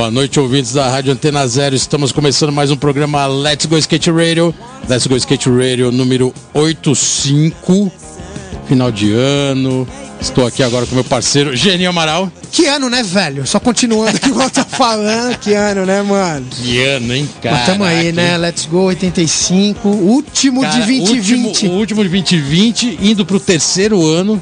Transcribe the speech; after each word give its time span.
Boa 0.00 0.10
noite, 0.10 0.40
ouvintes 0.40 0.72
da 0.72 0.88
Rádio 0.88 1.12
Antena 1.12 1.46
Zero. 1.46 1.76
Estamos 1.76 2.10
começando 2.10 2.50
mais 2.50 2.70
um 2.70 2.76
programa 2.76 3.26
Let's 3.26 3.66
Go 3.66 3.76
Skate 3.76 4.10
Radio. 4.10 4.54
Let's 4.88 5.06
Go 5.06 5.14
Skate 5.14 5.50
Radio 5.50 5.92
número 5.92 6.32
85. 6.54 7.92
Final 8.66 8.90
de 8.90 9.12
ano. 9.12 9.86
Estou 10.18 10.46
aqui 10.46 10.62
agora 10.62 10.86
com 10.86 10.94
meu 10.94 11.04
parceiro 11.04 11.54
Geninho 11.54 11.90
Amaral. 11.90 12.32
Que 12.50 12.64
ano, 12.64 12.88
né, 12.88 13.02
velho? 13.02 13.46
Só 13.46 13.60
continuando 13.60 14.16
aqui 14.16 14.30
o 14.30 14.36
que 14.36 14.42
eu 14.42 14.50
tô 14.50 14.64
falando. 14.64 15.36
Que 15.36 15.52
ano, 15.52 15.84
né, 15.84 16.00
mano? 16.00 16.46
Que 16.50 16.82
ano, 16.82 17.14
hein, 17.14 17.28
cara? 17.42 17.56
Mas 17.56 17.66
tamo 17.66 17.84
aí, 17.84 18.10
né? 18.10 18.38
Let's 18.38 18.64
go 18.64 18.84
85. 18.84 19.86
Último 19.86 20.64
de 20.64 20.78
2020. 20.78 21.46
Último, 21.46 21.72
o 21.74 21.76
último 21.76 22.02
de 22.02 22.08
2020, 22.08 23.00
indo 23.02 23.26
pro 23.26 23.38
terceiro 23.38 24.02
ano. 24.02 24.40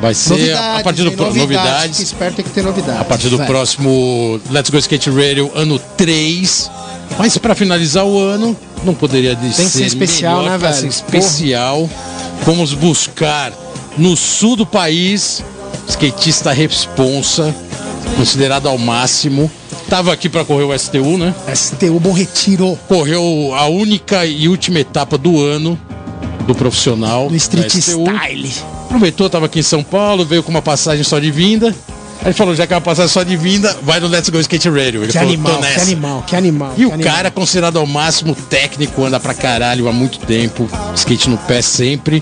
Vai 0.00 0.14
ser 0.14 0.30
Novidades, 0.30 0.80
a 0.80 0.82
partir 0.82 1.02
do 1.02 1.10
novidades. 1.10 1.36
novidades. 1.36 1.96
Fique 1.96 2.02
esperto, 2.02 2.36
tem 2.36 2.44
que 2.44 2.50
ter 2.52 2.62
novidades. 2.62 3.00
A 3.00 3.04
partir 3.04 3.28
do 3.28 3.36
velho. 3.36 3.48
próximo 3.48 4.40
Let's 4.50 4.70
Go 4.70 4.78
Skate 4.78 5.10
Radio, 5.10 5.50
ano 5.54 5.78
3. 5.96 6.70
Mas 7.18 7.36
para 7.36 7.54
finalizar 7.54 8.04
o 8.04 8.18
ano, 8.18 8.56
não 8.84 8.94
poderia 8.94 9.34
que 9.34 9.52
ser 9.52 9.86
especial, 9.86 10.38
melhor 10.38 10.52
né, 10.52 10.58
velho? 10.58 10.74
ser 10.74 10.86
especial. 10.86 11.90
Vamos 12.44 12.74
buscar 12.74 13.52
no 13.96 14.16
sul 14.16 14.54
do 14.54 14.64
país, 14.64 15.42
skatista 15.88 16.52
responsa, 16.52 17.54
considerado 18.16 18.68
ao 18.68 18.78
máximo. 18.78 19.50
Tava 19.88 20.12
aqui 20.12 20.28
para 20.28 20.44
correr 20.44 20.64
o 20.64 20.78
STU, 20.78 21.18
né? 21.18 21.34
STU 21.52 21.98
Bom 21.98 22.12
Retiro. 22.12 22.78
Correu 22.86 23.52
a 23.54 23.66
única 23.66 24.24
e 24.26 24.46
última 24.46 24.78
etapa 24.78 25.18
do 25.18 25.42
ano 25.42 25.78
do 26.48 26.54
profissional. 26.54 27.28
Do 27.28 27.36
Street. 27.36 27.72
Style. 27.74 28.50
Aproveitou, 28.86 29.28
tava 29.30 29.46
aqui 29.46 29.60
em 29.60 29.62
São 29.62 29.82
Paulo, 29.84 30.24
veio 30.24 30.42
com 30.42 30.50
uma 30.50 30.62
passagem 30.62 31.04
só 31.04 31.18
de 31.18 31.30
vinda. 31.30 31.68
Aí 32.20 32.28
ele 32.28 32.34
falou, 32.34 32.52
já 32.56 32.66
que 32.66 32.72
é 32.72 32.76
uma 32.76 32.82
passagem 32.82 33.12
só 33.12 33.22
de 33.22 33.36
vinda, 33.36 33.76
vai 33.82 34.00
no 34.00 34.08
Let's 34.08 34.28
Go 34.28 34.40
Skate 34.40 34.68
Radio. 34.68 35.02
Ele 35.04 35.06
Que 35.12 35.12
falou, 35.18 35.28
animal, 35.28 35.52
"Tô 35.52 35.58
que 35.60 35.64
nessa." 35.68 35.82
animal, 35.82 36.24
que 36.26 36.34
animal. 36.36 36.72
E 36.72 36.76
que 36.76 36.86
o 36.86 36.92
animal. 36.94 37.14
cara, 37.14 37.30
considerado 37.30 37.78
ao 37.78 37.86
máximo 37.86 38.34
técnico, 38.34 39.04
anda 39.04 39.20
pra 39.20 39.34
caralho 39.34 39.86
há 39.88 39.92
muito 39.92 40.18
tempo. 40.20 40.68
Skate 40.96 41.30
no 41.30 41.38
pé 41.38 41.62
sempre. 41.62 42.20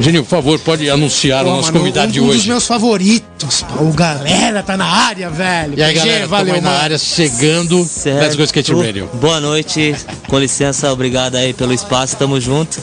Genil, 0.00 0.22
por 0.22 0.30
favor, 0.30 0.58
pode 0.60 0.88
anunciar 0.88 1.44
Pô, 1.44 1.50
o 1.50 1.56
nosso 1.56 1.68
mano, 1.68 1.80
convidado 1.80 2.08
um, 2.08 2.12
de 2.12 2.20
um 2.20 2.26
dos 2.26 2.36
hoje. 2.36 2.48
meus 2.48 2.66
favoritos. 2.66 3.64
O 3.80 3.92
galera 3.92 4.62
tá 4.62 4.76
na 4.76 4.86
área, 4.86 5.28
velho. 5.28 5.74
E 5.76 5.82
aí, 5.82 5.92
PG, 5.94 6.06
galera, 6.06 6.26
valeu, 6.28 6.54
na 6.56 6.60
mano. 6.70 6.82
área, 6.82 6.98
chegando. 6.98 7.84
Certo. 7.84 8.20
Let's 8.22 8.36
Go 8.36 8.44
Skate 8.44 8.72
Radio. 8.74 9.10
Boa 9.14 9.40
noite, 9.40 9.94
com 10.28 10.38
licença, 10.38 10.92
obrigado 10.92 11.34
aí 11.34 11.52
pelo 11.52 11.72
espaço, 11.72 12.16
tamo 12.16 12.40
junto. 12.40 12.78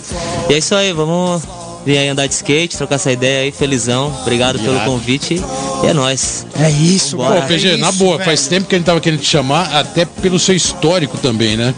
E 0.50 0.54
é 0.54 0.58
isso 0.58 0.76
aí, 0.76 0.92
vamos 0.92 1.42
vir 1.86 1.98
aí 1.98 2.10
andar 2.10 2.28
de 2.28 2.34
skate, 2.34 2.76
trocar 2.78 2.96
essa 2.96 3.12
ideia 3.12 3.44
aí, 3.44 3.52
felizão. 3.52 4.12
Obrigado 4.22 4.60
pelo 4.60 4.80
convite 4.82 5.40
e 5.84 5.88
é 5.88 5.94
nóis. 5.94 6.46
É 6.60 6.70
isso, 6.70 7.16
Pô, 7.18 7.24
Bora. 7.24 7.36
cara. 7.36 7.48
PG, 7.48 7.68
é 7.70 7.78
na 7.78 7.90
isso, 7.90 7.98
boa, 8.00 8.18
velho. 8.18 8.26
faz 8.26 8.48
tempo 8.48 8.68
que 8.68 8.76
a 8.76 8.78
gente 8.78 8.86
tava 8.88 9.00
querendo 9.00 9.20
te 9.20 9.28
chamar, 9.28 9.74
até 9.76 10.06
pelo 10.06 10.40
seu 10.40 10.56
histórico 10.56 11.18
também, 11.20 11.56
né? 11.56 11.74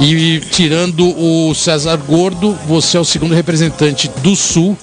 E 0.00 0.40
tirando 0.50 1.08
o 1.18 1.54
César 1.54 1.96
Gordo, 1.96 2.56
você 2.66 2.96
é 2.96 3.00
o 3.00 3.04
segundo 3.04 3.34
representante 3.34 4.08
do 4.22 4.36
Sul 4.36 4.76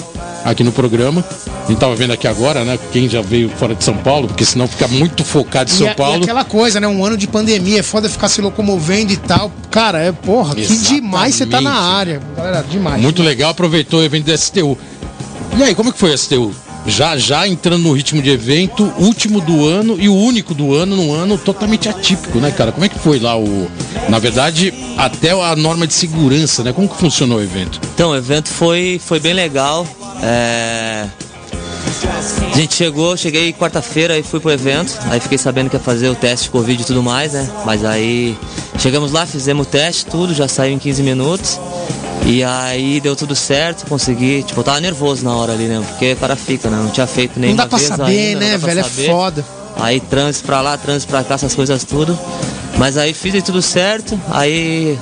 aqui 0.44 0.64
no 0.64 0.72
programa. 0.72 1.24
A 1.64 1.68
gente 1.68 1.80
tava 1.80 1.96
vendo 1.96 2.12
aqui 2.14 2.28
agora, 2.28 2.64
né? 2.66 2.78
Quem 2.92 3.08
já 3.10 3.22
veio 3.22 3.50
fora 3.50 3.74
de 3.74 3.84
São 3.84 3.96
Paulo, 3.98 4.28
porque 4.28 4.44
senão 4.46 4.68
fica 4.68 4.88
muito 4.88 5.24
focado 5.24 5.72
em 5.72 5.74
E 5.74 5.78
São 5.78 5.88
a- 5.88 5.92
E, 5.92 5.96
Paulo. 5.96 6.24
aquela 6.24 6.44
coisa, 6.44 6.80
né? 6.80 6.88
Um 6.88 7.06
ano 7.06 7.16
de 7.18 7.28
pandemia, 7.28 7.80
é 7.80 7.84
foda 7.84 8.10
ficar 8.10 8.28
se 8.28 8.42
locomovendo 8.42 9.14
e 9.14 9.18
tal. 9.18 9.52
Cara, 9.72 10.00
é 10.00 10.12
porra, 10.12 10.56
que 10.56 10.62
Exatamente. 10.62 10.94
demais 10.94 11.36
você 11.36 11.46
tá 11.46 11.62
na 11.62 11.74
área. 11.74 12.22
Galera, 12.36 12.64
demais. 12.70 13.02
Muito 13.02 13.24
legal, 13.24 13.52
aproveitou 13.52 14.00
o 14.02 14.04
evento 14.04 14.26
do 14.26 14.32
STU. 14.38 14.78
E 15.58 15.64
aí, 15.64 15.74
como 15.76 15.90
é 15.90 15.92
que 15.92 16.00
foi 16.00 16.12
o 16.12 16.18
STU? 16.18 16.52
Já, 16.86 17.16
já 17.16 17.48
entrando 17.48 17.84
no 17.84 17.94
ritmo 17.94 18.22
de 18.22 18.30
evento, 18.30 18.92
último 18.98 19.40
do 19.40 19.66
ano 19.66 19.96
e 19.98 20.10
o 20.10 20.14
único 20.14 20.54
do 20.54 20.74
ano, 20.76 20.98
num 20.98 21.14
ano 21.14 21.38
totalmente 21.38 21.88
atípico, 21.88 22.40
né, 22.40 22.52
cara? 22.52 22.74
Como 22.74 22.84
é 22.84 22.90
que 22.90 23.00
foi 23.00 23.20
lá 23.20 23.38
o. 23.38 23.68
Na 24.10 24.20
verdade, 24.20 24.74
até 24.98 25.32
a 25.32 25.56
norma 25.56 25.88
de 25.88 25.94
segurança, 25.94 26.62
né? 26.62 26.74
Como 26.74 26.90
que 26.90 26.98
funcionou 26.98 27.38
o 27.38 27.42
evento? 27.42 27.80
Então, 27.96 28.10
o 28.12 28.16
evento 28.18 28.50
foi, 28.50 29.00
foi 29.02 29.18
bem 29.22 29.32
legal. 29.34 29.88
É... 30.24 31.06
A 32.54 32.56
gente 32.56 32.76
chegou, 32.76 33.18
cheguei 33.18 33.52
quarta-feira 33.52 34.18
e 34.18 34.24
fui 34.24 34.40
pro 34.40 34.52
evento. 34.52 34.98
Aí 35.10 35.20
fiquei 35.20 35.38
sabendo 35.38 35.70
que 35.70 35.76
ia 35.76 35.80
fazer 35.80 36.08
o 36.10 36.16
teste 36.16 36.46
de 36.46 36.52
Covid 36.52 36.82
e 36.82 36.86
tudo 36.86 37.04
mais, 37.04 37.34
né? 37.34 37.50
Mas 37.66 37.84
aí 37.84 38.38
chegamos 38.78 39.12
lá, 39.12 39.26
fizemos 39.26 39.68
o 39.68 39.70
teste, 39.70 40.06
tudo, 40.06 40.34
já 40.34 40.48
saiu 40.48 40.74
em 40.74 40.80
15 40.80 41.04
minutos. 41.04 41.60
E 42.26 42.44
aí 42.44 43.02
deu 43.02 43.16
tudo 43.16 43.36
certo, 43.36 43.86
consegui. 43.88 44.44
Tipo, 44.44 44.62
eu 44.62 44.64
tava 44.64 44.80
nervoso 44.80 45.26
na 45.26 45.36
hora 45.36 45.54
ali, 45.54 45.66
né? 45.66 45.84
Porque 45.90 46.14
o 46.14 46.18
cara 46.18 46.36
fica, 46.36 46.70
né? 46.70 46.78
Não 46.78 46.90
tinha 46.90 47.08
feito 47.08 47.40
nenhuma 47.40 47.64
Não 47.64 47.66
dá 47.66 47.70
pra 47.70 47.78
vez 47.78 47.90
saber, 47.90 48.28
ainda, 48.28 48.40
né, 48.40 48.58
velho? 48.58 48.80
É 48.80 48.84
saber. 48.84 49.08
foda. 49.08 49.46
Aí 49.80 50.00
trânsito 50.00 50.46
pra 50.46 50.62
lá, 50.62 50.78
trânsito 50.78 51.10
pra 51.10 51.24
cá, 51.24 51.36
essas 51.36 51.54
coisas 51.54 51.84
tudo. 51.84 52.18
Mas 52.78 52.98
aí 52.98 53.14
fiz 53.14 53.36
aí 53.36 53.42
tudo 53.42 53.62
certo. 53.62 54.20
Aí 54.30 54.98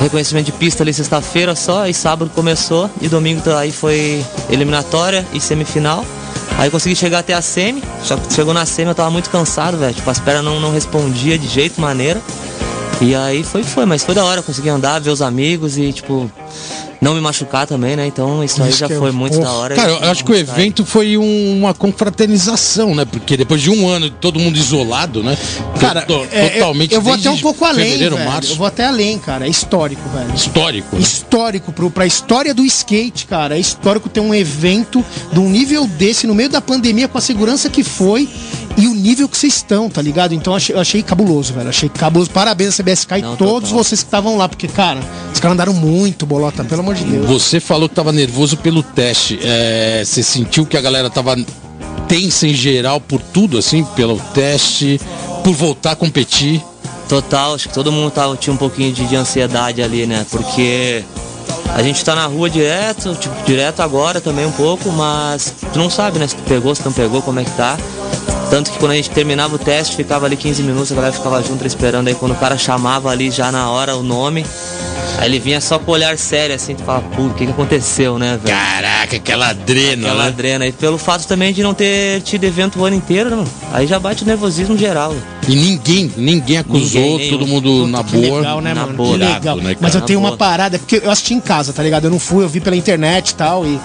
reconhecimento 0.00 0.46
de 0.46 0.52
pista 0.52 0.82
ali 0.82 0.92
sexta-feira 0.92 1.54
só, 1.54 1.82
aí 1.82 1.94
sábado 1.94 2.30
começou 2.34 2.90
e 3.00 3.08
domingo 3.08 3.40
tá- 3.40 3.58
aí 3.58 3.72
foi 3.72 4.24
eliminatória 4.48 5.26
e 5.32 5.40
semifinal. 5.40 6.04
Aí 6.58 6.70
consegui 6.70 6.94
chegar 6.96 7.20
até 7.20 7.32
a 7.32 7.40
semi, 7.40 7.82
só 8.02 8.18
chegou 8.30 8.52
na 8.52 8.66
semi 8.66 8.88
eu 8.88 8.94
tava 8.94 9.10
muito 9.10 9.30
cansado, 9.30 9.78
velho. 9.78 9.94
Tipo, 9.94 10.10
as 10.10 10.18
pernas 10.18 10.44
não, 10.44 10.60
não 10.60 10.72
respondia 10.72 11.38
de 11.38 11.48
jeito 11.48 11.80
maneira. 11.80 12.20
E 13.00 13.14
aí 13.14 13.42
foi, 13.42 13.62
foi, 13.62 13.86
mas 13.86 14.04
foi 14.04 14.14
da 14.14 14.24
hora, 14.24 14.42
consegui 14.42 14.68
andar, 14.68 14.98
ver 15.00 15.08
os 15.10 15.22
amigos 15.22 15.78
e, 15.78 15.90
tipo, 15.90 16.30
não 17.00 17.14
me 17.14 17.20
machucar 17.20 17.66
também, 17.66 17.96
né? 17.96 18.06
Então 18.06 18.42
isso 18.44 18.62
aí 18.62 18.70
Isso 18.70 18.78
já 18.78 18.86
é 18.86 18.98
foi 18.98 19.10
muito 19.10 19.34
porra. 19.34 19.44
da 19.46 19.52
hora. 19.52 19.74
Cara, 19.74 19.90
eu 19.92 20.10
acho 20.10 20.24
que 20.24 20.30
o 20.32 20.34
Aí. 20.34 20.40
evento 20.40 20.84
foi 20.84 21.16
um- 21.16 21.58
uma 21.58 21.72
confraternização, 21.72 22.94
né? 22.94 23.04
Porque 23.04 23.36
depois 23.36 23.60
de 23.62 23.70
um 23.70 23.88
ano, 23.88 24.10
todo 24.10 24.38
mundo 24.38 24.56
isolado, 24.56 25.22
né? 25.22 25.36
Cara, 25.80 26.02
To- 26.02 26.26
é, 26.30 26.46
eu- 26.46 26.50
totalmente 26.54 26.94
eu, 26.94 27.00
vou 27.00 27.14
até 27.14 27.30
um 27.30 27.38
pouco 27.38 27.64
além, 27.64 27.84
fevereiro, 27.86 28.16
velho. 28.16 28.28
março. 28.28 28.52
Eu 28.52 28.56
vou 28.56 28.66
até 28.66 28.84
além, 28.86 29.18
cara. 29.18 29.46
É 29.46 29.50
histórico, 29.50 30.02
velho. 30.10 30.34
Histórico. 30.34 30.96
né? 30.96 31.02
Histórico 31.02 31.72
pro, 31.72 31.90
pra 31.90 32.06
história 32.06 32.52
do 32.52 32.64
skate, 32.64 33.26
cara. 33.26 33.56
É 33.56 33.60
histórico 33.60 34.08
ter 34.08 34.20
um 34.20 34.34
evento 34.34 35.04
de 35.32 35.38
um 35.38 35.48
nível 35.48 35.86
desse 35.86 36.26
no 36.26 36.34
meio 36.34 36.48
da 36.48 36.60
pandemia 36.60 37.08
com 37.08 37.16
a 37.18 37.20
segurança 37.20 37.68
que 37.70 37.82
foi 37.82 38.28
e 38.76 38.86
o 38.86 38.94
nível 38.94 39.28
que 39.28 39.36
vocês 39.36 39.56
estão, 39.56 39.90
tá 39.90 40.00
ligado? 40.00 40.32
Então 40.34 40.52
eu 40.52 40.56
achei, 40.56 40.74
eu 40.74 40.80
achei 40.80 41.02
cabuloso, 41.02 41.52
velho. 41.52 41.68
Achei 41.68 41.88
cabuloso. 41.88 42.30
Parabéns, 42.30 42.76
CBSK 42.76 43.18
e 43.18 43.22
Não, 43.22 43.36
todos 43.36 43.70
total. 43.70 43.84
vocês 43.84 44.00
que 44.02 44.06
estavam 44.06 44.36
lá, 44.36 44.48
porque, 44.48 44.68
cara, 44.68 45.00
os 45.32 45.40
caras 45.40 45.54
andaram 45.54 45.74
muito, 45.74 46.24
bolota, 46.24 46.64
pelo 46.64 46.80
amor 46.80 46.94
de 46.94 47.04
Deus. 47.04 47.26
Você 47.26 47.60
falou 47.60 47.88
que 47.88 47.94
tava 47.94 48.12
nervoso 48.12 48.56
pelo 48.56 48.82
teste. 48.82 49.38
É, 49.42 50.02
você 50.04 50.22
sentiu 50.22 50.64
que 50.64 50.76
a 50.76 50.80
galera 50.80 51.10
tava 51.10 51.36
tensa 52.08 52.46
em 52.46 52.54
geral 52.54 53.00
por 53.00 53.20
tudo, 53.20 53.58
assim, 53.58 53.84
pelo 53.96 54.18
teste, 54.34 55.00
por 55.44 55.52
voltar 55.52 55.92
a 55.92 55.96
competir. 55.96 56.62
Total, 57.08 57.54
acho 57.54 57.68
que 57.68 57.74
todo 57.74 57.90
mundo 57.90 58.10
tava, 58.10 58.36
tinha 58.36 58.54
um 58.54 58.56
pouquinho 58.56 58.92
de, 58.92 59.04
de 59.06 59.16
ansiedade 59.16 59.82
ali, 59.82 60.06
né? 60.06 60.24
Porque 60.30 61.04
a 61.74 61.82
gente 61.82 62.04
tá 62.04 62.14
na 62.14 62.26
rua 62.26 62.48
direto, 62.48 63.14
tipo, 63.16 63.34
direto 63.44 63.80
agora 63.80 64.20
também 64.20 64.46
um 64.46 64.52
pouco, 64.52 64.90
mas 64.90 65.52
tu 65.72 65.78
não 65.78 65.90
sabe, 65.90 66.18
né? 66.18 66.26
Se 66.28 66.36
tu 66.36 66.42
pegou, 66.42 66.74
se 66.74 66.84
não 66.84 66.92
pegou, 66.92 67.20
como 67.20 67.40
é 67.40 67.44
que 67.44 67.50
tá. 67.52 67.76
Tanto 68.50 68.70
que 68.72 68.78
quando 68.78 68.92
a 68.92 68.96
gente 68.96 69.10
terminava 69.10 69.54
o 69.54 69.58
teste, 69.58 69.94
ficava 69.96 70.26
ali 70.26 70.36
15 70.36 70.62
minutos, 70.64 70.90
a 70.90 70.94
galera 70.96 71.12
ficava 71.12 71.40
junto 71.42 71.64
esperando. 71.64 72.08
Aí 72.08 72.14
quando 72.14 72.32
o 72.32 72.36
cara 72.36 72.58
chamava 72.58 73.08
ali 73.08 73.30
já 73.30 73.52
na 73.52 73.70
hora 73.70 73.96
o 73.96 74.02
nome, 74.02 74.44
aí 75.18 75.28
ele 75.28 75.38
vinha 75.38 75.60
só 75.60 75.78
com 75.78 75.92
o 75.92 75.94
olhar 75.94 76.18
sério 76.18 76.54
assim, 76.56 76.74
tu 76.74 76.82
fala, 76.82 77.00
pô, 77.14 77.22
o 77.26 77.34
que 77.34 77.46
que 77.46 77.52
aconteceu, 77.52 78.18
né, 78.18 78.38
velho? 78.42 78.56
Caraca, 78.56 79.16
aquela 79.16 79.48
adrena, 79.50 80.08
Aquela 80.08 80.22
né? 80.24 80.28
adrena. 80.28 80.66
E 80.66 80.72
pelo 80.72 80.98
fato 80.98 81.28
também 81.28 81.52
de 81.52 81.62
não 81.62 81.72
ter 81.72 82.22
tido 82.22 82.42
evento 82.42 82.80
o 82.80 82.84
ano 82.84 82.96
inteiro, 82.96 83.36
né? 83.36 83.44
aí 83.72 83.86
já 83.86 84.00
bate 84.00 84.24
o 84.24 84.26
nervosismo 84.26 84.76
geral. 84.76 85.14
E 85.48 85.54
ninguém, 85.54 86.12
ninguém 86.16 86.58
acusou, 86.58 87.00
Ninguém, 87.00 87.30
todo 87.30 87.46
mundo 87.46 87.86
na 87.86 88.02
Que 88.02 88.16
boa. 88.16 88.38
legal, 88.40 88.60
né, 88.60 88.74
na 88.74 88.82
mano? 88.82 88.94
boa. 88.96 89.16
Que 89.16 89.24
legal. 89.24 89.56
Né, 89.58 89.76
Mas 89.80 89.94
eu 89.94 90.00
tenho 90.00 90.18
uma 90.18 90.36
parada, 90.36 90.76
porque 90.78 91.00
eu 91.04 91.10
assisti 91.10 91.34
em 91.34 91.40
casa, 91.40 91.72
tá 91.72 91.82
ligado? 91.84 92.04
Eu 92.06 92.10
não 92.10 92.18
fui, 92.18 92.42
eu 92.44 92.48
vi 92.48 92.60
pela 92.60 92.74
internet 92.76 93.30
e 93.30 93.34
tal. 93.34 93.64
E, 93.64 93.78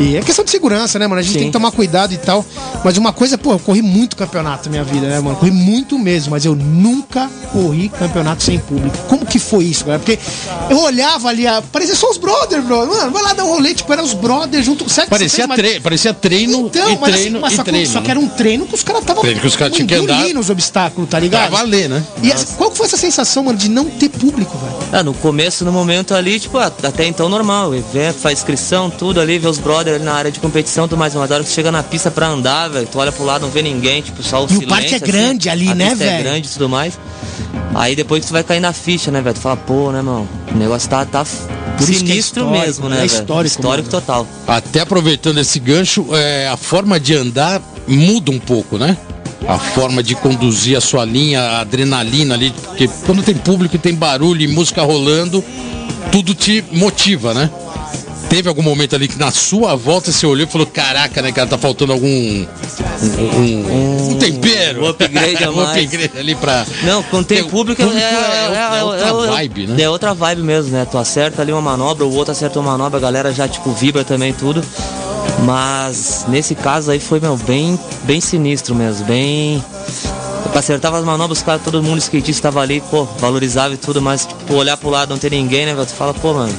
e 0.00 0.16
é 0.16 0.20
questão 0.22 0.44
de 0.44 0.50
segurança, 0.50 0.98
né, 0.98 1.06
mano? 1.06 1.20
A 1.20 1.22
gente 1.22 1.32
Sim. 1.32 1.38
tem 1.40 1.46
que 1.48 1.52
tomar 1.52 1.70
cuidado 1.72 2.12
e 2.12 2.16
tal. 2.16 2.44
Mas 2.84 2.96
uma 2.96 3.12
coisa, 3.12 3.36
pô, 3.38 3.52
eu 3.52 3.58
corri 3.58 3.82
muito 3.82 4.16
campeonato 4.16 4.64
na 4.68 4.70
minha 4.72 4.84
vida, 4.84 5.06
né, 5.06 5.20
mano? 5.20 5.36
Corri 5.36 5.50
muito 5.52 5.98
mesmo, 5.98 6.30
mas 6.32 6.44
eu 6.44 6.54
nunca 6.54 7.30
corri 7.52 7.88
campeonato 7.88 8.42
sem 8.42 8.58
público. 8.58 8.96
Como 9.08 9.24
que 9.26 9.38
foi 9.38 9.64
isso, 9.64 9.84
galera? 9.84 10.02
Porque 10.02 10.18
eu 10.70 10.78
olhava 10.80 11.28
ali, 11.28 11.46
a... 11.46 11.62
parecia 11.62 11.94
só 11.94 12.10
os 12.10 12.16
brothers, 12.18 12.64
bro. 12.64 12.86
Mano, 12.86 13.10
vai 13.10 13.22
lá 13.22 13.32
dar 13.32 13.44
um 13.44 13.48
rolê, 13.48 13.74
tipo, 13.74 13.92
eram 13.92 14.04
os 14.04 14.14
brothers 14.14 14.64
junto. 14.64 14.84
Que 14.84 15.06
Parecia, 15.08 15.46
fez, 15.46 15.56
tre 15.56 15.80
parecia 15.80 16.12
treino 16.14 16.66
Então, 16.66 16.90
e 16.90 16.98
mas, 16.98 17.12
treino 17.14 17.38
assim, 17.38 17.40
mas 17.42 17.52
e 17.52 17.56
só, 17.56 17.62
que- 17.64 17.70
treino. 17.70 17.88
só 17.90 17.98
né? 18.00 18.04
que 18.04 18.10
era 18.10 18.20
um 18.20 18.28
treino 18.28 18.66
que 18.66 18.74
os 18.74 18.82
caras 18.82 19.02
estavam 19.02 19.22
Treino 19.22 19.40
que 19.40 19.46
os 19.46 19.56
caras 19.56 19.74
tinham 19.74 19.86
que 19.86 19.94
andar. 19.94 20.14
engolindo 20.14 20.40
os 20.40 20.50
obstáculos, 20.50 21.08
tá 21.08 21.16
Pra 21.18 21.20
ligado? 21.20 21.50
valer, 21.50 21.88
né? 21.88 22.02
E 22.22 22.30
essa- 22.30 22.56
qual 22.56 22.70
que 22.70 22.76
foi 22.76 22.86
essa 22.86 22.96
sensação, 22.96 23.44
mano, 23.44 23.58
de 23.58 23.68
não 23.68 23.84
ter 23.86 24.08
público, 24.08 24.56
velho? 24.58 24.76
Ah, 24.92 25.02
no 25.02 25.14
começo, 25.14 25.64
no 25.64 25.72
momento 25.72 26.14
ali, 26.14 26.38
tipo, 26.40 26.58
ah, 26.58 26.66
até 26.82 27.06
então 27.06 27.28
normal. 27.28 27.74
Evento, 27.74 28.18
faz 28.18 28.38
inscrição, 28.38 28.90
tudo 28.90 29.20
ali, 29.20 29.38
vê 29.38 29.48
os 29.48 29.58
brothers 29.58 29.71
ali 29.78 29.98
na 29.98 30.12
área 30.14 30.30
de 30.30 30.38
competição, 30.40 30.86
tudo 30.88 30.98
mais. 30.98 31.14
Mas 31.14 31.30
a 31.30 31.34
hora 31.34 31.42
que 31.44 31.48
você 31.50 31.54
chega 31.54 31.70
na 31.72 31.82
pista 31.82 32.10
pra 32.10 32.28
andar, 32.28 32.68
velho, 32.68 32.86
tu 32.90 32.98
olha 32.98 33.12
pro 33.12 33.24
lado, 33.24 33.42
não 33.42 33.50
vê 33.50 33.62
ninguém, 33.62 34.02
tipo, 34.02 34.22
só 34.22 34.40
o 34.40 34.42
E 34.42 34.44
o 34.44 34.48
silêncio. 34.48 34.68
parque 34.68 34.94
é 34.94 34.98
grande 34.98 35.48
ali, 35.48 35.68
a 35.68 35.74
né, 35.74 35.90
pista 35.90 36.04
velho? 36.04 36.16
é 36.18 36.22
grande 36.22 36.48
e 36.48 36.50
tudo 36.50 36.68
mais. 36.68 36.98
Aí 37.74 37.96
depois 37.96 38.24
tu 38.24 38.32
vai 38.32 38.44
cair 38.44 38.60
na 38.60 38.72
ficha, 38.72 39.10
né, 39.10 39.20
velho? 39.20 39.34
Tu 39.34 39.40
fala, 39.40 39.56
pô, 39.56 39.90
né, 39.92 40.02
mano? 40.02 40.28
O 40.54 40.58
negócio 40.58 40.88
tá, 40.90 41.04
tá 41.04 41.24
Por 41.24 41.82
é 41.82 41.86
sinistro 41.86 42.42
histórico, 42.42 42.50
mesmo, 42.66 42.88
né? 42.88 42.96
É 42.96 42.98
velho? 43.00 43.06
histórico, 43.12 43.46
Histórico 43.56 43.88
mano. 43.90 44.00
total. 44.00 44.26
Até 44.46 44.80
aproveitando 44.80 45.38
esse 45.38 45.58
gancho, 45.58 46.06
é, 46.12 46.48
a 46.48 46.56
forma 46.56 47.00
de 47.00 47.14
andar 47.14 47.60
muda 47.86 48.30
um 48.30 48.38
pouco, 48.38 48.76
né? 48.78 48.96
A 49.48 49.58
forma 49.58 50.02
de 50.02 50.14
conduzir 50.14 50.76
a 50.76 50.80
sua 50.80 51.04
linha, 51.04 51.40
a 51.40 51.60
adrenalina 51.62 52.34
ali, 52.34 52.52
porque 52.62 52.88
quando 53.06 53.22
tem 53.24 53.34
público 53.34 53.74
e 53.74 53.78
tem 53.78 53.94
barulho 53.94 54.40
e 54.42 54.46
música 54.48 54.82
rolando, 54.82 55.42
tudo 56.12 56.32
te 56.34 56.62
motiva, 56.70 57.34
né? 57.34 57.50
Teve 58.32 58.48
algum 58.48 58.62
momento 58.62 58.96
ali 58.96 59.08
que 59.08 59.18
na 59.18 59.30
sua 59.30 59.76
volta 59.76 60.10
você 60.10 60.24
olhou 60.26 60.46
e 60.48 60.50
falou: 60.50 60.66
Caraca, 60.66 61.20
né, 61.20 61.30
cara, 61.32 61.46
tá 61.50 61.58
faltando 61.58 61.92
algum. 61.92 62.08
Um, 62.08 62.46
um- 63.36 64.10
um 64.12 64.18
tempero. 64.18 64.84
um 64.84 64.88
upgrade 64.88 65.44
um 65.50 65.60
upgrade 65.60 66.10
ali 66.18 66.34
pra. 66.34 66.64
Não, 66.82 67.02
quando 67.02 67.26
tem 67.26 67.42
Tem- 67.42 67.50
público, 67.50 67.82
é, 67.82 67.84
público 67.84 68.02
é, 68.02 68.06
é- 68.06 68.78
é 68.80 68.84
outra 69.12 69.26
é- 69.26 69.30
vibe, 69.32 69.66
né? 69.66 69.82
É 69.82 69.90
outra 69.90 70.14
vibe 70.14 70.42
mesmo, 70.44 70.72
né? 70.72 70.86
Tu 70.90 70.96
acerta 70.96 71.42
ali 71.42 71.52
uma 71.52 71.60
manobra, 71.60 72.06
o 72.06 72.14
outro 72.14 72.32
acerta 72.32 72.58
uma 72.58 72.70
manobra, 72.72 72.96
a 72.96 73.02
galera 73.02 73.34
já, 73.34 73.46
tipo, 73.46 73.70
vibra 73.72 74.02
também 74.02 74.32
tudo. 74.32 74.64
Mas 75.44 76.24
nesse 76.26 76.54
caso 76.54 76.90
aí 76.90 76.98
foi, 77.00 77.20
meu, 77.20 77.36
bem, 77.36 77.78
bem 78.04 78.18
sinistro 78.18 78.74
mesmo, 78.74 79.04
bem... 79.04 79.62
Eu 80.54 80.58
acertava 80.58 80.98
as 80.98 81.04
manobras, 81.04 81.38
os 81.38 81.44
caras, 81.44 81.62
todo 81.62 81.82
mundo 81.82 81.98
skatista 81.98 82.42
tava 82.48 82.60
ali, 82.60 82.80
pô, 82.90 83.04
valorizava 83.18 83.74
e 83.74 83.76
tudo, 83.76 84.00
mas, 84.02 84.24
tipo, 84.26 84.54
olhar 84.54 84.76
pro 84.76 84.88
lado 84.90 85.10
não 85.10 85.18
ter 85.18 85.30
ninguém, 85.30 85.64
né, 85.66 85.74
velho? 85.74 85.86
Tu 85.86 85.92
fala, 85.94 86.12
pô, 86.14 86.34
mano, 86.34 86.52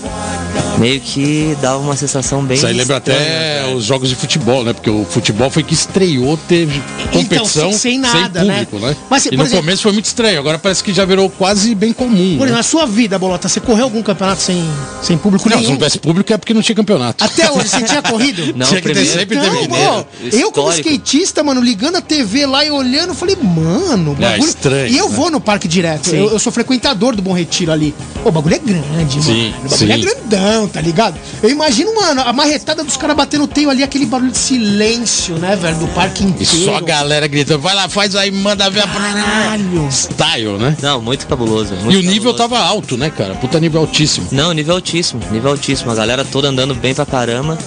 meio 0.77 0.99
que 0.99 1.55
dava 1.61 1.77
uma 1.77 1.95
sensação 1.95 2.43
bem... 2.43 2.57
Isso 2.57 2.65
aí 2.65 2.73
lembra 2.73 2.97
estranha, 2.97 3.19
até 3.19 3.61
velho. 3.63 3.77
os 3.77 3.83
jogos 3.85 4.09
de 4.09 4.15
futebol, 4.15 4.63
né? 4.63 4.73
Porque 4.73 4.89
o 4.89 5.05
futebol 5.05 5.49
foi 5.49 5.63
que 5.63 5.73
estreou, 5.73 6.37
teve 6.47 6.81
competição 7.11 7.67
Então, 7.69 7.79
sem 7.79 7.97
nada, 7.99 8.39
público, 8.41 8.79
né? 8.79 8.89
né? 8.89 8.95
Mas, 9.09 9.25
e 9.25 9.31
no 9.35 9.43
exemplo- 9.43 9.57
começo 9.61 9.83
foi 9.83 9.91
muito 9.91 10.05
estranho, 10.05 10.39
agora 10.39 10.57
parece 10.59 10.83
que 10.83 10.93
já 10.93 11.05
virou 11.05 11.29
quase 11.29 11.73
bem 11.75 11.93
comum. 11.93 12.13
Por 12.13 12.21
exemplo, 12.23 12.45
né? 12.47 12.51
na 12.51 12.63
sua 12.63 12.85
vida, 12.85 13.17
Bolota, 13.19 13.47
você 13.47 13.59
correu 13.59 13.85
algum 13.85 14.01
campeonato 14.01 14.41
sem, 14.41 14.63
sem 15.01 15.17
público 15.17 15.47
Não, 15.49 15.57
se 15.57 15.61
nenhum? 15.61 15.71
não 15.71 15.77
tivesse 15.77 15.99
público 15.99 16.33
é 16.33 16.37
porque 16.37 16.53
não 16.53 16.61
tinha 16.61 16.75
campeonato. 16.75 17.23
Até 17.23 17.49
hoje, 17.51 17.69
você 17.69 17.81
tinha 17.83 18.01
corrido? 18.01 18.43
Não, 18.55 18.65
Tinha 18.67 18.81
que 18.81 18.93
ter 18.93 19.05
sempre 19.05 19.39
teve 19.39 19.49
mineiro. 19.61 20.05
eu 20.31 20.51
como 20.51 20.71
skatista, 20.73 21.43
mano, 21.43 21.61
ligando 21.61 21.95
a 21.97 22.01
TV 22.01 22.45
lá 22.45 22.63
e 22.65 22.71
olhando, 22.71 23.09
eu 23.09 23.15
falei, 23.15 23.35
mano, 23.41 24.11
o 24.11 24.23
É, 24.23 24.29
bagulho... 24.31 24.49
estranho, 24.49 24.87
E 24.87 24.97
eu 24.97 25.09
né? 25.09 25.15
vou 25.15 25.31
no 25.31 25.39
parque 25.39 25.67
direto, 25.67 26.13
eu, 26.13 26.29
eu 26.31 26.39
sou 26.39 26.51
frequentador 26.51 27.15
do 27.15 27.21
Bom 27.21 27.33
Retiro 27.33 27.71
ali. 27.71 27.93
Pô, 28.21 28.29
o 28.29 28.31
bagulho 28.31 28.55
é 28.55 28.59
grande, 28.59 29.21
Sim, 29.23 29.51
mano. 29.51 29.65
O 29.65 29.69
bagulho 29.69 29.91
é 29.91 29.95
sim. 29.95 30.01
Grandão, 30.43 30.67
tá 30.67 30.81
ligado? 30.81 31.17
Eu 31.41 31.49
imagino, 31.49 31.95
mano, 31.95 32.21
a 32.21 32.33
marretada 32.33 32.83
dos 32.83 32.97
caras 32.97 33.15
batendo 33.15 33.47
teio 33.47 33.69
ali, 33.69 33.83
aquele 33.83 34.05
barulho 34.05 34.31
de 34.31 34.37
silêncio, 34.37 35.35
né, 35.37 35.55
velho, 35.55 35.77
do 35.77 35.87
parque 35.89 36.23
E 36.23 36.27
inteiro. 36.27 36.65
só 36.65 36.75
a 36.77 36.81
galera 36.81 37.27
gritando, 37.27 37.59
vai 37.59 37.73
lá, 37.73 37.87
faz 37.87 38.15
aí, 38.15 38.31
manda 38.31 38.69
ver 38.69 38.81
a 38.81 38.87
Caralho. 38.87 39.87
Style, 39.89 40.57
né? 40.57 40.75
Não, 40.81 41.01
muito 41.01 41.25
cabuloso. 41.27 41.73
E 41.73 41.77
muito 41.83 41.99
o 41.99 42.01
nível 42.01 42.33
cabuloso. 42.33 42.37
tava 42.37 42.59
alto, 42.59 42.97
né, 42.97 43.09
cara? 43.09 43.35
Puta 43.35 43.59
nível 43.59 43.81
altíssimo. 43.81 44.27
Não, 44.31 44.51
nível 44.51 44.75
altíssimo, 44.75 45.21
nível 45.31 45.51
altíssimo. 45.51 45.91
A 45.91 45.95
galera 45.95 46.25
toda 46.25 46.49
andando 46.49 46.75
bem 46.75 46.93
pra 46.93 47.05
caramba. 47.05 47.57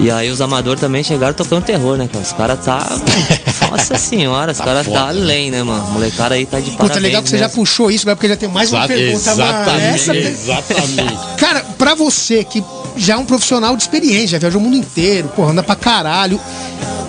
E 0.00 0.10
aí 0.10 0.30
os 0.30 0.40
amadores 0.40 0.80
também 0.80 1.04
chegaram 1.04 1.34
tocando 1.34 1.64
terror, 1.64 1.96
né, 1.96 2.08
cara? 2.10 2.24
Os 2.24 2.32
caras 2.32 2.64
tá. 2.64 2.78
Nossa 3.70 3.96
senhora, 3.96 4.52
os 4.52 4.58
caras 4.58 4.86
foda, 4.86 4.98
tá 4.98 5.08
além, 5.08 5.50
né, 5.50 5.62
mano? 5.62 5.84
Molecada 5.90 6.34
aí 6.34 6.46
tá 6.46 6.60
de 6.60 6.70
parabéns. 6.70 6.90
Puta, 6.90 7.00
legal 7.00 7.22
que 7.22 7.28
você 7.28 7.38
já 7.38 7.46
mesmo. 7.46 7.60
puxou 7.60 7.90
isso, 7.90 8.04
agora 8.04 8.16
porque 8.16 8.28
já 8.28 8.36
tem 8.36 8.48
mais 8.48 8.72
uma 8.72 8.86
pergunta, 8.86 9.34
mano. 9.34 9.42
exatamente, 9.42 9.94
Essa... 9.94 10.16
exatamente. 10.16 11.18
Cara, 11.38 11.60
pra 11.78 11.94
você 11.94 12.44
que 12.44 12.62
já 12.96 13.14
é 13.14 13.16
um 13.16 13.24
profissional 13.24 13.76
de 13.76 13.82
experiência, 13.82 14.28
já 14.28 14.38
viajou 14.38 14.60
o 14.60 14.64
mundo 14.64 14.76
inteiro, 14.76 15.28
porra, 15.28 15.50
anda 15.52 15.62
pra 15.62 15.74
caralho. 15.74 16.40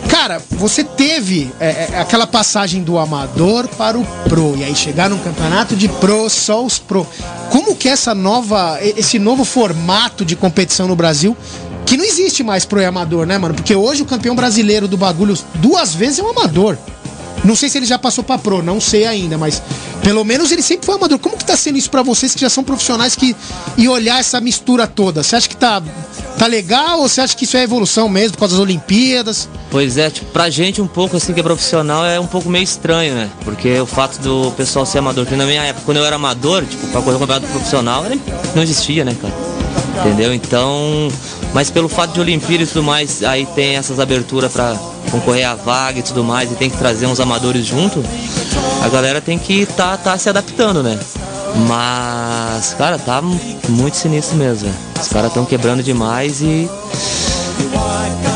Cara, 0.09 0.41
você 0.51 0.83
teve 0.83 1.51
é, 1.59 1.89
é, 1.93 1.99
aquela 1.99 2.25
passagem 2.25 2.81
do 2.81 2.97
amador 2.97 3.67
para 3.67 3.97
o 3.97 4.05
pro, 4.27 4.55
e 4.55 4.63
aí 4.63 4.75
chegar 4.75 5.09
num 5.09 5.19
campeonato 5.19 5.75
de 5.75 5.87
pro, 5.87 6.29
só 6.29 6.63
os 6.63 6.79
pro. 6.79 7.05
Como 7.51 7.75
que 7.75 7.89
é 7.89 7.91
essa 7.91 8.15
nova, 8.15 8.79
esse 8.81 9.19
novo 9.19 9.43
formato 9.43 10.25
de 10.25 10.35
competição 10.35 10.87
no 10.87 10.95
Brasil, 10.95 11.35
que 11.85 11.97
não 11.97 12.03
existe 12.03 12.43
mais 12.43 12.65
pro 12.65 12.85
amador, 12.85 13.25
né, 13.25 13.37
mano? 13.37 13.53
Porque 13.53 13.75
hoje 13.75 14.01
o 14.01 14.05
campeão 14.05 14.35
brasileiro 14.35 14.87
do 14.87 14.97
bagulho 14.97 15.37
duas 15.55 15.93
vezes 15.93 16.19
é 16.19 16.23
um 16.23 16.29
amador. 16.29 16.77
Não 17.43 17.55
sei 17.55 17.69
se 17.69 17.77
ele 17.77 17.85
já 17.85 17.99
passou 17.99 18.23
pra 18.23 18.39
pro, 18.39 18.63
não 18.63 18.81
sei 18.81 19.05
ainda, 19.05 19.37
mas 19.37 19.61
pelo 20.01 20.23
menos 20.23 20.51
ele 20.51 20.63
sempre 20.63 20.85
foi 20.85 20.95
amador. 20.95 21.19
Como 21.19 21.37
que 21.37 21.45
tá 21.45 21.55
sendo 21.55 21.77
isso 21.77 21.91
pra 21.91 22.01
vocês 22.01 22.33
que 22.33 22.41
já 22.41 22.49
são 22.49 22.63
profissionais 22.63 23.15
que 23.15 23.35
e 23.77 23.87
olhar 23.87 24.19
essa 24.19 24.41
mistura 24.41 24.87
toda? 24.87 25.21
Você 25.21 25.35
acha 25.35 25.47
que 25.47 25.55
tá 25.55 25.81
tá 26.39 26.47
legal 26.47 26.99
ou 26.99 27.07
você 27.07 27.21
acha 27.21 27.35
que 27.35 27.45
isso 27.45 27.55
é 27.55 27.63
evolução 27.63 28.09
mesmo 28.09 28.33
por 28.33 28.39
causa 28.39 28.55
das 28.55 28.61
Olimpíadas? 28.61 29.47
Pois 29.69 29.97
é, 29.97 30.09
tipo, 30.09 30.25
pra 30.31 30.49
gente 30.49 30.81
um 30.81 30.87
pouco 30.87 31.17
assim 31.17 31.33
que 31.33 31.39
é 31.39 31.43
profissional 31.43 32.05
é 32.05 32.19
um 32.19 32.27
pouco 32.27 32.49
meio 32.49 32.63
estranho, 32.63 33.13
né? 33.13 33.29
Porque 33.43 33.79
o 33.79 33.85
fato 33.85 34.19
do 34.19 34.51
pessoal 34.51 34.85
ser 34.85 34.97
amador, 34.97 35.25
porque 35.25 35.37
na 35.37 35.45
minha 35.45 35.63
época, 35.63 35.85
quando 35.85 35.97
eu 35.97 36.05
era 36.05 36.15
amador, 36.15 36.65
tipo, 36.65 36.87
pra 36.87 37.01
correr 37.01 37.15
um 37.15 37.19
campeonato 37.19 37.47
profissional, 37.47 38.05
não 38.55 38.63
existia, 38.63 39.05
né, 39.05 39.15
cara? 39.21 39.33
Entendeu? 40.01 40.33
Então, 40.33 41.09
mas 41.56 41.69
pelo 41.69 41.88
fato 41.88 42.12
de 42.12 42.19
Olimpíada 42.19 42.66
e 42.66 42.68
tudo 42.68 42.84
mais, 42.84 43.24
aí 43.24 43.46
tem 43.56 43.78
essas 43.78 43.98
aberturas 43.98 44.52
pra 44.52 44.78
concorrer 45.10 45.48
à 45.48 45.56
vaga 45.56 46.00
e 46.00 46.04
tudo 46.04 46.22
mais, 46.22 46.52
e 46.52 46.56
tem 46.56 46.69
que 46.69 46.75
trazer 46.75 47.06
uns 47.06 47.22
amadores 47.22 47.66
junto, 47.66 48.04
a 48.84 48.90
galera 48.90 49.22
tem 49.22 49.40
que 49.40 49.66
tá, 49.66 49.96
tá 49.96 50.18
se 50.18 50.28
adaptando, 50.28 50.84
né? 50.84 51.00
Mas, 51.66 52.74
cara, 52.74 53.00
tá 53.00 53.22
muito 53.22 53.96
sinistro 53.96 54.36
mesmo. 54.36 54.69
Os 55.02 55.07
caras 55.07 55.30
estão 55.30 55.46
quebrando 55.46 55.81
demais 55.81 56.42
e 56.42 56.69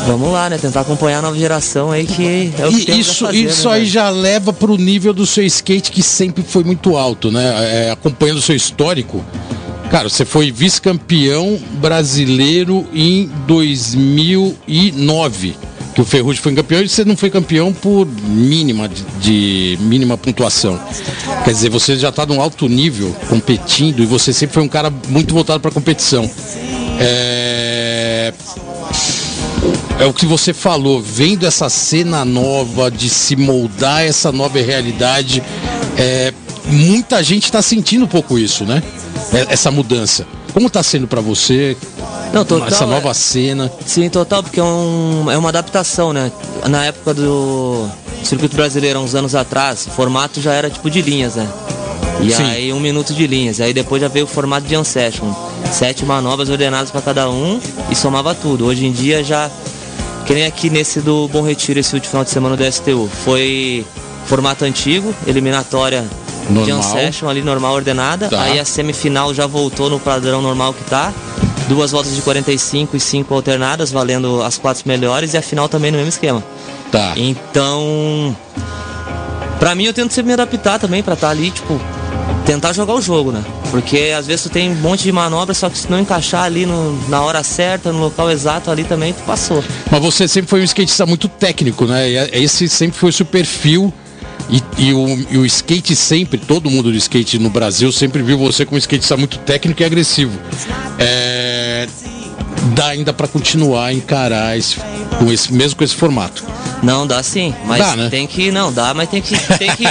Vamos 0.06 0.32
lá, 0.32 0.48
né? 0.48 0.56
Tentar 0.56 0.80
acompanhar 0.80 1.18
a 1.18 1.22
nova 1.22 1.36
geração 1.36 1.90
aí 1.90 2.06
que 2.06 2.50
é 2.58 2.66
o 2.66 2.70
que 2.72 2.90
E 2.90 3.00
isso, 3.00 3.26
fazer, 3.26 3.38
isso 3.38 3.68
né, 3.68 3.74
aí 3.74 3.80
velho? 3.80 3.92
já 3.92 4.08
leva 4.08 4.50
pro 4.50 4.78
nível 4.78 5.12
do 5.12 5.26
seu 5.26 5.44
skate 5.44 5.92
que 5.92 6.02
sempre 6.02 6.42
foi 6.42 6.64
muito 6.64 6.96
alto, 6.96 7.30
né? 7.30 7.86
É, 7.86 7.90
acompanhando 7.90 8.38
o 8.38 8.42
seu 8.42 8.56
histórico. 8.56 9.22
Cara, 9.90 10.08
você 10.08 10.24
foi 10.24 10.52
vice-campeão 10.52 11.58
brasileiro 11.80 12.86
em 12.94 13.28
2009. 13.48 15.56
Que 15.92 16.00
o 16.00 16.04
Ferrugem 16.04 16.40
foi 16.40 16.54
campeão 16.54 16.80
e 16.80 16.88
você 16.88 17.04
não 17.04 17.16
foi 17.16 17.28
campeão 17.28 17.72
por 17.72 18.06
mínima 18.06 18.88
de, 18.88 19.02
de 19.20 19.76
mínima 19.82 20.16
pontuação. 20.16 20.80
Quer 21.44 21.50
dizer, 21.50 21.70
você 21.70 21.96
já 21.96 22.10
está 22.10 22.24
num 22.24 22.40
alto 22.40 22.68
nível 22.68 23.12
competindo 23.28 24.00
e 24.00 24.06
você 24.06 24.32
sempre 24.32 24.54
foi 24.54 24.62
um 24.62 24.68
cara 24.68 24.92
muito 25.08 25.34
voltado 25.34 25.58
para 25.58 25.72
competição. 25.72 26.30
É, 27.00 28.32
é 29.98 30.06
o 30.06 30.12
que 30.12 30.24
você 30.24 30.54
falou, 30.54 31.02
vendo 31.02 31.44
essa 31.44 31.68
cena 31.68 32.24
nova, 32.24 32.92
de 32.92 33.10
se 33.10 33.34
moldar 33.34 34.04
essa 34.04 34.30
nova 34.30 34.60
realidade, 34.60 35.42
é, 35.98 36.32
muita 36.66 37.24
gente 37.24 37.46
está 37.46 37.60
sentindo 37.60 38.04
um 38.04 38.08
pouco 38.08 38.38
isso, 38.38 38.64
né? 38.64 38.80
É- 39.32 39.46
Essa 39.52 39.70
mudança. 39.70 40.26
Como 40.52 40.66
está 40.66 40.82
sendo 40.82 41.06
para 41.06 41.20
você 41.20 41.76
Não, 42.32 42.44
total, 42.44 42.66
essa 42.68 42.84
é- 42.84 42.86
nova 42.86 43.14
cena? 43.14 43.70
Sim, 43.86 44.08
total, 44.08 44.42
porque 44.42 44.58
é, 44.58 44.62
um, 44.64 45.30
é 45.30 45.38
uma 45.38 45.48
adaptação, 45.50 46.12
né? 46.12 46.32
Na 46.68 46.84
época 46.86 47.14
do 47.14 47.88
circuito 48.24 48.56
brasileiro, 48.56 48.98
há 48.98 49.02
uns 49.02 49.14
anos 49.14 49.34
atrás, 49.34 49.86
o 49.86 49.90
formato 49.90 50.40
já 50.40 50.52
era 50.52 50.68
tipo 50.68 50.90
de 50.90 51.00
linhas, 51.02 51.36
né? 51.36 51.48
E 52.20 52.30
Sim. 52.32 52.42
aí 52.42 52.72
um 52.72 52.80
minuto 52.80 53.14
de 53.14 53.26
linhas. 53.26 53.60
Aí 53.60 53.72
depois 53.72 54.02
já 54.02 54.08
veio 54.08 54.26
o 54.26 54.28
formato 54.28 54.66
de 54.66 54.76
Unsession. 54.76 55.32
Sete 55.72 56.04
manobras 56.04 56.50
ordenadas 56.50 56.90
para 56.90 57.00
cada 57.00 57.30
um 57.30 57.58
e 57.90 57.94
somava 57.94 58.34
tudo. 58.34 58.66
Hoje 58.66 58.84
em 58.84 58.92
dia 58.92 59.22
já. 59.24 59.48
Que 60.26 60.34
nem 60.34 60.44
aqui 60.44 60.68
nesse 60.68 61.00
do 61.00 61.26
Bom 61.28 61.42
Retiro, 61.42 61.80
esse 61.80 61.94
último 61.94 62.10
final 62.10 62.24
de 62.24 62.30
semana 62.30 62.56
do 62.56 62.64
STU. 62.64 63.08
Foi 63.24 63.84
formato 64.26 64.64
antigo, 64.64 65.14
eliminatória 65.26 66.04
de 66.52 66.70
Normal. 66.72 66.78
Unsession 66.78 67.28
ali 67.28 67.42
normal 67.42 67.74
ordenada. 67.74 68.28
Tá. 68.28 68.42
Aí 68.42 68.58
a 68.58 68.64
semifinal 68.64 69.32
já 69.34 69.46
voltou 69.46 69.88
no 69.90 69.98
padrão 70.00 70.40
normal 70.42 70.72
que 70.74 70.84
tá. 70.84 71.12
Duas 71.68 71.90
voltas 71.92 72.14
de 72.14 72.20
45 72.22 72.96
e 72.96 73.00
5 73.00 73.32
alternadas, 73.32 73.92
valendo 73.92 74.42
as 74.42 74.58
quatro 74.58 74.82
melhores, 74.86 75.34
e 75.34 75.36
a 75.36 75.42
final 75.42 75.68
também 75.68 75.90
no 75.90 75.96
mesmo 75.98 76.08
esquema. 76.08 76.42
Tá. 76.90 77.12
Então, 77.16 78.36
pra 79.58 79.74
mim 79.74 79.84
eu 79.84 79.92
tento 79.94 80.12
sempre 80.12 80.28
me 80.28 80.32
adaptar 80.32 80.78
também 80.80 81.02
pra 81.02 81.14
estar 81.14 81.30
ali, 81.30 81.50
tipo, 81.52 81.80
tentar 82.44 82.72
jogar 82.72 82.94
o 82.94 83.00
jogo, 83.00 83.30
né? 83.30 83.44
Porque 83.70 84.12
às 84.18 84.26
vezes 84.26 84.42
tu 84.42 84.48
tem 84.50 84.68
um 84.70 84.74
monte 84.74 85.04
de 85.04 85.12
manobra, 85.12 85.54
só 85.54 85.70
que 85.70 85.78
se 85.78 85.88
não 85.88 86.00
encaixar 86.00 86.42
ali 86.42 86.66
no- 86.66 86.98
na 87.08 87.22
hora 87.22 87.42
certa, 87.44 87.92
no 87.92 88.00
local 88.00 88.28
exato 88.30 88.68
ali 88.68 88.82
também, 88.82 89.12
tu 89.12 89.22
passou. 89.22 89.62
Mas 89.88 90.00
você 90.02 90.26
sempre 90.26 90.50
foi 90.50 90.60
um 90.60 90.64
skatista 90.64 91.06
muito 91.06 91.28
técnico, 91.28 91.84
né? 91.86 92.10
E 92.10 92.42
Esse 92.44 92.68
sempre 92.68 92.98
foi 92.98 93.10
o 93.10 93.12
seu 93.12 93.24
perfil. 93.26 93.92
E, 94.48 94.62
e 94.78 94.92
o, 94.92 95.26
e 95.30 95.38
o 95.38 95.46
skate 95.46 95.94
sempre, 95.94 96.38
todo 96.38 96.70
mundo 96.70 96.90
do 96.90 96.96
skate 96.96 97.38
no 97.38 97.50
Brasil 97.50 97.92
sempre 97.92 98.22
viu 98.22 98.38
você 98.38 98.64
como 98.64 98.76
um 98.76 98.78
skatista 98.78 99.16
muito 99.16 99.38
técnico 99.38 99.82
e 99.82 99.84
agressivo. 99.84 100.38
É, 100.98 101.86
dá 102.74 102.88
ainda 102.88 103.12
pra 103.12 103.28
continuar 103.28 103.86
a 103.86 103.92
encarar 103.92 104.56
esse, 104.58 104.76
com 105.18 105.30
esse, 105.32 105.52
mesmo 105.52 105.76
com 105.76 105.84
esse 105.84 105.94
formato. 105.94 106.44
Não, 106.82 107.06
dá 107.06 107.22
sim, 107.22 107.54
mas 107.66 107.78
Dá, 107.78 107.94
né? 107.94 108.08
tem 108.08 108.26
que. 108.26 108.50
Não, 108.50 108.72
dá, 108.72 108.94
mas 108.94 109.08
tem 109.10 109.20
que, 109.20 109.36
tem 109.58 109.70
que, 109.76 109.84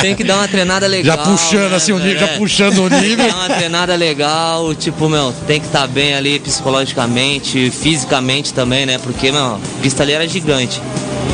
tem 0.00 0.14
que 0.16 0.24
dar 0.24 0.36
uma 0.36 0.48
treinada 0.48 0.86
legal. 0.88 1.16
Já 1.18 1.22
puxando 1.22 1.70
né, 1.70 1.76
assim 1.76 1.92
o 1.92 1.98
nível, 1.98 2.14
velho? 2.14 2.26
já 2.26 2.32
É. 2.32 2.38
puxando 2.38 2.78
o 2.78 2.88
nível. 2.88 3.28
dar 3.28 3.34
uma 3.36 3.54
treinada 3.54 3.94
legal, 3.94 4.74
tipo, 4.74 5.06
meu, 5.08 5.34
tem 5.46 5.60
que 5.60 5.66
estar 5.66 5.86
bem 5.86 6.14
ali 6.14 6.38
psicologicamente, 6.38 7.70
fisicamente 7.70 8.54
também, 8.54 8.86
né? 8.86 8.98
Porque, 8.98 9.30
meu, 9.30 9.56
a 9.56 9.60
pista 9.82 10.02
ali 10.02 10.12
era 10.12 10.26
gigante. 10.26 10.80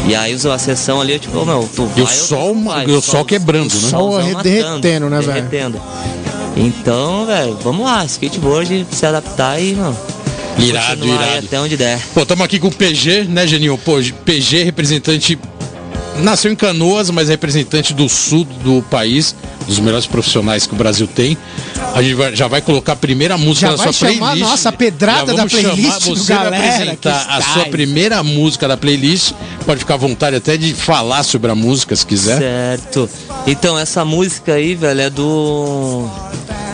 E 0.06 0.14
aí 0.14 0.34
usou 0.34 0.52
a 0.52 0.58
sessão 0.58 1.00
ali, 1.00 1.18
tipo, 1.18 1.44
meu, 1.44 1.68
tu 1.74 1.90
E 1.96 2.00
o 2.02 2.04
vai, 2.04 2.14
sol, 2.14 2.54
tu 2.54 2.64
vai, 2.64 2.86
e 2.86 2.90
o 2.92 3.00
sol 3.02 3.24
quebrando, 3.24 3.74
né? 3.74 3.80
Sol 3.80 4.12
solzão 4.12 4.20
arre- 4.38 4.42
derretendo, 4.42 5.10
né, 5.10 5.20
velho? 5.20 5.32
Derretendo. 5.32 5.80
Então, 6.56 7.26
velho, 7.26 7.58
vamos 7.62 7.84
lá, 7.84 8.04
skateboard, 8.04 8.86
se 8.90 9.04
adaptar 9.04 9.60
e, 9.60 9.74
mano, 9.74 9.96
Irado, 10.58 11.04
irado. 11.06 11.46
até 11.46 11.60
onde 11.60 11.76
der. 11.76 12.00
Pô, 12.14 12.22
estamos 12.22 12.44
aqui 12.44 12.58
com 12.58 12.68
o 12.68 12.72
PG, 12.72 13.24
né, 13.24 13.46
Geninho? 13.46 13.76
Pô, 13.76 13.96
PG, 14.24 14.62
representante. 14.64 15.38
Nasceu 16.22 16.50
em 16.50 16.56
Canoas, 16.56 17.10
mas 17.10 17.28
é 17.28 17.32
representante 17.32 17.92
do 17.92 18.08
sul 18.08 18.44
do 18.44 18.82
país, 18.90 19.34
dos 19.66 19.78
melhores 19.78 20.06
profissionais 20.06 20.66
que 20.66 20.72
o 20.74 20.76
Brasil 20.76 21.06
tem. 21.06 21.36
A 21.94 22.02
gente 22.02 22.14
vai- 22.14 22.34
já 22.34 22.48
vai 22.48 22.60
colocar 22.62 22.92
a 22.92 22.96
primeira 22.96 23.36
música 23.36 23.66
Já 23.68 23.76
da 23.76 23.76
vai 23.84 23.92
sua 23.92 24.08
chamar 24.08 24.26
playlist. 24.30 24.46
a 24.46 24.50
nossa 24.50 24.72
pedrada 24.72 25.18
Já 25.18 25.24
vamos 25.36 25.52
da 25.52 25.58
playlist 25.60 25.82
chamar, 25.82 25.98
do 26.00 26.16
Você 26.16 26.32
galera, 26.34 26.50
vai 26.56 26.68
apresentar 26.70 27.26
a 27.28 27.42
sua 27.42 27.64
primeira 27.66 28.22
música 28.22 28.66
da 28.66 28.76
playlist. 28.76 29.32
Pode 29.64 29.80
ficar 29.80 29.94
à 29.94 29.98
vontade 29.98 30.36
até 30.36 30.56
de 30.56 30.72
falar 30.74 31.22
sobre 31.22 31.50
a 31.50 31.54
música, 31.54 31.94
se 31.94 32.06
quiser. 32.06 32.38
Certo. 32.38 33.08
Então, 33.46 33.78
essa 33.78 34.04
música 34.04 34.54
aí, 34.54 34.74
velho, 34.74 35.00
é 35.02 35.10
do. 35.10 36.08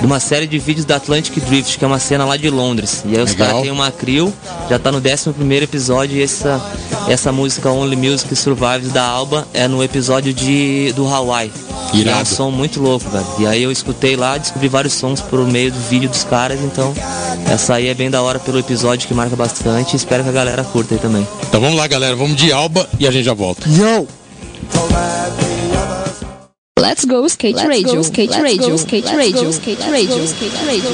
De 0.03 0.07
uma 0.07 0.19
série 0.19 0.49
de 0.49 0.59
vídeos 0.59 0.85
da 0.85 0.97
Atlantic 0.97 1.33
Drift, 1.45 1.79
que 1.79 1.85
é 1.85 1.87
uma 1.87 2.01
cena 2.01 2.25
lá 2.25 2.37
de 2.37 2.51
Londres. 2.51 3.05
E 3.07 3.17
aí 3.17 3.23
os 3.23 3.37
caras 3.37 3.63
têm 3.63 3.71
uma 3.71 3.89
crew, 3.93 4.33
já 4.69 4.77
tá 4.77 4.91
no 4.91 4.99
11 4.99 5.33
primeiro 5.33 5.65
episódio, 5.65 6.17
e 6.17 6.23
essa, 6.25 6.61
essa 7.09 7.31
música 7.31 7.71
Only 7.71 7.95
Music 7.95 8.35
Survives 8.35 8.91
da 8.91 9.05
Alba 9.05 9.47
é 9.55 9.69
no 9.69 9.81
episódio 9.81 10.35
de, 10.35 10.93
do 10.97 11.07
Hawaii. 11.07 11.53
E 11.93 11.99
é 11.99 11.99
um 11.99 12.01
Irado. 12.01 12.29
som 12.29 12.51
muito 12.51 12.83
louco, 12.83 13.09
velho. 13.11 13.25
E 13.39 13.47
aí 13.47 13.63
eu 13.63 13.71
escutei 13.71 14.17
lá, 14.17 14.37
descobri 14.39 14.67
vários 14.67 14.95
sons 14.95 15.21
por 15.21 15.47
meio 15.47 15.71
do 15.71 15.79
vídeo 15.79 16.09
dos 16.09 16.25
caras, 16.25 16.59
então 16.63 16.93
essa 17.49 17.75
aí 17.75 17.87
é 17.87 17.95
bem 17.95 18.11
da 18.11 18.23
hora 18.23 18.41
pelo 18.41 18.59
episódio 18.59 19.07
que 19.07 19.15
marca 19.15 19.37
bastante. 19.37 19.95
Espero 19.95 20.25
que 20.25 20.31
a 20.31 20.33
galera 20.33 20.65
curta 20.65 20.97
aí 20.97 21.01
também. 21.01 21.25
Então 21.49 21.61
vamos 21.61 21.77
lá, 21.77 21.87
galera. 21.87 22.17
Vamos 22.17 22.37
de 22.37 22.51
Alba 22.51 22.89
e 22.99 23.07
a 23.07 23.11
gente 23.13 23.25
já 23.25 23.35
volta. 23.35 23.69
Yo! 23.69 24.09
Let's 26.83 27.05
go 27.05 27.25
skate 27.29 27.65
radio, 27.65 28.01
skate 28.03 28.33
radio, 28.43 28.75
skate 28.75 29.07
radio, 29.15 29.49
skate 29.51 29.83
radio, 29.89 30.25
skate 30.25 30.57
radio. 30.67 30.91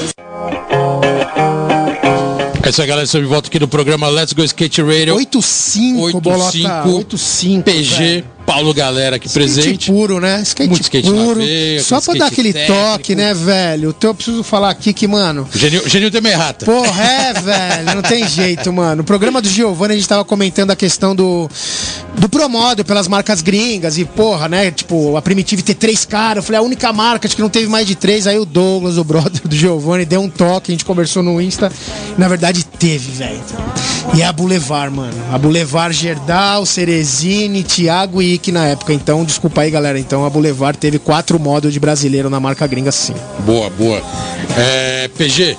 É 2.63 2.69
isso 2.69 2.83
aí, 2.83 2.87
galera. 2.87 3.07
Estamos 3.07 3.27
de 3.27 3.33
volta 3.33 3.49
aqui 3.49 3.59
no 3.59 3.67
programa 3.67 4.07
Let's 4.09 4.35
Go 4.35 4.45
Skate 4.45 4.83
Radio. 4.83 5.17
8-5, 5.17 6.21
bolota. 6.21 6.59
8-5, 6.59 7.07
8-5. 7.09 7.63
PG, 7.63 7.97
velho. 7.97 8.25
Paulo 8.49 8.73
Galera 8.73 9.17
aqui 9.17 9.27
Skate 9.27 9.53
presente. 9.55 9.93
puro, 9.93 10.19
né? 10.21 10.41
Skate, 10.43 10.71
Muito 10.71 10.83
skate 10.83 11.11
puro. 11.11 11.41
veia, 11.41 11.83
Só 11.83 12.01
pra 12.01 12.15
dar 12.15 12.27
aquele 12.29 12.51
técnico. 12.51 12.81
toque, 12.83 13.15
né, 13.15 13.35
velho? 13.35 13.95
Então 13.97 14.09
eu 14.11 14.15
preciso 14.15 14.43
falar 14.43 14.71
aqui 14.71 14.95
que, 14.95 15.07
mano. 15.07 15.47
Genil, 15.55 15.87
Genil 15.87 16.11
tem 16.11 16.25
errata. 16.27 16.65
Porra, 16.65 17.05
é, 17.05 17.33
velho, 17.35 17.95
não 17.95 18.01
tem 18.01 18.27
jeito, 18.27 18.73
mano. 18.73 18.97
No 18.97 19.05
programa 19.05 19.43
do 19.43 19.49
Giovanni 19.51 19.93
a 19.93 19.97
gente 19.97 20.09
tava 20.09 20.25
comentando 20.25 20.71
a 20.71 20.77
questão 20.77 21.15
do 21.15 21.47
do 22.19 22.29
promódio 22.29 22.85
pelas 22.85 23.09
marcas 23.09 23.41
gringas 23.41 23.97
e, 23.97 24.05
porra, 24.05 24.49
né, 24.49 24.71
tipo, 24.71 25.17
a 25.17 25.23
Primitive 25.23 25.63
ter 25.63 25.75
três 25.75 26.05
caras. 26.05 26.39
Eu 26.39 26.43
falei, 26.43 26.61
a 26.61 26.63
única 26.63 26.93
marca 26.93 27.27
acho 27.27 27.37
que 27.37 27.43
não 27.43 27.49
teve 27.49 27.69
mais 27.69 27.87
de 27.87 27.95
três. 27.95 28.27
Aí 28.27 28.39
o 28.39 28.45
Douglas, 28.45 28.99
o 28.99 29.05
brother 29.05 29.43
do 29.47 29.55
Giovanni, 29.55 30.05
deu 30.05 30.21
um 30.21 30.29
toque, 30.29 30.73
a 30.73 30.75
gente 30.75 30.85
conversou 30.85 31.23
no 31.23 31.41
Insta. 31.41 31.71
Na 32.17 32.29
verdade, 32.29 32.65
teve, 32.65 33.13
velho. 33.13 33.41
E 34.15 34.23
é 34.23 34.25
a 34.25 34.33
Boulevard, 34.33 34.95
mano. 34.95 35.15
A 35.33 35.39
Boulevard 35.39 35.95
Gerdau, 35.95 36.65
Cerezine, 36.67 37.63
Thiago 37.63 38.23
e 38.23 38.35
Ike 38.35 38.51
na 38.51 38.67
época. 38.67 38.93
Então, 38.93 39.25
desculpa 39.25 39.63
aí, 39.63 39.71
galera. 39.71 39.99
Então, 39.99 40.25
a 40.25 40.31
Boulevard 40.31 40.79
teve 40.79 40.99
quatro 40.99 41.39
modos 41.39 41.73
de 41.73 41.81
brasileiro 41.81 42.29
na 42.31 42.41
marca 42.41 42.67
gringa, 42.67 42.91
sim. 42.91 43.15
Boa, 43.41 43.71
boa. 43.71 44.03
É, 44.57 45.09
PG, 45.17 45.57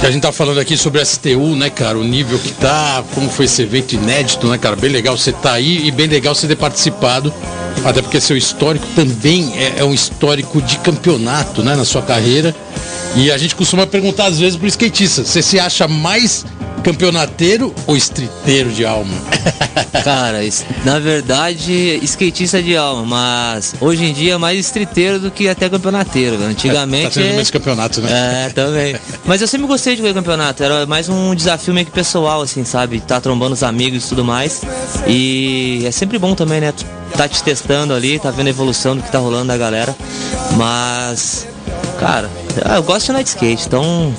que 0.00 0.06
a 0.06 0.10
gente 0.10 0.22
tá 0.22 0.32
falando 0.32 0.58
aqui 0.58 0.78
sobre 0.78 1.04
STU, 1.04 1.54
né, 1.54 1.68
cara? 1.68 1.98
O 1.98 2.02
nível 2.02 2.38
que 2.38 2.52
tá, 2.52 3.04
como 3.14 3.28
foi 3.28 3.44
esse 3.44 3.60
evento 3.60 3.92
inédito, 3.92 4.48
né, 4.48 4.56
cara? 4.56 4.74
Bem 4.74 4.90
legal 4.90 5.16
você 5.16 5.30
tá 5.30 5.52
aí 5.52 5.86
e 5.86 5.90
bem 5.90 6.06
legal 6.06 6.34
você 6.34 6.48
ter 6.48 6.56
participado. 6.56 7.32
Até 7.84 8.00
porque 8.00 8.18
seu 8.18 8.34
histórico 8.34 8.86
também 8.96 9.52
é, 9.58 9.80
é 9.80 9.84
um 9.84 9.92
histórico 9.92 10.62
de 10.62 10.78
campeonato, 10.78 11.62
né, 11.62 11.76
na 11.76 11.84
sua 11.84 12.00
carreira. 12.00 12.56
E 13.14 13.30
a 13.30 13.36
gente 13.36 13.54
costuma 13.54 13.86
perguntar 13.86 14.26
às 14.26 14.38
vezes 14.38 14.56
pro 14.56 14.66
skatista, 14.66 15.22
você 15.22 15.42
se 15.42 15.60
acha 15.60 15.86
mais 15.86 16.46
campeonateiro 16.80 17.74
ou 17.86 17.96
estriteiro 17.96 18.70
de 18.70 18.84
alma? 18.84 19.14
Cara, 20.04 20.38
na 20.84 20.98
verdade, 20.98 21.98
skatista 22.02 22.62
de 22.62 22.76
alma, 22.76 23.04
mas 23.04 23.74
hoje 23.80 24.04
em 24.04 24.12
dia 24.12 24.34
é 24.34 24.36
mais 24.36 24.58
estriteiro 24.58 25.18
do 25.18 25.30
que 25.30 25.48
até 25.48 25.68
campeonateiro. 25.68 26.38
tá 26.38 26.44
Antigamente. 26.44 27.14
tendo 27.14 27.26
é- 27.32 27.36
mais 27.36 27.50
campeonato, 27.50 28.00
né? 28.00 28.46
É, 28.46 28.50
também. 28.50 28.96
Mas 29.24 29.40
eu 29.40 29.46
sempre 29.46 29.66
gostei 29.66 29.96
de 29.96 30.02
ver 30.02 30.14
campeonato. 30.14 30.62
Era 30.62 30.86
mais 30.86 31.08
um 31.08 31.34
desafio 31.34 31.72
meio 31.74 31.86
que 31.86 31.92
pessoal, 31.92 32.42
assim, 32.42 32.64
sabe? 32.64 33.00
Tá 33.00 33.20
trombando 33.20 33.54
os 33.54 33.62
amigos 33.62 34.04
e 34.04 34.08
tudo 34.08 34.24
mais. 34.24 34.62
E 35.06 35.82
é 35.86 35.90
sempre 35.90 36.18
bom 36.18 36.34
também, 36.34 36.60
né? 36.60 36.72
Tá 37.16 37.28
te 37.28 37.42
testando 37.42 37.92
ali, 37.92 38.18
tá 38.18 38.30
vendo 38.30 38.46
a 38.46 38.50
evolução 38.50 38.96
do 38.96 39.02
que 39.02 39.10
tá 39.10 39.18
rolando 39.18 39.46
da 39.48 39.56
galera. 39.56 39.94
Mas, 40.56 41.46
cara, 41.98 42.30
eu 42.74 42.82
gosto 42.82 43.12
de 43.12 43.22
de 43.22 43.28
skate, 43.28 43.66
então 43.66 44.14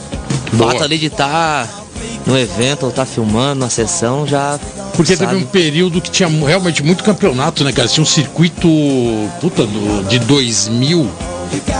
o 0.53 0.57
fato 0.57 0.83
ali 0.83 0.97
de 0.97 1.07
estar 1.07 1.80
no 2.25 2.37
evento 2.37 2.85
ou 2.85 2.91
tá 2.91 3.05
filmando 3.05 3.61
na 3.61 3.69
sessão 3.69 4.27
já. 4.27 4.59
Porque 4.95 5.15
sabe? 5.15 5.31
teve 5.31 5.43
um 5.43 5.47
período 5.47 6.01
que 6.01 6.11
tinha 6.11 6.29
realmente 6.29 6.83
muito 6.83 7.03
campeonato, 7.03 7.63
né, 7.63 7.71
cara? 7.71 7.87
Tinha 7.87 8.03
um 8.03 8.05
circuito, 8.07 8.67
puta, 9.39 9.65
do- 9.65 10.03
de 10.07 10.19
2000 10.19 11.09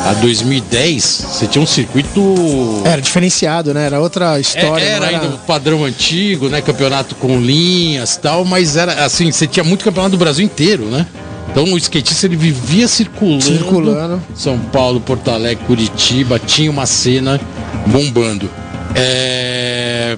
a 0.06 0.14
2010, 0.16 1.04
você 1.30 1.48
tinha 1.48 1.62
um 1.62 1.66
circuito... 1.68 2.82
Era 2.84 3.02
diferenciado, 3.02 3.74
né? 3.74 3.86
Era 3.86 4.00
outra 4.02 4.38
É, 4.38 4.42
história. 4.42 4.84
era 4.84 5.00
não 5.12 5.20
ainda 5.22 5.36
o 5.36 5.38
padrão 5.40 5.86
antigo, 5.86 6.50
né? 6.50 6.62
Campeonato 6.62 7.16
com 7.16 7.40
linhas 7.40 8.16
e 8.16 8.20
tal, 8.20 8.44
mas 8.44 8.76
era 8.76 9.06
assim, 9.06 9.32
você 9.32 9.48
tinha 9.48 9.64
muito 9.64 9.86
campeonato 9.86 10.12
do 10.12 10.18
Brasil 10.18 10.44
inteiro, 10.44 10.86
né? 10.86 11.06
Então 11.52 11.64
o 11.66 11.78
skatista 11.78 12.26
ele 12.28 12.36
vivia 12.38 12.88
circulando. 12.88 13.44
Circulando. 13.44 14.22
São 14.36 14.58
Paulo, 14.58 15.00
Porto 15.02 15.30
Alegre, 15.32 15.64
Curitiba, 15.66 16.40
tinha 16.40 16.70
uma 16.72 16.86
cena 16.86 17.40
bombando. 17.88 18.50
É... 18.96 20.16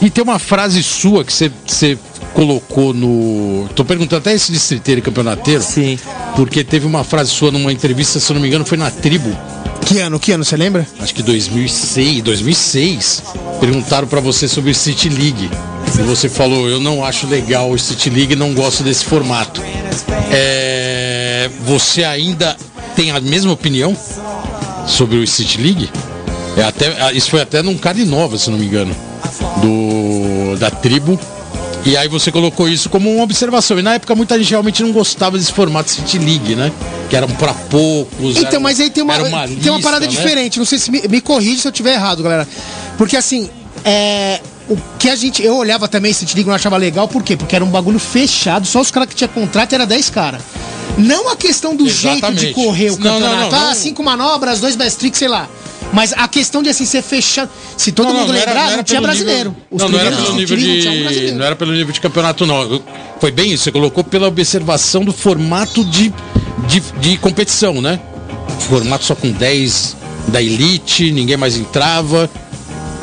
E 0.00 0.10
tem 0.10 0.22
uma 0.22 0.38
frase 0.38 0.82
sua 0.82 1.24
que 1.24 1.32
você, 1.32 1.50
colocou 2.34 2.92
no. 2.92 3.68
Tô 3.74 3.84
perguntando 3.84 4.18
até 4.18 4.34
esse 4.34 4.52
distriteiro 4.52 4.98
e 4.98 5.02
campeonateiro, 5.02 5.62
Sim. 5.62 5.98
porque 6.36 6.62
teve 6.64 6.84
uma 6.84 7.04
frase 7.04 7.30
sua 7.30 7.50
numa 7.50 7.72
entrevista, 7.72 8.18
se 8.18 8.32
não 8.32 8.40
me 8.40 8.48
engano, 8.48 8.64
foi 8.64 8.76
na 8.76 8.90
tribo 8.90 9.34
Que 9.86 10.00
ano? 10.00 10.18
Que 10.18 10.32
ano? 10.32 10.44
Você 10.44 10.56
lembra? 10.56 10.86
acho 10.98 11.14
que 11.14 11.22
2006, 11.22 12.22
2006, 12.22 13.22
perguntaram 13.60 14.08
pra 14.08 14.20
você 14.20 14.48
sobre 14.48 14.72
o 14.72 14.74
City 14.74 15.08
League. 15.08 15.48
E 15.96 16.02
você 16.02 16.28
falou, 16.28 16.68
eu 16.68 16.80
não 16.80 17.04
acho 17.04 17.26
legal 17.28 17.70
o 17.70 17.78
City 17.78 18.10
League, 18.10 18.34
não 18.34 18.52
gosto 18.52 18.82
desse 18.82 19.04
formato. 19.04 19.62
É, 20.32 21.48
você 21.64 22.02
ainda 22.02 22.56
tem 22.96 23.12
a 23.12 23.20
mesma 23.20 23.52
opinião 23.52 23.96
sobre 24.86 25.18
o 25.18 25.26
City 25.26 25.60
League? 25.60 25.88
É 26.56 26.62
até, 26.62 27.12
isso 27.12 27.30
foi 27.30 27.40
até 27.40 27.62
num 27.62 27.76
card 27.76 28.04
nova, 28.04 28.38
se 28.38 28.48
não 28.50 28.58
me 28.58 28.66
engano, 28.66 28.94
do, 29.60 30.56
da 30.58 30.70
tribo. 30.70 31.18
E 31.84 31.96
aí 31.98 32.08
você 32.08 32.32
colocou 32.32 32.66
isso 32.68 32.88
como 32.88 33.12
uma 33.14 33.22
observação. 33.24 33.78
E 33.78 33.82
na 33.82 33.94
época 33.94 34.14
muita 34.14 34.38
gente 34.38 34.50
realmente 34.50 34.82
não 34.82 34.90
gostava 34.92 35.36
desse 35.36 35.52
formato 35.52 35.90
City 35.90 36.18
League, 36.18 36.54
né? 36.54 36.72
Que 37.10 37.16
eram 37.16 37.28
pra 37.28 37.52
poucos. 37.52 38.36
Então, 38.36 38.48
era- 38.48 38.60
mas 38.60 38.80
aí 38.80 38.88
tem 38.88 39.02
uma, 39.02 39.14
tem 39.18 39.28
uma 39.30 39.46
lista, 39.46 39.80
parada 39.82 40.06
né? 40.06 40.10
diferente. 40.10 40.58
Não 40.58 40.64
sei 40.64 40.78
se 40.78 40.90
me, 40.90 41.02
me 41.08 41.20
corrige 41.20 41.60
se 41.60 41.68
eu 41.68 41.72
tiver 41.72 41.92
errado, 41.94 42.22
galera. 42.22 42.48
Porque 42.96 43.16
assim, 43.16 43.50
é. 43.84 44.40
O 44.66 44.78
que 44.98 45.10
a 45.10 45.16
gente. 45.16 45.42
Eu 45.44 45.56
olhava 45.56 45.86
também 45.86 46.10
esse 46.10 46.24
League 46.24 46.46
não 46.48 46.54
achava 46.54 46.78
legal, 46.78 47.06
por 47.06 47.22
quê? 47.22 47.36
Porque 47.36 47.54
era 47.54 47.62
um 47.62 47.68
bagulho 47.68 47.98
fechado, 47.98 48.66
só 48.66 48.80
os 48.80 48.90
caras 48.90 49.06
que 49.10 49.14
tinha 49.14 49.28
contrato 49.28 49.74
era 49.74 49.84
10 49.84 50.08
caras. 50.08 50.40
Não 50.96 51.28
a 51.30 51.36
questão 51.36 51.76
do 51.76 51.86
jeito 51.86 52.14
de 52.14 52.18
Exatamente. 52.18 52.54
correr 52.54 52.90
o 52.92 52.98
Não, 52.98 53.20
não, 53.20 53.20
campeonato. 53.28 53.52
não, 53.54 53.60
não. 53.60 53.68
ah, 53.70 53.74
cinco 53.74 54.02
manobras, 54.02 54.60
dois 54.60 54.74
best 54.74 54.98
tricks, 54.98 55.18
sei 55.18 55.28
lá. 55.28 55.46
Mas 55.94 56.12
a 56.12 56.26
questão 56.26 56.62
de 56.62 56.68
assim 56.68 56.84
ser 56.84 57.02
fechado. 57.02 57.48
Se 57.76 57.92
todo 57.92 58.08
Não, 58.08 58.14
mundo 58.20 58.28
não 58.32 58.34
era- 58.34 58.46
lembrar, 58.50 58.60
não 58.62 58.66
não, 58.66 58.72
era 58.74 58.82
tinha 58.82 59.00
brasileiro. 59.00 59.56
nível- 59.70 59.88
não, 59.88 59.88
não 59.88 59.98
era 60.00 60.10
pelo 60.16 60.34
nível 60.34 60.56
de. 60.56 61.32
Não 61.32 61.44
era 61.46 61.56
pelo 61.56 61.72
nível 61.72 61.92
de 61.92 62.00
campeonato, 62.00 62.44
não. 62.46 62.82
Foi 63.20 63.30
bem 63.30 63.52
isso, 63.52 63.64
você 63.64 63.72
colocou 63.72 64.02
pela 64.02 64.26
observação 64.26 65.04
do 65.04 65.12
formato 65.12 65.84
de, 65.84 66.12
de, 66.66 66.80
de 67.00 67.16
competição, 67.18 67.80
né? 67.80 68.00
Formato 68.68 69.04
só 69.04 69.14
com 69.14 69.30
10 69.30 69.96
da 70.28 70.42
elite, 70.42 71.12
ninguém 71.12 71.36
mais 71.36 71.56
entrava. 71.56 72.28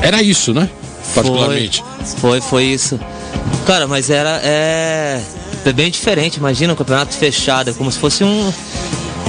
Era 0.01 0.21
isso, 0.21 0.53
né? 0.53 0.69
Particularmente. 1.15 1.83
Foi, 2.17 2.19
foi, 2.19 2.41
foi 2.41 2.63
isso. 2.65 2.99
Cara, 3.65 3.87
mas 3.87 4.09
era. 4.09 4.41
É, 4.43 5.21
é 5.65 5.71
bem 5.73 5.89
diferente, 5.89 6.37
imagina 6.37 6.73
um 6.73 6.75
campeonato 6.75 7.15
fechado, 7.15 7.69
é 7.69 7.73
como 7.73 7.91
se 7.91 7.97
fosse 7.99 8.23
um 8.23 8.51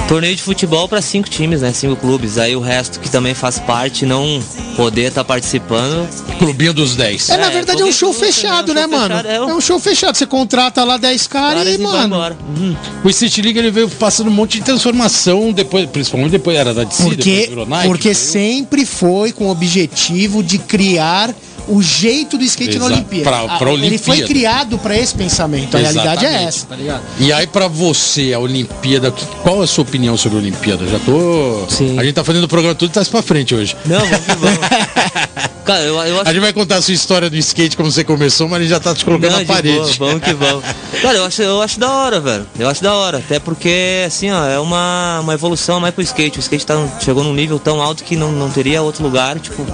torneio 0.07 0.35
de 0.35 0.41
futebol 0.41 0.87
para 0.87 1.01
cinco 1.01 1.29
times, 1.29 1.61
né? 1.61 1.71
Cinco 1.73 1.95
clubes. 1.95 2.37
Aí 2.37 2.55
o 2.55 2.59
resto 2.59 2.99
que 2.99 3.09
também 3.09 3.33
faz 3.33 3.59
parte 3.59 4.05
não 4.05 4.41
poder 4.75 5.07
estar 5.07 5.21
tá 5.21 5.25
participando. 5.25 6.07
Clubinho 6.37 6.73
dos 6.73 6.95
10. 6.95 7.29
É, 7.29 7.37
na 7.37 7.49
verdade 7.49 7.81
é, 7.81 7.85
um 7.85 7.91
show 7.91 8.13
fechado, 8.13 8.73
né, 8.73 8.85
mano? 8.85 9.15
é, 9.15 9.41
um... 9.41 9.49
é, 9.49 9.55
um... 9.55 9.61
show 9.61 9.79
fechado. 9.79 10.15
Você 10.15 10.25
contrata 10.25 10.83
lá 10.83 10.97
10 10.97 11.27
caras 11.27 11.67
e, 11.67 11.77
mano. 11.77 12.15
Uhum. 12.57 12.75
O 13.03 13.11
City 13.11 13.41
League 13.41 13.57
ele 13.57 13.71
veio 13.71 13.89
passando 13.89 14.27
um 14.27 14.33
monte 14.33 14.59
de 14.59 14.65
transformação, 14.65 15.51
depois, 15.51 15.89
principalmente 15.89 16.31
depois 16.31 16.57
era 16.57 16.73
da 16.73 16.83
DC, 16.83 17.03
porque, 17.03 17.49
Nike, 17.67 17.87
Porque 17.87 18.13
sempre 18.13 18.85
foi 18.85 19.31
com 19.31 19.45
o 19.45 19.49
objetivo 19.49 20.43
de 20.43 20.57
criar 20.57 21.33
o 21.67 21.81
jeito 21.81 22.37
do 22.37 22.43
skate 22.43 22.77
Exa 22.77 22.79
na 22.79 22.85
Olimpíada. 22.85 23.29
Pra, 23.29 23.57
pra 23.57 23.69
Olimpíada. 23.69 23.95
Ele 23.95 23.97
foi 23.97 24.21
criado 24.23 24.77
para 24.77 24.97
esse 24.97 25.13
pensamento. 25.15 25.75
A 25.75 25.81
Exatamente. 25.81 26.03
realidade 26.03 26.25
é 26.25 26.43
essa, 26.47 26.65
tá 26.65 26.75
ligado? 26.75 27.03
E 27.19 27.31
aí, 27.31 27.47
para 27.47 27.67
você, 27.67 28.33
a 28.33 28.39
Olimpíada, 28.39 29.11
qual 29.41 29.61
é 29.61 29.63
a 29.63 29.67
sua 29.67 29.83
opinião 29.83 30.17
sobre 30.17 30.37
a 30.37 30.41
Olimpíada? 30.41 30.85
Já 30.87 30.99
tô. 30.99 31.65
Sim. 31.69 31.99
A 31.99 32.03
gente 32.03 32.15
tá 32.15 32.23
fazendo 32.23 32.43
o 32.43 32.47
programa 32.47 32.75
tudo 32.75 32.89
e 32.89 32.93
tá 32.93 33.03
pra 33.05 33.21
frente 33.21 33.55
hoje. 33.55 33.75
Não, 33.85 33.99
vamos 33.99 34.25
que 34.25 34.35
vamos. 34.35 34.59
Cara, 35.63 35.81
eu, 35.83 35.95
eu 35.95 36.19
acho... 36.19 36.29
A 36.29 36.33
gente 36.33 36.41
vai 36.41 36.53
contar 36.53 36.75
a 36.75 36.81
sua 36.81 36.93
história 36.93 37.29
do 37.29 37.37
skate, 37.37 37.77
como 37.77 37.89
você 37.89 38.03
começou, 38.03 38.49
mas 38.49 38.59
a 38.59 38.61
gente 38.63 38.69
já 38.69 38.79
tá 38.79 38.93
te 38.93 39.05
colocando 39.05 39.31
Não, 39.31 39.39
na 39.39 39.45
parede. 39.45 39.77
Boa, 39.77 40.09
vamos 40.09 40.23
que 40.23 40.33
vamos. 40.33 40.63
Cara, 41.01 41.17
eu 41.17 41.25
acho, 41.25 41.41
eu 41.41 41.61
acho 41.61 41.79
da 41.79 41.89
hora, 41.89 42.19
velho. 42.19 42.45
Eu 42.59 42.69
acho 42.69 42.83
da 42.83 42.93
hora. 42.93 43.19
Até 43.19 43.39
porque, 43.39 44.03
assim, 44.05 44.29
ó, 44.29 44.45
é 44.45 44.59
uma, 44.59 45.21
uma 45.21 45.33
evolução 45.33 45.79
mais 45.79 45.93
pro 45.93 46.03
skate. 46.03 46.37
O 46.37 46.41
skate 46.41 46.65
tá, 46.65 46.75
chegou 46.99 47.23
num 47.23 47.33
nível 47.33 47.59
tão 47.59 47.81
alto 47.81 48.03
que 48.03 48.15
não, 48.15 48.31
não 48.31 48.49
teria 48.49 48.81
outro 48.81 49.03
lugar, 49.03 49.39
tipo, 49.39 49.65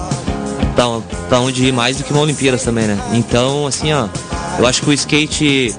pra, 0.74 0.84
pra 1.28 1.40
onde 1.40 1.64
ir 1.64 1.72
mais 1.72 1.96
do 1.96 2.04
que 2.04 2.12
uma 2.12 2.22
Olimpíadas 2.22 2.62
também, 2.62 2.86
né? 2.86 2.98
Então, 3.12 3.66
assim, 3.66 3.92
ó, 3.92 4.08
eu 4.58 4.66
acho 4.66 4.82
que 4.82 4.90
o 4.90 4.92
skate 4.92 5.74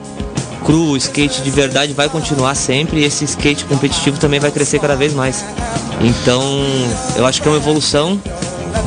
cru, 0.66 0.92
o 0.92 0.98
skate 0.98 1.42
de 1.42 1.52
verdade 1.52 1.94
vai 1.94 2.08
continuar 2.10 2.56
sempre 2.56 3.02
e 3.02 3.04
esse 3.04 3.26
skate 3.26 3.66
competitivo 3.66 4.18
também 4.20 4.40
vai 4.40 4.52
crescer 4.52 4.80
cada 4.80 4.96
vez 4.96 5.14
mais. 5.14 5.44
Então, 6.02 6.42
eu 7.16 7.26
acho 7.26 7.42
que 7.42 7.48
é 7.48 7.52
uma 7.52 7.58
evolução 7.58 8.20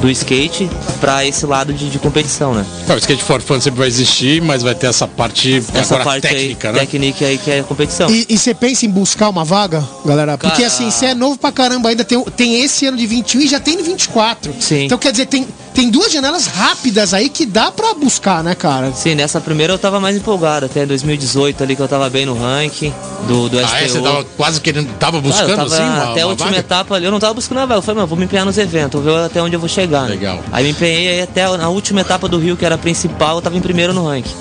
do 0.01 0.11
skate 0.11 0.69
para 1.01 1.25
esse 1.25 1.47
lado 1.47 1.73
de, 1.73 1.89
de, 1.89 1.99
competição, 1.99 2.55
né? 2.55 2.65
o 2.89 2.97
skate 2.97 3.23
for 3.23 3.41
fun 3.41 3.61
sempre 3.61 3.79
vai 3.79 3.89
existir, 3.89 4.41
mas 4.43 4.63
vai 4.63 4.75
ter 4.75 4.87
essa 4.87 5.07
parte, 5.07 5.63
essa 5.75 5.99
parte 5.99 6.23
técnica, 6.23 6.69
aí, 6.69 6.75
né? 6.75 6.81
Técnica 6.81 7.25
aí 7.27 7.39
que 7.39 7.51
é 7.51 7.61
a 7.61 7.65
competição. 7.65 8.09
E 8.11 8.37
você 8.37 8.55
pensa 8.55 8.87
em 8.87 8.91
buscar 8.91 9.29
uma 9.29 9.45
vaga, 9.45 9.83
galera? 10.05 10.37
Porque 10.37 10.57
Cara... 10.57 10.67
assim, 10.67 10.91
você 10.91 11.07
é 11.07 11.15
novo 11.15 11.39
pra 11.39 11.53
caramba 11.53 11.89
ainda, 11.89 12.05
tem, 12.05 12.23
tem 12.37 12.63
esse 12.63 12.87
ano 12.87 12.97
de 12.97 13.07
21 13.07 13.41
e 13.41 13.49
já 13.49 13.61
tem 13.61 13.77
no 13.77 13.85
24. 13.85 14.55
Sim. 14.61 14.85
Então 14.85 14.99
quer 14.99 15.13
dizer, 15.13 15.27
tem, 15.27 15.47
tem 15.75 15.91
duas 15.91 16.13
janelas 16.13 16.47
rápidas 16.47 17.13
aí 17.13 17.29
que 17.29 17.45
dá 17.45 17.71
pra 17.73 17.93
buscar, 17.95 18.45
né, 18.45 18.55
cara? 18.55 18.93
Sim, 18.93 19.17
nessa 19.17 19.41
primeira 19.41 19.73
eu 19.73 19.79
tava 19.79 19.99
mais 19.99 20.17
empolgado, 20.17 20.67
até 20.67 20.87
2018 20.87 21.63
ali 21.65 21.75
que 21.75 21.83
eu 21.83 21.89
tava 21.89 22.09
bem 22.09 22.25
no 22.25 22.39
ranking 22.39 22.95
do, 23.27 23.49
do 23.49 23.59
ah, 23.59 23.67
STU. 23.67 23.77
É? 23.77 23.89
Você 23.89 24.01
tava 24.01 24.25
quase 24.37 24.61
querendo, 24.61 24.89
tava 24.99 25.21
buscando 25.21 25.53
ah, 25.53 25.57
tava, 25.57 25.75
assim? 25.75 25.83
Uma, 25.83 26.13
até 26.13 26.25
uma 26.25 26.29
a 26.29 26.31
última 26.31 26.51
vaga? 26.51 26.61
etapa 26.61 26.95
ali, 26.95 27.05
eu 27.05 27.11
não 27.11 27.19
tava 27.19 27.35
buscando 27.35 27.59
a 27.59 27.67
vaga, 27.67 27.79
eu 27.79 27.83
falei, 27.83 27.97
mano, 27.97 28.07
vou 28.07 28.17
me 28.17 28.25
empenhar 28.25 28.47
nos 28.47 28.57
eventos, 28.57 29.03
vou 29.03 29.13
ver 29.13 29.25
até 29.25 29.43
onde 29.43 29.57
eu 29.57 29.61
vou 29.61 29.69
chegar. 29.69 30.03
Né? 30.03 30.11
Legal. 30.11 30.39
Aí 30.53 30.63
me 30.63 30.71
empenhei 30.71 31.21
até 31.21 31.45
na 31.57 31.69
última 31.69 32.03
etapa 32.03 32.29
do 32.29 32.39
Rio, 32.39 32.57
que 32.57 32.65
era 32.65 32.77
a 32.77 32.79
principal, 32.79 33.37
eu 33.37 33.43
tava 33.43 33.57
em 33.57 33.61
primeiro 33.61 33.93
no 33.93 34.07
ranking. 34.07 34.35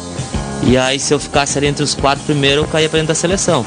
E 0.65 0.77
aí 0.77 0.99
se 0.99 1.13
eu 1.13 1.19
ficasse 1.19 1.57
ali 1.57 1.65
entre 1.65 1.83
os 1.83 1.95
quatro 1.95 2.23
primeiros, 2.25 2.63
eu 2.63 2.69
caía 2.69 2.87
pra 2.87 2.97
dentro 2.97 3.13
da 3.13 3.19
seleção. 3.19 3.65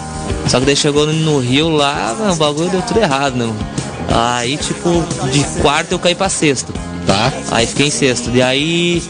Só 0.49 0.61
que 0.61 0.67
daí 0.67 0.77
chegou 0.77 1.07
no 1.07 1.41
Rio 1.41 1.69
lá, 1.69 2.15
mano, 2.17 2.33
o 2.33 2.37
bagulho 2.37 2.71
deu 2.71 2.83
tudo 2.83 3.01
errado, 3.01 3.35
né? 3.35 3.53
Aí, 4.09 4.57
tipo, 4.57 5.05
de 5.33 5.45
quarto 5.61 5.93
eu 5.93 5.99
caí 5.99 6.15
pra 6.15 6.29
sexto. 6.29 6.73
Tá. 7.07 7.33
Aí 7.53 7.67
fiquei 7.67 7.87
em 7.87 7.91
sexto. 7.91 8.31
E 8.35 8.43
aí 8.43 9.03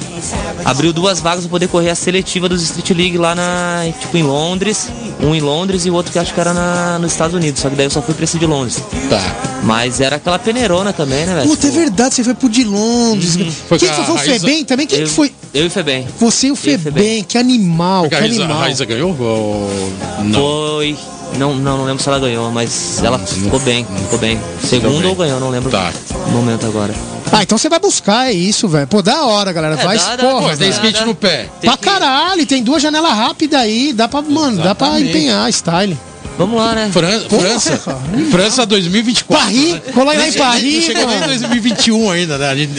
abriu 0.64 0.92
duas 0.92 1.20
vagas 1.20 1.44
para 1.44 1.50
poder 1.50 1.68
correr 1.68 1.90
a 1.90 1.94
seletiva 1.94 2.48
dos 2.48 2.62
Street 2.62 2.90
League 2.90 3.18
lá 3.18 3.34
na. 3.34 3.84
Tipo, 3.98 4.16
em 4.16 4.22
Londres. 4.22 4.88
Um 5.20 5.34
em 5.34 5.40
Londres 5.40 5.86
e 5.86 5.90
o 5.90 5.94
outro 5.94 6.12
que 6.12 6.18
acho 6.18 6.34
que 6.34 6.40
era 6.40 6.52
na, 6.52 6.98
nos 6.98 7.12
Estados 7.12 7.34
Unidos. 7.34 7.60
Só 7.60 7.70
que 7.70 7.76
daí 7.76 7.86
eu 7.86 7.90
só 7.90 8.02
fui 8.02 8.14
pra 8.14 8.24
esse 8.24 8.38
de 8.38 8.46
Londres. 8.46 8.82
Tá. 9.08 9.20
Mas 9.62 10.00
era 10.00 10.16
aquela 10.16 10.38
peneirona 10.38 10.92
também, 10.92 11.24
né, 11.24 11.34
velho? 11.34 11.48
Puta, 11.48 11.66
é 11.66 11.70
verdade, 11.70 12.14
você 12.14 12.22
foi 12.22 12.34
pro 12.34 12.48
de 12.48 12.64
Londres. 12.64 13.36
Uhum. 13.36 13.50
Foi 13.50 13.78
Quem 13.78 13.88
foi, 13.88 14.04
foi 14.04 14.14
o 14.14 14.18
Febem 14.18 14.64
também? 14.64 14.86
Quem 14.86 15.00
eu, 15.00 15.06
que 15.06 15.12
foi? 15.12 15.32
Eu 15.54 15.64
e 15.64 15.66
o 15.66 15.70
Febem. 15.70 16.06
Você 16.20 16.48
e 16.48 16.52
o 16.52 16.56
Febem, 16.56 17.24
que 17.24 17.38
animal, 17.38 18.08
que 18.08 18.14
a 18.14 18.18
animal. 18.18 18.58
A 18.58 18.60
Raíza 18.60 18.84
ganhou? 18.84 19.16
Ou... 19.18 19.92
Não. 20.22 20.40
Foi. 20.40 20.96
Não, 21.38 21.54
não, 21.54 21.78
não 21.78 21.84
lembro 21.84 22.02
se 22.02 22.08
ela 22.08 22.18
ganhou, 22.18 22.50
mas 22.52 23.02
ela 23.02 23.18
ficou 23.18 23.58
bem, 23.60 23.84
ficou 24.04 24.18
bem. 24.18 24.38
Segundo 24.62 25.08
ou 25.08 25.14
ganhou, 25.14 25.40
não 25.40 25.50
lembro 25.50 25.70
tá. 25.70 25.92
o 26.26 26.30
momento 26.30 26.66
agora. 26.66 26.94
Ah, 27.32 27.42
então 27.42 27.58
você 27.58 27.68
vai 27.68 27.78
buscar, 27.78 28.28
é 28.28 28.32
isso, 28.32 28.68
velho. 28.68 28.86
Pô, 28.86 29.02
da 29.02 29.24
hora, 29.24 29.52
galera. 29.52 29.74
É, 29.74 29.84
vai, 29.84 29.98
dá, 29.98 30.16
porra. 30.16 30.56
Tem 30.56 30.70
skate 30.70 31.04
no 31.04 31.14
pé. 31.14 31.48
Tem 31.60 31.68
pra 31.68 31.76
que... 31.76 31.84
caralho, 31.84 32.46
tem 32.46 32.62
duas 32.62 32.82
janelas 32.82 33.12
rápidas 33.12 33.60
aí. 33.60 33.92
Dá 33.92 34.08
pra, 34.08 34.22
mano, 34.22 34.60
Exatamente. 34.60 34.64
dá 34.64 34.74
pra 34.74 35.00
empenhar 35.00 35.52
style. 35.52 35.98
Vamos 36.38 36.56
lá, 36.56 36.74
né? 36.74 36.90
Fran 36.92 37.20
França. 37.28 37.98
França 38.30 38.66
2024. 38.66 39.44
Paris, 39.44 39.80
colar 39.94 40.16
lá 40.16 40.28
em 40.28 40.32
Paris. 40.32 40.74
Não 40.74 40.82
chegou 40.82 41.06
nem 41.06 41.16
em 41.16 41.20
2021 41.20 42.10
ainda, 42.10 42.38
né? 42.38 42.48
A 42.48 42.56
gente, 42.56 42.72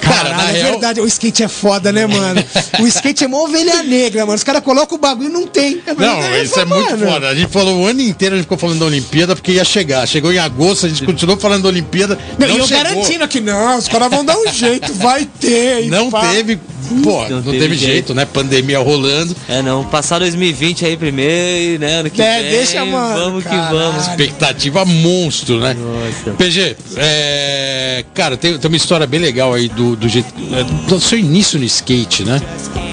cara, 0.00 0.36
na 0.36 0.50
é 0.50 0.52
real... 0.52 0.70
verdade, 0.72 1.00
o 1.00 1.06
skate 1.06 1.42
é 1.42 1.48
foda, 1.48 1.90
né, 1.90 2.06
mano? 2.06 2.44
o 2.80 2.86
skate 2.86 3.24
é 3.24 3.28
mó 3.28 3.44
ovelha 3.44 3.82
negra, 3.82 4.26
mano. 4.26 4.36
Os 4.36 4.44
caras 4.44 4.62
colocam 4.62 4.96
o 4.96 5.00
bagulho 5.00 5.28
e 5.28 5.32
não 5.32 5.46
tem. 5.46 5.80
É 5.86 5.94
não, 5.94 6.22
é 6.22 6.42
isso 6.42 6.58
é 6.58 6.64
muito 6.64 6.98
foda. 6.98 7.28
A 7.28 7.34
gente 7.34 7.50
falou 7.50 7.80
o 7.80 7.86
ano 7.86 8.00
inteiro, 8.00 8.34
a 8.34 8.38
gente 8.38 8.44
ficou 8.44 8.58
falando 8.58 8.80
da 8.80 8.86
Olimpíada 8.86 9.34
porque 9.34 9.52
ia 9.52 9.64
chegar. 9.64 10.06
Chegou 10.06 10.32
em 10.32 10.38
agosto, 10.38 10.86
a 10.86 10.88
gente 10.88 11.04
continuou 11.04 11.38
falando 11.38 11.62
da 11.62 11.68
Olimpíada. 11.68 12.18
Não, 12.38 12.46
não 12.46 12.54
e 12.54 12.58
eu 12.58 12.66
chegou. 12.66 12.84
garantindo 12.84 13.28
que 13.28 13.40
não, 13.40 13.78
os 13.78 13.88
caras 13.88 14.10
vão 14.10 14.24
dar 14.24 14.36
um 14.36 14.52
jeito, 14.52 14.92
vai 14.94 15.24
ter. 15.24 15.86
Não 15.86 16.10
pá. 16.10 16.28
teve 16.28 16.58
Pô, 17.02 17.22
não, 17.24 17.36
não 17.36 17.42
teve, 17.42 17.58
teve 17.58 17.76
jeito, 17.76 17.92
jeito, 17.92 18.14
né? 18.14 18.24
Pandemia 18.24 18.78
rolando. 18.78 19.36
É, 19.48 19.60
não. 19.60 19.84
Passar 19.84 20.18
2020 20.20 20.86
aí 20.86 20.96
primeiro, 20.96 21.80
né? 21.80 22.00
Ano 22.00 22.10
que 22.10 22.22
é, 22.22 22.42
vem, 22.42 22.50
deixa, 22.50 22.84
mano. 22.84 22.97
Vamos 22.98 23.44
Caralho. 23.44 23.68
que 23.68 23.74
vamos. 23.74 24.06
Expectativa 24.08 24.84
monstro, 24.84 25.60
né? 25.60 25.74
Nossa. 25.74 26.36
PG, 26.36 26.76
é, 26.96 28.04
cara, 28.14 28.36
tem, 28.36 28.58
tem 28.58 28.68
uma 28.68 28.76
história 28.76 29.06
bem 29.06 29.20
legal 29.20 29.54
aí 29.54 29.68
do, 29.68 29.96
do, 29.96 30.08
jeito, 30.08 30.32
é, 30.52 30.64
do 30.88 31.00
seu 31.00 31.18
início 31.18 31.58
no 31.58 31.64
skate, 31.64 32.24
né? 32.24 32.40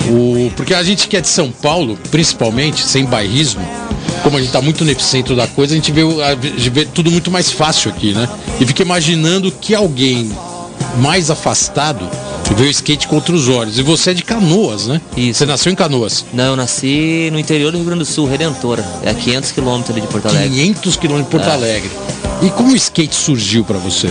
O, 0.10 0.52
porque 0.56 0.74
a 0.74 0.84
gente 0.84 1.08
que 1.08 1.18
é 1.18 1.22
de 1.22 1.28
São 1.28 1.52
Paulo, 1.52 1.98
principalmente, 2.12 2.84
sem 2.84 3.06
bairrismo, 3.06 3.62
como 4.24 4.38
a 4.38 4.42
gente 4.42 4.52
tá 4.52 4.62
muito 4.62 4.84
no 4.84 4.92
epicentro 4.92 5.36
da 5.36 5.48
coisa, 5.48 5.74
a 5.74 5.76
gente 5.76 5.92
vê, 5.92 6.02
a 6.02 6.36
gente 6.36 6.70
vê 6.70 6.86
tudo 6.86 7.12
muito 7.12 7.30
mais 7.32 7.52
fácil 7.52 7.92
aqui, 7.92 8.14
né? 8.14 8.28
E 8.60 8.66
fica 8.66 8.82
imaginando 8.82 9.52
que 9.52 9.74
alguém 9.74 10.32
mais 10.98 11.30
afastado 11.30 12.10
vê 12.54 12.66
o 12.66 12.70
skate 12.70 13.08
contra 13.08 13.34
os 13.34 13.48
olhos. 13.48 13.80
E 13.80 13.82
você 13.82 14.12
é 14.12 14.14
de 14.14 14.24
Canoas, 14.24 14.88
né? 14.88 15.02
Isso. 15.18 15.40
Você 15.40 15.46
nasceu 15.46 15.72
em 15.72 15.76
Canoas? 15.76 16.26
Não, 16.34 16.46
eu 16.46 16.56
nasci 16.56 17.30
no 17.32 17.40
interior 17.40 17.72
do 17.72 17.78
Rio 17.78 17.86
Grande 17.86 18.00
do 18.00 18.06
Sul, 18.06 18.28
Redentora. 18.28 18.86
É 19.04 19.10
a 19.10 19.14
500 19.14 19.52
quilômetros 19.52 19.96
de 19.96 20.08
Porto 20.08 20.28
Alegre. 20.28 20.50
500 20.50 20.98
quilômetros 20.98 21.26
de 21.26 21.32
Porto 21.32 21.50
é. 21.50 21.54
Alegre. 21.54 21.92
E 22.42 22.50
como 22.50 22.74
o 22.74 22.76
skate 22.76 23.16
surgiu 23.16 23.64
para 23.64 23.78
você? 23.78 24.10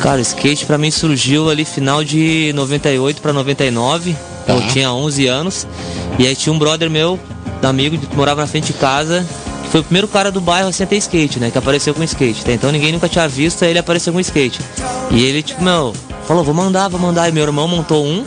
Cara, 0.00 0.18
o 0.18 0.22
skate 0.22 0.66
para 0.66 0.78
mim 0.78 0.90
surgiu 0.90 1.50
ali 1.50 1.64
final 1.64 2.04
de 2.04 2.52
98 2.54 3.20
para 3.20 3.32
99. 3.32 4.14
Tá. 4.46 4.54
Eu 4.54 4.66
tinha 4.68 4.92
11 4.92 5.26
anos. 5.26 5.66
E 6.18 6.26
aí 6.26 6.36
tinha 6.36 6.52
um 6.52 6.58
brother 6.58 6.88
meu, 6.88 7.18
amigo, 7.62 7.98
que 7.98 8.16
morava 8.16 8.42
na 8.42 8.46
frente 8.46 8.68
de 8.68 8.74
casa, 8.74 9.26
que 9.64 9.70
foi 9.70 9.80
o 9.80 9.84
primeiro 9.84 10.08
cara 10.08 10.30
do 10.30 10.40
bairro 10.40 10.68
assim 10.68 10.82
a 10.82 10.86
ter 10.86 10.96
skate, 10.96 11.40
né? 11.40 11.50
Que 11.50 11.58
apareceu 11.58 11.92
com 11.94 12.02
skate. 12.04 12.42
Então 12.48 12.70
ninguém 12.70 12.92
nunca 12.92 13.08
tinha 13.08 13.26
visto, 13.28 13.64
aí 13.64 13.70
ele 13.70 13.78
apareceu 13.78 14.12
com 14.12 14.20
skate. 14.20 14.60
E 15.10 15.22
ele, 15.24 15.42
tipo, 15.42 15.62
meu, 15.62 15.92
Falou, 16.26 16.42
vou 16.42 16.54
mandar, 16.54 16.88
vou 16.88 17.00
mandar. 17.00 17.28
E 17.28 17.32
meu 17.32 17.44
irmão 17.44 17.68
montou 17.68 18.04
um. 18.04 18.24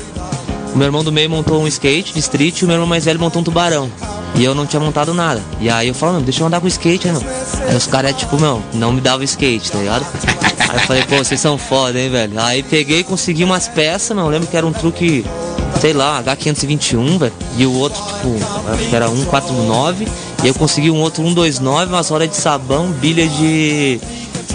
O 0.74 0.78
meu 0.78 0.86
irmão 0.86 1.04
do 1.04 1.12
meio 1.12 1.30
montou 1.30 1.62
um 1.62 1.68
skate 1.68 2.14
de 2.14 2.20
street 2.20 2.62
e 2.62 2.64
o 2.64 2.68
meu 2.68 2.76
irmão 2.76 2.88
mais 2.88 3.04
velho 3.06 3.20
montou 3.20 3.42
um 3.42 3.44
tubarão. 3.44 3.90
E 4.36 4.44
eu 4.44 4.56
não 4.56 4.66
tinha 4.66 4.80
montado 4.80 5.14
nada. 5.14 5.42
E 5.60 5.70
aí 5.70 5.90
eu 5.90 5.96
meu, 6.00 6.22
deixa 6.22 6.42
eu 6.42 6.48
andar 6.48 6.62
com 6.62 6.68
skate, 6.68 7.08
aí, 7.08 7.14
meu. 7.14 7.24
Aí 7.68 7.76
os 7.76 7.88
caras, 7.88 8.16
tipo, 8.16 8.40
meu, 8.40 8.62
não 8.74 8.94
me 8.94 9.02
davam 9.02 9.24
skate, 9.24 9.72
tá 9.72 9.80
ligado? 9.80 10.06
Aí 10.70 10.76
eu 10.76 10.80
falei, 10.82 11.04
pô, 11.04 11.18
vocês 11.18 11.42
são 11.42 11.58
foda, 11.58 12.00
hein, 12.00 12.10
velho. 12.10 12.40
Aí 12.40 12.64
peguei, 12.64 13.04
consegui 13.04 13.44
umas 13.44 13.68
peças, 13.68 14.16
meu. 14.16 14.26
Eu 14.26 14.32
lembro 14.32 14.48
que 14.48 14.56
era 14.56 14.66
um 14.66 14.72
truque, 14.72 15.26
sei 15.82 15.92
lá, 15.92 16.24
H521, 16.24 17.18
velho. 17.18 17.34
E 17.58 17.66
o 17.66 17.74
outro, 17.74 18.02
tipo, 18.02 18.38
acho 18.72 18.90
que 18.90 18.96
era 18.96 19.10
149. 19.10 20.08
E 20.44 20.48
eu 20.48 20.54
consegui 20.54 20.90
um 20.90 21.02
outro 21.02 21.22
129, 21.22 21.92
umas 21.92 22.08
rodas 22.08 22.30
de 22.30 22.38
sabão, 22.38 22.92
bilha 22.92 23.28
de 23.28 24.00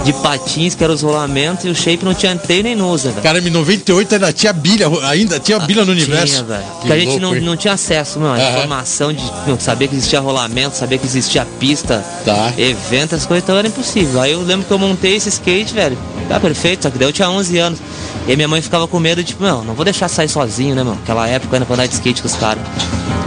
de 0.02 0.12
patins, 0.14 0.74
que 0.74 0.82
era 0.82 0.92
os 0.92 1.02
rolamentos, 1.02 1.64
e 1.64 1.68
o 1.68 1.74
shape 1.74 2.04
não 2.04 2.14
tinha 2.14 2.34
teio 2.36 2.62
nem 2.62 2.74
nusa, 2.74 3.10
velho. 3.10 3.22
Cara, 3.22 3.38
em 3.38 3.50
98 3.50 4.14
ainda 4.14 4.32
tinha 4.32 4.52
bilha, 4.52 4.88
ainda 5.04 5.38
tinha 5.38 5.58
bilha 5.60 5.84
no 5.84 5.92
universo. 5.92 6.34
Tinha, 6.34 6.44
velho. 6.44 6.64
Porque 6.80 6.92
a 6.92 6.98
gente 6.98 7.20
não, 7.20 7.34
não 7.34 7.56
tinha 7.56 7.74
acesso, 7.74 8.18
mano, 8.18 8.34
a 8.34 8.50
informação 8.50 9.12
de 9.12 9.22
não, 9.46 9.58
saber 9.58 9.88
que 9.88 9.94
existia 9.94 10.20
rolamento, 10.20 10.76
saber 10.76 10.98
que 10.98 11.06
existia 11.06 11.46
pista, 11.60 12.04
tá. 12.24 12.52
evento, 12.58 13.14
as 13.14 13.24
coisas, 13.24 13.44
então 13.44 13.56
era 13.56 13.68
impossível. 13.68 14.20
Aí 14.20 14.32
eu 14.32 14.42
lembro 14.42 14.66
que 14.66 14.72
eu 14.72 14.78
montei 14.78 15.16
esse 15.16 15.28
skate, 15.28 15.72
velho, 15.72 15.96
tá 16.28 16.40
perfeito, 16.40 16.82
só 16.82 16.90
que 16.90 16.98
daí 16.98 17.08
eu 17.08 17.12
tinha 17.12 17.30
11 17.30 17.58
anos. 17.58 17.78
E 18.26 18.34
minha 18.34 18.48
mãe 18.48 18.62
ficava 18.62 18.88
com 18.88 18.98
medo, 18.98 19.22
tipo, 19.22 19.42
não, 19.44 19.62
não 19.62 19.74
vou 19.74 19.84
deixar 19.84 20.08
sair 20.08 20.28
sozinho, 20.28 20.74
né, 20.74 20.82
mano? 20.82 20.98
Aquela 21.02 21.28
época 21.28 21.56
ainda 21.56 21.66
pra 21.66 21.74
andar 21.74 21.86
de 21.86 21.94
skate 21.94 22.22
com 22.22 22.28
os 22.28 22.34
caras. 22.34 22.62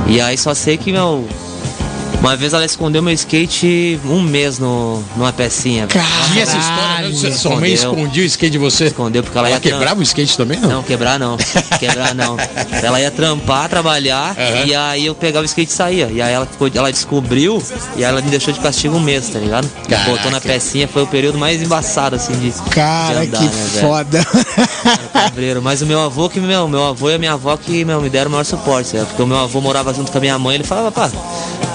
E 0.08 0.19
aí 0.19 0.38
só 0.38 0.53
sei 0.53 0.77
que, 0.77 0.91
meu, 0.91 1.27
Uma 2.19 2.36
vez 2.36 2.51
ela 2.51 2.65
escondeu 2.65 3.01
meu 3.01 3.13
skate 3.13 3.99
um 4.06 4.21
mês 4.21 4.58
no, 4.60 5.01
numa 5.15 5.32
pecinha. 5.32 5.86
velho. 5.88 6.03
Tinha 6.32 6.43
essa 6.43 6.58
história, 6.58 7.08
né? 7.10 7.15
Você- 7.15 7.32
Sua 7.32 7.56
mãe 7.56 7.71
Escondeu. 7.71 7.99
escondia 8.03 8.23
o 8.23 8.25
skate 8.25 8.51
de 8.51 8.58
você? 8.58 8.86
Escondeu 8.86 9.23
porque 9.23 9.38
ela 9.38 9.47
Ela 9.47 9.56
ia 9.58 9.62
tram- 9.62 9.71
quebrava 9.77 9.99
o 9.99 10.03
skate 10.03 10.36
também, 10.36 10.60
não? 10.60 10.67
Não, 10.69 10.84
quebrar 10.84 11.19
não. 11.19 11.38
Quebrar 11.80 12.15
não. 12.15 12.36
Ela 12.84 12.99
ia 12.99 13.12
trampar, 13.12 13.69
trabalhar, 13.69 14.36
Aham. 14.38 14.65
e 14.65 14.75
aí 14.75 15.06
eu 15.06 15.13
pegava 15.15 15.43
o 15.43 15.45
skate 15.45 15.71
e 15.71 15.73
saía. 15.75 16.10
E 16.12 16.19
aí 16.21 16.34
ela, 16.34 16.45
ficou, 16.47 16.69
ela 16.73 16.91
descobriu 16.91 17.63
e 17.95 18.03
ela 18.03 18.19
me 18.19 18.30
deixou 18.32 18.51
de 18.53 18.60
castigo 18.60 18.97
um 18.97 18.99
mês, 18.99 19.30
tá 19.30 19.38
ligado? 19.39 19.69
Caraca. 19.88 20.10
Botou 20.12 20.32
na 20.32 20.41
pecinha, 20.41 20.88
foi 20.88 21.03
o 21.03 21.08
período 21.08 21.38
mais 21.38 21.62
embaçado, 21.62 22.15
assim, 22.15 22.34
de, 22.34 22.51
Cara, 22.71 23.21
de 23.21 23.27
andar, 23.27 23.38
que 23.38 23.45
né, 23.45 23.51
velho? 23.51 23.88
foda. 23.88 24.27
Cabreiro. 25.13 25.62
Mas 25.62 25.82
o 25.82 25.86
meu 25.86 26.01
avô, 26.01 26.27
que 26.30 26.39
meu, 26.39 26.67
meu 26.67 26.84
avô 26.84 27.10
e 27.12 27.13
a 27.15 27.19
minha 27.19 27.34
avó 27.34 27.56
que 27.56 27.86
meu, 27.86 28.01
me 28.01 28.10
deram 28.10 28.30
o 28.30 28.32
maior 28.32 28.43
suporte, 28.43 28.95
né? 28.97 29.06
Porque 29.08 29.21
o 29.21 29.27
meu 29.27 29.38
avô 29.38 29.62
morava 29.62 29.93
junto 29.93 30.12
com 30.12 30.17
a 30.17 30.21
minha 30.21 30.38
mãe, 30.39 30.56
ele 30.56 30.63
falava, 30.63 30.91
pá, 30.91 31.10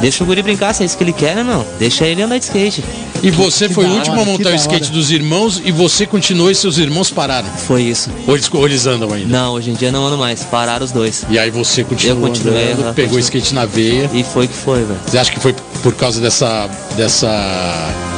deixa 0.03 0.23
o 0.23 0.27
guri 0.27 0.43
brincar, 0.43 0.75
se 0.75 0.83
é 0.83 0.87
isso 0.87 0.99
que 0.99 1.05
ele 1.05 1.13
quer, 1.15 1.35
né, 1.37 1.43
meu? 1.43 1.67
Deixa 1.79 2.05
ele 2.07 2.21
andar 2.21 2.37
de 2.37 2.45
skate. 2.45 2.85
E 3.23 3.31
você 3.31 3.69
que 3.69 3.75
foi 3.75 3.87
o 3.87 3.93
último 3.95 4.17
hora, 4.21 4.23
a 4.23 4.27
montar 4.27 4.51
o 4.51 4.55
skate 4.55 4.91
dos 4.91 5.11
irmãos 5.13 5.63
e 5.65 5.71
você 5.73 6.05
continuou 6.05 6.51
e 6.51 6.55
seus 6.55 6.77
irmãos 6.77 7.11
pararam. 7.11 7.49
Foi 7.49 7.83
isso. 7.83 8.11
Ou 8.27 8.35
eles, 8.35 8.51
ou 8.53 8.67
eles 8.67 8.85
andam 8.87 9.13
ainda? 9.13 9.29
Não, 9.29 9.55
hoje 9.55 9.71
em 9.71 9.75
dia 9.75 9.91
não 9.93 10.05
ando 10.05 10.19
mais, 10.19 10.43
pararam 10.43 10.85
os 10.85 10.91
dois. 10.93 11.25
E 11.31 11.39
aí 11.39 11.51
você 11.51 11.85
continuou 11.85 12.19
Eu 12.21 12.29
continuei, 12.29 12.73
andando, 12.73 12.85
aham, 12.87 12.95
pegou 12.95 13.13
o 13.19 13.23
continuei. 13.23 13.41
skate 13.41 13.55
na 13.55 13.65
veia. 13.65 14.11
E 14.13 14.25
foi 14.25 14.49
que 14.49 14.55
foi, 14.55 14.81
velho. 14.85 15.01
Você 15.07 15.17
acha 15.19 15.31
que 15.31 15.39
foi 15.41 15.55
por 15.83 15.95
causa 15.95 16.21
dessa. 16.21 16.69
dessa. 16.97 18.12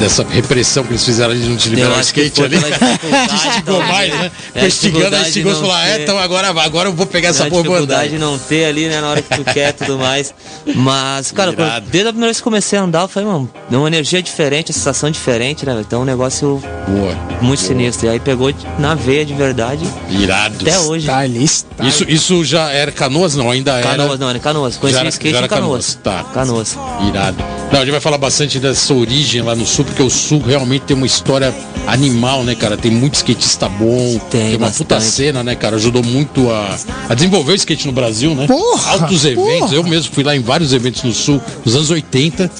Dessa 0.00 0.24
repressão 0.28 0.82
que 0.82 0.90
eles 0.90 1.04
fizeram 1.04 1.34
de 1.34 1.46
não 1.48 1.56
te 1.56 1.68
liberar 1.68 1.96
o 1.98 2.00
skate 2.00 2.42
ali? 2.42 2.56
Instigou 3.34 3.78
talvez. 3.78 3.88
mais, 3.88 4.14
né? 4.14 4.30
É, 4.54 4.58
Foi 4.60 4.68
instigando, 4.68 5.16
aí 5.16 5.22
instigou 5.28 5.52
e 5.52 5.54
falou, 5.54 5.72
ah, 5.72 5.86
é, 5.88 6.02
então 6.02 6.18
agora, 6.18 6.48
agora 6.48 6.88
eu 6.88 6.92
vou 6.92 7.06
pegar 7.06 7.28
essa 7.28 7.44
a 7.46 7.50
porra 7.50 7.62
dificuldade 7.62 8.10
de 8.10 8.18
não 8.18 8.38
ter 8.38 8.64
ali, 8.64 8.88
né, 8.88 9.00
na 9.00 9.10
hora 9.10 9.22
que 9.22 9.36
tu 9.36 9.44
quer 9.44 9.68
e 9.70 9.72
tudo 9.72 9.98
mais. 9.98 10.34
Mas, 10.74 11.30
cara, 11.30 11.52
quando- 11.52 11.80
desde 11.82 12.08
a 12.08 12.12
primeira 12.12 12.26
vez 12.28 12.38
que 12.38 12.42
comecei 12.42 12.78
a 12.78 12.82
andar, 12.82 13.02
eu 13.02 13.08
falei, 13.08 13.28
mano, 13.28 13.50
deu 13.68 13.80
uma 13.80 13.88
energia 13.88 14.22
diferente, 14.22 14.70
a 14.70 14.74
sensação 14.74 15.10
diferente, 15.10 15.64
né? 15.66 15.76
Então 15.80 16.00
é 16.00 16.02
um 16.02 16.06
negócio 16.06 16.62
Boa. 16.88 17.14
muito 17.40 17.60
sinistro. 17.62 18.06
E 18.06 18.10
aí 18.10 18.20
pegou 18.20 18.52
na 18.78 18.94
veia 18.94 19.24
de 19.24 19.34
verdade 19.34 19.84
Irado. 20.08 20.56
até 20.62 20.78
hoje. 20.80 21.06
Tá 21.06 21.18
ali, 21.18 21.44
está. 21.44 21.84
Isso, 21.84 22.04
isso 22.08 22.44
já 22.44 22.70
era 22.70 22.90
canoas? 22.90 23.34
Não, 23.34 23.50
ainda 23.50 23.72
era. 23.78 23.88
Canoas, 23.96 24.18
não, 24.18 24.30
era 24.30 24.38
Canoas. 24.38 24.76
Conheci 24.76 24.94
Já 24.96 25.00
o 25.00 25.02
era- 25.02 25.08
skate 25.10 25.30
já 25.32 25.36
era 25.38 25.46
em 25.46 25.48
Canoas. 25.48 25.98
Canoas, 26.02 26.24
tá. 26.24 26.32
Canoas. 26.32 26.78
Irado. 27.06 27.36
Não, 27.72 27.78
a 27.78 27.82
gente 27.84 27.92
vai 27.92 28.00
falar 28.00 28.18
bastante 28.18 28.58
dessa 28.58 28.92
origem 28.94 29.42
lá 29.42 29.54
no 29.54 29.64
sul, 29.66 29.84
porque 29.90 30.02
o 30.02 30.10
sul 30.10 30.40
realmente 30.40 30.82
tem 30.82 30.96
uma 30.96 31.06
história 31.06 31.54
animal, 31.86 32.44
né, 32.44 32.54
cara? 32.54 32.76
Tem 32.76 32.90
muito 32.90 33.14
skatista 33.14 33.68
bom, 33.68 34.18
Tem 34.30 34.56
uma 34.56 34.70
puta 34.70 34.94
bastante. 34.96 35.02
cena, 35.04 35.42
né, 35.42 35.54
cara? 35.54 35.76
Ajudou 35.76 36.02
muito 36.02 36.50
a, 36.50 36.76
a 37.08 37.14
desenvolver 37.14 37.52
o 37.52 37.56
skate 37.56 37.86
no 37.86 37.92
Brasil, 37.92 38.34
né? 38.34 38.46
Porra, 38.46 38.92
Altos 38.92 39.24
eventos. 39.24 39.58
porra. 39.60 39.74
Eu 39.74 39.82
mesmo 39.84 40.12
fui 40.14 40.22
lá 40.24 40.34
em 40.36 40.40
vários 40.40 40.72
eventos 40.72 41.02
no 41.02 41.12
sul, 41.12 41.40
nos 41.64 41.74
anos 41.74 41.90
80. 41.90 42.50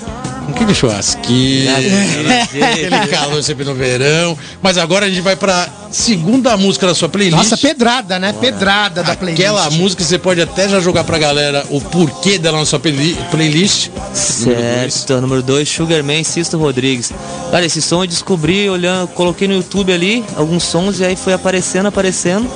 Com 0.47 0.53
aquele 0.53 0.75
churrasquinho, 0.75 1.71
É. 1.71 2.73
aquele 2.73 3.07
calor 3.09 3.43
sempre 3.43 3.65
no 3.65 3.75
verão. 3.75 4.37
Mas 4.63 4.77
agora 4.79 5.07
a 5.07 5.09
gente 5.09 5.21
vai 5.21 5.37
pra 5.37 5.69
segunda 5.91 6.57
música 6.57 6.87
da 6.87 6.95
sua 6.95 7.09
playlist. 7.09 7.37
Nossa, 7.37 7.57
pedrada, 7.57 8.19
né? 8.19 8.33
Pedrada 8.33 9.03
da 9.03 9.17
playlist. 9.17 9.41
Aquela 9.45 9.71
música 9.71 10.05
você 10.05 10.19
pode 10.19 10.41
até 10.41 10.69
já 10.69 10.81
jogar 10.81 11.05
pra 11.05 11.19
galera 11.19 11.65
o 11.71 11.81
porquê 11.81 12.39
dela 12.39 12.59
na 12.59 12.65
sua 12.67 12.79
playli- 12.79 13.17
playlist. 13.31 13.89
Certo, 14.15 15.21
número 15.21 15.43
2, 15.43 15.69
Sugarman 15.69 16.23
Sisto 16.25 16.57
Rodrigues. 16.59 17.13
Cara, 17.51 17.65
esse 17.65 17.83
som 17.83 18.03
eu 18.03 18.07
descobri 18.07 18.69
olhando, 18.71 19.09
coloquei 19.09 19.47
no 19.49 19.55
YouTube 19.55 19.93
ali 19.93 20.25
alguns 20.37 20.63
sons 20.63 21.01
e 21.01 21.05
aí 21.05 21.17
foi 21.17 21.33
aparecendo, 21.33 21.87
aparecendo. 21.87 22.49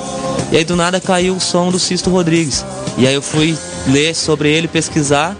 E 0.51 0.57
aí 0.57 0.63
do 0.63 0.75
nada 0.75 0.99
caiu 0.99 1.35
o 1.35 1.39
som 1.39 1.69
do 1.71 1.79
Sisto 1.79 2.09
Rodrigues. 2.09 2.63
E 2.97 3.05
aí 3.07 3.13
eu 3.13 3.21
fui 3.21 3.57
ler 3.87 4.15
sobre 4.15 4.49
ele, 4.49 4.67
pesquisar. 4.67 5.35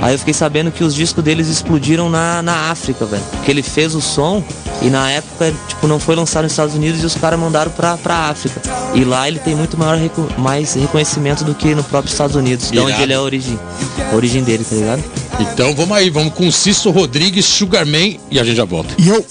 Aí 0.00 0.14
eu 0.14 0.18
fiquei 0.18 0.34
sabendo 0.34 0.70
que 0.70 0.84
os 0.84 0.94
discos 0.94 1.24
deles 1.24 1.48
explodiram 1.48 2.08
na, 2.10 2.42
na 2.42 2.70
África, 2.70 3.04
velho. 3.06 3.22
Porque 3.32 3.50
ele 3.50 3.62
fez 3.62 3.94
o 3.94 4.00
som 4.00 4.44
e 4.82 4.86
na 4.90 5.10
época, 5.10 5.52
tipo, 5.68 5.86
não 5.88 5.98
foi 5.98 6.14
lançado 6.14 6.42
nos 6.44 6.52
Estados 6.52 6.74
Unidos 6.74 7.02
e 7.02 7.06
os 7.06 7.14
caras 7.14 7.38
mandaram 7.40 7.70
pra, 7.70 7.96
pra 7.96 8.14
África. 8.28 8.60
E 8.94 9.04
lá 9.04 9.26
ele 9.26 9.38
tem 9.38 9.54
muito 9.54 9.76
maior 9.78 9.96
reco- 9.96 10.28
mais 10.38 10.74
reconhecimento 10.74 11.44
do 11.44 11.54
que 11.54 11.74
no 11.74 11.82
próprio 11.82 12.10
Estados 12.12 12.36
Unidos, 12.36 12.70
de 12.70 12.78
onde 12.78 12.90
Irado. 12.90 13.02
ele 13.04 13.12
é 13.12 13.16
a 13.16 13.22
origem, 13.22 13.58
a 14.12 14.14
origem 14.14 14.42
dele, 14.44 14.64
tá 14.68 14.76
ligado? 14.76 15.04
Então 15.40 15.74
vamos 15.74 15.96
aí, 15.96 16.10
vamos 16.10 16.34
com 16.34 16.50
Cisto 16.50 16.90
Rodrigues, 16.90 17.44
Sugarman 17.46 18.20
e 18.30 18.38
a 18.38 18.44
gente 18.44 18.56
já 18.56 18.64
volta. 18.64 18.94
E 18.98 19.08
eu. 19.08 19.24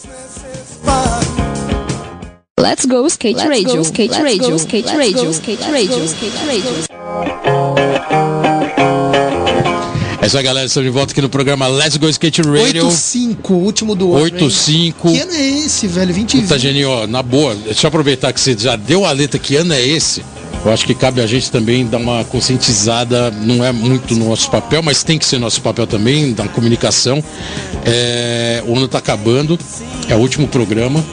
Let's 2.59 2.85
go 2.85 3.05
skate 3.07 3.47
radio, 3.47 3.81
skate 3.81 4.13
radio, 4.21 4.55
skate 4.55 4.87
radio, 4.97 5.29
skate 5.31 5.63
radio, 5.71 6.05
skate 6.05 6.37
radio. 6.47 7.54
É 10.25 10.27
isso 10.27 10.39
aí, 10.39 10.43
galera. 10.43 10.65
Estamos 10.65 10.89
de 10.89 10.91
volta 10.91 11.11
aqui 11.11 11.21
no 11.21 11.29
programa 11.29 11.67
Let's 11.67 11.97
Go 11.97 12.09
Skate 12.09 12.41
Radio. 12.41 12.87
8-5, 12.87 13.51
último 13.51 13.93
do 13.93 14.15
ano. 14.15 14.25
hein? 14.25 14.33
8-5. 14.33 14.93
Que 15.11 15.19
ano 15.19 15.33
é 15.33 15.47
esse, 15.59 15.85
velho? 15.85 16.11
20 16.11 16.41
Puta, 16.41 16.57
Geninho, 16.57 16.89
ó, 16.89 17.05
na 17.05 17.21
boa, 17.21 17.53
deixa 17.53 17.85
eu 17.85 17.89
aproveitar 17.89 18.33
que 18.33 18.39
você 18.39 18.57
já 18.57 18.75
deu 18.75 19.05
a 19.05 19.11
letra 19.11 19.37
que 19.37 19.55
ano 19.55 19.71
é 19.71 19.87
esse. 19.87 20.25
Eu 20.65 20.73
acho 20.73 20.83
que 20.83 20.95
cabe 20.95 21.21
a 21.21 21.27
gente 21.27 21.51
também 21.51 21.85
dar 21.85 21.99
uma 21.99 22.23
conscientizada, 22.23 23.29
não 23.29 23.63
é 23.63 23.71
muito 23.71 24.15
nosso 24.15 24.49
papel, 24.49 24.81
mas 24.81 25.03
tem 25.03 25.19
que 25.19 25.27
ser 25.27 25.37
nosso 25.37 25.61
papel 25.61 25.85
também, 25.85 26.33
da 26.33 26.47
comunicação. 26.47 27.23
É, 27.85 28.63
o 28.65 28.75
ano 28.75 28.87
tá 28.87 28.97
acabando, 28.97 29.59
é 30.09 30.15
o 30.15 30.17
último 30.17 30.47
programa. 30.47 31.05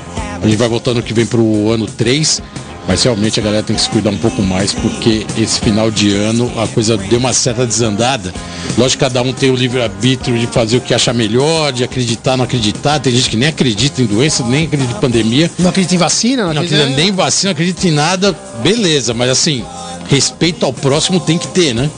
A 0.42 0.48
gente 0.48 0.56
vai 0.56 0.70
voltando 0.70 0.96
ano 0.96 1.02
que 1.02 1.12
vem 1.12 1.26
pro 1.26 1.70
ano 1.70 1.86
3. 1.86 2.40
Mas 2.86 3.02
realmente 3.04 3.38
a 3.38 3.42
galera 3.42 3.62
tem 3.62 3.76
que 3.76 3.82
se 3.82 3.88
cuidar 3.88 4.10
um 4.10 4.18
pouco 4.18 4.42
mais, 4.42 4.72
porque 4.72 5.24
esse 5.38 5.60
final 5.60 5.90
de 5.90 6.14
ano 6.14 6.50
a 6.60 6.66
coisa 6.66 6.96
deu 6.96 7.18
uma 7.18 7.32
certa 7.32 7.64
desandada. 7.64 8.34
Lógico 8.76 8.98
que 9.04 9.08
cada 9.08 9.22
um 9.22 9.32
tem 9.32 9.50
o 9.50 9.54
livre-arbítrio 9.54 10.36
de 10.38 10.46
fazer 10.48 10.78
o 10.78 10.80
que 10.80 10.92
acha 10.92 11.12
melhor, 11.12 11.72
de 11.72 11.84
acreditar, 11.84 12.36
não 12.36 12.44
acreditar. 12.44 12.98
Tem 12.98 13.12
gente 13.12 13.30
que 13.30 13.36
nem 13.36 13.48
acredita 13.48 14.02
em 14.02 14.06
doença, 14.06 14.42
nem 14.44 14.64
acredita 14.64 14.92
em 14.92 15.00
pandemia. 15.00 15.50
Não 15.58 15.70
acredita 15.70 15.94
em 15.94 15.98
vacina? 15.98 16.42
Não 16.42 16.50
acredita- 16.50 16.76
acredita 16.76 17.00
nem 17.00 17.08
em 17.10 17.12
vacina, 17.12 17.48
não 17.50 17.52
acredita 17.52 17.88
em 17.88 17.92
nada, 17.92 18.36
beleza, 18.62 19.14
mas 19.14 19.30
assim, 19.30 19.64
respeito 20.08 20.66
ao 20.66 20.72
próximo 20.72 21.20
tem 21.20 21.38
que 21.38 21.48
ter, 21.48 21.74
né? 21.74 21.88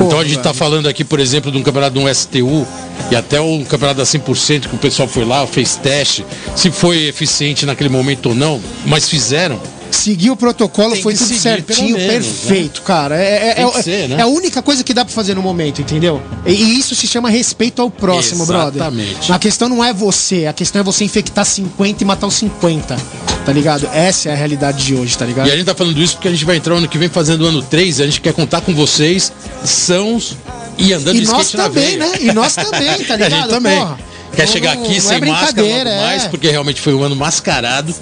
então 0.00 0.18
a 0.18 0.24
gente 0.24 0.36
tá 0.38 0.44
velho. 0.44 0.54
falando 0.54 0.88
aqui, 0.88 1.04
por 1.04 1.20
exemplo, 1.20 1.52
de 1.52 1.58
um 1.58 1.62
campeonato 1.62 1.98
de 1.98 2.02
um 2.02 2.08
STU 2.14 2.66
e 3.10 3.16
até 3.16 3.38
o 3.40 3.62
campeonato 3.66 3.98
da 3.98 4.04
100% 4.06 4.68
que 4.68 4.74
o 4.74 4.78
pessoal 4.78 5.06
foi 5.06 5.24
lá, 5.26 5.46
fez 5.46 5.76
teste, 5.76 6.24
se 6.56 6.70
foi 6.70 7.04
eficiente 7.08 7.66
naquele 7.66 7.90
momento 7.90 8.30
ou 8.30 8.34
não, 8.34 8.58
mas 8.86 9.06
fizeram. 9.08 9.60
Seguir 10.00 10.30
o 10.30 10.36
protocolo 10.36 10.92
Tem 10.92 11.02
foi 11.02 11.14
tudo 11.14 11.26
seguir, 11.26 11.40
certinho, 11.40 11.96
menos, 11.96 12.26
perfeito, 12.26 12.82
cara. 12.82 13.16
É, 13.16 13.58
é, 13.58 13.62
é, 13.62 13.70
que 13.70 13.82
ser, 13.82 14.08
né? 14.08 14.16
é 14.18 14.22
a 14.22 14.26
única 14.26 14.62
coisa 14.62 14.82
que 14.82 14.94
dá 14.94 15.04
pra 15.04 15.12
fazer 15.12 15.34
no 15.34 15.42
momento, 15.42 15.82
entendeu? 15.82 16.22
E, 16.46 16.52
e 16.52 16.78
isso 16.78 16.94
se 16.94 17.06
chama 17.06 17.28
respeito 17.28 17.82
ao 17.82 17.90
próximo, 17.90 18.46
brother. 18.46 18.80
Exatamente. 18.80 19.32
A 19.32 19.38
questão 19.38 19.68
não 19.68 19.84
é 19.84 19.92
você, 19.92 20.46
a 20.46 20.52
questão 20.52 20.80
é 20.80 20.82
você 20.82 21.04
infectar 21.04 21.44
50 21.44 22.02
e 22.02 22.06
matar 22.06 22.26
os 22.26 22.34
50, 22.34 22.96
tá 23.44 23.52
ligado? 23.52 23.86
Essa 23.92 24.30
é 24.30 24.32
a 24.32 24.36
realidade 24.36 24.84
de 24.84 24.94
hoje, 24.94 25.18
tá 25.18 25.26
ligado? 25.26 25.48
E 25.48 25.52
a 25.52 25.56
gente 25.56 25.66
tá 25.66 25.74
falando 25.74 26.00
isso 26.00 26.14
porque 26.14 26.28
a 26.28 26.30
gente 26.30 26.44
vai 26.44 26.56
entrar 26.56 26.74
ano 26.74 26.88
que 26.88 26.96
vem 26.96 27.08
fazendo 27.08 27.42
o 27.42 27.46
ano 27.46 27.62
3 27.62 27.98
e 27.98 28.02
a 28.02 28.06
gente 28.06 28.20
quer 28.20 28.32
contar 28.32 28.62
com 28.62 28.74
vocês, 28.74 29.32
sãos 29.64 30.36
e 30.78 30.92
andando 30.92 31.16
E 31.16 31.20
de 31.20 31.26
nós 31.26 31.46
skate 31.46 31.56
na 31.56 31.64
também, 31.64 31.96
né? 31.98 32.12
E 32.20 32.32
nós 32.32 32.54
também, 32.54 33.04
tá 33.04 33.14
a 33.14 33.16
ligado? 33.16 33.40
gente 33.40 33.48
também. 33.50 33.78
Porra. 33.78 34.09
Quer 34.34 34.46
Não- 34.46 34.52
chegar 34.52 34.76
não- 34.76 34.84
aqui 34.84 34.94
não 34.94 35.00
sem 35.00 35.16
é 35.16 35.20
máscara 35.20 35.30
logo 35.30 35.54
brincadeira, 35.54 35.96
mais, 36.02 36.24
é. 36.24 36.28
porque 36.28 36.48
realmente 36.50 36.80
foi 36.80 36.94
um 36.94 37.02
ano 37.02 37.16
mascarado, 37.16 37.94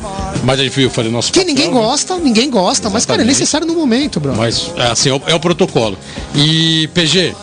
mas 0.44 0.60
a 0.60 0.62
gente 0.64 0.74
veio 0.74 0.90
fazer 0.90 1.08
nosso 1.08 1.32
Que 1.32 1.40
papel, 1.40 1.54
ninguém 1.54 1.68
né? 1.68 1.72
gosta, 1.80 2.16
ninguém 2.18 2.50
gosta, 2.50 2.90
mas, 2.90 3.06
cara, 3.06 3.22
é 3.22 3.24
Exatamente. 3.24 3.40
necessário 3.40 3.66
no 3.66 3.74
momento, 3.74 4.20
bro. 4.20 4.36
Mas, 4.36 4.70
assim, 4.90 5.08
é 5.08 5.14
o, 5.14 5.22
é 5.26 5.34
o 5.34 5.40
protocolo. 5.40 5.98
E, 6.34 6.88
PG, 6.94 7.34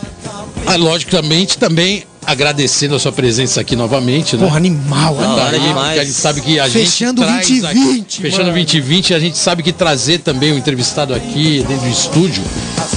ah, 0.68 0.76
logicamente 0.76 1.58
também 1.58 2.04
agradecendo 2.28 2.96
a 2.96 3.00
sua 3.00 3.12
presença 3.12 3.62
aqui 3.62 3.76
novamente, 3.76 4.36
né? 4.36 4.44
Porra, 4.46 4.58
animal, 4.58 5.16
animal. 5.16 5.38
hora 5.38 5.56
Aí, 5.58 5.60
demais. 5.60 5.88
porque 5.88 6.00
a 6.00 6.04
gente 6.06 6.16
sabe 6.18 6.42
que 6.42 6.60
a 6.60 6.68
Fechando 6.68 7.22
gente 7.22 7.32
traz 7.62 7.62
2020, 7.62 8.14
aqui, 8.14 8.22
fechando 8.24 8.44
mano. 8.46 8.54
2020, 8.56 9.14
a 9.14 9.20
gente 9.20 9.38
sabe 9.38 9.62
que 9.62 9.72
trazer 9.72 10.20
também 10.20 10.52
o 10.52 10.58
entrevistado 10.58 11.14
aqui 11.14 11.64
dentro 11.68 11.86
do 11.86 11.90
estúdio 11.92 12.44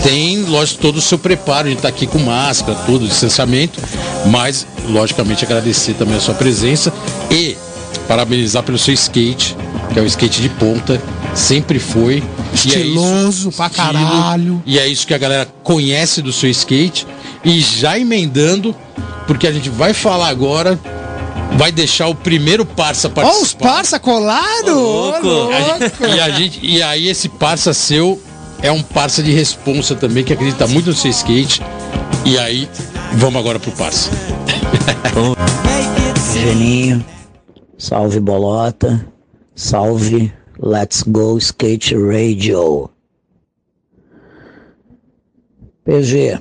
tem, 0.02 0.42
lógico, 0.44 0.80
todo 0.80 0.96
o 0.96 1.00
seu 1.00 1.18
preparo 1.18 1.68
de 1.68 1.74
estar 1.74 1.88
aqui 1.88 2.06
com 2.06 2.18
máscara, 2.18 2.78
todo 2.86 3.04
o 3.04 3.08
distanciamento, 3.08 3.80
mas 4.26 4.66
logicamente 4.88 5.44
agradecer 5.44 5.94
também 5.94 6.16
a 6.16 6.20
sua 6.20 6.34
presença 6.34 6.92
e 7.30 7.56
parabenizar 8.06 8.62
pelo 8.62 8.78
seu 8.78 8.94
skate, 8.94 9.56
que 9.92 9.98
é 9.98 10.02
o 10.02 10.06
skate 10.06 10.40
de 10.40 10.48
ponta, 10.50 11.00
sempre 11.34 11.78
foi. 11.78 12.16
É 12.16 12.54
isso, 12.54 12.68
Estiloso 12.68 13.52
pra 13.52 13.66
estilo, 13.66 13.92
caralho. 13.92 14.62
E 14.64 14.78
é 14.78 14.86
isso 14.86 15.06
que 15.06 15.14
a 15.14 15.18
galera 15.18 15.46
conhece 15.62 16.22
do 16.22 16.32
seu 16.32 16.48
skate. 16.50 17.06
E 17.44 17.60
já 17.60 17.98
emendando, 17.98 18.74
porque 19.26 19.46
a 19.46 19.52
gente 19.52 19.68
vai 19.68 19.92
falar 19.92 20.28
agora, 20.28 20.78
vai 21.56 21.70
deixar 21.70 22.08
o 22.08 22.14
primeiro 22.14 22.64
parça 22.64 23.08
Ó, 23.08 23.10
participar. 23.10 23.42
os 23.44 23.54
parça 23.54 23.98
colado! 23.98 24.68
Ô, 24.76 25.10
louco. 25.10 25.50
A 25.52 25.60
gente- 25.60 26.16
e, 26.16 26.20
a 26.20 26.30
gente, 26.30 26.58
e 26.62 26.82
aí 26.82 27.08
esse 27.08 27.28
parça 27.28 27.72
seu 27.74 28.20
é 28.62 28.70
um 28.70 28.82
parça 28.82 29.22
de 29.22 29.32
responsa 29.32 29.94
também, 29.94 30.24
que 30.24 30.32
acredita 30.32 30.66
muito 30.66 30.86
no 30.86 30.94
seu 30.94 31.10
skate. 31.10 31.62
E 32.24 32.38
aí, 32.38 32.68
vamos 33.14 33.40
agora 33.40 33.58
pro 33.58 33.70
parça. 33.72 34.10
Geninho, 36.32 37.04
salve 37.76 38.20
Bolota, 38.20 39.06
salve 39.54 40.32
Let's 40.58 41.02
Go 41.02 41.38
Skate 41.38 41.94
Radio. 41.96 42.90
PG, 45.84 46.38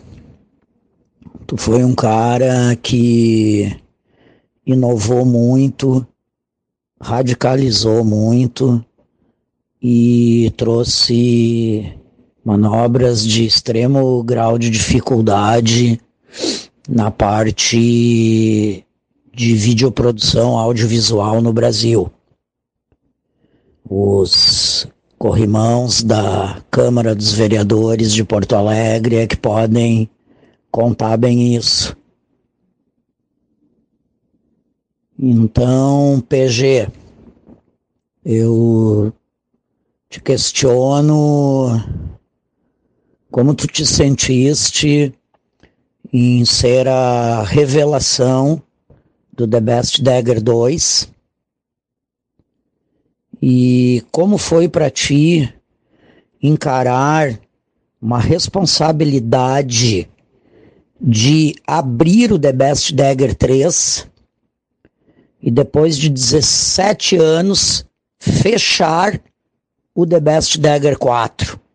Tu 1.48 1.56
foi 1.56 1.82
um 1.82 1.96
cara 1.96 2.76
que 2.76 3.74
inovou 4.66 5.26
muito, 5.26 6.06
radicalizou 7.00 8.04
muito 8.04 8.84
e 9.82 10.52
trouxe 10.58 11.90
manobras 12.48 13.28
de 13.28 13.46
extremo 13.46 14.24
grau 14.24 14.58
de 14.58 14.70
dificuldade 14.70 16.00
na 16.88 17.12
parte 17.12 18.86
de 19.34 19.54
videoprodução 19.54 20.58
audiovisual 20.58 21.42
no 21.42 21.52
Brasil. 21.52 22.10
Os 23.84 24.88
corrimãos 25.18 26.02
da 26.02 26.64
Câmara 26.72 27.14
dos 27.14 27.34
Vereadores 27.34 28.14
de 28.14 28.24
Porto 28.24 28.56
Alegre 28.56 29.18
é 29.18 29.28
que 29.28 29.36
podem 29.36 30.10
contar 30.72 31.18
bem 31.18 31.54
isso. 31.54 31.98
Então, 35.20 36.24
PG, 36.30 36.88
eu 38.24 39.12
te 40.10 40.22
questiono 40.22 42.07
como 43.32 43.54
tu 43.54 43.68
te 43.68 43.86
sentiste 43.86 45.14
em 46.12 46.46
ser 46.46 46.88
a 46.88 47.44
revelação 47.44 48.62
do 49.34 49.48
The 49.48 49.60
Best 49.60 50.02
Dagger 50.02 50.42
2 50.42 51.12
e 53.42 54.04
como 54.12 54.38
foi 54.38 54.68
para 54.68 54.90
ti 54.90 55.54
encarar 56.42 57.40
uma 58.02 58.20
responsabilidade 58.20 60.10
de 61.00 61.56
abrir 61.66 62.32
o 62.32 62.40
The 62.40 62.54
Best 62.54 62.94
Dagger 62.96 63.36
3 63.36 64.08
e 65.42 65.52
depois 65.52 65.98
de 65.98 66.10
17 66.10 67.18
anos 67.18 67.86
fechar 68.18 69.22
o 69.94 70.06
The 70.06 70.20
Best 70.20 70.60
Dagger 70.60 70.98
4. 70.98 71.67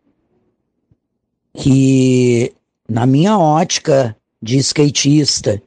Que 1.53 2.53
na 2.89 3.05
minha 3.05 3.37
ótica 3.37 4.15
de 4.41 4.57
skatista 4.57 5.61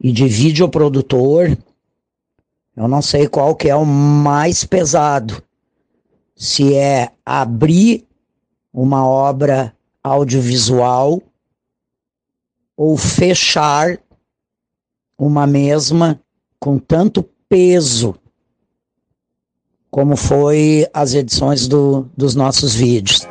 e 0.00 0.12
de 0.12 0.26
videoprodutor, 0.26 1.56
eu 2.76 2.88
não 2.88 3.00
sei 3.00 3.28
qual 3.28 3.54
que 3.54 3.68
é 3.68 3.76
o 3.76 3.86
mais 3.86 4.64
pesado. 4.64 5.42
Se 6.34 6.74
é 6.74 7.12
abrir 7.24 8.04
uma 8.72 9.06
obra 9.06 9.74
audiovisual 10.02 11.22
ou 12.76 12.96
fechar 12.96 13.98
uma 15.16 15.46
mesma 15.46 16.20
com 16.58 16.78
tanto 16.78 17.22
peso 17.48 18.14
como 19.90 20.16
foi 20.16 20.88
as 20.94 21.12
edições 21.12 21.68
do, 21.68 22.08
dos 22.16 22.34
nossos 22.34 22.74
vídeos. 22.74 23.28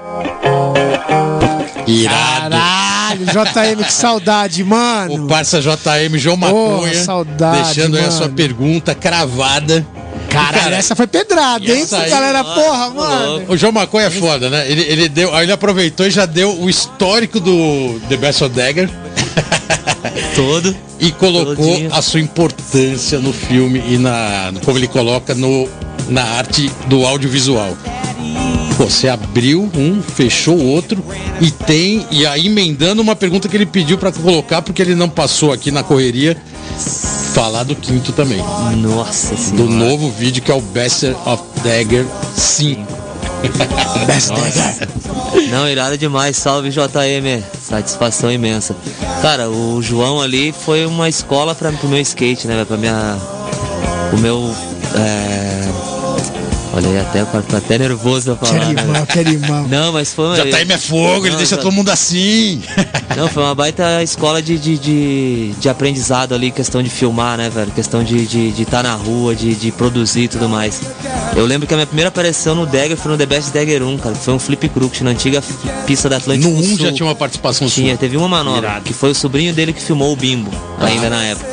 Irado. 1.88 2.50
Caralho, 2.52 3.26
JM, 3.26 3.84
que 3.84 3.94
saudade, 3.94 4.64
mano. 4.64 5.26
O 5.26 5.28
parça 5.28 5.60
JM 5.62 6.18
João 6.18 6.38
Maconha. 6.38 7.04
saudade, 7.04 7.64
deixando 7.76 7.96
aí 7.98 8.04
a 8.04 8.08
mano. 8.08 8.18
sua 8.18 8.30
pergunta 8.30 8.94
cravada. 8.96 9.86
Caralho, 10.30 10.60
Cara, 10.64 10.76
essa 10.78 10.96
foi 10.96 11.08
pedrada, 11.08 11.66
hein, 11.66 11.82
essa 11.82 11.98
aí, 11.98 12.10
galera? 12.10 12.42
mano, 12.42 12.56
Porra, 12.56 12.90
mano. 12.90 13.46
O 13.50 13.58
João 13.58 13.72
Maconha 13.74 14.06
é 14.08 14.10
foda, 14.10 14.50
né? 14.50 14.70
Ele, 14.72 14.82
ele, 14.82 15.10
deu, 15.10 15.34
aí 15.36 15.44
ele 15.46 15.52
aproveitou 15.52 16.06
e 16.06 16.12
já 16.12 16.26
deu 16.26 16.58
o 16.58 16.70
histórico 16.70 17.38
do 17.40 18.00
The 18.08 18.16
Best 18.16 18.42
of 18.44 18.56
Dagger 18.56 18.90
Todo. 20.36 20.74
e 21.00 21.12
colocou 21.12 21.56
Todinho. 21.56 21.94
a 21.94 22.02
sua 22.02 22.20
importância 22.22 23.20
no 23.20 23.34
filme 23.34 23.84
e 23.88 23.98
na 23.98 24.54
como 24.64 24.78
ele 24.78 24.88
coloca 24.88 25.34
no, 25.36 25.68
na 26.08 26.24
arte 26.24 26.72
do 26.88 27.06
audiovisual. 27.06 27.76
Você 28.82 29.08
abriu 29.08 29.70
um, 29.76 30.02
fechou 30.02 30.58
o 30.58 30.66
outro 30.66 31.04
e 31.40 31.52
tem 31.52 32.04
e 32.10 32.26
aí 32.26 32.48
emendando 32.48 33.00
uma 33.00 33.16
pergunta 33.16 33.48
que 33.48 33.56
ele 33.56 33.68
pediu 33.68 33.96
pra 33.96 34.12
colocar 34.12 34.64
porque 34.64 34.82
ele 34.82 34.96
não 34.96 35.08
passou 35.08 35.52
aqui 35.54 35.70
na 35.70 35.84
correria 35.84 36.36
falar 37.32 37.64
do 37.64 37.76
quinto 37.76 38.12
também, 38.12 38.44
Nossa 38.78 39.36
do 39.36 39.40
senhora. 39.40 39.70
novo 39.70 40.10
vídeo 40.10 40.42
que 40.42 40.50
é 40.52 40.54
o 40.56 40.62
Best 40.62 41.06
of 41.26 41.44
Dagger 41.64 42.08
5. 42.36 42.82
Best 44.08 44.30
Dagger. 44.30 44.90
Não, 45.52 45.70
irado 45.70 45.96
demais. 45.98 46.36
Salve 46.38 46.70
JM. 46.72 47.44
Satisfação 47.62 48.32
imensa. 48.32 48.76
Cara, 49.22 49.50
o 49.50 49.80
João 49.82 50.20
ali 50.22 50.52
foi 50.52 50.86
uma 50.88 51.08
escola 51.08 51.54
pra, 51.54 51.72
pro 51.72 51.88
meu 51.88 52.00
skate, 52.02 52.48
né? 52.48 52.66
Pra 52.66 52.78
minha. 52.78 53.18
O 54.14 54.18
meu. 54.18 54.56
É... 54.96 55.61
Olha 56.74 56.88
aí, 56.88 57.00
até, 57.00 57.26
tô 57.26 57.58
até 57.58 57.78
nervoso 57.78 58.36
pra 58.38 58.48
falar. 58.48 58.60
né? 58.74 58.82
animal, 58.82 59.06
que 59.06 59.20
animal. 59.20 59.68
Não, 59.68 59.92
mas 59.92 60.14
foi. 60.14 60.38
JM 60.38 60.72
é 60.72 60.78
fogo, 60.78 61.26
ele 61.26 61.32
Não, 61.32 61.38
deixa 61.38 61.56
já- 61.58 61.62
todo 61.62 61.72
mundo 61.74 61.90
assim. 61.90 62.62
Não, 63.18 63.28
foi 63.28 63.44
uma 63.44 63.54
baita 63.54 64.02
escola 64.02 64.42
de, 64.42 64.58
de, 64.58 64.78
de, 64.78 65.52
de 65.60 65.68
aprendizado 65.70 66.34
ali, 66.34 66.50
questão 66.50 66.82
de 66.82 66.90
filmar, 66.90 67.38
né, 67.38 67.50
velho? 67.50 67.72
Questão 67.72 68.02
de 68.04 68.16
estar 68.20 68.32
de, 68.32 68.52
de 68.52 68.66
tá 68.66 68.82
na 68.82 68.94
rua, 68.96 69.36
de, 69.36 69.54
de 69.54 69.70
produzir 69.72 70.22
e 70.24 70.28
tudo 70.30 70.48
mais. 70.48 70.82
Eu 71.36 71.46
lembro 71.46 71.68
que 71.68 71.74
a 71.74 71.78
minha 71.78 71.88
primeira 71.88 72.08
aparição 72.08 72.56
no 72.56 72.66
Dagger 72.66 72.96
foi 72.96 73.12
no 73.12 73.18
The 73.18 73.26
Best 73.26 73.52
Dagger 73.54 73.84
1, 73.84 73.98
cara. 73.98 74.16
Foi 74.16 74.34
um 74.34 74.40
flip 74.40 74.70
crook 74.70 75.04
na 75.04 75.10
antiga 75.12 75.44
pista 75.86 76.08
da 76.08 76.18
Atlântico 76.18 76.50
No 76.52 76.58
1 76.60 76.64
Sul. 76.64 76.78
já 76.78 76.94
tinha 76.94 77.06
uma 77.06 77.16
participação 77.16 77.68
Tinha, 77.68 77.90
sua. 77.90 77.98
teve 77.98 78.16
uma 78.16 78.30
manobra, 78.30 78.80
que 78.84 78.94
foi 78.94 79.12
o 79.12 79.16
sobrinho 79.16 79.54
dele 79.54 79.74
que 79.74 79.82
filmou 79.82 80.14
o 80.14 80.16
Bimbo, 80.16 80.50
ainda 80.80 81.10
na 81.10 81.22
época. 81.24 81.52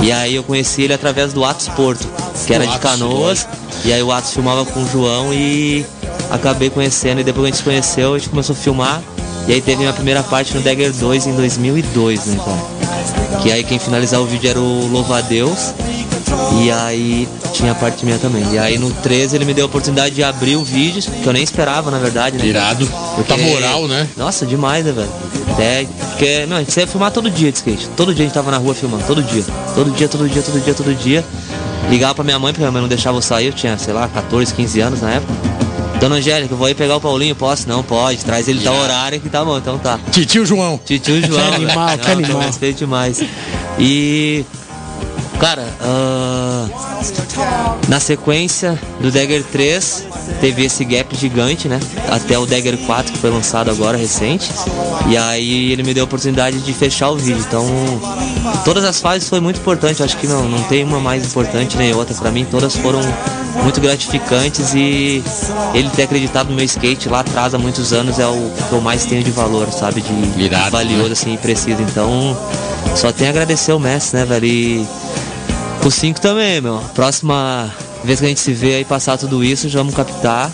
E 0.00 0.10
aí 0.10 0.34
eu 0.34 0.42
conheci 0.42 0.82
ele 0.82 0.92
através 0.92 1.32
do 1.32 1.44
Atos 1.44 1.68
Porto, 1.68 2.06
que 2.44 2.52
era 2.52 2.66
de 2.66 2.78
Canoas. 2.78 3.46
E 3.84 3.92
aí 3.92 4.02
o 4.02 4.12
Atos 4.12 4.32
filmava 4.32 4.64
com 4.64 4.82
o 4.82 4.88
João 4.88 5.32
e 5.32 5.84
acabei 6.30 6.70
conhecendo. 6.70 7.20
E 7.20 7.24
depois 7.24 7.42
que 7.42 7.46
a 7.46 7.50
gente 7.50 7.56
se 7.58 7.64
conheceu, 7.64 8.14
a 8.14 8.18
gente 8.18 8.30
começou 8.30 8.54
a 8.54 8.58
filmar. 8.58 9.02
E 9.48 9.52
aí 9.52 9.60
teve 9.60 9.78
minha 9.78 9.92
primeira 9.92 10.22
parte 10.22 10.54
no 10.54 10.60
Dagger 10.60 10.92
2 10.92 11.26
em 11.28 11.36
2002, 11.36 12.26
né, 12.26 12.40
cara? 12.44 13.40
Que 13.42 13.52
aí 13.52 13.62
quem 13.62 13.78
finalizava 13.78 14.22
o 14.22 14.26
vídeo 14.26 14.50
era 14.50 14.60
o 14.60 14.88
Louva 14.88 15.18
a 15.18 15.20
Deus. 15.20 15.72
E 16.62 16.70
aí 16.70 17.28
tinha 17.52 17.72
a 17.72 17.74
parte 17.74 18.04
minha 18.04 18.18
também. 18.18 18.44
E 18.52 18.58
aí 18.58 18.78
no 18.78 18.90
13 18.90 19.36
ele 19.36 19.44
me 19.44 19.54
deu 19.54 19.64
a 19.64 19.68
oportunidade 19.68 20.14
de 20.14 20.22
abrir 20.22 20.56
o 20.56 20.64
vídeo, 20.64 21.02
que 21.22 21.26
eu 21.26 21.32
nem 21.32 21.42
esperava, 21.42 21.90
na 21.90 21.98
verdade, 21.98 22.36
né? 22.36 22.44
Irado. 22.44 22.86
Tá 23.26 23.36
moral, 23.36 23.88
né? 23.88 24.08
Nossa, 24.16 24.44
demais, 24.44 24.84
né, 24.84 24.92
velho? 24.92 25.08
Até, 25.52 25.86
porque, 26.10 26.44
meu, 26.46 26.58
a 26.58 26.60
gente 26.60 26.78
ia 26.78 26.86
filmar 26.86 27.10
todo 27.10 27.30
dia 27.30 27.50
de 27.50 27.58
skate. 27.58 27.88
Todo 27.96 28.14
dia 28.14 28.24
a 28.24 28.26
gente 28.26 28.34
tava 28.34 28.50
na 28.50 28.58
rua 28.58 28.74
filmando, 28.74 29.04
todo 29.06 29.22
dia. 29.22 29.44
Todo 29.74 29.90
dia, 29.90 30.08
todo 30.08 30.28
dia, 30.28 30.42
todo 30.42 30.60
dia, 30.62 30.74
todo 30.74 30.94
dia. 30.94 31.24
Ligava 31.88 32.14
pra 32.14 32.24
minha 32.24 32.38
mãe, 32.38 32.52
porque 32.52 32.62
minha 32.62 32.72
mãe 32.72 32.82
não 32.82 32.88
deixava 32.88 33.16
eu 33.16 33.22
sair, 33.22 33.46
eu 33.46 33.52
tinha, 33.52 33.78
sei 33.78 33.94
lá, 33.94 34.08
14, 34.08 34.52
15 34.54 34.80
anos 34.80 35.00
na 35.02 35.10
época. 35.12 35.32
Dona 36.00 36.16
Angélica, 36.16 36.52
eu 36.52 36.58
vou 36.58 36.66
aí 36.66 36.74
pegar 36.74 36.96
o 36.96 37.00
Paulinho, 37.00 37.34
posso? 37.34 37.68
Não, 37.68 37.82
pode, 37.82 38.24
traz 38.24 38.48
ele 38.48 38.62
tal 38.62 38.74
horário 38.76 39.18
que 39.18 39.30
tá 39.30 39.44
bom, 39.44 39.56
então 39.56 39.78
tá. 39.78 39.98
Titio 40.10 40.44
João. 40.44 40.78
Titio 40.84 41.24
João. 41.26 41.50
Que 41.50 41.54
animal, 41.54 41.88
velho. 41.88 41.98
que 42.00 42.06
Não, 42.06 42.14
animal. 42.14 42.42
Eu 42.42 42.46
respeito 42.46 42.78
demais. 42.78 43.22
E. 43.78 44.44
Cara, 45.38 45.66
ah, 45.82 46.66
na 47.88 48.00
sequência 48.00 48.78
do 49.00 49.10
Dagger 49.10 49.44
3, 49.44 50.04
teve 50.40 50.64
esse 50.64 50.84
gap 50.84 51.14
gigante, 51.14 51.68
né? 51.68 51.78
Até 52.10 52.38
o 52.38 52.46
Dagger 52.46 52.78
4, 52.78 53.12
que 53.12 53.18
foi 53.18 53.30
lançado 53.30 53.70
agora, 53.70 53.96
recente. 53.98 54.50
E 55.08 55.16
aí 55.16 55.72
ele 55.72 55.82
me 55.82 55.92
deu 55.92 56.04
a 56.04 56.06
oportunidade 56.06 56.60
de 56.60 56.72
fechar 56.72 57.10
o 57.10 57.16
vídeo. 57.16 57.44
Então, 57.46 57.64
todas 58.64 58.84
as 58.84 59.00
fases 59.00 59.28
foi 59.28 59.40
muito 59.40 59.60
importante. 59.60 60.02
Acho 60.02 60.16
que 60.16 60.26
não, 60.26 60.48
não 60.48 60.62
tem 60.64 60.82
uma 60.82 61.00
mais 61.00 61.24
importante 61.24 61.76
nem 61.76 61.94
outra. 61.94 62.14
Pra 62.14 62.30
mim, 62.30 62.46
todas 62.50 62.74
foram 62.76 63.00
muito 63.62 63.80
gratificantes 63.80 64.74
e 64.74 65.22
ele 65.74 65.90
ter 65.90 66.04
acreditado 66.04 66.48
no 66.48 66.56
meu 66.56 66.64
skate 66.64 67.08
lá 67.08 67.20
atrás 67.20 67.54
há 67.54 67.58
muitos 67.58 67.92
anos 67.92 68.18
é 68.18 68.26
o 68.26 68.52
que 68.68 68.72
eu 68.72 68.80
mais 68.80 69.04
tenho 69.04 69.22
de 69.22 69.30
valor, 69.30 69.70
sabe? 69.70 70.00
De 70.00 70.42
Irado, 70.42 70.70
valioso 70.70 71.06
né? 71.06 71.12
assim 71.12 71.34
e 71.34 71.38
preciso. 71.38 71.82
Então, 71.82 72.36
só 72.94 73.12
tenho 73.12 73.28
a 73.28 73.32
agradecer 73.32 73.72
o 73.72 73.78
mestre, 73.78 74.18
né, 74.18 74.24
velho? 74.24 74.46
E 74.46 74.88
o 75.86 75.90
5 75.90 76.20
também, 76.20 76.60
meu. 76.60 76.78
Próxima 76.94 77.72
vez 78.04 78.18
que 78.20 78.26
a 78.26 78.28
gente 78.28 78.40
se 78.40 78.52
vê 78.52 78.76
aí 78.76 78.84
passar 78.84 79.16
tudo 79.18 79.42
isso, 79.44 79.68
já 79.68 79.78
vamos 79.80 79.94
captar 79.94 80.50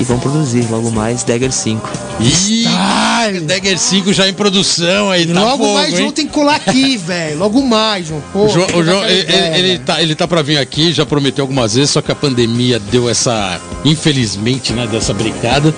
e 0.00 0.04
vamos 0.04 0.22
produzir 0.22 0.66
logo 0.70 0.90
mais 0.90 1.22
Dagger 1.22 1.52
5. 1.52 1.88
Ih, 2.20 2.64
Ai, 2.68 3.40
Dagger 3.40 3.78
5 3.78 4.12
já 4.12 4.28
em 4.28 4.34
produção 4.34 5.10
aí, 5.10 5.26
tá 5.26 5.40
logo 5.40 5.64
fogo, 5.64 5.74
mais 5.74 5.92
hein? 5.92 5.98
João 5.98 6.12
tem 6.12 6.26
que 6.26 6.32
colar 6.32 6.56
aqui, 6.56 6.96
velho. 6.98 7.38
Logo 7.38 7.62
mais, 7.62 8.06
João. 8.08 8.22
Pô, 8.32 8.44
O 8.46 8.48
João, 8.48 8.66
o 8.74 8.84
João, 8.84 9.04
ele, 9.04 9.20
ideia, 9.20 9.58
ele- 9.58 9.78
tá, 9.78 10.02
ele 10.02 10.14
tá 10.14 10.26
pra 10.26 10.42
vir 10.42 10.58
aqui, 10.58 10.92
já 10.92 11.04
prometeu 11.06 11.42
algumas 11.44 11.74
vezes, 11.74 11.90
só 11.90 12.00
que 12.02 12.10
a 12.10 12.14
pandemia 12.14 12.78
deu 12.78 13.08
essa, 13.08 13.60
infelizmente, 13.84 14.72
né, 14.72 14.86
dessa 14.86 15.12
brincada. 15.14 15.74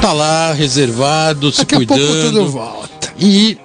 Tá 0.00 0.12
lá, 0.12 0.52
reservado, 0.52 1.50
se 1.50 1.58
Daqui 1.58 1.74
a 1.76 1.78
pouco 1.78 1.94
tudo 1.94 2.12
cuidando. 2.12 2.48
volta. 2.50 3.12
E, 3.18 3.56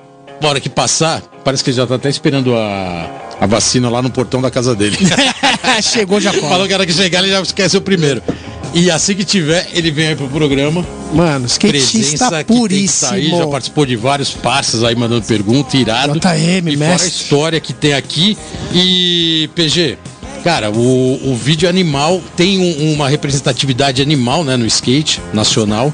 na 0.42 0.48
hora 0.50 0.60
que 0.62 0.70
passar, 0.70 1.22
parece 1.44 1.64
que 1.64 1.70
ele 1.72 1.78
já 1.78 1.86
tá 1.88 1.96
até 1.96 2.08
esperando 2.10 2.56
a, 2.56 3.10
a 3.40 3.46
vacina 3.46 3.90
lá 3.90 4.02
no 4.02 4.10
portão 4.10 4.42
da 4.42 4.52
casa 4.52 4.76
dele. 4.76 4.98
Chegou, 5.82 6.20
já 6.20 6.34
Falou 6.34 6.68
que 6.68 6.74
era 6.74 6.86
que 6.86 6.94
chegar, 6.94 7.20
ele 7.20 7.32
já 7.32 7.42
esquece 7.42 7.78
o 7.78 7.82
primeiro. 7.82 8.22
E 8.74 8.92
assim 8.92 9.16
que 9.16 9.24
tiver, 9.26 9.68
ele 9.74 9.90
vem 9.90 10.10
aí 10.10 10.16
pro 10.16 10.28
programa 10.28 10.86
Mano, 11.12 11.48
skatista 11.48 11.98
presença 11.98 12.26
que 12.26 12.30
tem 12.30 12.40
que 12.40 12.54
puríssimo. 12.54 13.10
tá 13.10 13.16
aí, 13.16 13.30
já 13.30 13.48
participou 13.48 13.86
de 13.86 13.96
vários 13.96 14.30
passos 14.32 14.84
aí 14.84 14.96
mandando 14.96 15.26
pergunta, 15.26 15.76
irado. 15.76 16.20
JM, 16.20 16.68
e 16.70 16.78
fora 16.78 16.86
a 16.86 16.90
mestre. 16.90 17.10
história 17.10 17.60
que 17.60 17.74
tem 17.74 17.94
aqui. 17.94 18.38
E 18.74 19.50
PG, 19.56 19.98
cara, 20.44 20.72
o, 20.72 21.32
o 21.32 21.36
vídeo 21.36 21.68
animal 21.70 22.22
tem 22.36 22.58
um- 22.60 22.94
uma 22.94 23.08
representatividade 23.10 24.02
animal, 24.02 24.44
né, 24.44 24.56
no 24.58 24.66
skate 24.66 25.22
nacional. 25.34 25.94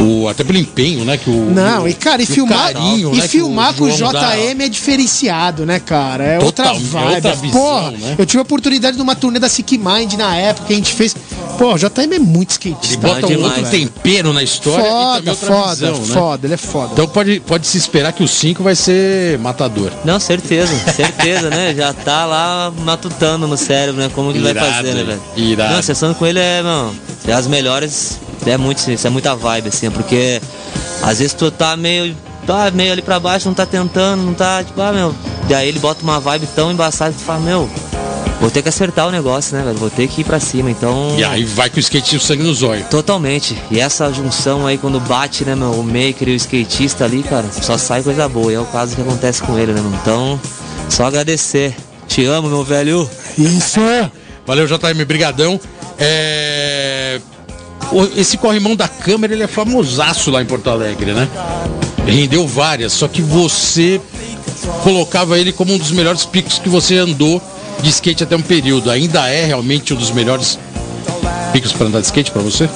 O, 0.00 0.26
até 0.26 0.42
pelo 0.42 0.58
empenho, 0.58 1.04
né, 1.04 1.18
que 1.18 1.28
o 1.28 1.50
Não, 1.50 1.86
e 1.86 1.92
cara, 1.92 2.22
e 2.22 2.26
filmar, 2.26 2.72
carinho, 2.72 3.12
e 3.14 3.18
né, 3.18 3.28
filmar 3.28 3.74
com 3.74 3.84
o 3.84 3.90
João 3.90 4.10
dá- 4.12 4.34
JM 4.34 4.62
é 4.64 4.68
diferenciado, 4.68 5.66
né, 5.66 5.78
cara? 5.78 6.24
É 6.24 6.38
outra 6.42 6.64
Total, 6.72 6.80
vibe. 6.80 7.14
outra 7.16 7.34
visão, 7.34 7.60
Porra, 7.60 7.90
né? 7.92 8.14
eu 8.18 8.24
tive 8.26 8.38
a 8.38 8.42
oportunidade 8.42 8.96
de 8.96 9.02
uma 9.02 9.14
turnê 9.14 9.38
da 9.38 9.50
Sick 9.50 9.76
Mind 9.76 10.14
na 10.14 10.34
época 10.34 10.68
que 10.68 10.72
a 10.72 10.76
gente 10.76 10.92
fez. 10.94 11.14
Pô, 11.62 11.74
o 11.74 11.78
JM 11.78 12.12
é 12.12 12.18
muito 12.18 12.58
Ele 12.64 12.74
skatista. 12.74 13.06
bota 13.06 13.24
um 13.26 13.28
demais, 13.28 13.44
outro 13.58 13.70
velho. 13.70 13.88
tempero 13.88 14.32
na 14.32 14.42
história 14.42 14.84
Foda, 14.84 15.34
foda, 15.36 15.74
visão, 15.92 15.92
né? 16.06 16.14
foda, 16.14 16.46
ele 16.48 16.54
é 16.54 16.56
foda. 16.56 16.90
Então 16.92 17.06
pode, 17.06 17.38
pode 17.38 17.68
se 17.68 17.78
esperar 17.78 18.12
que 18.12 18.24
o 18.24 18.26
5 18.26 18.64
vai 18.64 18.74
ser 18.74 19.38
matador. 19.38 19.92
Não, 20.04 20.18
certeza, 20.18 20.74
certeza, 20.92 21.50
né? 21.50 21.72
Já 21.72 21.92
tá 21.92 22.24
lá 22.26 22.72
matutando 22.84 23.46
no 23.46 23.56
cérebro, 23.56 24.00
né? 24.02 24.10
Como 24.12 24.32
que 24.32 24.40
vai 24.40 24.50
Irado, 24.50 24.72
fazer, 24.74 24.92
né, 24.92 25.04
velho? 25.04 25.20
irado. 25.36 25.72
Não, 25.74 25.78
a 25.78 25.82
sessão 25.82 26.12
com 26.14 26.26
ele 26.26 26.40
é, 26.40 26.62
mano, 26.62 26.96
é 27.28 27.32
as 27.32 27.46
melhores. 27.46 28.18
É 28.44 28.56
muito, 28.56 28.90
isso 28.90 29.06
é 29.06 29.10
muita 29.10 29.36
vibe, 29.36 29.68
assim, 29.68 29.88
porque 29.88 30.42
às 31.00 31.20
vezes 31.20 31.32
tu 31.32 31.48
tá 31.48 31.76
meio. 31.76 32.16
Tá 32.44 32.72
meio 32.72 32.90
ali 32.90 33.02
pra 33.02 33.20
baixo, 33.20 33.46
não 33.46 33.54
tá 33.54 33.64
tentando, 33.64 34.20
não 34.20 34.34
tá, 34.34 34.64
tipo, 34.64 34.80
ah, 34.82 34.92
meu. 34.92 35.14
Daí 35.48 35.68
ele 35.68 35.78
bota 35.78 36.02
uma 36.02 36.18
vibe 36.18 36.48
tão 36.56 36.72
embaçada 36.72 37.12
que 37.12 37.18
tu 37.18 37.24
fala, 37.24 37.38
meu, 37.38 37.70
vou 38.42 38.50
ter 38.50 38.60
que 38.60 38.68
acertar 38.68 39.06
o 39.06 39.12
negócio, 39.12 39.56
né, 39.56 39.62
velho? 39.62 39.78
Vou 39.78 39.88
ter 39.88 40.08
que 40.08 40.22
ir 40.22 40.24
pra 40.24 40.40
cima, 40.40 40.68
então. 40.68 41.14
E 41.16 41.22
aí 41.22 41.44
vai 41.44 41.70
com 41.70 41.76
o 41.76 41.80
skate 41.80 42.16
e 42.16 42.18
o 42.18 42.20
sangue 42.20 42.42
no 42.42 42.52
zóio. 42.52 42.84
Totalmente. 42.90 43.56
E 43.70 43.78
essa 43.78 44.12
junção 44.12 44.66
aí, 44.66 44.76
quando 44.76 44.98
bate, 44.98 45.44
né, 45.44 45.54
meu, 45.54 45.70
o 45.70 45.84
maker 45.84 46.28
e 46.28 46.32
o 46.32 46.34
skatista 46.34 47.04
ali, 47.04 47.22
cara, 47.22 47.46
só 47.52 47.78
sai 47.78 48.02
coisa 48.02 48.28
boa. 48.28 48.50
E 48.50 48.56
é 48.56 48.60
o 48.60 48.64
caso 48.64 48.96
que 48.96 49.00
acontece 49.00 49.40
com 49.44 49.56
ele, 49.56 49.72
né, 49.72 49.80
mano? 49.80 49.96
Então, 50.02 50.40
só 50.88 51.06
agradecer. 51.06 51.72
Te 52.08 52.24
amo, 52.24 52.48
meu 52.48 52.64
velho. 52.64 53.08
Isso! 53.38 53.80
Valeu, 54.44 54.66
JM, 54.66 55.04
brigadão. 55.06 55.60
É... 55.96 57.20
Esse 58.16 58.36
corrimão 58.36 58.74
da 58.74 58.88
câmera, 58.88 59.34
ele 59.34 59.44
é 59.44 59.46
famosaço 59.46 60.32
lá 60.32 60.42
em 60.42 60.46
Porto 60.46 60.68
Alegre, 60.68 61.12
né? 61.12 61.28
Rendeu 62.04 62.44
várias, 62.48 62.92
só 62.92 63.06
que 63.06 63.22
você 63.22 64.00
colocava 64.82 65.38
ele 65.38 65.52
como 65.52 65.72
um 65.72 65.78
dos 65.78 65.92
melhores 65.92 66.24
picos 66.24 66.58
que 66.58 66.68
você 66.68 66.96
andou 66.96 67.40
de 67.82 67.90
skate 67.90 68.22
até 68.24 68.36
um 68.36 68.42
período. 68.42 68.90
Ainda 68.90 69.28
é 69.28 69.44
realmente 69.44 69.92
um 69.92 69.96
dos 69.96 70.10
melhores 70.10 70.58
picos 71.52 71.72
para 71.72 71.86
andar 71.86 72.00
de 72.00 72.06
skate 72.06 72.30
para 72.30 72.42
você? 72.42 72.68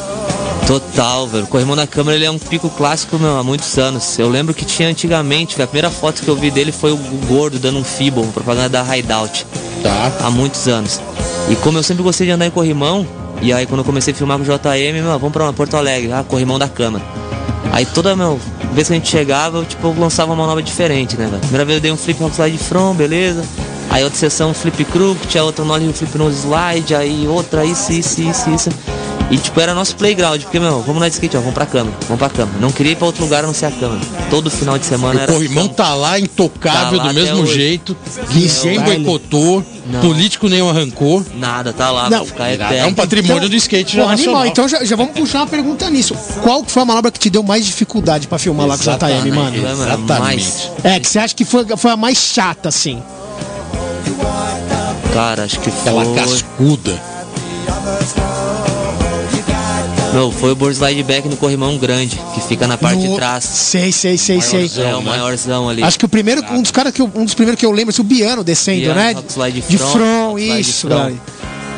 Total, 0.66 1.28
velho. 1.28 1.44
O 1.44 1.46
Corrimão 1.46 1.76
da 1.76 1.86
Câmara 1.86 2.16
ele 2.16 2.24
é 2.24 2.30
um 2.30 2.38
pico 2.38 2.68
clássico, 2.68 3.18
meu, 3.18 3.36
há 3.38 3.44
muitos 3.44 3.78
anos. 3.78 4.18
Eu 4.18 4.28
lembro 4.28 4.52
que 4.52 4.64
tinha 4.64 4.88
antigamente, 4.88 5.54
velho, 5.54 5.64
a 5.64 5.68
primeira 5.68 5.90
foto 5.90 6.22
que 6.22 6.28
eu 6.28 6.34
vi 6.34 6.50
dele 6.50 6.72
foi 6.72 6.90
o 6.92 6.96
gordo 7.28 7.58
dando 7.58 7.78
um 7.78 7.84
Fibon, 7.84 8.26
propaganda 8.32 8.68
da 8.68 8.96
Hideout, 8.96 9.46
Tá. 9.82 10.12
há 10.24 10.30
muitos 10.30 10.66
anos. 10.66 11.00
E 11.48 11.54
como 11.56 11.78
eu 11.78 11.82
sempre 11.84 12.02
gostei 12.02 12.26
de 12.26 12.32
andar 12.32 12.46
em 12.46 12.50
corrimão, 12.50 13.06
e 13.40 13.52
aí 13.52 13.64
quando 13.64 13.80
eu 13.80 13.84
comecei 13.84 14.12
a 14.12 14.16
filmar 14.16 14.38
com 14.38 14.42
o 14.42 14.46
JM, 14.46 14.92
meu, 14.94 15.04
vamos 15.18 15.32
pra 15.32 15.52
Porto 15.52 15.76
Alegre, 15.76 16.12
ah, 16.12 16.24
Corrimão 16.26 16.58
da 16.58 16.68
Câmara. 16.68 17.04
Aí 17.72 17.86
toda 17.86 18.16
meu, 18.16 18.40
vez 18.72 18.88
que 18.88 18.94
a 18.94 18.96
gente 18.96 19.08
chegava, 19.08 19.58
eu 19.58 19.64
tipo, 19.64 19.86
eu 19.86 19.94
lançava 19.96 20.32
uma 20.32 20.46
nova 20.46 20.60
diferente, 20.62 21.16
né, 21.16 21.26
velho? 21.26 21.40
Primeira 21.40 21.64
vez 21.64 21.76
eu 21.76 21.82
dei 21.82 21.92
um 21.92 21.96
flip 21.96 22.20
rock 22.20 22.34
slide 22.34 22.58
front, 22.58 22.96
beleza? 22.96 23.44
Aí 23.90 24.02
outra 24.04 24.18
sessão 24.18 24.52
flip 24.52 24.84
crook, 24.86 25.26
tinha 25.28 25.42
outra 25.44 25.64
nollie 25.64 25.92
flip 25.92 26.16
nose 26.18 26.40
slide, 26.40 26.94
aí 26.94 27.26
outra 27.28 27.64
isso, 27.64 27.92
isso, 27.92 28.20
isso, 28.20 28.50
isso. 28.50 28.70
E 29.28 29.36
tipo, 29.38 29.60
era 29.60 29.74
nosso 29.74 29.96
playground, 29.96 30.40
porque, 30.42 30.60
meu, 30.60 30.80
vamos 30.82 31.00
na 31.00 31.08
de 31.08 31.14
skate, 31.14 31.36
ó, 31.36 31.40
vamos 31.40 31.54
pra 31.54 31.66
cama, 31.66 31.90
vamos 32.02 32.18
pra 32.18 32.28
cama. 32.28 32.52
Não 32.60 32.70
queria 32.70 32.92
ir 32.92 32.96
pra 32.96 33.06
outro 33.06 33.24
lugar 33.24 33.42
a 33.42 33.46
não 33.48 33.54
ser 33.54 33.66
a 33.66 33.70
cama. 33.72 33.98
Todo 34.30 34.48
final 34.48 34.78
de 34.78 34.86
semana 34.86 35.18
O 35.18 35.22
era. 35.22 35.32
corrimão 35.32 35.66
tá 35.66 35.94
lá, 35.94 36.16
intocável, 36.20 36.98
Tá 36.98 37.04
lá 37.06 37.08
do 37.10 37.14
mesmo 37.14 37.42
hoje. 37.42 37.54
jeito. 37.54 37.96
Ninguém 38.32 38.80
boicotou, 39.02 39.64
Não. 39.90 40.00
político 40.00 40.48
nenhum 40.48 40.68
arrancou. 40.70 41.24
Nada, 41.34 41.72
tá 41.72 41.90
lá, 41.90 42.08
Não, 42.08 42.18
vai 42.18 42.26
ficar 42.26 42.48
É 42.48 42.52
um 42.52 42.54
eterno. 42.54 42.94
patrimônio 42.94 43.48
do 43.48 43.56
skate 43.56 43.96
já 43.96 44.04
Pô, 44.04 44.08
animal, 44.10 44.16
nacional. 44.34 44.46
então 44.46 44.68
já, 44.68 44.84
já 44.84 44.94
vamos 44.94 45.12
puxar 45.18 45.38
uma 45.40 45.46
pergunta 45.48 45.90
nisso. 45.90 46.14
Qual 46.44 46.62
que 46.62 46.70
foi 46.70 46.82
a 46.82 46.84
manobra 46.84 47.10
que 47.10 47.18
te 47.18 47.28
deu 47.28 47.42
mais 47.42 47.66
dificuldade 47.66 48.28
pra 48.28 48.38
filmar 48.38 48.66
lá 48.68 48.76
com 48.78 48.84
o 48.84 48.94
JM, 48.96 49.30
mano? 49.34 49.56
Exatamente. 49.56 50.70
É, 50.84 51.00
que 51.00 51.08
você 51.08 51.18
acha 51.18 51.34
que 51.34 51.44
foi, 51.44 51.66
foi 51.76 51.90
a 51.90 51.96
mais 51.96 52.16
chata, 52.18 52.68
assim. 52.68 53.02
Cara, 55.12 55.44
acho 55.44 55.58
que 55.60 55.70
foi. 55.70 55.80
Aquela 55.92 56.14
cascuda. 56.14 57.02
Não, 60.12 60.32
foi 60.32 60.52
o 60.52 60.54
board 60.56 60.74
slide 60.76 61.02
back 61.02 61.28
no 61.28 61.36
corrimão 61.36 61.76
grande, 61.76 62.18
que 62.34 62.40
fica 62.40 62.66
na 62.66 62.78
parte 62.78 63.02
No- 63.02 63.10
de 63.10 63.16
trás. 63.16 63.44
Sei, 63.44 63.92
sei, 63.92 64.16
sei, 64.16 64.40
sei. 64.40 64.70
É 64.78 64.94
o 64.94 65.00
né? 65.02 65.10
maiorzão 65.10 65.68
ali. 65.68 65.82
Acho 65.82 65.98
que 65.98 66.06
o 66.06 66.08
primeiro, 66.08 66.42
um 66.52 66.62
dos 66.62 66.70
caras 66.70 66.90
que 66.92 67.02
eu, 67.02 67.10
um 67.14 67.24
dos 67.24 67.34
primeiros 67.34 67.58
que 67.60 67.66
eu 67.66 67.70
lembro, 67.70 67.94
é 67.96 68.00
o 68.00 68.04
Biano 68.04 68.42
descendo, 68.42 68.80
Biano, 68.80 68.94
né? 68.98 69.14
slide 69.28 69.60
de 69.60 69.76
front, 69.76 69.90
front, 69.92 70.28
rock 70.30 70.42
slide 70.42 70.60
isso, 70.60 70.88
front. 70.88 71.16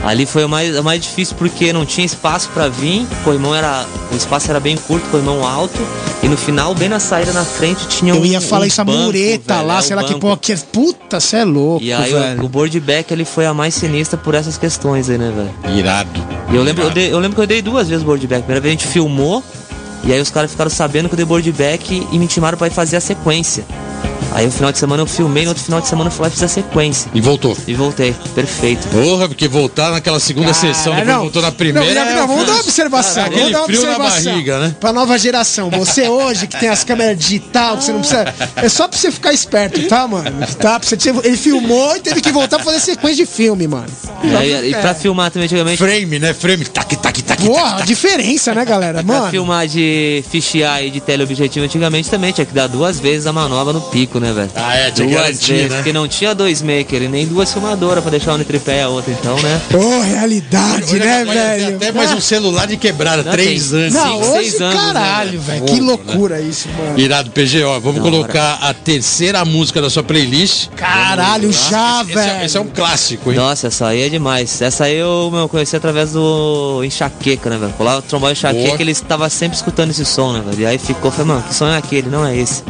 Ali 0.05 0.25
foi 0.27 0.45
o 0.45 0.49
mais, 0.49 0.79
o 0.79 0.83
mais 0.83 1.03
difícil 1.03 1.35
porque 1.37 1.73
não 1.73 1.85
tinha 1.85 2.07
espaço 2.07 2.49
pra 2.55 2.69
vir, 2.69 3.03
o 3.03 3.25
corrimão 3.25 3.55
era. 3.55 3.85
O 4.13 4.17
espaço 4.17 4.49
era 4.49 4.59
bem 4.61 4.77
curto, 4.77 5.07
o 5.07 5.11
corrimão 5.11 5.47
alto. 5.47 5.79
E 6.23 6.29
no 6.29 6.37
final, 6.37 6.75
bem 6.75 6.89
na 6.89 6.99
saída 7.01 7.33
na 7.33 7.45
frente, 7.45 7.87
tinha 7.89 8.15
um. 8.15 8.19
Eu 8.19 8.27
ia 8.27 8.41
falar 8.41 8.65
um 8.65 8.67
isso, 8.69 8.81
a 8.81 8.85
mureta 8.85 9.55
velho, 9.55 9.67
lá, 9.67 9.79
é, 9.79 9.83
sei 9.83 9.97
lá 9.97 10.05
que 10.05 10.15
porra 10.19 10.37
que 10.37 10.53
é. 10.53 10.57
Puta, 10.57 11.21
cê 11.21 11.39
é 11.39 11.45
louco, 11.45 11.85
E 11.85 11.93
aí 11.93 12.13
velho. 12.13 12.43
o, 12.43 12.47
o 12.47 12.49
board 12.49 12.79
back 12.81 13.13
ele 13.13 13.25
foi 13.25 13.45
a 13.45 13.53
mais 13.53 13.75
sinistra 13.75 14.17
por 14.17 14.35
essas 14.35 14.57
questões 14.57 15.11
aí, 15.11 15.19
né, 15.19 15.33
velho? 15.35 15.77
Irado. 15.77 16.09
E 16.51 16.57
eu 16.57 16.63
lembro, 16.63 16.85
eu, 16.85 16.91
dei- 16.91 17.13
eu 17.13 17.19
lembro 17.19 17.35
que 17.37 17.43
eu 17.43 17.47
dei 17.47 17.61
duas 17.61 17.89
vezes 17.89 18.03
board 18.05 18.25
back. 18.27 18.43
Primeira 18.43 18.61
vez 18.61 18.77
a 18.77 18.79
gente 18.79 18.89
filmou, 18.91 19.43
e 20.05 20.13
aí 20.13 20.21
os 20.21 20.31
caras 20.31 20.51
ficaram 20.51 20.71
sabendo 20.71 21.09
que 21.09 21.15
eu 21.15 21.19
dei 21.19 21.27
board 21.27 21.51
back 21.53 22.07
e 22.11 22.19
me 22.19 22.25
intimaram 22.25 22.57
pra 22.57 22.69
ir 22.69 22.71
fazer 22.71 22.97
a 22.97 23.01
sequência. 23.01 23.65
Aí 24.33 24.47
no 24.47 24.53
final 24.53 24.71
de 24.73 24.79
semana 24.79 25.03
eu 25.03 25.07
filmei, 25.07 25.45
no 25.45 25.51
outro 25.51 25.63
final 25.65 25.81
de 25.81 25.89
semana 25.89 26.09
eu 26.09 26.13
fui 26.13 26.23
lá 26.23 26.29
e 26.29 26.31
fiz 26.31 26.43
a 26.43 26.49
sequência. 26.49 27.11
E 27.15 27.21
voltou. 27.21 27.57
E 27.67 27.75
voltei, 27.75 28.15
perfeito. 28.35 28.87
Porra, 28.89 29.29
porque 29.29 29.49
voltar 29.49 29.91
naquela 29.91 30.21
segunda 30.21 30.53
sessão, 30.53 30.93
Cara, 30.93 31.05
depois 31.05 31.23
voltou 31.23 31.43
na 31.43 31.53
primeira. 31.53 31.95
Não, 31.95 32.05
não, 32.05 32.13
é 32.13 32.15
não, 32.21 32.29
vamos 32.29 32.47
dar 32.47 32.53
uma 32.53 32.61
observação. 32.61 33.25
Aquele 33.25 33.41
vamos 33.41 33.53
dar 33.53 33.59
uma 33.61 33.67
frio 33.67 33.83
na 33.83 33.89
observação. 33.97 34.33
barriga, 34.33 34.59
né? 34.61 34.77
Pra 34.79 34.93
nova 34.93 35.19
geração. 35.19 35.71
Você 35.71 36.09
hoje 36.09 36.47
que 36.47 36.59
tem 36.59 36.69
as 36.69 36.85
câmeras 36.85 37.19
digital, 37.19 37.77
que 37.77 37.85
você 37.85 37.93
não 37.93 38.01
precisa. 38.01 38.35
É 38.57 38.69
só 38.69 38.87
pra 38.87 38.99
você 38.99 39.11
ficar 39.11 39.33
esperto, 39.33 39.81
tá, 39.89 40.07
mano? 40.07 40.31
Tá? 40.59 40.79
Pra 40.79 40.89
você 40.89 40.97
ter- 40.97 41.15
Ele 41.25 41.37
filmou 41.37 41.97
e 41.97 42.01
teve 42.01 42.21
que 42.21 42.31
voltar 42.31 42.57
pra 42.59 42.67
fazer 42.67 42.81
sequência 42.81 43.25
de 43.25 43.31
filme, 43.31 43.67
mano. 43.67 43.87
E, 44.23 44.35
aí, 44.37 44.71
e 44.71 44.75
pra 44.75 44.95
filmar 44.95 45.31
também 45.31 45.47
antigamente. 45.47 45.79
Frame, 45.79 46.19
né? 46.19 46.35
Frame. 46.35 46.65
Tac, 46.67 46.97
tac, 46.97 47.23
tac, 47.23 47.43
Porra, 47.43 47.69
a 47.69 47.75
tac. 47.79 47.87
diferença, 47.87 48.55
né, 48.55 48.65
galera? 48.65 49.03
Pra 49.09 49.19
Mano. 49.21 49.31
filmar 49.31 49.67
de 49.67 50.23
fisheye 50.31 50.89
e 50.89 50.91
de 50.91 51.01
teleobjetivo 51.01 51.65
antigamente 51.65 52.11
também 52.11 52.33
tinha 52.33 52.45
que 52.45 52.53
dar 52.55 52.67
duas 52.67 52.99
vezes 53.01 53.27
a 53.27 53.33
manobra 53.33 53.73
no 53.73 53.81
pico, 53.81 54.18
né, 54.21 54.33
velho? 54.33 54.51
Ah, 54.55 54.75
é, 54.77 54.91
tinha 54.91 55.07
que 55.09 55.15
duas 55.15 55.27
vezes, 55.47 55.71
né? 55.71 55.77
porque 55.77 55.93
não 55.93 56.09
tinha 56.09 56.35
dois 56.35 56.63
maker 56.63 57.03
e 57.03 57.09
nem 57.09 57.27
duas 57.27 57.53
filmadoras 57.53 58.03
pra 58.03 58.11
deixar 58.11 58.33
uma 58.33 58.39
no 58.39 58.45
tripé 58.45 58.79
e 58.79 58.83
a 58.83 58.89
outra, 58.89 59.13
então, 59.13 59.37
né? 59.41 59.61
Ô, 59.75 60.01
realidade, 60.03 60.85
Hoje 60.85 60.97
é 60.97 60.99
né, 60.99 61.25
velho? 61.25 61.77
Até 61.77 61.93
mais 61.93 62.13
um 62.13 62.21
celular 62.21 62.67
de 62.67 62.77
quebrada, 62.77 63.23
Não, 63.23 63.33
três 63.33 63.71
tem- 63.71 63.79
anos. 63.81 63.95
Não, 63.95 64.13
cinco, 64.23 64.27
hoje, 64.37 64.51
seis 64.51 64.61
anos, 64.61 64.75
né, 64.77 64.83
caralho, 64.93 65.41
velho? 65.41 65.65
Que 65.65 65.75
né? 65.75 65.81
loucura 65.81 66.41
isso, 66.41 66.69
mano. 66.77 66.99
Irado, 66.99 67.31
PG, 67.31 67.65
ó, 67.65 67.79
vamos 67.81 67.97
Da 67.97 68.03
colocar 68.11 68.59
a 68.63 68.73
terceira 68.75 69.45
música 69.45 69.81
da 69.81 69.91
sua 69.91 70.03
playlist. 70.03 70.69
Caralho, 70.77 71.53
já, 71.53 72.03
Esse 72.03 72.13
é, 72.13 72.15
velho. 72.15 72.45
esse 72.45 72.57
é 72.57 72.61
um 72.61 72.67
clássico, 72.69 73.31
hein? 73.31 73.37
Nossa, 73.39 73.67
essa 73.69 73.87
aí 73.89 74.03
é 74.03 74.09
demais. 74.09 74.61
Essa 74.63 74.85
aí 74.85 74.97
eu 74.97 75.31
meu, 75.33 75.49
conheci 75.49 75.77
através 75.77 76.13
do 76.13 76.83
Enxaqueca, 76.85 77.51
né, 77.51 77.57
velho? 77.59 77.73
Colava 77.73 77.99
o 77.99 78.03
trombone 78.03 78.33
Enxaqueca, 78.33 78.69
Boa. 78.69 78.81
ele 78.81 78.91
estava 78.93 79.29
sempre 79.31 79.57
escutando 79.57 79.91
esse 79.91 80.05
som, 80.05 80.33
né, 80.33 80.43
velho? 80.45 80.61
E 80.63 80.67
aí 80.67 80.79
ficou, 80.79 81.11
falei, 81.11 81.27
mano, 81.27 81.43
que 81.43 81.55
som 81.55 81.67
é 81.67 81.77
aquele? 81.77 82.09
Não 82.09 82.25
é 82.25 82.37
esse. 82.37 82.63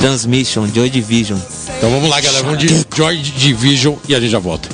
Transmission, 0.00 0.66
Joy 0.66 0.88
Division. 0.88 1.38
Então 1.76 1.90
vamos 1.90 2.08
lá, 2.08 2.20
galera. 2.20 2.42
Vamos 2.42 2.58
de 2.58 2.86
Joy 2.96 3.18
Division 3.18 3.96
e 4.08 4.14
a 4.14 4.20
gente 4.20 4.30
já 4.30 4.38
volta. 4.38 4.68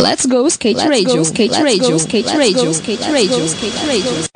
Let's 0.00 0.26
go 0.26 0.46
skate 0.46 0.80
radio, 0.88 1.22
skate 1.22 1.54
radio, 1.54 1.96
skate 1.96 2.36
radio, 2.36 2.70
skate 2.70 3.02
radio, 3.10 3.44
skate 3.46 3.86
radio. 3.86 4.33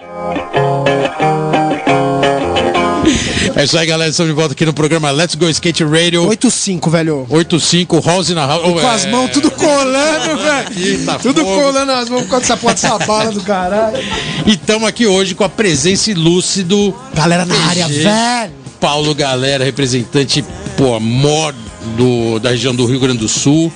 É 3.58 3.64
isso 3.64 3.76
aí, 3.76 3.88
galera. 3.88 4.08
Estamos 4.08 4.30
de 4.30 4.36
volta 4.36 4.52
aqui 4.52 4.64
no 4.64 4.72
programa 4.72 5.10
Let's 5.10 5.34
Go 5.34 5.48
Skate 5.48 5.82
Radio 5.82 6.28
8-5, 6.28 6.90
velho. 6.90 7.26
85, 7.28 8.00
House 8.06 8.28
na 8.28 8.46
House. 8.46 8.62
Com 8.62 8.88
as 8.88 9.04
mãos 9.06 9.32
tudo 9.32 9.50
colando, 9.50 10.38
velho. 10.40 10.86
Eita, 10.86 11.18
Tudo 11.18 11.40
fogo. 11.40 11.62
colando 11.62 11.90
as 11.90 12.08
mãos 12.08 12.22
por 12.22 12.28
causa 12.28 12.42
dessa 12.42 12.56
porra 12.56 12.74
dessa 12.74 12.98
bala 12.98 13.32
do 13.32 13.40
caralho. 13.40 13.98
E 14.46 14.52
estamos 14.52 14.86
aqui 14.88 15.08
hoje 15.08 15.34
com 15.34 15.42
a 15.42 15.48
presença 15.48 16.08
ilustre 16.08 16.62
do 16.62 16.94
Galera 17.12 17.44
na 17.44 17.56
área, 17.66 17.88
velho. 17.88 18.52
Paulo 18.78 19.12
Galera, 19.12 19.64
representante, 19.64 20.44
pô, 20.76 21.00
mor 21.00 21.52
do, 21.96 22.38
da 22.38 22.50
região 22.50 22.72
do 22.72 22.86
Rio 22.86 23.00
Grande 23.00 23.18
do 23.18 23.28
Sul. 23.28 23.72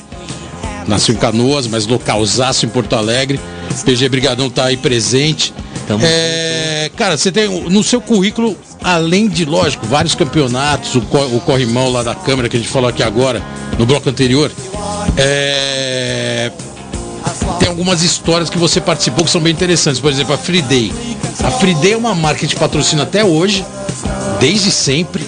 Nasceu 0.86 1.12
em 1.12 1.18
Canoas, 1.18 1.66
mas 1.66 1.88
localzaço 1.88 2.64
em 2.64 2.68
Porto 2.68 2.94
Alegre. 2.94 3.40
PG 3.84 4.08
Brigadão 4.08 4.48
tá 4.48 4.66
aí 4.66 4.76
presente. 4.76 5.52
Tamo 5.86 6.04
É, 6.04 6.90
cara, 6.96 7.16
você 7.16 7.32
tem 7.32 7.48
no 7.48 7.82
seu 7.82 8.00
currículo, 8.00 8.56
além 8.82 9.28
de, 9.28 9.44
lógico, 9.44 9.86
vários 9.86 10.14
campeonatos, 10.14 10.94
o, 10.94 10.98
o 10.98 11.40
corrimão 11.40 11.90
lá 11.90 12.02
da 12.02 12.14
Câmara 12.14 12.48
que 12.48 12.56
a 12.56 12.60
gente 12.60 12.70
falou 12.70 12.88
aqui 12.88 13.02
agora, 13.02 13.42
no 13.78 13.86
bloco 13.86 14.08
anterior. 14.08 14.50
É, 15.16 16.50
tem 17.58 17.68
algumas 17.68 18.02
histórias 18.02 18.50
que 18.50 18.58
você 18.58 18.80
participou 18.80 19.24
que 19.24 19.30
são 19.30 19.40
bem 19.40 19.52
interessantes. 19.52 20.00
Por 20.00 20.10
exemplo, 20.10 20.34
a 20.34 20.38
Free 20.38 20.62
Day. 20.62 20.92
A 21.42 21.50
Free 21.50 21.74
Day 21.74 21.92
é 21.92 21.96
uma 21.96 22.14
marca 22.14 22.40
que 22.40 22.48
te 22.48 22.56
patrocina 22.56 23.02
até 23.04 23.24
hoje, 23.24 23.64
desde 24.40 24.70
sempre. 24.70 25.24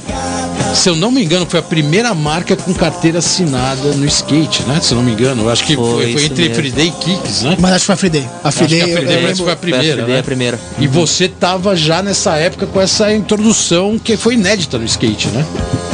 Se 0.75 0.89
eu 0.89 0.97
não 0.97 1.11
me 1.11 1.25
engano, 1.25 1.47
foi 1.49 1.61
a 1.61 1.63
primeira 1.63 2.13
marca 2.15 2.57
com 2.57 2.75
carteira 2.75 3.19
assinada 3.19 3.93
no 3.93 4.05
skate, 4.07 4.63
né? 4.65 4.81
Se 4.83 4.93
eu 4.93 4.97
não 4.97 5.05
me 5.05 5.13
engano. 5.13 5.43
Eu 5.45 5.51
acho 5.51 5.65
que 5.65 5.77
Foi, 5.77 5.85
foi, 5.87 6.13
foi 6.13 6.25
entre 6.25 6.43
mesmo. 6.49 6.55
Free 6.57 6.71
Day 6.71 6.89
e 6.89 6.91
Kicks, 6.91 7.43
né? 7.43 7.57
Mas 7.61 7.73
acho 7.75 7.81
que 7.81 7.87
foi 7.87 7.95
a 7.95 7.99
Free 7.99 8.11
Day. 8.11 8.29
A 8.43 8.51
Free 8.51 8.65
Acho 8.67 8.75
que 8.75 8.81
a 8.83 8.85
Free 8.85 8.95
eu 8.95 8.95
Day 8.97 9.05
parece 9.05 9.19
que 9.19 9.27
lembro- 9.27 9.45
foi 9.45 9.53
a 9.53 9.57
primeira, 9.57 9.95
Foi 10.03 10.05
a 10.05 10.15
né? 10.15 10.19
a 10.21 10.23
primeira. 10.23 10.61
E 10.81 10.87
você 10.89 11.29
tava 11.29 11.77
já 11.77 12.03
nessa 12.03 12.37
época 12.37 12.67
com 12.67 12.81
essa 12.81 13.13
introdução 13.15 13.99
que 14.03 14.17
foi 14.17 14.35
inédita 14.35 14.77
no 14.79 14.85
skate, 14.85 15.29
né? 15.29 15.45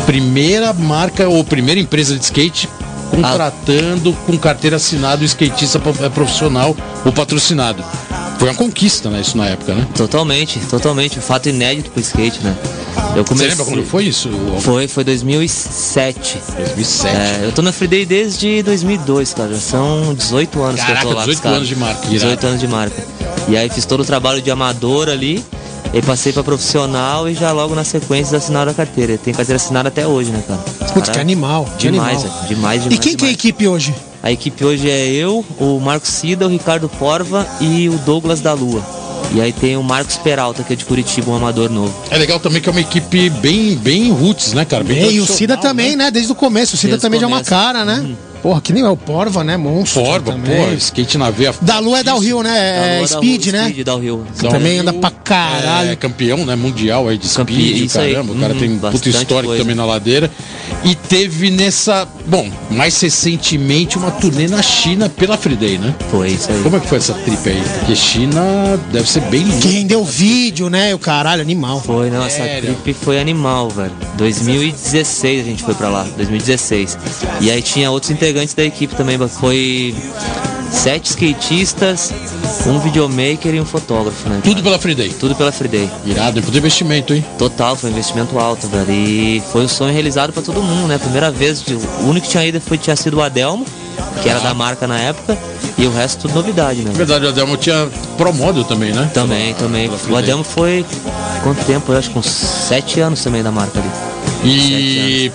Primeira 0.07 0.73
marca 0.73 1.29
ou 1.29 1.45
primeira 1.45 1.79
empresa 1.81 2.17
de 2.17 2.25
skate 2.25 2.69
contratando 3.11 4.13
com 4.27 4.39
carteira 4.39 4.77
assinada 4.77 5.23
o 5.23 5.25
skatista 5.25 5.79
pro- 5.79 5.95
é, 6.05 6.09
profissional 6.09 6.77
ou 7.05 7.13
patrocinado. 7.13 7.85
Foi 8.39 8.49
uma 8.49 8.55
conquista, 8.55 9.11
né? 9.11 9.21
Isso 9.21 9.37
na 9.37 9.47
época, 9.49 9.75
né? 9.75 9.87
Totalmente, 9.95 10.59
totalmente. 10.71 11.19
Um 11.19 11.23
fato 11.23 11.49
inédito 11.51 11.91
pro 11.91 12.01
skate, 12.01 12.41
né? 12.43 12.55
Eu 13.17 13.23
Você 13.23 13.29
comecei... 13.29 13.49
lembra 13.49 13.65
quando 13.65 13.85
foi 13.85 14.05
isso? 14.05 14.31
Foi, 14.61 14.87
foi 14.89 15.05
2007. 15.05 16.39
2007. 16.57 17.17
É, 17.17 17.41
eu 17.47 17.53
tô 17.53 17.63
na 17.63 17.73
Free 17.73 17.89
Day 17.89 18.07
desde 18.07 18.63
2002, 18.63 19.35
cara. 19.35 19.55
Já 19.55 19.61
são 19.61 20.15
18 20.15 20.63
anos 20.63 20.81
que 20.81 20.87
Caraca, 20.87 21.07
eu 21.07 21.11
tô 21.11 21.17
lá. 21.17 21.25
com 21.25 21.31
os 21.31 21.37
18 21.37 21.43
caras. 21.43 21.57
anos 21.59 21.69
de 21.69 21.77
marca, 21.77 22.07
18 22.09 22.33
irado. 22.33 22.47
anos 22.47 22.61
de 22.61 22.69
marca. 22.69 23.03
E 23.49 23.57
aí 23.57 23.69
fiz 23.69 23.85
todo 23.85 24.01
o 24.01 24.05
trabalho 24.05 24.41
de 24.43 24.51
amador 24.51 25.09
ali. 25.09 25.45
E 25.93 26.01
passei 26.01 26.33
pra 26.33 26.45
profissional 26.45 27.29
e 27.29 27.35
já 27.35 27.51
logo 27.51 27.75
na 27.75 27.83
sequência 27.83 28.39
assinaram 28.39 28.71
a 28.71 28.75
carteira. 28.75 29.19
Tem 29.19 29.35
carteira 29.35 29.57
assinada 29.57 29.89
até 29.89 30.07
hoje, 30.07 30.31
né, 30.31 30.41
cara? 30.47 30.61
Putz, 30.93 31.09
que 31.09 31.19
animal. 31.19 31.65
Que 31.79 31.91
Demais, 31.91 32.19
animal. 32.19 32.37
velho. 32.39 32.49
Demais, 32.49 32.81
E 32.81 32.89
demais. 32.89 33.01
quem 33.01 33.17
que 33.17 33.25
é 33.25 33.29
a 33.29 33.33
demais. 33.33 33.35
equipe 33.35 33.67
hoje? 33.69 33.95
A 34.23 34.31
equipe 34.31 34.65
hoje 34.65 34.89
é 34.89 35.09
eu, 35.09 35.45
o 35.59 35.81
Marcos 35.81 36.11
Cida, 36.11 36.47
o 36.47 36.49
Ricardo 36.49 36.89
Porva 36.89 37.45
e 37.61 37.89
o 37.89 37.99
Douglas 37.99 38.39
da 38.41 38.53
Lua. 38.53 38.81
E 39.33 39.41
aí 39.41 39.53
tem 39.53 39.77
o 39.77 39.83
Marcos 39.83 40.17
Peralta, 40.17 40.63
que 40.65 40.73
é 40.73 40.77
de 40.77 40.85
Curitiba, 40.85 41.31
um 41.31 41.37
amador 41.37 41.71
novo. 41.71 41.95
É 42.11 42.19
legal 42.19 42.41
também 42.41 42.61
que 42.61 42.69
é 42.69 42.73
uma 42.73 42.81
equipe 42.81 43.31
bem, 43.31 43.77
bem 43.77 44.11
roots, 44.11 44.53
né, 44.53 44.65
cara? 44.65 44.83
Bem 44.83 44.99
É, 44.99 45.13
e 45.13 45.21
o 45.21 45.27
Cida 45.27 45.57
também, 45.57 45.95
né? 45.95 46.11
Desde 46.11 46.33
o 46.33 46.35
começo. 46.35 46.75
O 46.75 46.79
Cida 46.79 46.93
Desde 46.93 47.03
também 47.03 47.21
já 47.21 47.27
é 47.27 47.29
uma 47.29 47.45
cara, 47.45 47.85
né? 47.85 48.17
Porra, 48.43 48.61
que 48.61 48.73
nem 48.73 48.83
é 48.83 48.89
o 48.89 48.97
Porva, 48.97 49.45
né? 49.45 49.57
Monstro. 49.57 50.03
Também. 50.23 50.67
pô, 50.69 50.73
skate 50.75 51.19
na 51.19 51.31
veia. 51.31 51.55
Da 51.61 51.79
Lua 51.79 52.01
é 52.01 52.03
downhill, 52.03 52.43
Da 52.43 52.49
né? 52.49 52.99
É 52.99 53.01
da 53.03 53.07
speed, 53.07 53.47
Lua, 53.47 53.53
né? 53.53 53.69
Speed, 53.71 53.85
downhill. 53.87 54.25
Então, 54.37 54.51
também 54.51 54.79
anda 54.79 54.93
pra 54.93 55.11
caralho. 55.11 55.91
É 55.91 55.97
campeão, 55.97 56.45
né? 56.47 56.57
Mundial 56.57 57.09
aí 57.09 57.19
de 57.19 57.29
Campe- 57.29 57.53
speed, 57.53 57.85
isso 57.85 58.01
aí. 58.01 58.13
caramba. 58.15 58.33
O 58.33 58.37
cara 58.39 58.55
tem 58.55 58.71
puta 58.71 58.91
bastante 58.93 59.17
histórico 59.17 59.49
coisa. 59.49 59.63
também 59.63 59.77
na 59.77 59.85
ladeira. 59.85 60.31
E 60.85 60.95
teve 60.95 61.51
nessa. 61.51 62.09
Bom, 62.27 62.49
mais 62.71 62.99
recentemente, 63.01 63.99
uma 63.99 64.11
turnê 64.11 64.49
na 64.49 64.63
China 64.63 65.09
pela 65.09 65.37
Free 65.37 65.57
Day, 65.57 65.77
né? 65.79 65.95
Foi 66.11 66.29
isso 66.31 66.51
aí. 66.51 66.63
Como 66.63 66.77
é 66.77 66.81
que 66.81 66.87
foi 66.87 66.99
essa 66.99 67.13
trip 67.13 67.49
aí? 67.49 67.63
Porque 67.81 67.95
China 67.97 68.41
deve 68.93 69.09
ser 69.11 69.21
bem 69.23 69.43
Que 69.45 69.51
linda. 69.51 69.69
rendeu 69.69 70.05
vídeo, 70.05 70.71
né? 70.71 70.95
O 70.95 70.99
caralho, 70.99 71.43
animal. 71.43 71.81
Foi, 71.81 72.09
não, 72.11 72.25
essa 72.25 72.39
Sério? 72.39 72.75
trip 72.83 72.95
foi 73.05 73.21
animal, 73.21 73.69
velho. 73.69 73.93
2016 74.17 75.41
a 75.41 75.45
gente 75.45 75.63
foi 75.63 75.75
pra 75.75 75.89
lá, 75.89 76.07
2016. 76.17 76.97
E 77.41 77.51
aí 77.51 77.61
tinha 77.63 77.91
outros 77.91 78.11
integrantes 78.11 78.30
da 78.33 78.65
equipe 78.65 78.95
também, 78.95 79.19
foi 79.29 79.95
sete 80.71 81.07
skatistas, 81.11 82.13
um 82.67 82.79
videomaker 82.79 83.55
e 83.55 83.61
um 83.61 83.65
fotógrafo, 83.65 84.29
né? 84.29 84.41
Tudo 84.43 84.63
pela 84.63 84.79
Free 84.79 84.95
Day. 84.95 85.09
Tudo 85.11 85.35
pela 85.35 85.51
Free 85.51 85.69
Day. 85.69 85.91
Irado, 86.07 86.39
é 86.39 86.43
puto 86.43 86.57
investimento, 86.57 87.13
hein? 87.13 87.25
Total, 87.39 87.75
foi 87.77 87.91
um 87.91 87.93
investimento 87.93 88.39
alto, 88.39 88.69
velho. 88.69 88.91
E 88.91 89.43
foi 89.53 89.65
um 89.65 89.69
sonho 89.69 89.93
realizado 89.93 90.33
pra 90.33 90.43
todo 90.43 90.63
mundo, 90.63 90.87
né? 90.87 90.97
Primeira 90.99 91.31
vez, 91.31 91.65
o 92.03 92.09
único 92.09 92.27
que 92.27 92.33
tinha 92.33 92.47
ido 92.47 92.61
foi, 92.61 92.79
tinha 92.79 92.95
sido 92.97 93.17
o 93.19 93.23
Adelmo, 93.23 93.67
que 94.23 94.29
era 94.29 94.39
da 94.41 94.55
marca 94.55 94.87
na 94.87 94.99
época, 94.99 95.37
e 95.77 95.87
o 95.87 95.93
resto 95.93 96.23
tudo 96.23 96.35
novidade, 96.35 96.81
né? 96.83 96.91
Na 96.93 96.97
verdade, 96.97 97.25
o 97.25 97.29
Adelmo 97.31 97.57
tinha 97.57 97.89
Pro 98.17 98.33
Model 98.33 98.63
também, 98.65 98.93
né? 98.93 99.11
Também, 99.13 99.55
Pela- 99.55 99.59
também. 99.67 99.89
pela 99.91 100.13
O. 100.13 100.17
Adelmo 100.17 100.45
foi 100.45 100.85
quanto 101.43 101.65
tempo? 101.65 101.93
Eu 101.93 101.99
acho 101.99 102.11
que 102.11 102.19
uns 102.19 102.27
sete 102.27 103.01
anos 103.01 103.21
também 103.23 103.43
da 103.43 103.51
marca 103.51 103.81
ali. 103.81 103.91
E 104.45 105.33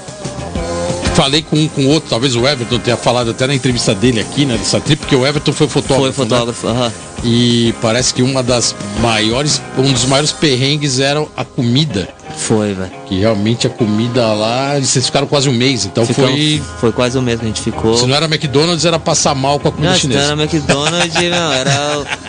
falei 1.16 1.42
com 1.42 1.56
um 1.58 1.68
com 1.68 1.88
outro, 1.88 2.10
talvez 2.10 2.36
o 2.36 2.46
Everton 2.48 2.78
tenha 2.80 2.98
falado 2.98 3.32
até 3.32 3.48
na 3.48 3.56
entrevista 3.56 3.96
dele 3.96 4.20
aqui, 4.20 4.46
né? 4.46 4.58
Dessa 4.58 4.80
trip, 4.80 5.00
porque 5.00 5.16
o 5.16 5.26
Everton 5.26 5.54
foi 5.54 5.68
fotógrafo. 5.68 6.14
Foi 6.14 6.26
né? 6.26 6.30
fotógrafo, 6.32 6.68
aham. 6.68 6.92
E 7.24 7.74
parece 7.82 8.14
que 8.14 8.22
uma 8.22 8.44
das 8.44 8.76
maiores, 9.02 9.62
um 9.78 9.92
dos 9.92 10.06
maiores 10.06 10.32
perrengues 10.32 11.00
era 11.00 11.26
a 11.36 11.44
comida. 11.44 12.08
Foi, 12.38 12.74
velho. 12.74 12.92
Que 13.08 13.20
realmente 13.20 13.66
a 13.66 13.70
comida 13.70 14.34
lá, 14.34 14.78
vocês 14.80 15.06
ficaram 15.06 15.26
quase 15.26 15.48
um 15.50 15.54
mês, 15.54 15.86
então 15.86 16.06
Ficamos- 16.06 16.32
foi. 16.32 16.62
Foi 16.82 16.92
quase 16.92 17.18
o 17.18 17.22
mesmo 17.22 17.40
que 17.40 17.46
a 17.46 17.48
gente 17.48 17.62
ficou. 17.62 17.98
Se 17.98 18.06
não 18.06 18.14
era 18.16 18.26
McDonald's, 18.26 18.84
era 18.86 19.00
passar 19.00 19.34
mal 19.34 19.58
com 19.60 19.70
a 19.70 19.72
comida 19.72 19.94
Não, 19.94 19.98
se 20.00 20.08
não 20.08 20.14
chinesa. 20.16 20.34
era 20.34 20.44
McDonald's, 20.44 21.16
não, 21.32 21.54
era. 21.54 21.72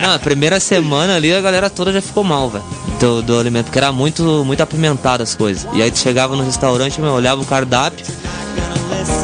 Não, 0.01 0.13
a 0.15 0.19
primeira 0.19 0.59
semana 0.61 1.15
ali 1.17 1.33
a 1.33 1.41
galera 1.41 1.69
toda 1.69 1.91
já 1.91 2.01
ficou 2.01 2.23
mal, 2.23 2.49
velho. 2.49 2.63
Do, 2.99 3.21
do 3.21 3.37
alimento, 3.39 3.65
porque 3.65 3.77
era 3.77 3.91
muito, 3.91 4.23
muito 4.45 4.63
apimentado 4.63 5.21
as 5.21 5.35
coisas. 5.35 5.67
E 5.73 5.83
aí 5.83 5.91
tu 5.91 5.99
chegava 5.99 6.35
no 6.35 6.43
restaurante, 6.43 6.99
meu, 7.01 7.11
olhava 7.11 7.41
o 7.41 7.45
cardápio, 7.45 8.03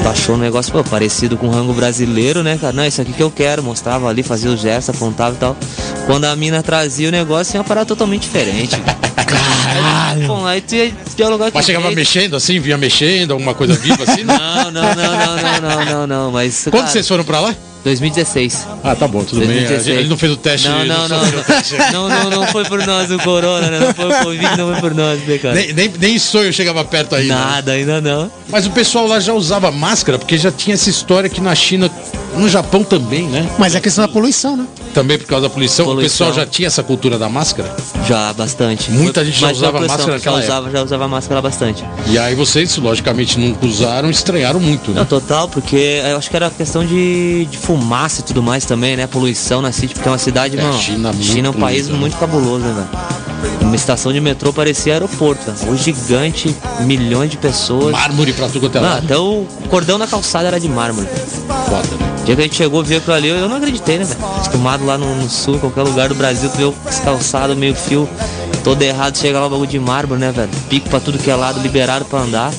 achou 0.09 0.35
um 0.35 0.37
negócio, 0.37 0.71
pô, 0.71 0.83
parecido 0.83 1.37
com 1.37 1.49
rango 1.49 1.73
brasileiro, 1.73 2.43
né, 2.43 2.57
cara? 2.59 2.73
Não, 2.73 2.85
isso 2.85 3.01
aqui 3.01 3.13
que 3.13 3.23
eu 3.23 3.31
quero, 3.31 3.63
mostrava 3.63 4.07
ali, 4.07 4.23
fazia 4.23 4.49
o 4.51 4.57
gesto, 4.57 4.91
apontava 4.91 5.35
e 5.35 5.39
tal. 5.39 5.57
Quando 6.05 6.25
a 6.25 6.35
mina 6.35 6.61
trazia 6.61 7.07
o 7.07 7.11
negócio, 7.11 7.55
ia 7.55 7.61
uma 7.61 7.63
parada 7.63 7.85
totalmente 7.85 8.23
diferente. 8.23 8.75
Caralho! 9.15 10.27
Bom, 10.27 10.45
aí 10.45 10.61
tu 10.61 10.75
ia 10.75 10.91
dialogar 11.15 11.51
com 11.51 11.57
Mas 11.57 11.65
chegava 11.65 11.89
mexendo 11.91 12.35
assim, 12.35 12.59
vinha 12.59 12.77
mexendo, 12.77 13.31
alguma 13.31 13.53
coisa 13.53 13.73
viva 13.73 14.03
assim? 14.03 14.23
Não. 14.23 14.71
Não, 14.71 14.71
não, 14.71 14.95
não, 14.95 14.95
não, 14.95 15.35
não, 15.35 15.61
não, 15.61 15.85
não, 15.85 16.07
não, 16.07 16.31
mas. 16.31 16.63
Quando 16.63 16.73
cara, 16.73 16.87
vocês 16.87 17.07
foram 17.07 17.23
pra 17.23 17.39
lá? 17.39 17.55
2016. 17.83 18.67
Ah, 18.83 18.95
tá 18.95 19.07
bom, 19.07 19.23
tudo 19.23 19.39
bem. 19.39 19.47
2016. 19.49 19.97
Ele 19.99 20.07
não 20.09 20.17
fez 20.17 20.31
o 20.31 20.37
teste. 20.37 20.67
Não, 20.69 20.85
não, 20.85 21.07
não. 21.09 21.23
Não, 21.91 22.09
não, 22.09 22.29
não 22.29 22.47
foi 22.47 22.63
por 22.65 22.85
nós 22.85 23.09
o 23.11 23.17
corona, 23.19 23.69
né? 23.69 23.79
Não 23.79 23.93
foi 23.93 24.05
o 24.09 24.23
Covid, 24.23 24.57
não 24.57 24.71
foi 24.71 24.81
por 24.81 24.93
nós, 24.93 25.19
né, 25.25 25.37
cara? 25.37 25.55
Nem, 25.55 25.73
nem, 25.73 25.91
nem 25.99 26.19
sonho 26.19 26.51
chegava 26.51 26.83
perto 26.85 27.15
aí. 27.15 27.27
né? 27.27 27.35
Nada, 27.35 27.71
ainda 27.73 28.01
não. 28.01 28.31
Mas 28.49 28.65
o 28.65 28.71
pessoal 28.71 29.07
lá 29.07 29.19
já 29.19 29.33
usava 29.33 29.71
máscara, 29.71 30.17
porque 30.17 30.37
já 30.37 30.51
tinha 30.51 30.73
essa 30.73 30.89
história 30.89 31.29
que 31.29 31.39
na 31.41 31.53
China, 31.55 31.89
no 32.37 32.47
Japão 32.49 32.83
também, 32.83 33.27
né? 33.27 33.49
Mas 33.57 33.75
é 33.75 33.79
questão 33.79 34.05
da 34.05 34.11
poluição, 34.11 34.57
né? 34.57 34.65
Também 34.93 35.17
por 35.17 35.25
causa 35.27 35.47
da 35.47 35.53
poluição, 35.53 35.85
o 35.85 35.89
Poluição. 35.89 36.27
pessoal 36.27 36.45
já 36.45 36.49
tinha 36.49 36.67
essa 36.67 36.83
cultura 36.83 37.17
da 37.17 37.27
máscara. 37.27 37.75
Já, 38.07 38.31
bastante. 38.33 38.91
Muita 38.91 39.23
gente 39.25 39.39
já 39.39 39.47
mas 39.47 39.57
usava 39.57 39.79
máscara 39.81 40.13
naquela 40.13 40.39
já 40.41 40.45
usava, 40.45 40.71
já 40.71 40.83
usava 40.83 41.07
máscara 41.07 41.41
bastante. 41.41 41.83
E 42.07 42.17
aí 42.19 42.35
vocês, 42.35 42.75
logicamente, 42.77 43.39
nunca 43.39 43.65
usaram, 43.65 44.09
estranharam 44.09 44.59
muito, 44.59 44.91
né? 44.91 44.99
Não, 44.99 45.05
total, 45.05 45.47
porque 45.47 46.01
eu 46.07 46.17
acho 46.17 46.29
que 46.29 46.35
era 46.35 46.49
questão 46.49 46.85
de, 46.85 47.45
de 47.49 47.57
fumaça 47.57 48.21
e 48.21 48.23
tudo 48.23 48.43
mais 48.43 48.65
também, 48.65 48.95
né? 48.95 49.07
Poluição 49.07 49.61
na 49.61 49.71
City, 49.71 49.93
porque 49.95 50.07
é 50.07 50.11
uma 50.11 50.17
cidade, 50.17 50.57
É, 50.57 50.61
mano. 50.61 50.77
China 50.77 51.11
muito 51.11 51.25
China 51.25 51.47
é 51.47 51.51
um 51.51 51.53
país 51.53 51.87
né? 51.87 51.97
muito 51.97 52.15
cabuloso, 52.17 52.63
né, 52.63 52.73
velho? 52.73 53.22
Uma 53.61 53.75
estação 53.75 54.11
de 54.11 54.19
metrô 54.19 54.53
parecia 54.53 54.93
aeroporto, 54.93 55.51
velho. 55.51 55.71
O 55.71 55.77
gigante, 55.77 56.55
milhões 56.81 57.29
de 57.31 57.37
pessoas. 57.37 57.91
Mármore 57.91 58.33
pra 58.33 58.47
tudo 58.47 58.61
quanto 58.61 58.77
é 58.77 58.81
lado. 58.81 59.05
até 59.05 59.17
o 59.17 59.45
cordão 59.69 59.97
da 59.97 60.07
calçada 60.07 60.47
era 60.47 60.59
de 60.59 60.69
mármore. 60.69 61.07
Foda, 61.07 61.87
né? 61.99 62.13
O 62.21 62.25
dia 62.25 62.35
que 62.35 62.41
a 62.41 62.45
gente 62.45 62.55
chegou, 62.55 62.83
viu 62.83 62.99
aquilo 62.99 63.15
ali, 63.15 63.27
eu 63.27 63.49
não 63.49 63.57
acreditei, 63.57 63.99
né, 63.99 64.05
velho? 64.05 64.19
Acostumado 64.23 64.85
lá 64.85 64.97
no, 64.97 65.15
no 65.15 65.29
sul, 65.29 65.59
qualquer 65.59 65.81
lugar 65.83 66.07
do 66.07 66.15
Brasil, 66.15 66.49
tu 66.49 66.57
vê 66.57 66.63
o 66.63 66.73
calçado, 67.03 67.55
meio 67.55 67.75
fio, 67.75 68.07
todo 68.63 68.81
errado, 68.81 69.17
chega 69.17 69.39
lá 69.39 69.47
o 69.47 69.49
bagulho 69.49 69.69
de 69.69 69.79
mármore, 69.79 70.19
né, 70.19 70.31
velho? 70.31 70.49
Pico 70.69 70.89
pra 70.89 70.99
tudo 70.99 71.17
que 71.17 71.29
é 71.29 71.35
lado, 71.35 71.59
liberado 71.59 72.05
pra 72.05 72.19
andar. 72.19 72.51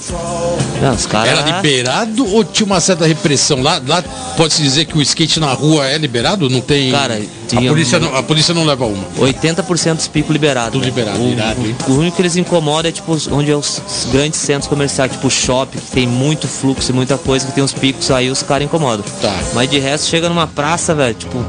Não, 0.81 0.95
os 0.95 1.07
caras. 1.07 1.31
Era 1.31 1.57
liberado 1.57 2.27
ou 2.33 2.45
tinha 2.45 2.67
uma 2.67 2.81
certa 2.81 3.07
repressão? 3.07 3.63
Lá, 3.63 3.81
lá 3.87 4.03
pode-se 4.37 4.63
dizer 4.63 4.85
que 4.85 4.97
o 4.99 5.03
skate 5.03 5.41
na 5.41 5.53
rua 5.53 5.87
é 5.87 5.97
liberado? 5.97 6.51
Não 6.51 6.61
tem. 6.61 6.91
Cara, 6.91 7.15
a, 7.15 7.47
tinha 7.47 7.71
polícia 7.71 7.99
um- 7.99 8.03
não, 8.03 8.17
a 8.17 8.23
polícia 8.23 8.53
não 8.53 8.65
leva 8.65 8.85
uma. 8.85 9.05
80% 9.19 9.95
dos 9.97 10.09
picos 10.09 10.31
liberados. 10.31 10.73
Tudo 10.73 10.83
né? 10.83 10.89
liberado, 10.89 11.23
o, 11.23 11.33
irado, 11.33 11.61
o, 11.89 11.93
o 11.93 11.99
único 11.99 12.17
que 12.17 12.23
eles 12.23 12.37
incomodam 12.37 12.89
é 12.89 12.93
tipo 12.93 13.17
onde 13.31 13.51
é 13.51 13.57
os, 13.57 13.81
grandes 14.13 14.39
centros 14.41 14.69
comerciais, 14.69 15.13
tipo 15.13 15.31
shopping, 15.31 15.79
que 15.79 15.91
tem 15.93 16.07
muito 16.07 16.47
fluxo 16.47 16.91
e 16.91 16.95
muita 16.95 17.17
coisa, 17.17 17.47
que 17.47 17.53
tem 17.53 17.65
uns 17.65 17.73
picos, 17.73 18.11
aí 18.11 18.31
os 18.31 18.43
caras 18.43 18.67
incomodam. 18.67 19.05
Tá. 19.23 19.35
Mas 19.55 19.71
de 19.71 19.79
resto 19.79 20.09
chega 20.09 20.29
numa 20.29 20.47
praça, 20.47 20.95
velho, 20.95 21.15
tipo, 21.15 21.45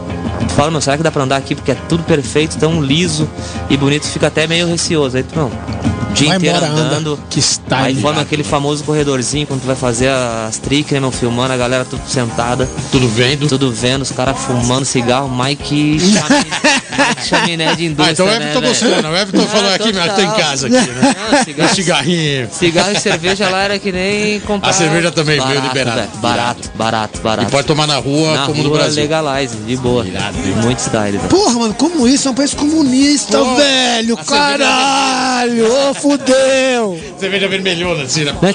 fala, 0.49 0.71
meu, 0.71 0.81
será 0.81 0.97
que 0.97 1.03
dá 1.03 1.11
pra 1.11 1.23
andar 1.23 1.37
aqui? 1.37 1.55
Porque 1.55 1.71
é 1.71 1.77
tudo 1.87 2.03
perfeito, 2.03 2.57
tão 2.57 2.81
liso 2.81 3.27
e 3.69 3.77
bonito, 3.77 4.05
fica 4.07 4.27
até 4.27 4.47
meio 4.47 4.67
receoso. 4.67 5.17
Aí 5.17 5.23
tu 5.23 5.35
não. 5.37 5.47
O 5.47 6.13
dia 6.15 6.29
Vai 6.29 6.37
inteiro 6.37 6.55
embora, 6.57 6.71
anda. 6.71 6.81
andando. 6.83 7.19
Que 7.29 7.41
style. 7.41 7.87
Aí 7.87 8.01
forma 8.01 8.21
aquele 8.21 8.43
famoso 8.43 8.83
corredorzinho 8.85 9.45
quando 9.45 9.61
tu 9.61 9.67
vai 9.67 9.75
fazer 9.75 10.07
as 10.09 10.57
tricks, 10.57 10.91
né, 10.93 10.99
meu, 11.01 11.11
filmando, 11.11 11.51
a 11.53 11.57
galera 11.57 11.83
tudo 11.83 12.01
sentada, 12.07 12.69
Tudo 12.89 13.07
vendo. 13.09 13.47
tudo 13.49 13.69
vendo, 13.71 14.01
os 14.03 14.11
caras 14.11 14.37
fumando 14.39 14.85
cigarro, 14.85 15.29
Mike 15.29 15.99
chaminé, 17.27 17.75
de 17.75 17.85
indústria, 17.87 18.07
Ah, 18.07 18.11
então 18.13 18.25
o 18.25 18.29
né, 18.29 18.35
Everton 18.37 19.01
né? 19.01 19.09
O 19.09 19.15
Everton 19.17 19.47
falou 19.47 19.73
aqui, 19.73 19.93
mas 19.93 20.13
tô 20.15 20.21
em 20.21 20.31
casa 20.31 20.67
aqui, 20.67 20.75
né? 20.75 21.15
Não, 21.31 21.39
Um 21.39 21.43
cigarro, 21.43 21.75
cigarrinho. 21.75 22.49
cigarro 22.51 22.91
e 22.91 22.99
cerveja 22.99 23.49
lá 23.49 23.63
era 23.63 23.79
que 23.79 23.91
nem 23.91 24.39
comprar. 24.41 24.69
A 24.69 24.73
cerveja 24.73 25.11
também 25.11 25.35
veio 25.39 25.47
barato, 25.47 25.67
liberada. 25.67 26.01
velho, 26.01 26.11
Barato, 26.21 26.71
barato, 26.75 27.19
E 27.19 27.23
barato. 27.23 27.51
pode 27.51 27.67
tomar 27.67 27.87
na 27.87 27.97
rua 27.97 28.33
Na 28.35 28.45
como 28.45 28.63
no 28.63 28.69
rua, 28.69 28.77
Brasil. 28.79 29.03
legalize, 29.03 29.55
de 29.57 29.75
boa. 29.77 30.05
Irado, 30.05 30.34
hein? 30.43 30.55
Muito 30.63 30.79
style, 30.79 31.17
velho. 31.17 31.29
Porra, 31.29 31.53
mano, 31.59 31.73
como 31.73 32.07
isso? 32.07 32.27
É 32.27 32.31
um 32.31 32.35
país 32.35 32.53
comunista, 32.53 33.37
Pô, 33.37 33.55
velho. 33.55 34.17
Caralho! 34.17 35.65
Ô, 35.89 35.93
fudeu! 35.93 36.99
Cerveja 37.19 37.47
vermelhona, 37.47 38.03
assim, 38.03 38.23
né? 38.23 38.33
Né, 38.41 38.53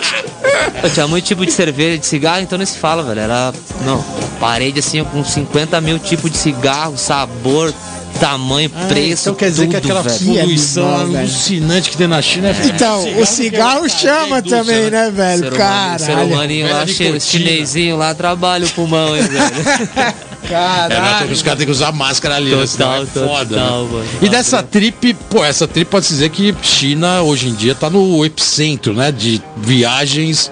tinha 0.93 1.07
muito 1.07 1.25
tipo 1.25 1.45
de 1.45 1.53
cerveja, 1.53 1.99
de 1.99 2.07
cigarro, 2.07 2.41
então 2.43 2.59
nem 2.59 2.67
se 2.67 2.79
fala, 2.79 3.03
velho. 3.03 3.21
Era, 3.21 3.53
não, 3.85 4.03
parede 4.39 4.79
assim 4.81 5.03
com 5.05 5.25
50 5.25 5.81
mil 5.81 5.99
tipos 5.99 6.31
de 6.31 6.37
cigarro, 6.37 6.97
sabor, 6.97 7.73
tamanho, 8.19 8.71
Ah, 8.75 8.87
preço, 8.87 9.23
então 9.31 9.35
quer 9.35 9.51
dizer 9.51 9.63
tudo, 9.63 9.71
que 9.71 9.77
aquela 9.77 10.03
velho. 10.03 10.19
poluição 10.19 10.95
animal, 11.01 11.21
alucinante 11.23 11.91
que 11.91 11.97
tem 11.97 12.07
na 12.07 12.21
China 12.21 12.49
é 12.49 12.67
Então, 12.67 13.21
o 13.21 13.27
cigarro 13.27 13.89
chama 13.89 14.43
também, 14.43 14.91
né, 14.91 15.07
Ser 15.07 15.13
velho? 15.13 15.39
humano, 15.55 15.99
ser 15.99 16.07
Caralho. 16.07 16.27
humaninho 16.29 16.71
lá, 16.71 16.87
chinesinho 16.87 17.97
lá, 17.97 18.15
trabalha 18.15 18.67
o 18.67 18.71
pulmão, 18.71 19.17
hein, 19.17 19.23
velho. 19.23 20.21
É, 20.45 20.49
Caralho. 20.49 21.33
os 21.33 21.43
caras 21.43 21.59
têm 21.59 21.67
que 21.67 21.73
usar 21.73 21.93
máscara 21.93 22.37
ali, 22.37 22.55
né? 22.55 22.67
Senão 22.67 23.05
Total, 23.07 23.25
é 23.25 23.29
foda. 23.29 23.55
total, 23.57 23.85
né? 23.87 24.07
E 24.23 24.29
dessa 24.29 24.63
trip, 24.63 25.15
pô, 25.29 25.45
essa 25.45 25.69
trip 25.69 25.89
pode 25.91 26.07
dizer 26.09 26.31
que 26.31 26.55
China 26.63 27.23
hoje 27.23 27.49
em 27.49 27.55
dia 27.55 27.75
tá 27.75 27.89
no 27.91 28.25
epicentro, 28.25 28.93
né? 28.93 29.13
De 29.13 29.41
viagens, 29.57 30.51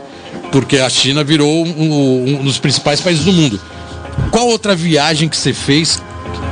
porque 0.52 0.78
a 0.78 0.88
China 0.88 1.24
virou 1.24 1.64
um, 1.66 2.38
um 2.40 2.44
dos 2.44 2.58
principais 2.58 3.00
países 3.00 3.24
do 3.24 3.32
mundo. 3.32 3.60
Qual 4.30 4.46
outra 4.48 4.74
viagem 4.76 5.28
que 5.28 5.36
você 5.36 5.52
fez? 5.52 6.02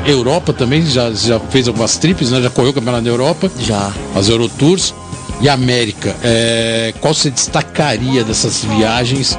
Europa 0.07 0.53
também, 0.53 0.87
já, 0.87 1.11
já 1.13 1.39
fez 1.41 1.67
algumas 1.69 1.97
trips, 1.97 2.31
né? 2.31 2.41
Já 2.41 2.49
correu 2.51 2.71
o 2.71 2.75
campeonato 2.75 3.05
da 3.05 3.11
Europa, 3.11 3.51
Já. 3.61 3.93
as 4.15 4.29
Eurotours. 4.29 4.95
E 5.41 5.51
América, 5.51 6.17
é, 6.23 6.95
qual 7.01 7.13
você 7.13 7.31
destacaria 7.31 8.25
dessas 8.25 8.65
viagens? 8.65 9.39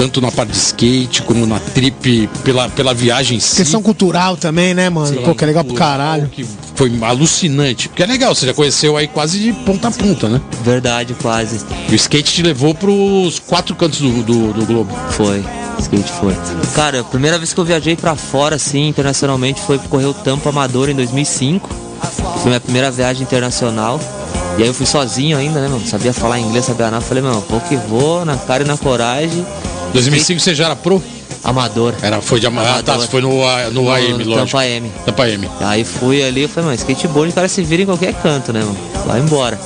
Tanto 0.00 0.18
na 0.22 0.32
parte 0.32 0.52
de 0.52 0.56
skate 0.56 1.20
como 1.20 1.46
na 1.46 1.60
trip, 1.60 2.26
pela, 2.42 2.70
pela 2.70 2.94
viagem 2.94 3.36
em 3.36 3.40
si. 3.40 3.56
Questão 3.56 3.82
cultural 3.82 4.34
também, 4.34 4.72
né, 4.72 4.88
mano? 4.88 5.20
Pô, 5.20 5.34
que 5.34 5.44
é 5.44 5.46
legal 5.46 5.62
pro 5.62 5.74
caralho. 5.74 6.26
Que 6.28 6.42
foi 6.74 6.90
alucinante. 7.02 7.86
Porque 7.86 8.02
é 8.02 8.06
legal, 8.06 8.34
você 8.34 8.46
já 8.46 8.54
conheceu 8.54 8.96
aí 8.96 9.06
quase 9.06 9.38
de 9.38 9.52
ponta 9.52 9.88
a 9.88 9.90
ponta, 9.90 10.26
né? 10.26 10.40
Verdade, 10.64 11.14
quase. 11.20 11.60
E 11.86 11.92
o 11.92 11.94
skate 11.94 12.32
te 12.32 12.42
levou 12.42 12.74
pros 12.74 13.38
quatro 13.40 13.76
cantos 13.76 14.00
do, 14.00 14.22
do, 14.22 14.52
do 14.54 14.64
globo. 14.64 14.90
Foi. 15.10 15.44
Skate 15.78 16.10
foi. 16.12 16.34
Cara, 16.74 17.02
a 17.02 17.04
primeira 17.04 17.36
vez 17.36 17.52
que 17.52 17.60
eu 17.60 17.64
viajei 17.66 17.94
pra 17.94 18.16
fora, 18.16 18.56
assim, 18.56 18.88
internacionalmente, 18.88 19.60
foi 19.60 19.78
correr 19.78 20.06
o 20.06 20.14
Tampo 20.14 20.48
Amador 20.48 20.88
em 20.88 20.94
2005. 20.94 21.68
Foi 22.38 22.46
minha 22.46 22.60
primeira 22.60 22.90
viagem 22.90 23.22
internacional. 23.22 24.00
E 24.56 24.62
aí 24.62 24.68
eu 24.68 24.72
fui 24.72 24.86
sozinho 24.86 25.36
ainda, 25.36 25.60
né, 25.60 25.68
mano? 25.68 25.86
Sabia 25.86 26.14
falar 26.14 26.40
inglês, 26.40 26.64
sabia 26.64 26.90
nada. 26.90 27.04
Falei, 27.04 27.22
mano, 27.22 27.44
vou 27.46 27.60
que 27.60 27.76
vou, 27.76 28.24
na 28.24 28.38
cara 28.38 28.64
e 28.64 28.66
na 28.66 28.78
coragem. 28.78 29.44
2005 29.92 30.40
você 30.40 30.54
já 30.54 30.66
era 30.66 30.76
pro? 30.76 31.02
Amador. 31.42 31.94
Era, 32.02 32.20
foi 32.20 32.38
de 32.38 32.46
amarrar, 32.46 32.78
ah, 32.78 32.82
tá, 32.82 32.92
Amador. 32.92 33.06
você 33.06 33.10
foi 33.10 33.20
no, 33.22 33.44
A- 33.46 33.70
no, 33.70 33.90
AM, 33.90 34.12
no 34.12 34.30
lógico. 34.30 34.34
Tampa 34.36 34.60
AM. 34.60 34.92
Tampa 35.06 35.22
AM. 35.24 35.48
Aí 35.60 35.84
fui 35.84 36.22
ali, 36.22 36.42
eu 36.42 36.48
falei, 36.48 36.66
mano, 36.70 36.76
skateboard 36.78 37.30
o 37.32 37.34
cara 37.34 37.48
se 37.48 37.62
vira 37.62 37.82
em 37.82 37.86
qualquer 37.86 38.12
canto, 38.14 38.52
né, 38.52 38.60
mano? 38.60 38.76
Vai 39.06 39.20
embora. 39.20 39.58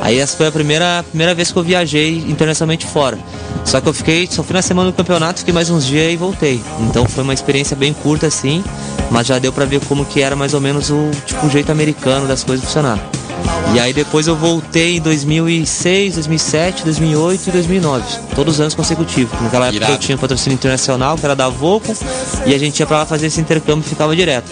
Aí 0.00 0.18
essa 0.20 0.36
foi 0.36 0.46
a 0.46 0.52
primeira, 0.52 1.04
primeira 1.08 1.34
vez 1.34 1.50
que 1.50 1.58
eu 1.58 1.62
viajei 1.64 2.18
internacionalmente 2.28 2.86
fora. 2.86 3.18
Só 3.64 3.80
que 3.80 3.88
eu 3.88 3.92
fiquei, 3.94 4.28
só 4.30 4.42
fui 4.44 4.54
na 4.54 4.62
semana 4.62 4.90
do 4.90 4.96
campeonato, 4.96 5.40
fiquei 5.40 5.52
mais 5.52 5.68
uns 5.68 5.84
dias 5.84 6.12
e 6.12 6.16
voltei. 6.16 6.60
Então 6.80 7.04
foi 7.06 7.24
uma 7.24 7.34
experiência 7.34 7.74
bem 7.74 7.92
curta 7.92 8.26
assim, 8.28 8.62
mas 9.10 9.26
já 9.26 9.38
deu 9.40 9.52
pra 9.52 9.64
ver 9.64 9.80
como 9.86 10.04
que 10.04 10.22
era 10.22 10.36
mais 10.36 10.54
ou 10.54 10.60
menos 10.60 10.90
o 10.90 11.10
tipo 11.24 11.44
o 11.46 11.50
jeito 11.50 11.72
americano 11.72 12.28
das 12.28 12.44
coisas 12.44 12.64
funcionar. 12.64 13.00
E 13.74 13.80
aí 13.80 13.92
depois 13.92 14.26
eu 14.26 14.36
voltei 14.36 14.96
em 14.96 15.00
2006, 15.00 16.14
2007, 16.14 16.84
2008 16.84 17.48
e 17.48 17.52
2009, 17.52 18.04
todos 18.34 18.54
os 18.54 18.60
anos 18.60 18.74
consecutivos. 18.74 19.38
Naquela 19.40 19.66
época 19.66 19.76
Irado. 19.76 19.92
eu 19.92 19.98
tinha 19.98 20.16
patrocínio 20.16 20.54
internacional, 20.54 21.16
que 21.16 21.24
era 21.24 21.36
da 21.36 21.48
Volco, 21.48 21.94
e 22.46 22.54
a 22.54 22.58
gente 22.58 22.80
ia 22.80 22.86
pra 22.86 22.98
lá 22.98 23.06
fazer 23.06 23.26
esse 23.26 23.40
intercâmbio 23.40 23.84
e 23.84 23.88
ficava 23.88 24.14
direto. 24.14 24.50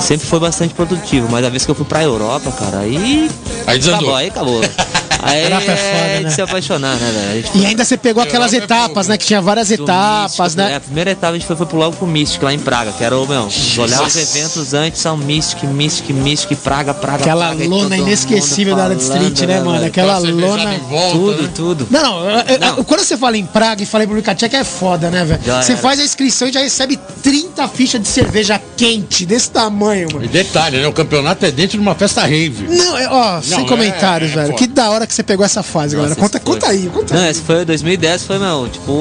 Sempre 0.00 0.26
foi 0.26 0.40
bastante 0.40 0.74
produtivo, 0.74 1.28
mas 1.30 1.44
a 1.44 1.50
vez 1.50 1.64
que 1.64 1.70
eu 1.70 1.74
fui 1.74 1.84
pra 1.84 2.02
Europa, 2.02 2.50
cara, 2.52 2.78
aí. 2.78 3.30
Aí 3.66 3.78
desandou. 3.78 3.98
Acabou, 3.98 4.16
aí 4.16 4.28
acabou. 4.28 4.60
Aí 5.22 5.42
Europa 5.44 5.70
é 5.72 5.76
foda, 5.76 6.06
né? 6.06 6.22
de 6.24 6.32
se 6.34 6.42
apaixonar, 6.42 6.96
né, 6.96 7.12
velho? 7.12 7.48
E 7.54 7.66
ainda 7.66 7.84
você 7.84 7.96
pegou 7.96 8.22
aquelas 8.22 8.52
Europa 8.52 8.74
é 8.74 8.76
etapas, 8.78 9.08
né? 9.08 9.16
Que 9.18 9.26
tinha 9.26 9.40
várias 9.40 9.68
do 9.68 9.74
etapas, 9.74 10.54
Mystic, 10.54 10.56
né? 10.56 10.72
É, 10.72 10.76
a 10.76 10.80
primeira 10.80 11.10
etapa 11.10 11.32
a 11.32 11.38
gente 11.38 11.46
foi, 11.46 11.56
foi 11.56 11.66
pro 11.66 11.76
logo 11.78 11.96
pro 11.96 12.06
Mystic 12.06 12.42
lá 12.42 12.52
em 12.52 12.58
Praga, 12.58 12.92
que 12.92 13.02
era 13.04 13.16
o, 13.18 13.26
meu, 13.26 13.48
olhar 13.78 14.02
os 14.02 14.16
eventos 14.16 14.74
antes 14.74 15.00
são 15.00 15.16
Mystic, 15.16 15.62
Mystic, 15.64 16.10
Mystic, 16.10 16.56
Praga, 16.58 16.94
Praga, 16.94 17.22
Aquela 17.22 17.46
Praga, 17.48 17.68
lona 17.68 17.96
inesquecível 17.96 18.74
da 18.76 18.84
área 18.84 18.96
de 18.96 19.04
falando, 19.04 19.22
street, 19.32 19.48
né, 19.48 19.58
mano? 19.58 19.72
velho? 19.72 19.86
Aquela 19.86 20.18
lona. 20.18 20.78
volta, 20.88 21.12
Tudo, 21.12 21.42
né? 21.42 21.50
tudo. 21.54 21.86
Não, 21.90 22.02
não, 22.02 22.30
eu- 22.30 22.44
eu- 22.46 22.58
Não. 22.58 22.84
quando 22.84 23.00
você 23.00 23.16
fala 23.16 23.36
em 23.36 23.44
Praga 23.46 23.82
e 23.82 23.86
fala 23.86 24.04
em 24.04 24.06
República 24.06 24.34
Tcheca 24.34 24.56
é 24.58 24.64
foda, 24.64 25.10
né, 25.10 25.24
velho? 25.24 25.40
Você 25.62 25.72
era. 25.72 25.80
faz 25.80 26.00
a 26.00 26.04
inscrição 26.04 26.48
e 26.48 26.52
já 26.52 26.60
recebe 26.60 26.98
30 27.22 27.68
fichas 27.68 28.00
de 28.00 28.08
cerveja 28.08 28.60
quente, 28.76 29.24
desse 29.26 29.50
tamanho, 29.50 30.08
mano. 30.12 30.24
E 30.24 30.28
detalhe, 30.28 30.78
né? 30.78 30.86
O 30.86 30.92
campeonato 30.92 31.44
é 31.44 31.50
dentro 31.50 31.76
de 31.78 31.82
uma 31.82 31.94
festa 31.94 32.22
rave. 32.22 32.66
Não, 32.68 32.96
é, 32.96 33.08
ó, 33.08 33.40
sem 33.42 33.64
é- 33.64 33.68
comentários, 33.68 34.32
é 34.32 34.34
velho. 34.34 34.54
Que 34.54 34.66
da 34.66 34.90
hora 34.90 35.06
que 35.10 35.14
você 35.16 35.22
pegou 35.22 35.44
essa 35.44 35.62
fase, 35.62 35.94
galera. 35.96 36.14
Nossa, 36.14 36.20
Conta, 36.20 36.38
esse 36.38 36.44
foi. 36.46 36.54
conta 36.54 36.66
aí, 36.68 36.90
conta 36.92 37.14
Não, 37.14 37.22
aí. 37.24 37.30
esse 37.30 37.40
foi 37.42 37.64
2010, 37.64 38.24
foi, 38.24 38.38
meu, 38.38 38.68
tipo, 38.68 38.92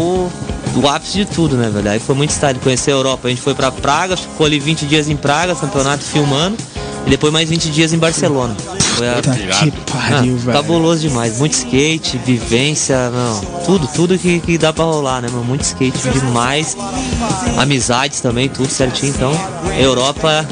o 0.76 0.88
ápice 0.88 1.14
de 1.20 1.26
tudo, 1.26 1.56
né, 1.56 1.70
velho? 1.70 1.90
Aí 1.90 2.00
foi 2.00 2.16
muito 2.16 2.32
style 2.32 2.60
conhecer 2.60 2.92
a 2.92 2.94
Europa. 2.96 3.28
A 3.28 3.30
gente 3.30 3.42
foi 3.42 3.54
pra 3.54 3.72
Praga, 3.72 4.18
ficou 4.18 4.46
ali 4.46 4.60
20 4.60 4.86
dias 4.86 5.08
em 5.10 5.16
Praga, 5.16 5.56
campeonato 5.56 6.04
filmando, 6.04 6.58
e 7.06 7.10
depois 7.10 7.32
mais 7.32 7.48
20 7.50 7.70
dias 7.70 7.94
em 7.94 7.98
Barcelona. 7.98 8.56
Foi 8.98 9.08
a. 9.10 9.14
Puta 9.16 9.32
que 9.32 9.72
pariu, 9.92 10.36
Ah, 10.36 10.46
velho. 10.46 10.52
cabuloso 10.58 11.02
demais. 11.02 11.38
Muito 11.38 11.54
skate, 11.54 12.18
vivência, 12.26 13.10
não. 13.12 13.40
Tudo, 13.66 13.88
tudo 13.96 14.18
que, 14.18 14.40
que 14.42 14.58
dá 14.58 14.74
pra 14.74 14.84
rolar, 14.84 15.22
né, 15.22 15.30
mano? 15.32 15.44
Muito 15.46 15.62
skate 15.64 16.10
demais. 16.10 16.76
Amizades 17.58 18.20
também, 18.20 18.50
tudo 18.50 18.70
certinho. 18.70 19.14
Então, 19.16 19.32
Europa. 19.80 20.46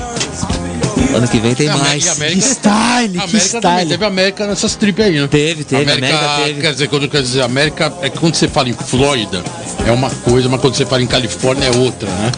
Ano 1.15 1.27
que 1.27 1.39
vem 1.39 1.55
tem 1.55 1.67
a 1.69 1.77
mais. 1.77 2.07
América- 2.07 2.15
Que 2.15 2.21
América, 2.21 2.41
style, 2.47 3.17
a 3.17 3.21
que 3.21 3.29
América 3.29 3.61
também. 3.61 3.77
style. 3.77 3.89
Teve 3.89 4.05
América 4.05 4.47
nessas 4.47 4.75
tripes 4.75 5.05
aí, 5.05 5.19
né? 5.19 5.27
Teve, 5.27 5.63
teve, 5.63 5.91
América 5.91 6.41
teve. 6.45 6.61
Quer 6.61 6.71
dizer, 6.73 6.87
quando 6.89 7.07
quer 7.09 7.21
dizer 7.21 7.41
América, 7.41 7.93
é 8.01 8.09
que 8.09 8.17
quando 8.19 8.35
você 8.35 8.47
fala 8.47 8.69
em 8.69 8.73
Flórida, 8.73 9.43
é 9.85 9.91
uma 9.91 10.09
coisa, 10.09 10.47
mas 10.49 10.59
quando 10.61 10.75
você 10.75 10.85
fala 10.85 11.01
em 11.01 11.07
Califórnia 11.07 11.67
é 11.67 11.77
outra, 11.77 12.07
né? 12.09 12.31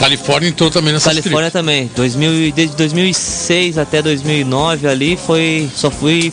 Califórnia 0.00 0.48
entrou 0.48 0.70
também 0.70 0.92
nessas 0.92 1.14
Uhum. 1.14 1.20
Califórnia 1.22 1.50
também. 1.50 1.90
2000, 1.94 2.32
e- 2.32 2.52
desde 2.52 2.76
2006 2.76 3.76
até 3.78 4.00
2009 4.00 4.86
ali 4.86 5.16
foi 5.26 5.68
só 5.74 5.90
fui 5.90 6.32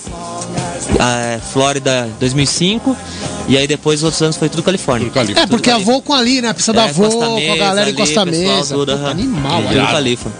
a 0.99 1.39
Flórida 1.51 2.07
2005 2.19 2.95
e 3.47 3.57
aí 3.57 3.67
depois 3.67 3.99
os 3.99 4.03
outros 4.05 4.21
anos 4.21 4.35
foi 4.37 4.49
tudo 4.49 4.63
Califórnia. 4.63 5.07
Tudo 5.07 5.13
Califórnia. 5.15 5.43
É, 5.43 5.47
porque 5.47 5.69
a 5.69 5.75
ali. 5.75 5.83
Volcom 5.83 6.13
ali, 6.13 6.41
né? 6.41 6.49
A 6.49 6.53
pista 6.53 6.71
da 6.73 6.85
É, 6.87 6.91
Volcom, 6.93 7.19
Costa 7.19 7.45
com 7.47 7.53
a 7.53 7.57
galera 7.57 7.89
em 7.89 7.93
ali, 7.93 7.97
Costa 7.97 8.25
pessoal, 8.25 8.55
Mesa. 8.57 8.75
tudo, 8.75 8.91
animal, 9.07 9.61
Tudo. 9.63 9.75
Califa. 9.87 10.31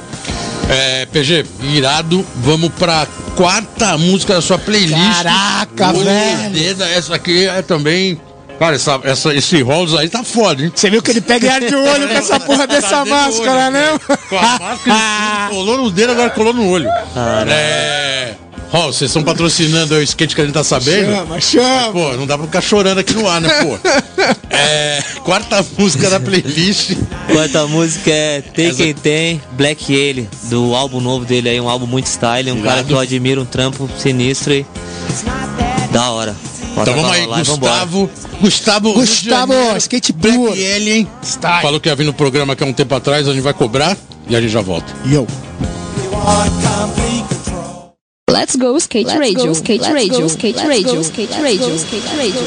É, 0.69 1.05
PG, 1.05 1.45
irado. 1.73 2.25
Vamos 2.37 2.69
pra 2.73 3.07
quarta 3.35 3.97
música 3.97 4.33
da 4.35 4.41
sua 4.41 4.57
playlist. 4.57 4.95
Caraca, 4.95 5.89
Olho 5.89 6.05
velho. 6.05 6.83
Essa 6.83 7.15
aqui 7.15 7.47
é 7.47 7.61
também. 7.61 8.19
Cara, 8.57 8.75
essa, 8.75 8.99
essa, 9.03 9.33
esse 9.35 9.61
Rolls 9.61 9.97
aí 9.97 10.07
tá 10.07 10.23
foda, 10.23 10.63
hein? 10.63 10.71
Você 10.73 10.89
viu 10.89 11.01
que 11.01 11.11
ele 11.11 11.19
pega 11.19 11.45
e 11.45 11.49
arde 11.49 11.75
o 11.75 11.83
olho 11.83 12.07
com 12.07 12.13
essa 12.13 12.39
porra 12.39 12.65
dessa 12.65 12.89
Tá 12.89 13.03
dentro 13.03 13.19
do 13.19 13.25
máscara, 13.25 13.63
olho, 13.65 13.71
né? 13.71 13.99
cara. 13.99 14.17
Com 14.29 14.37
a 14.37 14.41
máscara, 14.59 14.97
ele 15.41 15.49
colou 15.55 15.77
no 15.77 15.91
dedo, 15.91 16.11
agora 16.13 16.29
colou 16.29 16.53
no 16.53 16.69
olho. 16.69 16.87
É. 17.49 18.33
Ó, 18.77 18.87
vocês 18.87 19.09
estão 19.09 19.23
patrocinando 19.23 19.95
o 19.95 20.01
skate 20.01 20.35
que 20.35 20.41
a 20.41 20.43
gente 20.45 20.53
tá 20.53 20.63
sabendo? 20.63 21.05
Chama, 21.15 21.39
chama. 21.41 21.91
Pô, 21.93 22.13
não 22.17 22.27
dá 22.27 22.37
pra 22.37 22.45
ficar 22.45 22.59
chorando 22.61 22.97
aqui 22.99 23.13
no 23.13 23.25
ar, 23.27 23.39
né, 23.39 23.49
pô? 23.63 23.77
É. 24.49 25.01
Quarta 25.23 25.65
música 25.77 26.09
da 26.09 26.19
playlist. 26.19 26.91
Quarta 27.31 27.67
música 27.67 28.09
é 28.11 28.41
Tem 28.41 28.67
Essa- 28.67 28.83
Quem 28.83 28.93
Tem, 28.93 29.41
Black 29.51 29.93
Ele, 29.93 30.29
do 30.43 30.73
álbum 30.75 30.99
novo 31.01 31.25
dele 31.25 31.49
aí, 31.49 31.59
um 31.59 31.69
álbum 31.69 31.85
muito 31.85 32.05
style, 32.07 32.51
um 32.51 32.61
cara 32.61 32.83
que 32.83 32.91
eu 32.93 32.99
admiro, 32.99 33.41
um 33.41 33.45
trampo 33.45 33.89
sinistro 33.97 34.53
e 34.53 34.65
da 35.91 36.09
hora. 36.11 36.35
Bota 36.73 36.91
Então 36.91 37.01
vamos 37.01 37.17
aí, 37.17 37.23
e 37.23 37.43
vambora. 37.43 37.73
Gustavo. 37.85 38.09
Gustavo. 38.41 38.93
Gustavo, 38.93 39.53
Janeiro, 39.53 39.77
skate 39.77 40.11
Black. 40.13 40.37
Alien. 40.73 41.07
Style. 41.23 41.61
Falou 41.61 41.79
que 41.79 41.87
ia 41.89 41.95
vir 41.95 42.05
no 42.05 42.13
programa 42.13 42.53
aqui 42.53 42.63
há 42.63 42.67
um 42.67 42.73
tempo 42.73 42.95
atrás, 42.95 43.27
a 43.27 43.33
gente 43.33 43.43
vai 43.43 43.53
cobrar 43.53 43.95
e 44.29 44.35
a 44.35 44.41
gente 44.41 44.51
já 44.51 44.61
volta. 44.61 44.91
Yo. 45.05 45.25
Let's 48.35 48.57
go 48.57 48.75
skate 48.77 49.07
radio, 49.17 49.51
skate 49.53 49.89
radio, 49.89 50.25
skate 50.27 50.59
radio, 50.67 50.99
skate 51.01 51.33
radio, 51.41 51.75
skate 51.75 52.15
radio. 52.17 52.43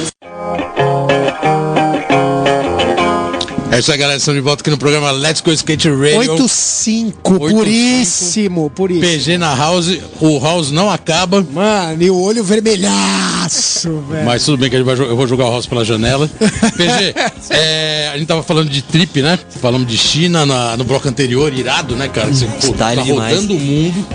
É 3.72 3.78
isso 3.78 3.90
aí, 3.90 3.96
galera. 3.96 4.18
Estamos 4.18 4.38
de 4.38 4.44
volta 4.44 4.62
aqui 4.62 4.68
no 4.70 4.76
programa 4.76 5.10
Let's 5.10 5.40
Go 5.40 5.50
Skate 5.50 5.88
Radio. 5.88 6.36
8-5, 6.36 7.12
8-5. 7.22 7.38
puríssimo, 7.38 8.70
puríssimo. 8.70 9.06
PG 9.06 9.38
na 9.38 9.54
House. 9.54 9.98
O 10.20 10.38
House 10.38 10.70
não 10.70 10.90
acaba. 10.90 11.46
Mano, 11.50 12.02
e 12.02 12.10
o 12.10 12.20
olho 12.20 12.44
vermelhaço, 12.44 14.02
velho. 14.10 14.26
Mas 14.26 14.44
tudo 14.44 14.58
bem 14.58 14.68
que 14.68 14.76
a 14.76 14.78
gente 14.80 14.86
vai, 14.86 14.94
eu 14.94 15.16
vou 15.16 15.26
jogar 15.26 15.46
o 15.46 15.50
House 15.50 15.66
pela 15.66 15.84
janela. 15.86 16.28
PG, 16.76 17.14
é, 17.50 18.10
a 18.12 18.18
gente 18.18 18.26
tava 18.26 18.42
falando 18.42 18.68
de 18.68 18.82
trip, 18.82 19.22
né? 19.22 19.38
Falamos 19.60 19.86
de 19.88 19.96
China 19.96 20.44
na- 20.44 20.76
no 20.76 20.84
bloco 20.84 21.08
anterior, 21.08 21.50
irado, 21.52 21.96
né, 21.96 22.08
cara? 22.08 22.28
Você 22.28 22.46
pô, 22.46 22.72
tá 22.74 22.94
demais. 22.94 23.34
rodando 23.36 23.54
o 23.54 23.58
mundo, 23.60 24.06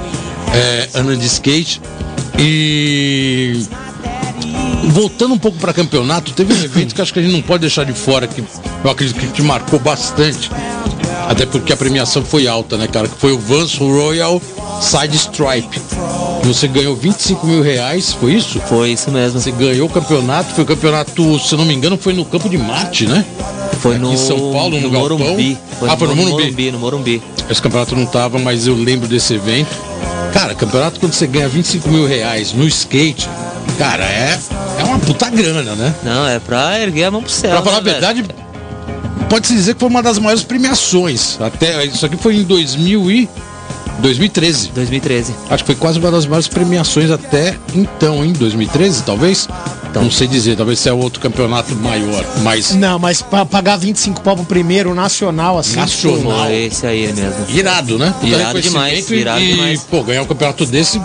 é, 0.54 0.90
andando 0.96 1.18
de 1.18 1.26
skate. 1.26 1.82
E 2.38 3.66
voltando 4.86 5.34
um 5.34 5.38
pouco 5.38 5.58
para 5.58 5.74
campeonato, 5.74 6.34
teve 6.34 6.54
um 6.54 6.64
evento 6.64 6.94
que 6.94 7.02
acho 7.02 7.14
que 7.14 7.20
a 7.20 7.22
gente 7.22 7.34
não 7.34 7.42
pode 7.42 7.62
deixar 7.62 7.84
de 7.86 7.94
fora, 7.94 8.28
que 8.28 8.44
eu 8.84 8.92
acredito 8.92 9.20
que 9.20 9.28
te 9.28 9.42
marcou 9.42 9.80
bastante. 9.80 10.50
Até 11.28 11.46
porque 11.46 11.72
a 11.72 11.78
premiação 11.78 12.24
foi 12.24 12.48
alta, 12.48 12.78
né, 12.78 12.88
cara? 12.88 13.08
Que 13.08 13.18
foi 13.18 13.32
o 13.32 13.40
Vance 13.40 13.78
Royal 13.78 14.42
Side 14.82 15.16
Stripe. 15.16 15.82
Você 16.44 16.68
ganhou 16.68 16.96
25 16.96 17.48
mil 17.48 17.62
reais, 17.62 18.12
foi 18.12 18.34
isso? 18.34 18.60
Foi 18.68 18.92
isso 18.92 19.10
mesmo. 19.10 19.40
Você 19.40 19.52
ganhou 19.52 19.88
o 19.88 19.90
campeonato, 19.90 20.54
foi 20.54 20.66
o 20.66 20.68
campeonato, 20.68 21.40
se 21.40 21.56
não 21.56 21.64
me 21.66 21.74
engano, 21.74 21.98
foi 21.98 22.14
no 22.14 22.26
Campo 22.26 22.50
de 22.50 22.58
Marte, 22.58 23.06
né? 23.06 23.26
Foi 23.80 23.96
Aqui 23.96 24.04
no 24.04 24.14
em 24.14 24.18
São 24.18 24.52
Paulo, 24.52 24.80
no, 24.80 24.82
no 24.82 24.92
Galpão. 24.92 25.18
Morumbi. 25.18 25.58
ah, 25.88 25.98
foi 25.98 26.08
no 26.10 26.16
Morumbi. 26.16 26.44
Morumbi, 26.44 26.72
no 26.72 26.80
Morumbi. 26.80 27.24
Esse 27.50 27.62
campeonato 27.62 27.96
não 27.96 28.06
tava, 28.06 28.38
mas 28.38 28.68
eu 28.68 28.76
lembro 28.76 29.08
desse 29.08 29.34
evento. 29.34 29.74
Cara, 30.34 30.56
campeonato 30.56 31.00
quando 31.00 31.14
você 31.14 31.28
ganha 31.28 31.48
25 31.48 31.88
mil 31.90 32.08
reais 32.08 32.54
no 32.54 32.68
skate, 32.68 33.30
cara, 33.78 34.04
é, 34.04 34.40
é 34.80 34.84
uma 34.84 34.98
puta 34.98 35.30
grana, 35.30 35.76
né? 35.76 35.94
Não, 36.04 36.28
é 36.28 36.40
pra 36.40 36.80
erguer 36.80 37.06
a 37.06 37.12
mão 37.12 37.22
pro 37.22 37.32
céu. 37.32 37.52
Pra 37.52 37.62
falar 37.62 37.78
a 37.78 37.82
né, 37.82 37.92
velho? 37.92 38.02
verdade, 38.02 38.26
pode-se 39.30 39.54
dizer 39.54 39.76
que 39.76 39.80
foi 39.80 39.90
uma 39.90 40.02
das 40.02 40.18
maiores 40.18 40.44
premiações. 40.44 41.40
Até, 41.40 41.86
isso 41.86 42.04
aqui 42.06 42.18
foi 42.18 42.38
em 42.38 42.44
2000 42.44 43.12
e 43.12 43.30
2013. 44.00 44.72
2013. 44.74 45.36
Acho 45.50 45.64
que 45.64 45.68
foi 45.68 45.76
quase 45.76 46.00
uma 46.00 46.10
das 46.10 46.26
maiores 46.26 46.48
premiações 46.48 47.12
até 47.12 47.56
então, 47.76 48.26
em 48.26 48.34
2013, 48.34 49.04
talvez. 49.04 49.48
Não 50.02 50.12
sei 50.12 50.28
dizer, 50.28 50.56
talvez 50.58 50.80
seja 50.80 50.96
outro 50.96 51.20
campeonato 51.22 51.76
maior, 51.76 52.26
mas 52.42 52.74
Não, 52.76 52.98
mas 53.00 53.22
pra 53.22 53.46
pagar 53.46 53.78
25 53.78 54.22
pau 54.22 54.36
pro 54.36 54.46
primeiro 54.46 54.94
nacional, 54.96 55.58
assim. 55.58 55.76
Nacional. 55.76 56.46
Foi 56.46 56.56
esse 56.66 56.86
aí 56.88 57.12
mesmo. 57.14 57.46
irado, 57.50 57.98
né? 58.00 58.14
Puta 58.20 58.26
Irado 58.28 58.62
demais, 58.62 59.10
e, 59.10 59.16
irado 59.16 59.40
e, 59.42 59.48
demais. 59.54 59.82
pô, 59.90 60.04
ganhar 60.04 60.22
um 60.22 60.26
campeonato 60.26 60.66
desse 60.66 61.00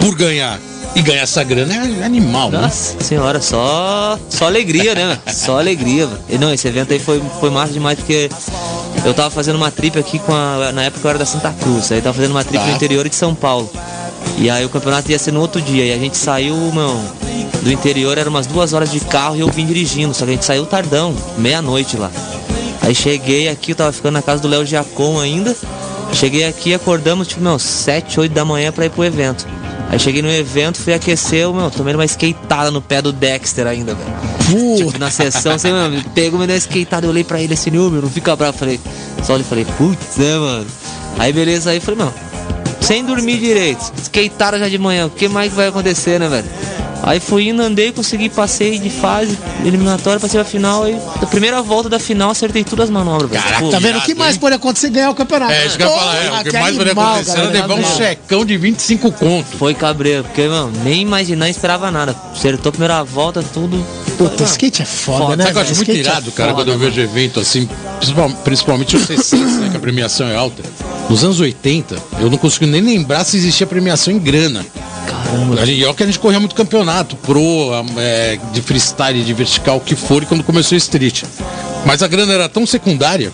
por 0.00 0.14
ganhar 0.14 0.58
e 0.94 1.02
ganhar 1.02 1.22
essa 1.22 1.42
grana 1.42 1.74
é 1.74 2.04
animal, 2.04 2.50
né? 2.50 2.60
Nossa 2.60 2.94
senhora, 3.02 3.40
só, 3.40 4.18
só 4.28 4.46
alegria, 4.46 4.94
né? 4.94 5.18
Só 5.32 5.58
alegria. 5.58 6.08
E 6.28 6.38
não, 6.38 6.52
esse 6.54 6.68
evento 6.68 6.92
aí 6.92 7.00
foi, 7.00 7.20
foi 7.40 7.50
massa 7.50 7.72
demais 7.72 7.98
porque 7.98 8.28
eu 9.04 9.12
tava 9.12 9.28
fazendo 9.30 9.56
uma 9.56 9.70
trip 9.72 9.98
aqui 9.98 10.18
com 10.20 10.32
a. 10.32 10.70
Na 10.72 10.84
época 10.84 11.04
eu 11.06 11.10
era 11.10 11.18
da 11.18 11.26
Santa 11.26 11.50
Cruz, 11.60 11.90
aí 11.90 12.00
tava 12.00 12.14
fazendo 12.14 12.30
uma 12.30 12.44
trip 12.44 12.60
Tá. 12.62 12.66
no 12.70 12.76
interior 12.76 13.08
de 13.08 13.14
São 13.16 13.34
Paulo. 13.34 13.68
E 14.38 14.48
aí 14.48 14.64
o 14.64 14.68
campeonato 14.68 15.10
ia 15.10 15.18
ser 15.18 15.32
no 15.32 15.40
outro 15.40 15.60
dia. 15.60 15.84
E 15.84 15.92
a 15.92 15.98
gente 15.98 16.16
saiu, 16.16 16.54
meu, 16.72 17.00
do 17.62 17.72
interior, 17.72 18.18
era 18.18 18.28
umas 18.28 18.46
duas 18.46 18.72
horas 18.72 18.90
de 18.90 19.00
carro 19.00 19.36
e 19.36 19.40
eu 19.40 19.48
vim 19.50 19.66
dirigindo. 19.66 20.14
Só 20.14 20.24
que 20.24 20.32
a 20.32 20.34
gente 20.34 20.44
saiu 20.44 20.66
tardão, 20.66 21.14
meia-noite 21.38 21.96
lá. 21.96 22.10
Aí 22.82 22.94
cheguei 22.94 23.48
aqui, 23.48 23.72
eu 23.72 23.76
tava 23.76 23.92
ficando 23.92 24.14
na 24.14 24.22
casa 24.22 24.42
do 24.42 24.48
Léo 24.48 24.66
Giacom 24.66 25.18
ainda. 25.18 25.56
Cheguei 26.12 26.44
aqui, 26.44 26.74
acordamos, 26.74 27.26
tipo, 27.26 27.40
meu, 27.40 27.58
7, 27.58 28.20
8 28.20 28.32
da 28.32 28.44
manhã 28.44 28.70
pra 28.70 28.86
ir 28.86 28.90
pro 28.90 29.04
evento. 29.04 29.46
Aí 29.90 29.98
cheguei 29.98 30.22
no 30.22 30.30
evento, 30.30 30.78
fui 30.78 30.92
aquecer, 30.92 31.40
eu, 31.40 31.54
meu, 31.54 31.70
tomei 31.70 31.94
uma 31.94 32.04
skateada 32.04 32.70
no 32.70 32.80
pé 32.80 33.00
do 33.00 33.12
Dexter 33.12 33.66
ainda, 33.66 33.94
velho. 33.94 34.76
Tipo, 34.76 34.98
na 34.98 35.10
sessão, 35.10 35.58
você, 35.58 35.70
mano, 35.70 36.02
pegou, 36.14 36.38
me 36.38 36.46
deu 36.46 36.54
uma 36.54 36.58
skateada, 36.58 37.06
eu 37.06 37.10
olhei 37.10 37.24
pra 37.24 37.40
ele 37.40 37.54
assim, 37.54 37.70
meu, 37.70 37.90
não 37.90 38.10
fica 38.10 38.34
bravo. 38.36 38.56
Falei, 38.58 38.80
só 39.22 39.34
olhei 39.34 39.44
falei, 39.44 39.64
putz, 39.78 40.16
né, 40.16 40.36
mano? 40.36 40.66
Aí 41.18 41.32
beleza, 41.32 41.70
aí 41.70 41.80
falei, 41.80 42.00
mano, 42.00 42.14
sem 42.80 43.04
dormir 43.04 43.38
direito, 43.38 43.80
skateada 44.02 44.58
já 44.58 44.68
de 44.68 44.78
manhã, 44.78 45.06
o 45.06 45.10
que 45.10 45.28
mais 45.28 45.52
vai 45.52 45.68
acontecer, 45.68 46.18
né, 46.20 46.28
velho? 46.28 46.48
Aí 47.06 47.20
fui 47.20 47.48
indo, 47.50 47.62
andei, 47.62 47.92
consegui, 47.92 48.28
passei 48.30 48.78
de 48.78 48.88
fase 48.88 49.38
eliminatória, 49.64 50.18
passei 50.18 50.40
a 50.40 50.44
final, 50.44 50.84
aí 50.84 50.98
na 51.20 51.26
primeira 51.26 51.60
volta 51.60 51.88
da 51.88 51.98
final 51.98 52.30
acertei 52.30 52.64
todas 52.64 52.84
as 52.84 52.90
manobras, 52.90 53.30
velho. 53.30 53.42
Caraca, 53.42 53.60
Pô, 53.62 53.70
Tá 53.70 53.78
vendo? 53.78 53.98
O 53.98 54.02
que 54.02 54.14
mais 54.14 54.38
pode 54.38 54.54
acontecer 54.54 54.86
é 54.86 54.90
ganhar 54.90 55.10
o 55.10 55.14
campeonato? 55.14 55.52
É, 55.52 55.66
isso 55.66 55.76
que 55.76 55.82
eu 55.82 55.88
ia 55.90 55.96
falar, 55.98 56.16
é, 56.16 56.30
o 56.30 56.44
que 56.44 56.50
que 56.50 56.58
mais 56.58 56.72
poderia 56.76 56.92
animal, 56.92 57.12
acontecer 57.14 57.30
era 57.38 57.46
galera. 57.50 57.66
levar 57.66 57.74
um 57.88 57.96
checão 57.96 58.44
de 58.44 58.56
25 58.56 59.12
conto. 59.12 59.56
Foi 59.58 59.74
cabreiro, 59.74 60.24
porque, 60.24 60.48
mano, 60.48 60.72
nem 60.82 61.02
imaginar, 61.02 61.48
esperava 61.50 61.90
nada. 61.90 62.16
Acertou 62.32 62.70
a 62.70 62.72
primeira 62.72 63.02
volta, 63.04 63.42
tudo. 63.42 63.84
Puta, 64.16 64.44
skate 64.44 64.80
é 64.82 64.84
foda, 64.84 65.18
Foda, 65.24 65.36
né? 65.36 65.44
Sabe 65.46 65.56
eu 65.58 65.62
acho 65.62 65.74
muito 65.76 65.90
é 65.90 65.94
irado, 65.94 66.32
cara, 66.32 66.52
foda, 66.52 66.62
quando 66.64 66.72
eu 66.72 66.78
vejo 66.78 67.00
evento 67.00 67.40
assim, 67.40 67.68
principal- 67.98 68.30
principalmente 68.44 68.96
os 68.96 69.02
60, 69.06 69.44
né, 69.60 69.68
que 69.70 69.76
a 69.76 69.80
premiação 69.80 70.28
é 70.28 70.36
alta. 70.36 70.62
Nos 71.10 71.22
anos 71.24 71.40
80, 71.40 71.96
eu 72.20 72.30
não 72.30 72.38
consigo 72.38 72.64
nem 72.66 72.80
lembrar 72.80 73.24
se 73.24 73.36
existia 73.36 73.66
premiação 73.66 74.12
em 74.14 74.18
grana. 74.18 74.64
Caramba. 75.36 75.60
A 75.60 75.64
gente, 75.66 75.80
e 75.80 75.84
olha 75.84 75.94
que 75.94 76.02
a 76.02 76.06
gente 76.06 76.18
corria 76.18 76.40
muito 76.40 76.54
campeonato, 76.54 77.16
pro, 77.16 77.40
é, 77.98 78.38
de 78.52 78.62
freestyle, 78.62 79.22
de 79.22 79.32
vertical, 79.32 79.76
o 79.76 79.80
que 79.80 79.94
for, 79.94 80.22
e 80.22 80.26
quando 80.26 80.42
começou 80.44 80.74
o 80.76 80.78
street. 80.78 81.22
Mas 81.84 82.02
a 82.02 82.08
grana 82.08 82.32
era 82.32 82.48
tão 82.48 82.66
secundária 82.66 83.32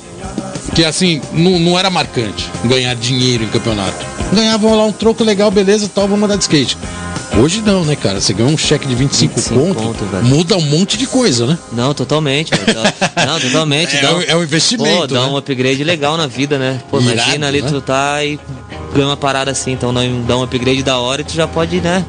que 0.74 0.84
assim, 0.84 1.20
não, 1.32 1.58
não 1.58 1.78
era 1.78 1.90
marcante 1.90 2.48
ganhar 2.64 2.94
dinheiro 2.94 3.44
em 3.44 3.48
campeonato. 3.48 4.04
Ganhavam 4.32 4.76
lá 4.76 4.84
um 4.84 4.92
troco 4.92 5.24
legal, 5.24 5.50
beleza, 5.50 5.90
tal, 5.92 6.06
vamos 6.06 6.24
andar 6.24 6.36
de 6.36 6.42
skate. 6.42 6.76
Hoje 7.40 7.62
não, 7.64 7.84
né, 7.84 7.94
cara? 7.94 8.20
Você 8.20 8.32
ganhou 8.32 8.50
um 8.52 8.58
cheque 8.58 8.86
de 8.88 8.94
25, 8.94 9.34
25 9.36 9.54
conto, 9.60 9.82
conto, 9.82 10.04
velho. 10.06 10.24
muda 10.24 10.56
um 10.56 10.62
monte 10.62 10.96
de 10.98 11.06
coisa, 11.06 11.46
né? 11.46 11.58
Não, 11.72 11.94
totalmente. 11.94 12.50
Não, 13.26 13.38
totalmente. 13.40 13.96
É 13.96 14.00
dá 14.02 14.14
um- 14.16 14.20
é 14.22 14.36
um 14.36 14.42
investimento, 14.42 15.00
Pô, 15.02 15.06
dá 15.06 15.20
né? 15.20 15.26
um 15.26 15.36
upgrade 15.36 15.84
legal 15.84 16.16
na 16.16 16.26
vida, 16.26 16.58
né? 16.58 16.80
Pô, 16.90 16.98
Irado, 17.00 17.12
imagina 17.12 17.46
ali 17.46 17.62
né? 17.62 17.68
tu 17.70 17.80
tá 17.80 18.24
e 18.24 18.38
ganha 18.94 19.06
uma 19.06 19.16
parada 19.16 19.50
assim, 19.50 19.72
então 19.72 19.92
dá 19.92 20.00
um- 20.00 20.22
dá 20.24 20.36
um 20.36 20.42
upgrade 20.42 20.82
da 20.82 20.98
hora 20.98 21.20
e 21.20 21.24
tu 21.24 21.32
já 21.32 21.46
pode, 21.46 21.80
né? 21.80 22.04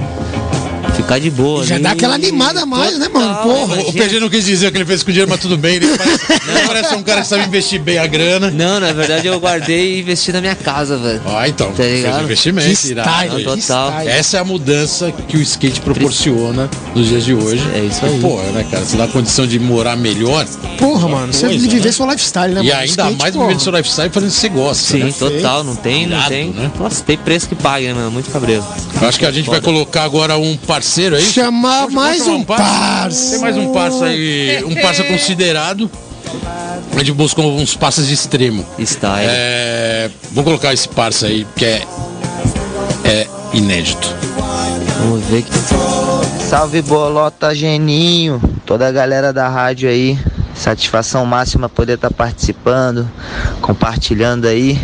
Ficar 1.02 1.20
de 1.20 1.30
boa. 1.30 1.66
Já 1.66 1.76
ali. 1.76 1.84
dá 1.84 1.92
aquela 1.92 2.16
animada 2.16 2.62
a 2.62 2.66
mais, 2.66 2.98
né, 2.98 3.08
mano? 3.08 3.28
Total, 3.28 3.44
Porra. 3.44 3.62
O, 3.62 3.78
o 3.78 3.82
imagina. 3.82 4.04
PG 4.04 4.20
não 4.20 4.30
quis 4.30 4.46
dizer 4.46 4.68
o 4.68 4.72
que 4.72 4.78
ele 4.78 4.86
fez 4.86 5.04
com 5.04 5.10
o 5.10 5.14
dinheiro, 5.14 5.30
mas 5.30 5.40
tudo 5.40 5.58
bem. 5.58 5.76
Ele 5.76 5.88
parece, 5.98 6.26
ele 6.50 6.68
parece 6.68 6.96
um 6.96 7.04
cara 7.04 7.22
que 7.22 7.28
sabe 7.28 7.44
investir 7.46 7.80
bem 7.82 7.98
a 7.98 8.08
grana. 8.08 8.52
Não, 8.52 8.80
na 8.80 8.92
verdade 8.94 9.28
eu 9.28 9.40
guardei 9.40 9.96
e 9.98 10.00
investi 10.02 10.32
na 10.32 10.42
minha 10.42 10.56
casa, 10.56 10.98
velho. 10.98 11.22
Ah, 11.26 11.48
então, 11.48 11.68
Tá 11.70 11.76
fez 11.76 12.04
ligado? 12.04 12.22
um 12.22 12.24
investimento. 12.24 12.68
Que 12.68 12.74
style, 12.76 13.30
Não, 13.30 13.56
total. 13.56 13.58
style. 13.92 14.10
Essa 14.10 14.38
é 14.38 14.40
a 14.40 14.44
mudança 14.44 15.12
que 15.28 15.38
o 15.38 15.42
skate 15.42 15.82
proporciona 15.82 16.70
nos 16.96 17.08
dias 17.08 17.24
de 17.26 17.34
hoje. 17.34 17.64
É 17.74 17.80
isso 17.80 18.06
aí. 18.06 18.18
E, 18.18 18.22
Pô, 18.22 18.42
né, 18.42 18.66
cara? 18.70 18.84
Você 18.86 18.98
dá 18.98 19.06
a 19.06 19.08
condição 19.08 19.48
de 19.48 19.60
morar 19.60 19.96
melhor. 19.96 20.46
Porra, 20.78 21.08
mano, 21.08 21.34
você 21.34 21.48
Coisa, 21.48 21.68
viver 21.68 21.86
né? 21.86 21.92
seu 21.92 22.06
lifestyle, 22.10 22.54
né, 22.54 22.62
e 22.62 22.68
mano? 22.68 22.80
ainda 22.80 22.92
Skate, 23.04 23.18
mais 23.18 23.34
porra. 23.34 23.48
vivendo 23.48 23.62
seu 23.62 23.72
lifestyle 23.76 24.10
fazendo 24.10 24.30
o 24.30 24.34
que 24.34 24.40
você 24.40 24.50
gosta. 24.50 24.84
Sim, 24.92 25.04
né? 25.06 25.14
total, 25.18 25.64
não 25.64 25.76
tem, 25.76 26.08
não 26.08 26.22
tem. 26.28 26.50
né? 26.52 26.72
Nossa, 26.80 27.04
tem 27.04 27.18
preço 27.18 27.48
que 27.48 27.56
paga, 27.56 27.88
né, 27.88 27.94
mano? 27.94 28.12
Muito 28.12 28.30
cabreiro. 28.30 28.64
Eu 29.02 29.08
acho 29.08 29.18
que 29.20 29.26
a 29.26 29.32
gente 29.32 29.50
vai 29.50 29.62
colocar 29.62 30.04
agora 30.04 30.38
um 30.38 30.56
parceiro 30.58 30.91
aí. 31.00 31.22
Chamar 31.22 31.90
mais 31.90 32.24
chamar 32.24 32.36
um 32.36 32.44
parça. 32.44 33.32
Tem 33.32 33.40
mais 33.40 33.58
um 33.58 33.72
parça 33.72 34.06
aí, 34.06 34.64
um 34.66 34.76
parça 34.76 35.04
considerado. 35.04 35.90
A 36.94 37.00
gente 37.00 37.14
buscou 37.14 37.58
uns 37.58 37.76
parças 37.76 38.08
de 38.08 38.14
extremo. 38.14 38.66
Style. 38.80 39.28
É, 39.30 40.10
vou 40.32 40.44
colocar 40.44 40.74
esse 40.74 40.88
parça 40.90 41.28
aí, 41.28 41.48
que 41.56 41.66
é, 41.66 41.88
é 43.06 43.28
inédito. 43.54 44.16
Vamos 45.00 45.24
ver 45.26 45.44
que. 45.44 45.52
Salve 46.44 46.82
Bolota 46.82 47.56
Geninho, 47.56 48.42
toda 48.66 48.88
a 48.88 48.92
galera 48.92 49.32
da 49.32 49.48
rádio 49.48 49.90
aí. 49.90 50.20
Satisfação 50.54 51.26
máxima 51.26 51.70
poder 51.70 51.94
estar 51.94 52.12
participando, 52.12 53.10
compartilhando 53.62 54.48
aí. 54.48 54.80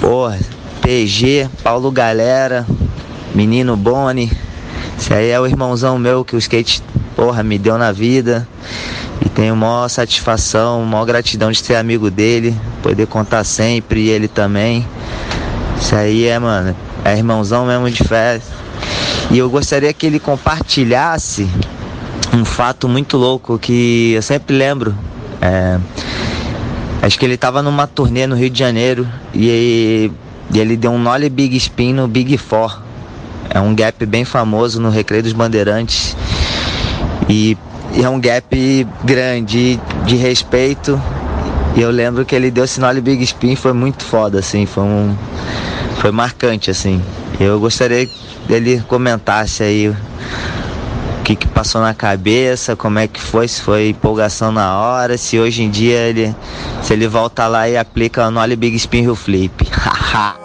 Porra, 0.00 0.38
PG, 0.80 1.48
Paulo 1.62 1.90
Galera, 1.90 2.66
Menino 3.34 3.76
Boni. 3.76 4.30
Esse 5.04 5.12
aí 5.12 5.28
é 5.28 5.38
o 5.38 5.46
irmãozão 5.46 5.98
meu 5.98 6.24
que 6.24 6.34
o 6.34 6.38
skate, 6.38 6.82
porra, 7.14 7.42
me 7.42 7.58
deu 7.58 7.76
na 7.76 7.92
vida. 7.92 8.48
E 9.20 9.28
tenho 9.28 9.54
maior 9.54 9.86
satisfação, 9.88 10.82
maior 10.82 11.04
gratidão 11.04 11.52
de 11.52 11.58
ser 11.58 11.74
amigo 11.74 12.10
dele, 12.10 12.56
poder 12.82 13.06
contar 13.06 13.44
sempre, 13.44 14.00
e 14.00 14.08
ele 14.08 14.28
também. 14.28 14.88
Isso 15.78 15.94
aí 15.94 16.24
é, 16.24 16.38
mano, 16.38 16.74
é 17.04 17.14
irmãozão 17.14 17.66
mesmo 17.66 17.90
de 17.90 18.02
fé. 18.02 18.40
E 19.30 19.36
eu 19.36 19.50
gostaria 19.50 19.92
que 19.92 20.06
ele 20.06 20.18
compartilhasse 20.18 21.46
um 22.32 22.42
fato 22.42 22.88
muito 22.88 23.18
louco 23.18 23.58
que 23.58 24.12
eu 24.14 24.22
sempre 24.22 24.56
lembro. 24.56 24.94
É, 25.38 25.78
acho 27.02 27.18
que 27.18 27.26
ele 27.26 27.34
estava 27.34 27.62
numa 27.62 27.86
turnê 27.86 28.26
no 28.26 28.36
Rio 28.36 28.48
de 28.48 28.58
Janeiro 28.58 29.06
e, 29.34 30.10
e 30.50 30.58
ele 30.58 30.78
deu 30.78 30.92
um 30.92 30.98
nollie 30.98 31.28
big 31.28 31.54
spin 31.58 31.92
no 31.92 32.08
Big 32.08 32.38
Four. 32.38 32.83
É 33.50 33.60
um 33.60 33.74
gap 33.74 34.04
bem 34.06 34.24
famoso 34.24 34.80
no 34.80 34.90
Recreio 34.90 35.22
dos 35.22 35.32
Bandeirantes. 35.32 36.16
E, 37.28 37.56
é 38.02 38.08
um 38.08 38.20
gap 38.20 38.86
grande 39.04 39.80
de 40.04 40.16
respeito. 40.16 41.00
E 41.76 41.80
eu 41.80 41.90
lembro 41.90 42.24
que 42.24 42.34
ele 42.34 42.50
deu 42.50 42.64
esse 42.64 42.80
nollie 42.80 43.00
big 43.00 43.22
spin 43.24 43.56
foi 43.56 43.72
muito 43.72 44.04
foda, 44.04 44.38
assim, 44.38 44.64
foi 44.64 44.84
um 44.84 45.16
foi 45.98 46.10
marcante 46.10 46.70
assim. 46.70 47.02
Eu 47.40 47.58
gostaria 47.58 48.06
que 48.06 48.12
ele 48.48 48.80
comentasse 48.82 49.62
aí 49.62 49.88
o 49.88 49.96
que, 51.24 51.34
que 51.34 51.48
passou 51.48 51.80
na 51.80 51.94
cabeça, 51.94 52.76
como 52.76 52.98
é 52.98 53.08
que 53.08 53.20
foi, 53.20 53.48
se 53.48 53.60
foi 53.60 53.88
empolgação 53.88 54.52
na 54.52 54.78
hora, 54.78 55.18
se 55.18 55.38
hoje 55.38 55.62
em 55.62 55.70
dia 55.70 55.98
ele 56.00 56.34
se 56.82 56.92
ele 56.92 57.08
volta 57.08 57.46
lá 57.48 57.68
e 57.68 57.76
aplica 57.76 58.26
o 58.26 58.30
Nolly 58.30 58.54
Big 58.54 58.76
Spin 58.76 59.02
Hill 59.02 59.16
Flip. 59.16 59.66
Haha. 59.72 60.43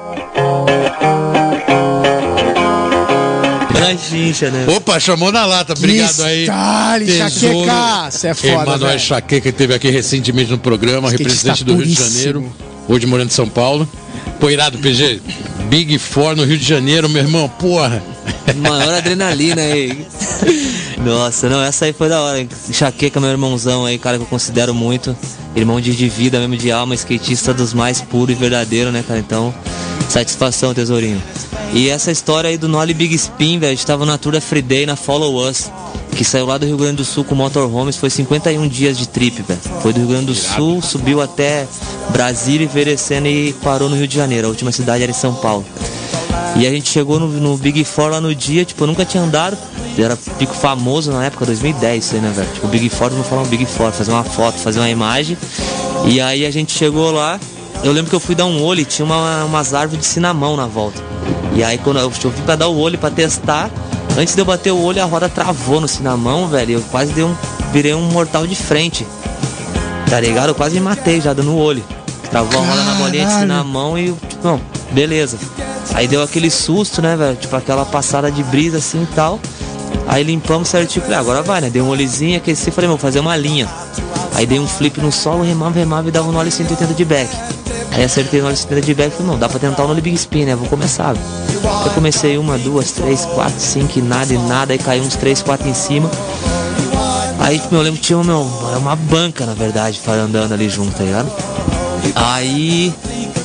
Na 3.89 3.97
chincha, 3.97 4.51
né? 4.51 4.65
Opa, 4.67 4.99
chamou 4.99 5.31
na 5.31 5.45
lata, 5.45 5.73
obrigado 5.73 6.21
aí. 6.23 6.43
Style, 6.43 7.17
Chaqueca, 7.17 8.11
você 8.11 8.27
é 8.27 8.33
foda, 8.35 8.53
Emanuel 8.53 8.79
velho. 8.79 8.99
Chaqueca, 8.99 9.41
que 9.41 9.49
esteve 9.49 9.73
aqui 9.73 9.89
recentemente 9.89 10.51
no 10.51 10.59
programa, 10.59 11.09
representante 11.09 11.63
está 11.63 11.65
do 11.65 11.75
Rio 11.75 11.87
de 11.87 11.95
puríssimo. 11.95 12.17
Janeiro, 12.17 12.55
hoje 12.87 13.05
morando 13.07 13.29
em 13.29 13.33
São 13.33 13.49
Paulo. 13.49 13.89
Pô, 14.39 14.49
irado, 14.49 14.77
PG. 14.77 15.21
Big 15.69 15.97
Four 15.97 16.35
no 16.35 16.43
Rio 16.43 16.57
de 16.57 16.65
Janeiro, 16.65 17.09
meu 17.09 17.23
irmão, 17.23 17.49
porra. 17.49 18.01
Maior 18.55 18.93
adrenalina 18.93 19.61
aí. 19.61 20.05
Nossa, 21.03 21.49
não, 21.49 21.63
essa 21.63 21.85
aí 21.85 21.93
foi 21.93 22.09
da 22.09 22.21
hora. 22.21 22.47
Chaqueca, 22.71 23.19
meu 23.19 23.29
irmãozão 23.29 23.85
aí, 23.85 23.97
cara 23.97 24.17
que 24.17 24.23
eu 24.23 24.27
considero 24.27 24.73
muito. 24.73 25.15
Irmão 25.55 25.81
de, 25.81 25.95
de 25.95 26.07
vida 26.07 26.39
mesmo, 26.39 26.57
de 26.57 26.71
alma, 26.71 26.93
skatista 26.93 27.53
dos 27.53 27.73
mais 27.73 28.01
puros 28.01 28.35
e 28.35 28.39
verdadeiros, 28.39 28.93
né, 28.93 29.03
cara? 29.07 29.19
Então, 29.19 29.53
Satisfação, 30.09 30.73
tesourinho. 30.73 31.21
E 31.71 31.87
essa 31.87 32.11
história 32.11 32.49
aí 32.49 32.57
do 32.57 32.67
Nolly 32.67 32.95
Big 32.95 33.13
Spin, 33.13 33.59
velho, 33.59 33.71
a 33.71 33.75
gente 33.75 33.85
tava 33.85 34.05
na 34.07 34.17
Tour 34.17 34.33
da 34.33 34.41
Free 34.41 34.63
Day, 34.63 34.85
na 34.87 34.95
Follow 34.95 35.47
Us, 35.47 35.69
que 36.15 36.23
saiu 36.23 36.47
lá 36.47 36.57
do 36.57 36.65
Rio 36.65 36.77
Grande 36.77 36.97
do 36.97 37.05
Sul 37.05 37.23
com 37.23 37.35
motorhomes, 37.35 37.95
foi 37.95 38.09
51 38.09 38.67
dias 38.67 38.97
de 38.97 39.07
trip, 39.07 39.43
velho. 39.43 39.59
Foi 39.83 39.93
do 39.93 39.99
Rio 39.99 40.09
Grande 40.09 40.25
do 40.25 40.35
Sul, 40.35 40.81
subiu 40.81 41.21
até 41.21 41.67
Brasília, 42.09 42.67
Verecendo 42.67 43.27
e 43.27 43.53
parou 43.63 43.87
no 43.87 43.95
Rio 43.95 44.07
de 44.07 44.15
Janeiro. 44.15 44.47
A 44.47 44.49
última 44.49 44.71
cidade 44.71 45.03
era 45.03 45.11
em 45.11 45.15
São 45.15 45.35
Paulo. 45.35 45.63
E 46.55 46.65
a 46.65 46.71
gente 46.71 46.89
chegou 46.89 47.19
no, 47.19 47.27
no 47.27 47.55
Big 47.55 47.83
Four 47.83 48.09
lá 48.09 48.19
no 48.19 48.33
dia, 48.33 48.65
tipo, 48.65 48.83
eu 48.83 48.87
nunca 48.87 49.05
tinha 49.05 49.21
andado. 49.21 49.55
Era 49.95 50.17
pico 50.17 50.55
famoso 50.55 51.11
na 51.11 51.25
época, 51.25 51.45
2010, 51.45 52.03
isso 52.03 52.15
aí, 52.15 52.21
né, 52.21 52.31
velho? 52.35 52.49
Tipo, 52.53 52.67
Big 52.67 52.89
Four, 52.89 53.11
não 53.11 53.23
falar 53.23 53.43
um 53.43 53.47
Big 53.47 53.65
Four, 53.65 53.91
fazer 53.91 54.11
uma 54.11 54.23
foto, 54.23 54.57
fazer 54.57 54.79
uma 54.79 54.89
imagem. 54.89 55.37
E 56.07 56.19
aí 56.19 56.45
a 56.45 56.51
gente 56.51 56.71
chegou 56.71 57.11
lá, 57.11 57.39
eu 57.83 57.91
lembro 57.91 58.09
que 58.09 58.15
eu 58.15 58.19
fui 58.19 58.35
dar 58.35 58.45
um 58.45 58.63
olho 58.63 58.81
e 58.81 58.85
tinha 58.85 59.05
uma, 59.05 59.45
umas 59.45 59.73
árvores 59.73 60.03
de 60.03 60.09
cinamão 60.11 60.55
na 60.55 60.65
volta. 60.65 61.01
E 61.53 61.63
aí 61.63 61.77
quando 61.77 61.97
eu, 61.97 62.11
eu 62.23 62.29
vim 62.29 62.41
pra 62.43 62.55
dar 62.55 62.67
o 62.67 62.77
olho 62.77 62.97
pra 62.97 63.09
testar, 63.09 63.69
antes 64.17 64.35
de 64.35 64.41
eu 64.41 64.45
bater 64.45 64.71
o 64.71 64.81
olho, 64.81 65.01
a 65.01 65.05
roda 65.05 65.29
travou 65.29 65.79
no 65.79 65.87
cinamão, 65.87 66.47
velho. 66.47 66.73
Eu 66.73 66.81
quase 66.91 67.13
dei 67.13 67.23
um. 67.23 67.35
virei 67.71 67.93
um 67.93 68.01
mortal 68.01 68.45
de 68.45 68.55
frente. 68.55 69.05
Tá 70.09 70.19
ligado? 70.19 70.49
Eu 70.49 70.55
quase 70.55 70.75
me 70.75 70.81
matei 70.81 71.21
já 71.21 71.33
dando 71.33 71.51
o 71.51 71.57
olho. 71.57 71.83
Travou 72.29 72.61
a 72.61 72.65
roda 72.65 72.83
na 72.83 72.93
bolinha 72.93 73.25
de 73.25 73.33
cinamão 73.33 73.97
e, 73.97 74.11
tipo, 74.11 74.47
não, 74.47 74.61
beleza. 74.91 75.37
Aí 75.93 76.07
deu 76.07 76.21
aquele 76.21 76.49
susto, 76.51 77.01
né, 77.01 77.15
velho? 77.15 77.35
Tipo 77.35 77.55
aquela 77.55 77.85
passada 77.85 78.31
de 78.31 78.43
brisa 78.43 78.77
assim 78.77 79.03
e 79.03 79.15
tal. 79.15 79.39
Aí 80.07 80.23
limpamos 80.23 80.67
certinho, 80.67 81.03
falei, 81.03 81.17
ah, 81.17 81.21
agora 81.21 81.41
vai, 81.41 81.61
né? 81.61 81.69
Dei 81.69 81.81
um 81.81 81.89
olhozinho, 81.89 82.37
aqueci, 82.37 82.71
falei, 82.71 82.87
vou 82.87 82.97
fazer 82.97 83.19
uma 83.19 83.35
linha. 83.35 83.67
Aí 84.39 84.45
dei 84.45 84.57
um 84.57 84.65
flip 84.65 85.01
no 85.01 85.11
solo, 85.11 85.43
remava, 85.43 85.77
remava 85.77 86.07
e 86.07 86.11
dava 86.11 86.29
um 86.29 86.31
nole 86.31 86.49
180 86.49 86.93
de 86.93 87.03
back. 87.03 87.29
Aí 87.91 88.05
acertei 88.05 88.39
no 88.39 88.45
nole 88.45 88.55
180 88.55 88.85
de 88.85 88.93
back, 88.93 89.11
falei, 89.11 89.33
não, 89.33 89.37
dá 89.37 89.49
pra 89.49 89.59
tentar 89.59 89.83
o 89.83 89.87
nole 89.89 89.99
big 89.99 90.15
spin, 90.15 90.45
né? 90.45 90.55
Vou 90.55 90.65
começar. 90.69 91.13
Eu 91.85 91.91
comecei 91.91 92.37
uma, 92.37 92.57
duas, 92.57 92.91
três, 92.91 93.25
quatro, 93.25 93.59
cinco 93.59 93.99
e 93.99 94.01
nada 94.01 94.33
e 94.33 94.37
nada, 94.37 94.71
aí 94.71 94.79
caiu 94.79 95.03
uns 95.03 95.17
três, 95.17 95.41
quatro 95.41 95.67
em 95.67 95.73
cima. 95.73 96.09
Aí, 97.37 97.59
tipo, 97.59 97.75
eu 97.75 97.81
lembro 97.81 97.99
que 97.99 98.05
tinha 98.05 98.23
meu, 98.23 98.43
uma 98.77 98.95
banca, 98.95 99.45
na 99.45 99.53
verdade, 99.53 99.99
andando 100.07 100.53
ali 100.53 100.69
junto, 100.69 100.95
tá 100.95 101.03
ligado? 101.03 101.29
Aí, 102.15 102.93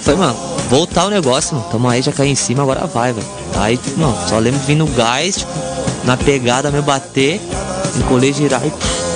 falei, 0.01 0.21
mano, 0.21 0.37
voltar 0.71 1.07
o 1.07 1.11
negócio, 1.11 1.57
mano. 1.57 1.69
Tamo 1.73 1.89
aí, 1.89 2.03
já 2.03 2.13
caí 2.13 2.31
em 2.31 2.37
cima, 2.37 2.63
agora 2.63 2.87
vai, 2.87 3.13
velho. 3.13 3.27
Aí, 3.57 3.77
tipo, 3.77 3.99
mano, 3.99 4.17
só 4.29 4.39
lembro 4.39 4.61
vindo 4.61 4.87
no 4.87 4.93
gás, 4.93 5.39
tipo, 5.39 5.53
na 6.05 6.17
pegada, 6.17 6.71
me 6.71 6.81
bater, 6.81 7.41
encolher, 7.99 8.33
girar 8.33 8.65
e 8.65 8.71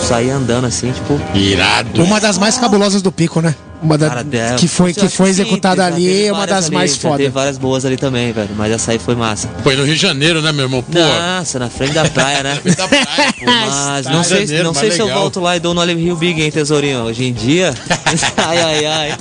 sair 0.09 0.31
andando 0.31 0.67
assim, 0.67 0.91
tipo. 0.93 1.21
Irado. 1.35 2.03
Uma 2.03 2.21
das 2.21 2.39
mais 2.39 2.57
cabulosas 2.57 3.03
do 3.03 3.13
pico, 3.13 3.41
né? 3.41 3.55
Uma 3.81 3.97
da, 3.97 4.09
Cara, 4.09 4.27
é, 4.33 4.55
que 4.57 4.67
foi, 4.67 4.93
que 4.93 5.05
eu 5.05 5.09
foi 5.09 5.27
sim, 5.27 5.43
executada 5.43 5.83
já 5.83 5.87
ali, 5.87 6.27
é 6.27 6.33
uma 6.33 6.47
das 6.49 6.65
ali, 6.67 6.75
mais 6.75 6.95
já 6.97 7.01
foda. 7.01 7.19
Teve 7.19 7.29
várias 7.29 7.57
boas 7.59 7.85
ali 7.85 7.97
também, 7.97 8.33
velho. 8.33 8.49
Mas 8.57 8.73
essa 8.73 8.91
aí 8.91 8.99
foi 8.99 9.15
massa. 9.15 9.49
Foi 9.63 9.77
no 9.77 9.85
Rio 9.85 9.95
de 9.95 10.01
Janeiro, 10.01 10.43
né, 10.43 10.51
meu 10.51 10.65
irmão? 10.65 10.83
Pô. 10.83 10.99
Nossa, 10.99 11.61
na 11.61 11.69
frente 11.71 11.93
da 11.93 12.05
praia, 12.07 12.43
né? 12.43 12.59
Da 12.77 12.89
praia, 12.89 13.33
pô. 13.39 13.45
Mas 13.45 14.05
Tá 14.07 14.11
não 14.11 14.25
sei, 14.25 14.41
Janeiro, 14.47 14.65
não 14.65 14.71
mas 14.73 14.81
sei 14.81 14.91
se 14.91 14.99
eu 14.99 15.07
legal. 15.07 15.21
volto 15.21 15.39
lá 15.39 15.57
e 15.57 15.61
dou 15.61 15.75
no 15.75 15.81
Olive 15.81 16.03
Rio 16.03 16.17
Big, 16.17 16.43
hein, 16.43 16.51
tesourinho? 16.51 17.03
Hoje 17.05 17.25
em 17.25 17.33
dia. 17.33 17.73
ai, 18.37 18.59
ai, 18.61 18.87
ai. 18.87 19.17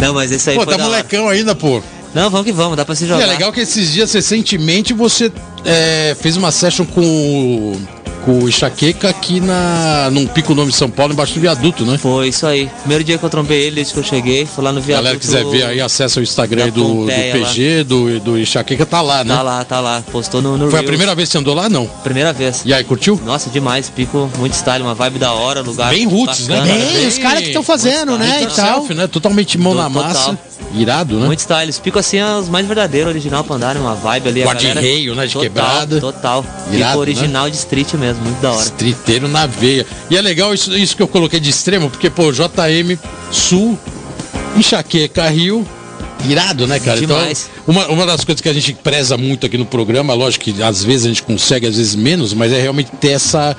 Não, 0.00 0.14
mas 0.14 0.30
esse 0.30 0.50
aí 0.50 0.56
Pô, 0.56 0.62
foi 0.64 0.72
tá 0.74 0.76
da 0.78 0.84
hora. 0.84 0.92
molecão 0.96 1.28
ainda, 1.28 1.54
pô. 1.54 1.82
Não, 2.14 2.30
vamos 2.30 2.46
que 2.46 2.52
vamos, 2.52 2.76
dá 2.76 2.84
pra 2.84 2.94
se 2.94 3.04
E 3.04 3.08
jogar. 3.08 3.22
é 3.24 3.26
legal 3.26 3.52
que 3.52 3.60
esses 3.60 3.90
dias, 3.92 4.12
recentemente, 4.12 4.92
você 4.92 5.32
é, 5.64 6.16
fez 6.20 6.36
uma 6.36 6.52
session 6.52 6.84
com, 6.86 7.00
o- 7.00 7.80
com 8.24 8.38
o 8.44 8.48
Enxaqueca 8.48 9.08
aqui 9.08 9.40
na, 9.40 10.08
num 10.10 10.26
pico 10.26 10.54
nome 10.54 10.70
de 10.70 10.76
São 10.76 10.88
Paulo, 10.90 11.12
embaixo 11.12 11.34
do 11.34 11.40
viaduto, 11.40 11.84
né? 11.84 11.98
Foi 11.98 12.28
isso 12.28 12.46
aí. 12.46 12.70
Primeiro 12.80 13.04
dia 13.04 13.18
que 13.18 13.24
eu 13.24 13.30
trombei 13.30 13.62
ele, 13.62 13.76
desde 13.76 13.92
que 13.92 13.98
eu 13.98 14.04
cheguei, 14.04 14.46
foi 14.46 14.64
lá 14.64 14.72
no 14.72 14.78
a 14.78 14.80
viaduto. 14.80 15.04
galera 15.04 15.18
quiser 15.20 15.44
ver 15.44 15.64
aí, 15.66 15.80
acessa 15.80 16.20
o 16.20 16.22
Instagram 16.22 16.70
do, 16.70 17.04
do 17.04 17.06
PG, 17.06 17.84
do, 17.84 18.20
do 18.20 18.38
Enxaqueca, 18.38 18.86
tá 18.86 19.00
lá, 19.02 19.22
né? 19.24 19.34
Tá 19.34 19.42
lá, 19.42 19.64
tá 19.64 19.80
lá. 19.80 20.02
Postou 20.10 20.40
no, 20.40 20.56
no 20.56 20.70
Foi 20.70 20.78
a 20.78 20.82
Reels. 20.82 20.86
primeira 20.86 21.14
vez 21.14 21.28
que 21.28 21.32
você 21.32 21.38
andou 21.38 21.54
lá, 21.54 21.68
não? 21.68 21.86
Primeira 22.02 22.32
vez. 22.32 22.62
E 22.64 22.72
aí, 22.72 22.82
curtiu? 22.84 23.20
Nossa, 23.24 23.50
demais. 23.50 23.90
Pico 23.90 24.30
muito 24.38 24.54
style, 24.54 24.82
uma 24.82 24.94
vibe 24.94 25.18
da 25.18 25.32
hora, 25.32 25.60
lugar. 25.62 25.90
Bem 25.90 26.06
roots, 26.06 26.48
né, 26.48 26.56
bacana. 26.56 26.72
cara? 26.78 26.84
Bem, 26.86 26.96
Bem- 26.98 27.08
os 27.08 27.18
caras 27.18 27.40
que 27.40 27.46
estão 27.48 27.62
fazendo, 27.62 28.16
né? 28.18 28.42
E 28.42 28.46
tal. 28.46 28.84
né? 28.88 29.06
Totalmente 29.06 29.58
mão 29.58 29.74
na 29.74 29.90
Total. 29.90 30.36
Irado, 30.74 31.18
né? 31.18 31.26
Muito 31.26 31.40
style. 31.40 31.70
Os 31.70 31.78
picos 31.78 32.00
assim 32.00 32.18
é 32.18 32.36
os 32.36 32.48
mais 32.48 32.66
verdadeiros, 32.66 33.10
original 33.10 33.44
pra 33.44 33.56
andar, 33.56 33.76
uma 33.76 33.94
vibe 33.94 34.28
ali. 34.28 34.42
Guarda-reio, 34.42 35.14
né, 35.14 35.26
de 35.26 35.32
total, 35.32 35.42
quebrada. 35.42 36.00
Total. 36.00 36.44
Irado, 36.72 36.90
Pico 36.90 36.98
original 37.00 37.50
de 37.50 37.56
street 37.56 37.94
mesmo, 37.94 38.22
muito 38.22 38.40
da 38.40 38.52
hora. 38.52 38.62
Estriteiro 38.62 39.28
na 39.28 39.46
veia. 39.46 39.86
E 40.10 40.16
é 40.16 40.20
legal 40.20 40.52
isso, 40.52 40.76
isso 40.76 40.96
que 40.96 41.02
eu 41.02 41.08
coloquei 41.08 41.38
de 41.40 41.50
extremo, 41.50 41.90
porque, 41.90 42.10
pô, 42.10 42.32
JM 42.32 42.98
Sul, 43.30 43.78
Enxaqueca 44.56 45.28
Rio. 45.28 45.66
Irado, 46.28 46.66
né, 46.66 46.80
cara? 46.80 46.98
Demais. 46.98 47.50
Então, 47.62 47.74
uma, 47.74 47.86
uma 47.88 48.06
das 48.06 48.24
coisas 48.24 48.40
que 48.40 48.48
a 48.48 48.52
gente 48.52 48.72
preza 48.72 49.16
muito 49.16 49.44
aqui 49.44 49.58
no 49.58 49.66
programa, 49.66 50.14
lógico 50.14 50.44
que 50.44 50.62
às 50.62 50.82
vezes 50.82 51.04
a 51.04 51.08
gente 51.08 51.22
consegue, 51.22 51.66
às 51.66 51.76
vezes 51.76 51.94
menos, 51.94 52.32
mas 52.32 52.50
é 52.50 52.60
realmente 52.60 52.90
ter 52.92 53.10
essa, 53.10 53.54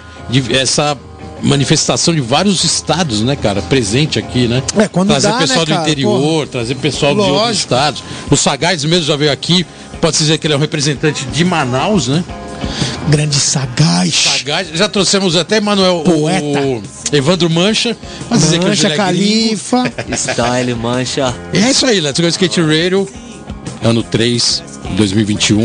essa 0.49 0.97
manifestação 1.45 2.13
de 2.13 2.21
vários 2.21 2.63
estados, 2.63 3.21
né, 3.21 3.35
cara? 3.35 3.61
Presente 3.61 4.19
aqui, 4.19 4.47
né? 4.47 4.61
É, 4.77 4.87
quando 4.87 5.09
trazer 5.09 5.29
dá, 5.29 5.37
pessoal 5.37 5.59
né, 5.59 5.65
do 5.65 5.71
cara? 5.71 5.81
interior, 5.83 6.47
trazer 6.47 6.75
pessoal 6.75 7.13
de 7.13 7.19
outros 7.19 7.37
Lógico. 7.37 7.59
estados. 7.59 8.03
O 8.29 8.35
Sagaz 8.35 8.83
mesmo 8.83 9.05
já 9.05 9.15
veio 9.15 9.31
aqui. 9.31 9.65
Pode 10.01 10.17
dizer 10.17 10.37
que 10.37 10.47
ele 10.47 10.53
é 10.53 10.57
um 10.57 10.59
representante 10.59 11.25
de 11.25 11.45
Manaus, 11.45 12.07
né? 12.07 12.23
Grande 13.09 13.35
sagaz. 13.35 14.13
Sagaz. 14.13 14.67
Já 14.73 14.89
trouxemos 14.89 15.35
até 15.35 15.59
Manuel, 15.61 15.97
o, 15.97 16.03
Poeta. 16.03 16.59
o 16.59 16.81
Evandro 17.11 17.49
Mancha. 17.49 17.95
Pode 18.27 18.41
dizer 18.41 18.59
que 18.59 18.65
Mancha 18.65 18.87
ele 18.87 18.93
é. 18.93 18.97
Califa. 18.97 19.83
Style, 20.15 20.73
mancha. 20.75 21.33
É 21.53 21.69
isso 21.69 21.85
aí, 21.85 22.01
Let's 22.01 22.19
Go 22.19 22.27
Skate 22.27 22.61
Radio, 22.61 23.07
ano 23.83 24.03
3, 24.03 24.63
2021. 24.97 25.57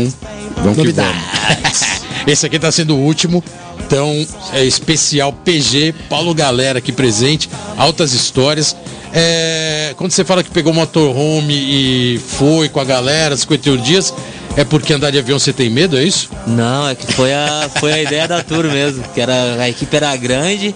Vamos 0.57 0.75
que 0.75 0.77
Novidades. 0.77 1.21
vamos. 1.63 1.91
Esse 2.27 2.45
aqui 2.45 2.59
tá 2.59 2.71
sendo 2.71 2.95
o 2.95 2.99
último. 2.99 3.43
Então, 3.85 4.25
é 4.53 4.63
especial 4.63 5.33
PG, 5.33 5.93
Paulo 6.09 6.33
Galera 6.33 6.79
aqui 6.79 6.91
presente, 6.91 7.49
altas 7.77 8.13
histórias. 8.13 8.75
É, 9.13 9.93
quando 9.97 10.11
você 10.11 10.23
fala 10.23 10.43
que 10.43 10.49
pegou 10.49 10.73
motorhome 10.73 11.53
e 11.53 12.17
foi 12.19 12.69
com 12.69 12.79
a 12.79 12.85
galera, 12.85 13.35
51 13.35 13.77
dias, 13.77 14.13
é 14.55 14.63
porque 14.63 14.93
andar 14.93 15.11
de 15.11 15.19
avião 15.19 15.37
você 15.37 15.51
tem 15.51 15.69
medo, 15.69 15.97
é 15.97 16.03
isso? 16.03 16.29
Não, 16.47 16.87
é 16.87 16.95
que 16.95 17.11
foi 17.11 17.33
a, 17.33 17.69
foi 17.79 17.91
a 17.91 18.01
ideia 18.01 18.27
da 18.27 18.43
tour 18.43 18.63
mesmo. 18.65 19.03
Que 19.13 19.19
era, 19.19 19.33
a 19.59 19.69
equipe 19.69 19.95
era 19.95 20.15
grande. 20.15 20.73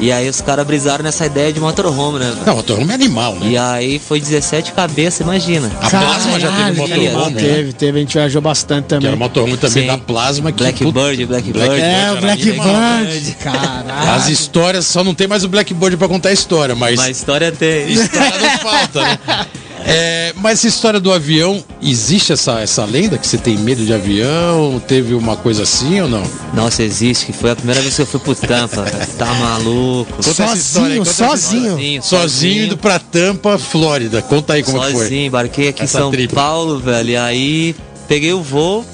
E 0.00 0.12
aí 0.12 0.28
os 0.28 0.40
caras 0.40 0.66
brisaram 0.66 1.02
nessa 1.02 1.26
ideia 1.26 1.52
de 1.52 1.58
motorhome, 1.60 2.18
né? 2.20 2.34
Não, 2.46 2.56
motorhome 2.56 2.90
é 2.90 2.94
animal, 2.94 3.34
né? 3.36 3.48
E 3.50 3.58
aí 3.58 3.98
foi 3.98 4.20
17 4.20 4.72
cabeças, 4.72 5.20
imagina. 5.20 5.70
A 5.80 5.90
Plasma 5.90 6.38
já 6.40 6.48
teve 6.48 6.58
Caralho, 6.58 6.76
motorhome, 6.76 7.34
né? 7.34 7.40
Teve, 7.40 7.72
teve, 7.72 7.98
a 7.98 8.00
gente 8.02 8.12
viajou 8.14 8.40
bastante 8.40 8.86
Que 8.86 8.94
era 8.94 9.00
também. 9.02 9.14
o 9.14 9.18
motorhome 9.18 9.56
também 9.56 9.82
Sim. 9.82 9.86
da 9.88 9.98
Plasma. 9.98 10.52
Que, 10.52 10.62
Blackbird, 10.62 11.26
Blackbird. 11.26 11.52
Blackbird 11.52 11.82
É, 11.82 11.92
era 12.02 12.12
o 12.14 12.20
Blackbird. 12.20 13.36
Caralho. 13.42 14.10
As 14.12 14.28
histórias, 14.28 14.86
só 14.86 15.02
não 15.02 15.14
tem 15.14 15.26
mais 15.26 15.42
o 15.44 15.48
Blackbird 15.48 15.96
pra 15.96 16.08
contar 16.08 16.28
a 16.28 16.32
história, 16.32 16.74
mas, 16.74 16.96
Mas 16.96 17.16
história 17.16 17.50
tem. 17.50 17.88
história 17.92 18.38
não 18.38 18.58
falta, 18.58 19.02
né? 19.02 19.18
É, 19.90 20.34
mas 20.36 20.58
essa 20.58 20.68
história 20.68 21.00
do 21.00 21.10
avião, 21.10 21.64
existe 21.82 22.30
essa, 22.32 22.60
essa 22.60 22.84
lenda 22.84 23.16
que 23.16 23.26
você 23.26 23.38
tem 23.38 23.56
medo 23.56 23.84
de 23.86 23.92
avião? 23.94 24.80
Teve 24.86 25.14
uma 25.14 25.34
coisa 25.34 25.62
assim 25.62 25.98
ou 26.02 26.08
não? 26.08 26.22
Nossa, 26.52 26.82
existe, 26.82 27.24
que 27.26 27.32
foi 27.32 27.52
a 27.52 27.56
primeira 27.56 27.80
vez 27.80 27.96
que 27.96 28.02
eu 28.02 28.06
fui 28.06 28.20
pro 28.20 28.34
Tampa. 28.34 28.84
Tá 29.16 29.26
maluco. 29.34 30.12
Conta 30.12 30.28
essa 30.28 30.56
história 30.56 31.00
aí, 31.00 31.06
Sozinho, 31.06 31.30
sozinho. 31.30 31.70
Sozinho, 31.72 32.02
Sozinho 32.02 32.64
indo 32.66 32.76
pra 32.76 32.98
Tampa, 32.98 33.56
Flórida. 33.58 34.20
Conta 34.20 34.52
aí 34.52 34.62
como 34.62 34.76
é 34.82 34.86
que 34.86 34.92
foi. 34.92 35.02
Sozinho, 35.04 35.26
embarquei 35.26 35.68
aqui 35.68 35.82
Essa 35.82 35.98
em 35.98 36.00
São 36.02 36.10
tripa. 36.10 36.34
Paulo, 36.34 36.78
velho. 36.78 37.08
E 37.08 37.16
aí 37.16 37.76
peguei 38.06 38.32
o 38.32 38.42
voo, 38.42 38.84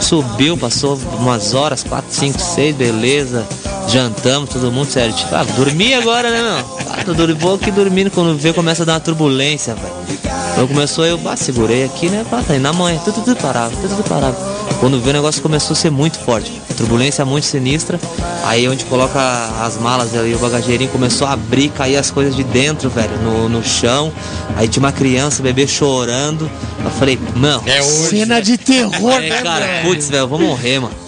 subiu, 0.00 0.56
passou 0.56 0.96
umas 1.18 1.54
horas, 1.54 1.82
quatro, 1.82 2.12
cinco, 2.12 2.38
seis, 2.40 2.74
beleza. 2.74 3.46
Jantamos, 3.88 4.50
todo 4.50 4.70
mundo 4.72 4.90
certo. 4.90 5.24
Ah, 5.32 5.44
dormi 5.56 5.94
agora, 5.94 6.30
né, 6.30 6.42
meu? 6.42 6.76
Ah, 6.90 7.04
tô 7.04 7.14
dormindo, 7.14 7.38
vou 7.38 7.54
aqui 7.54 7.70
dormindo. 7.70 8.10
Quando 8.10 8.36
vê, 8.36 8.52
começa 8.52 8.82
a 8.82 8.86
dar 8.86 8.94
uma 8.94 9.00
turbulência, 9.00 9.74
velho. 9.74 10.35
Então 10.52 10.66
começou, 10.66 11.04
eu 11.04 11.20
ah, 11.26 11.36
segurei 11.36 11.84
aqui, 11.84 12.08
né? 12.08 12.24
Pá, 12.30 12.42
tá 12.46 12.54
aí 12.54 12.58
na 12.58 12.72
manhã, 12.72 12.98
tudo, 13.04 13.22
tudo 13.22 13.36
parava, 13.36 13.70
tudo, 13.76 13.96
tudo 13.96 14.08
parava. 14.08 14.36
Quando 14.80 15.00
vê, 15.00 15.10
o 15.10 15.12
negócio 15.12 15.42
começou 15.42 15.72
a 15.72 15.76
ser 15.76 15.90
muito 15.90 16.18
forte. 16.18 16.60
Turbulência 16.76 17.24
muito 17.24 17.44
sinistra. 17.44 17.98
Aí 18.44 18.68
onde 18.68 18.84
coloca 18.84 19.18
as 19.60 19.78
malas 19.78 20.14
ali, 20.14 20.34
o 20.34 20.38
bagageirinho 20.38 20.90
começou 20.90 21.26
a 21.26 21.32
abrir, 21.32 21.70
cair 21.70 21.96
as 21.96 22.10
coisas 22.10 22.36
de 22.36 22.44
dentro, 22.44 22.90
velho, 22.90 23.16
no, 23.18 23.48
no 23.48 23.64
chão. 23.64 24.12
Aí 24.56 24.68
tinha 24.68 24.82
uma 24.82 24.92
criança, 24.92 25.42
bebê 25.42 25.66
chorando. 25.66 26.50
Eu 26.84 26.90
falei, 26.90 27.18
mano, 27.34 27.62
É 27.66 27.82
hoje. 27.82 28.10
Cena 28.10 28.40
de 28.40 28.58
terror, 28.58 29.12
aí, 29.14 29.30
né, 29.30 29.42
cara, 29.42 29.66
velho? 29.66 29.88
putz, 29.88 30.08
velho, 30.08 30.22
eu 30.22 30.28
vou 30.28 30.38
morrer, 30.38 30.80
mano. 30.80 31.05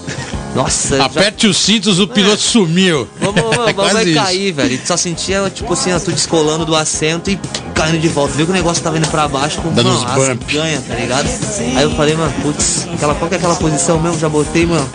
Nossa, 0.58 0.96
já- 0.96 1.04
Aperte 1.04 1.46
os 1.46 1.56
cintos, 1.56 2.00
o 2.00 2.08
piloto 2.08 2.42
sumiu. 2.42 3.08
Vamos, 3.20 3.40
vamos, 3.40 3.58
É 3.68 3.72
vamos, 3.72 3.92
vai 3.92 4.12
cair, 4.12 4.52
velho. 4.52 4.74
E 4.74 4.80
só 4.86 4.96
sentia, 4.96 5.48
tipo 5.54 5.72
assim, 5.72 5.90
tu 6.04 6.10
descolando 6.10 6.64
do 6.66 6.74
assento 6.74 7.30
e 7.30 7.38
caindo 7.74 8.00
de 8.00 8.08
volta. 8.08 8.34
Viu 8.34 8.44
que 8.44 8.50
o 8.50 8.54
negócio 8.54 8.82
tava 8.82 8.98
indo 8.98 9.06
pra 9.08 9.28
baixo 9.28 9.60
com 9.60 9.72
Dando 9.72 9.90
mano, 9.90 10.40
ganha, 10.50 10.80
tá 10.80 10.94
ligado? 10.96 11.28
Aí 11.76 11.82
eu 11.82 11.90
falei, 11.92 12.16
mano, 12.16 12.32
putz, 12.42 12.88
aquela, 12.92 13.14
qual 13.14 13.28
que 13.28 13.34
é 13.36 13.38
aquela 13.38 13.54
posição 13.54 14.00
mesmo? 14.00 14.18
Já 14.18 14.28
botei, 14.28 14.66
mano. 14.66 14.88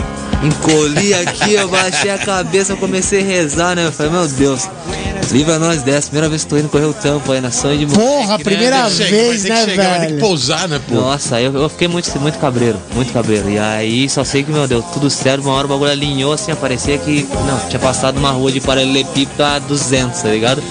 Encolhi 0.44 1.14
aqui, 1.14 1.54
eu 1.54 1.68
baixei 1.70 2.12
a 2.12 2.18
cabeça, 2.18 2.74
eu 2.74 2.78
comecei 2.78 3.22
a 3.22 3.26
rezar, 3.26 3.76
né? 3.76 3.88
Eu 3.88 3.92
falei, 3.92 4.12
meu 4.12 4.28
Deus. 4.28 4.68
Livra 5.32 5.58
nós 5.58 5.82
dessa, 5.82 6.08
primeira 6.08 6.30
vez 6.30 6.44
que 6.44 6.50
tô 6.50 6.58
indo 6.58 6.70
correr 6.70 6.86
o 6.86 6.94
tampo 6.94 7.32
aí 7.32 7.40
na 7.40 7.50
sonho 7.50 7.78
de 7.78 7.86
Porra, 7.88 8.04
moleque, 8.06 8.30
né, 8.30 8.38
primeira 8.40 8.84
velho? 8.84 8.96
Chega, 8.96 9.10
vez, 9.10 9.44
né, 9.46 9.56
que 9.56 9.70
chegar, 9.72 9.84
vai 9.84 10.00
ter 10.00 10.06
que 10.06 10.12
velho? 10.12 10.20
pousar, 10.20 10.68
né, 10.68 10.82
pô? 10.88 10.96
Nossa, 10.96 11.42
eu, 11.42 11.54
eu 11.56 11.70
fiquei 11.70 11.88
muito, 11.88 12.20
muito 12.20 12.38
cabreiro, 12.40 12.78
muito 12.94 13.12
cabreiro. 13.12 13.50
E 13.50 13.58
aí 13.58 14.10
só 14.10 14.24
sei 14.24 14.44
que, 14.44 14.52
meu 14.52 14.68
Deus, 14.68 14.84
tudo 14.94 15.10
certo, 15.10 15.42
uma 15.44 15.54
hora 15.54 15.66
o 15.66 15.70
bagulho 15.70 15.92
alinhou 15.92 16.34
assim, 16.34 16.54
parecia 16.56 16.98
que, 16.98 17.26
não, 17.48 17.70
tinha 17.70 17.80
passado 17.80 18.18
uma 18.18 18.32
rua 18.32 18.52
de 18.52 18.60
paralelepípedo 18.60 19.44
a 19.44 19.60
200, 19.60 20.22
tá 20.22 20.30
ligado? 20.30 20.62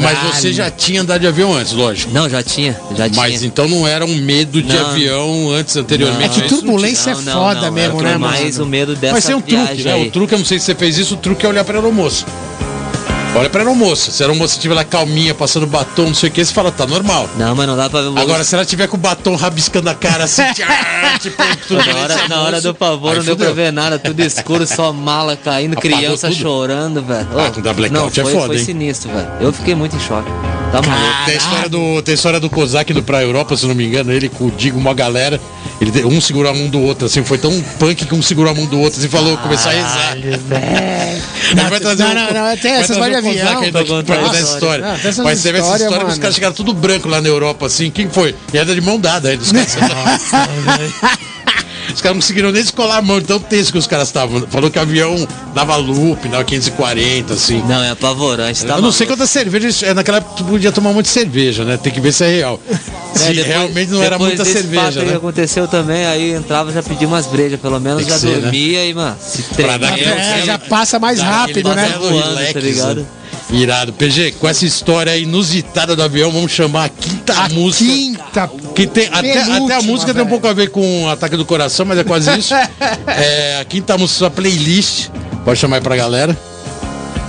Mas 0.00 0.36
você 0.36 0.52
já 0.52 0.70
tinha 0.70 1.00
andado 1.00 1.20
de 1.20 1.26
avião 1.26 1.54
antes, 1.54 1.72
lógico. 1.72 2.12
Não, 2.12 2.28
já 2.28 2.42
tinha, 2.42 2.78
já 2.96 3.08
tinha. 3.08 3.22
Mas 3.22 3.42
então 3.42 3.68
não 3.68 3.86
era 3.86 4.04
um 4.04 4.16
medo 4.16 4.60
de 4.60 4.74
Não. 4.74 4.86
avião 4.86 5.50
antes, 5.50 5.76
anteriormente. 5.76 6.40
É 6.40 6.42
que 6.42 6.48
turbulência 6.48 7.12
é 7.12 7.14
foda 7.14 7.70
mesmo, 7.70 8.00
era 8.00 8.10
né, 8.10 8.18
mais 8.18 8.58
mano? 8.58 8.64
o 8.64 8.68
medo 8.68 8.87
dessa 8.94 9.14
Mas 9.14 9.24
tem 9.24 9.34
um 9.34 9.40
truque, 9.40 9.82
né? 9.82 9.92
aí. 9.92 10.08
O 10.08 10.10
truque, 10.10 10.34
eu 10.34 10.38
não 10.38 10.46
sei 10.46 10.58
se 10.58 10.66
você 10.66 10.74
fez 10.74 10.98
isso, 10.98 11.14
o 11.14 11.18
truque 11.18 11.44
é 11.44 11.48
olhar 11.48 11.64
pra 11.64 11.76
aeromoça. 11.76 12.24
Olha 13.34 13.48
pra 13.50 13.60
aeromoça. 13.60 14.10
Se 14.10 14.22
a 14.22 14.26
aeromoça 14.26 14.54
estiver 14.54 14.74
lá 14.74 14.84
calminha, 14.84 15.34
passando 15.34 15.66
batom, 15.66 16.06
não 16.06 16.14
sei 16.14 16.28
o 16.28 16.32
que, 16.32 16.44
você 16.44 16.52
fala, 16.52 16.72
tá 16.72 16.86
normal. 16.86 17.28
Não, 17.36 17.54
mas 17.54 17.66
não 17.66 17.76
dá 17.76 17.88
pra 17.88 18.00
ver 18.00 18.08
o. 18.08 18.18
Agora, 18.18 18.42
se 18.42 18.54
ela 18.54 18.64
tiver 18.64 18.88
com 18.88 18.96
o 18.96 18.98
batom 18.98 19.36
rabiscando 19.36 19.88
a 19.90 19.94
cara 19.94 20.24
assim, 20.24 20.42
tchá, 20.54 21.18
tipo, 21.20 21.40
Na 21.74 22.00
hora, 22.00 22.28
na 22.28 22.40
hora 22.42 22.60
do 22.60 22.74
pavor 22.74 23.16
não 23.16 23.22
deu 23.22 23.36
pra 23.36 23.52
ver 23.52 23.72
nada, 23.72 23.98
tudo 23.98 24.20
escuro, 24.20 24.66
só 24.66 24.92
mala 24.92 25.36
caindo, 25.36 25.74
Apagou 25.78 25.98
criança 25.98 26.28
tudo? 26.28 26.40
chorando, 26.40 27.02
velho. 27.02 27.28
Ah, 27.36 27.52
dá 27.60 27.72
blackout, 27.72 27.92
não, 27.92 28.06
é 28.06 28.10
foi, 28.10 28.34
foda, 28.34 28.46
foi 28.46 28.58
hein? 28.58 28.64
sinistro, 28.64 29.10
velho. 29.12 29.28
Eu 29.40 29.52
fiquei 29.52 29.74
muito 29.74 29.94
em 29.94 30.00
choque. 30.00 30.28
Tá 30.72 30.82
maluco. 30.82 31.24
Tem 31.26 31.34
a 31.34 31.38
história 31.38 31.68
do, 31.68 32.02
tem 32.02 32.12
a 32.12 32.14
história 32.14 32.40
do 32.40 32.50
Kozak 32.50 32.92
do 32.92 33.02
Pra 33.02 33.22
Europa, 33.22 33.56
se 33.56 33.66
não 33.66 33.74
me 33.74 33.86
engano, 33.86 34.10
ele 34.10 34.28
com 34.28 34.46
o 34.46 34.50
Digo, 34.50 34.78
uma 34.78 34.94
galera. 34.94 35.40
Ele, 35.80 36.04
um 36.04 36.20
segurou 36.20 36.50
a 36.50 36.54
mão 36.54 36.66
do 36.68 36.80
outro, 36.80 37.06
assim, 37.06 37.22
foi 37.22 37.38
tão 37.38 37.52
punk 37.78 38.04
que 38.04 38.12
um 38.14 38.20
segurou 38.20 38.50
a 38.50 38.54
mão 38.54 38.66
do 38.66 38.80
outro, 38.80 38.98
assim, 38.98 39.08
falou, 39.08 39.36
começar 39.38 39.70
a 39.70 39.72
rezar. 39.74 40.16
Ele 40.16 40.36
vai 41.70 41.78
trazer 41.80 42.02
Não, 42.02 42.10
um- 42.10 42.14
não, 42.14 42.22
não, 42.48 42.56
tem 42.56 42.72
vai 42.72 42.80
essas 42.82 42.96
trazer 42.96 43.10
de 43.22 43.26
um 43.28 43.30
Kozak 43.32 43.48
avião. 43.56 43.72
pra 43.72 43.84
contar 43.84 44.14
essa 44.38 44.54
história. 44.54 44.84
Não, 44.84 45.24
Mas 45.24 45.42
vê 45.44 45.50
essa 45.50 45.76
história 45.76 46.04
que 46.04 46.10
os 46.12 46.18
caras 46.18 46.34
chegaram 46.34 46.54
tudo 46.54 46.74
branco 46.74 47.08
lá 47.08 47.20
na 47.20 47.28
Europa, 47.28 47.66
assim. 47.66 47.90
Quem 47.90 48.10
foi? 48.10 48.34
E 48.52 48.58
era 48.58 48.74
de 48.74 48.80
mão 48.80 48.98
dada 48.98 49.28
aí 49.28 49.36
dos 49.36 49.52
caras. 49.52 50.22
Os 51.94 52.00
caras 52.00 52.16
não 52.16 52.20
conseguiram 52.22 52.52
nem 52.52 52.62
descolar 52.62 52.98
a 52.98 53.02
mão, 53.02 53.18
de 53.20 53.26
tão 53.26 53.38
tenso 53.40 53.72
que 53.72 53.78
os 53.78 53.86
caras 53.86 54.08
estavam. 54.08 54.46
Falou 54.48 54.70
que 54.70 54.78
o 54.78 54.82
avião 54.82 55.26
dava 55.54 55.74
loop, 55.76 56.28
dava 56.28 56.44
540, 56.44 57.32
assim. 57.34 57.62
Não, 57.66 57.82
é 57.82 57.90
apavorante, 57.90 58.64
tá 58.64 58.74
eu 58.76 58.82
não 58.82 58.92
sei 58.92 59.06
maluco. 59.06 59.18
quantas 59.20 59.30
cervejas. 59.30 59.82
é, 59.82 59.94
Naquela 59.94 60.18
época 60.18 60.34
tu 60.36 60.44
podia 60.44 60.70
tomar 60.70 60.92
muito 60.92 61.08
cerveja, 61.08 61.64
né? 61.64 61.76
Tem 61.76 61.92
que 61.92 62.00
ver 62.00 62.12
se 62.12 62.24
é 62.24 62.28
real. 62.28 62.60
É, 62.70 62.74
Se 63.18 63.26
depois- 63.32 63.46
realmente 63.46 63.90
não 63.90 64.02
era 64.02 64.18
muita 64.18 64.44
desse 64.44 64.52
cerveja, 64.52 65.00
aí 65.00 65.06
que 65.06 65.10
né? 65.12 65.16
aconteceu 65.16 65.66
também, 65.66 66.04
aí 66.06 66.32
entrava, 66.34 66.70
já 66.72 66.82
pedia 66.82 67.08
umas 67.08 67.26
brejas, 67.26 67.58
pelo 67.58 67.80
menos 67.80 68.06
já 68.06 68.18
ser, 68.18 68.28
né? 68.28 68.40
dormia 68.42 68.84
e, 68.86 68.94
mano, 68.94 69.16
se 69.20 69.42
Pra 69.42 69.76
dar 69.78 69.92
tremia. 69.92 70.12
aquele- 70.14 70.42
É, 70.42 70.46
já 70.46 70.58
passa 70.58 70.98
mais 70.98 71.20
rápido, 71.20 71.74
né? 71.74 71.94
Voando, 71.98 72.22
tá 72.22 72.28
relax, 72.28 72.54
ligado? 72.62 73.00
né? 73.00 73.06
Irado. 73.50 73.94
PG, 73.94 74.32
com 74.32 74.46
essa 74.46 74.66
história 74.66 75.16
inusitada 75.16 75.96
do 75.96 76.02
avião, 76.02 76.30
vamos 76.30 76.52
chamar 76.52 76.84
a 76.84 76.88
quinta 76.90 77.32
A 77.32 77.48
música. 77.48 77.90
quinta. 77.90 78.50
Que 78.78 78.86
tem, 78.86 79.08
até, 79.08 79.42
até 79.42 79.74
a 79.74 79.82
música 79.82 80.12
tem 80.14 80.22
um 80.22 80.26
velho. 80.26 80.28
pouco 80.28 80.46
a 80.46 80.52
ver 80.52 80.70
com 80.70 81.08
Ataque 81.08 81.36
do 81.36 81.44
Coração, 81.44 81.84
mas 81.84 81.98
é 81.98 82.04
quase 82.04 82.30
isso. 82.38 82.54
é, 83.06 83.58
a 83.60 83.64
quinta 83.64 83.98
música, 83.98 84.18
sua 84.18 84.30
playlist. 84.30 85.08
Pode 85.44 85.58
chamar 85.58 85.76
aí 85.76 85.82
pra 85.82 85.96
galera. 85.96 86.36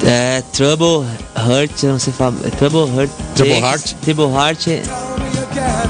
É, 0.05 0.43
Trouble 0.53 1.05
Heart, 1.35 1.83
não 1.83 1.97
sei 1.99 2.13
falar. 2.13 2.35
É 2.45 2.49
Trouble 2.51 2.81
Heart. 2.95 3.11
Trouble 3.35 3.61
Takes- 3.61 3.91
Heart. 3.91 3.93
Trouble 4.03 4.35
Heart 4.35 4.67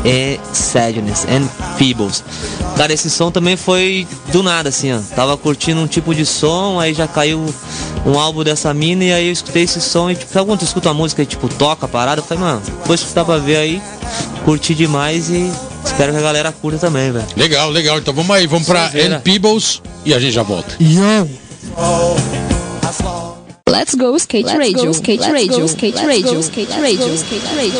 e 0.05 0.39
Sadness 0.53 1.25
and 1.29 1.47
Feebles. 1.77 2.23
Cara, 2.77 2.93
esse 2.93 3.09
som 3.09 3.29
também 3.29 3.57
foi 3.57 4.07
do 4.31 4.41
nada, 4.41 4.69
assim, 4.69 4.93
ó. 4.93 4.99
Tava 5.15 5.35
curtindo 5.35 5.81
um 5.81 5.87
tipo 5.87 6.15
de 6.15 6.25
som, 6.25 6.79
aí 6.79 6.93
já 6.93 7.07
caiu 7.07 7.53
um 8.05 8.17
álbum 8.17 8.43
dessa 8.43 8.73
mina 8.73 9.03
e 9.03 9.11
aí 9.13 9.27
eu 9.27 9.33
escutei 9.33 9.63
esse 9.63 9.81
som 9.81 10.09
e, 10.09 10.15
tipo, 10.15 10.31
sabe 10.31 10.45
quando 10.45 10.59
tu 10.59 10.65
escuta 10.65 10.87
uma 10.89 10.95
música 10.95 11.21
e, 11.21 11.25
tipo, 11.25 11.49
toca 11.49 11.85
a 11.85 11.89
parada? 11.89 12.21
Eu 12.21 12.25
falei, 12.25 12.41
mano, 12.43 12.61
vou 12.85 12.95
escutar 12.95 13.25
pra 13.25 13.37
ver 13.37 13.57
aí, 13.57 13.81
curti 14.49 14.73
demais 14.73 15.29
e 15.29 15.47
espero 15.85 16.11
que 16.11 16.17
a 16.17 16.21
galera 16.21 16.51
curta 16.51 16.79
também, 16.79 17.11
velho. 17.11 17.25
Legal, 17.37 17.69
legal. 17.69 17.99
Então 17.99 18.11
vamos 18.11 18.35
aí, 18.35 18.47
vamos 18.47 18.67
pra. 18.67 18.89
N 18.95 19.19
Peebles 19.19 19.79
e 20.03 20.11
a 20.11 20.19
gente 20.19 20.33
já 20.33 20.41
volta. 20.41 20.75
Yo. 20.79 21.29
Let's 23.69 23.93
go 23.93 24.15
skate 24.17 24.49
radio, 24.49 24.89
skate 24.89 25.21
radio, 25.21 25.65
skate 25.65 26.03
radio, 26.03 26.39
skate 26.39 26.71
radio, 26.81 27.13
skate 27.13 27.45
radio. 27.55 27.79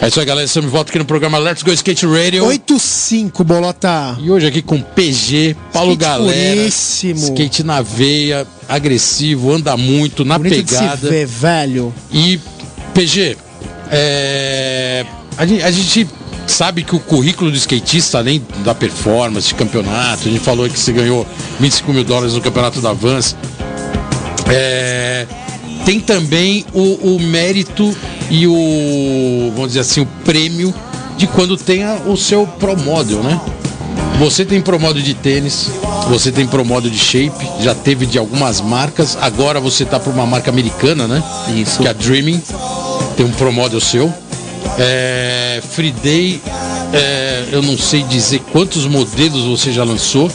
É 0.00 0.08
isso 0.08 0.20
aí, 0.20 0.24
galera. 0.24 0.46
Estamos 0.46 0.70
de 0.70 0.74
volta 0.74 0.90
aqui 0.90 0.98
no 0.98 1.04
programa 1.04 1.36
Let's 1.36 1.62
Go 1.62 1.70
Skate 1.72 2.06
Radio. 2.06 2.46
8-5, 2.46 3.44
bolota. 3.44 4.16
E 4.22 4.30
hoje 4.30 4.46
aqui 4.46 4.62
com 4.62 4.80
PG, 4.80 5.54
Paulo 5.70 5.92
Skate 5.92 6.10
Galera. 6.10 6.56
puríssimo. 6.56 7.18
Skate 7.18 7.62
na 7.62 7.82
veia, 7.82 8.46
agressivo, 8.66 9.52
anda 9.52 9.76
muito, 9.76 10.24
na 10.24 10.38
Bonito 10.38 10.62
de 10.62 10.70
se 10.70 10.78
pegada. 10.78 11.10
ver, 11.10 11.26
velho. 11.26 11.92
E 12.10 12.40
PG, 12.94 13.36
é, 13.90 15.04
a, 15.36 15.46
gente, 15.46 15.62
a 15.62 15.70
gente 15.70 16.08
sabe 16.46 16.82
que 16.84 16.94
o 16.94 17.00
currículo 17.00 17.50
do 17.50 17.56
skatista, 17.56 18.18
além 18.18 18.42
da 18.64 18.74
performance, 18.74 19.48
de 19.48 19.54
campeonato, 19.54 20.28
a 20.28 20.30
gente 20.30 20.40
falou 20.40 20.68
que 20.68 20.78
você 20.78 20.92
ganhou 20.92 21.26
25 21.60 21.92
mil 21.92 22.04
dólares 22.04 22.34
no 22.34 22.40
campeonato 22.40 22.80
da 22.80 22.92
Vans. 22.92 23.36
é, 24.48 25.26
tem 25.84 26.00
também 26.00 26.64
o, 26.72 27.14
o 27.16 27.20
mérito 27.20 27.94
e 28.30 28.46
o, 28.46 29.50
vamos 29.54 29.68
dizer 29.68 29.80
assim, 29.80 30.00
o 30.00 30.06
prêmio 30.24 30.74
de 31.16 31.26
quando 31.26 31.56
tem 31.56 31.84
a- 31.84 31.98
o 32.06 32.16
seu 32.16 32.46
Pro 32.46 32.76
Model, 32.76 33.22
né? 33.22 33.40
Você 34.18 34.44
tem 34.44 34.60
Pro 34.60 34.80
Model 34.80 35.02
de 35.02 35.14
tênis, 35.14 35.68
você 36.08 36.32
tem 36.32 36.46
Pro 36.46 36.64
Model 36.64 36.90
de 36.90 36.98
shape, 36.98 37.46
já 37.60 37.74
teve 37.74 38.06
de 38.06 38.18
algumas 38.18 38.60
marcas, 38.60 39.16
agora 39.20 39.60
você 39.60 39.84
tá 39.84 40.00
para 40.00 40.12
uma 40.12 40.26
marca 40.26 40.50
americana, 40.50 41.06
né? 41.06 41.22
Isso. 41.54 41.80
Que 41.80 41.86
é 41.86 41.90
a 41.90 41.92
Dreaming, 41.92 42.42
tem 43.16 43.26
um 43.26 43.30
Pro 43.32 43.52
Model 43.52 43.80
seu. 43.80 44.12
É, 44.78 45.62
Free 45.70 45.92
Day, 45.92 46.40
é, 46.92 47.44
eu 47.52 47.62
não 47.62 47.78
sei 47.78 48.02
dizer 48.02 48.40
quantos 48.52 48.86
modelos 48.86 49.44
você 49.44 49.72
já 49.72 49.84
lançou, 49.84 50.30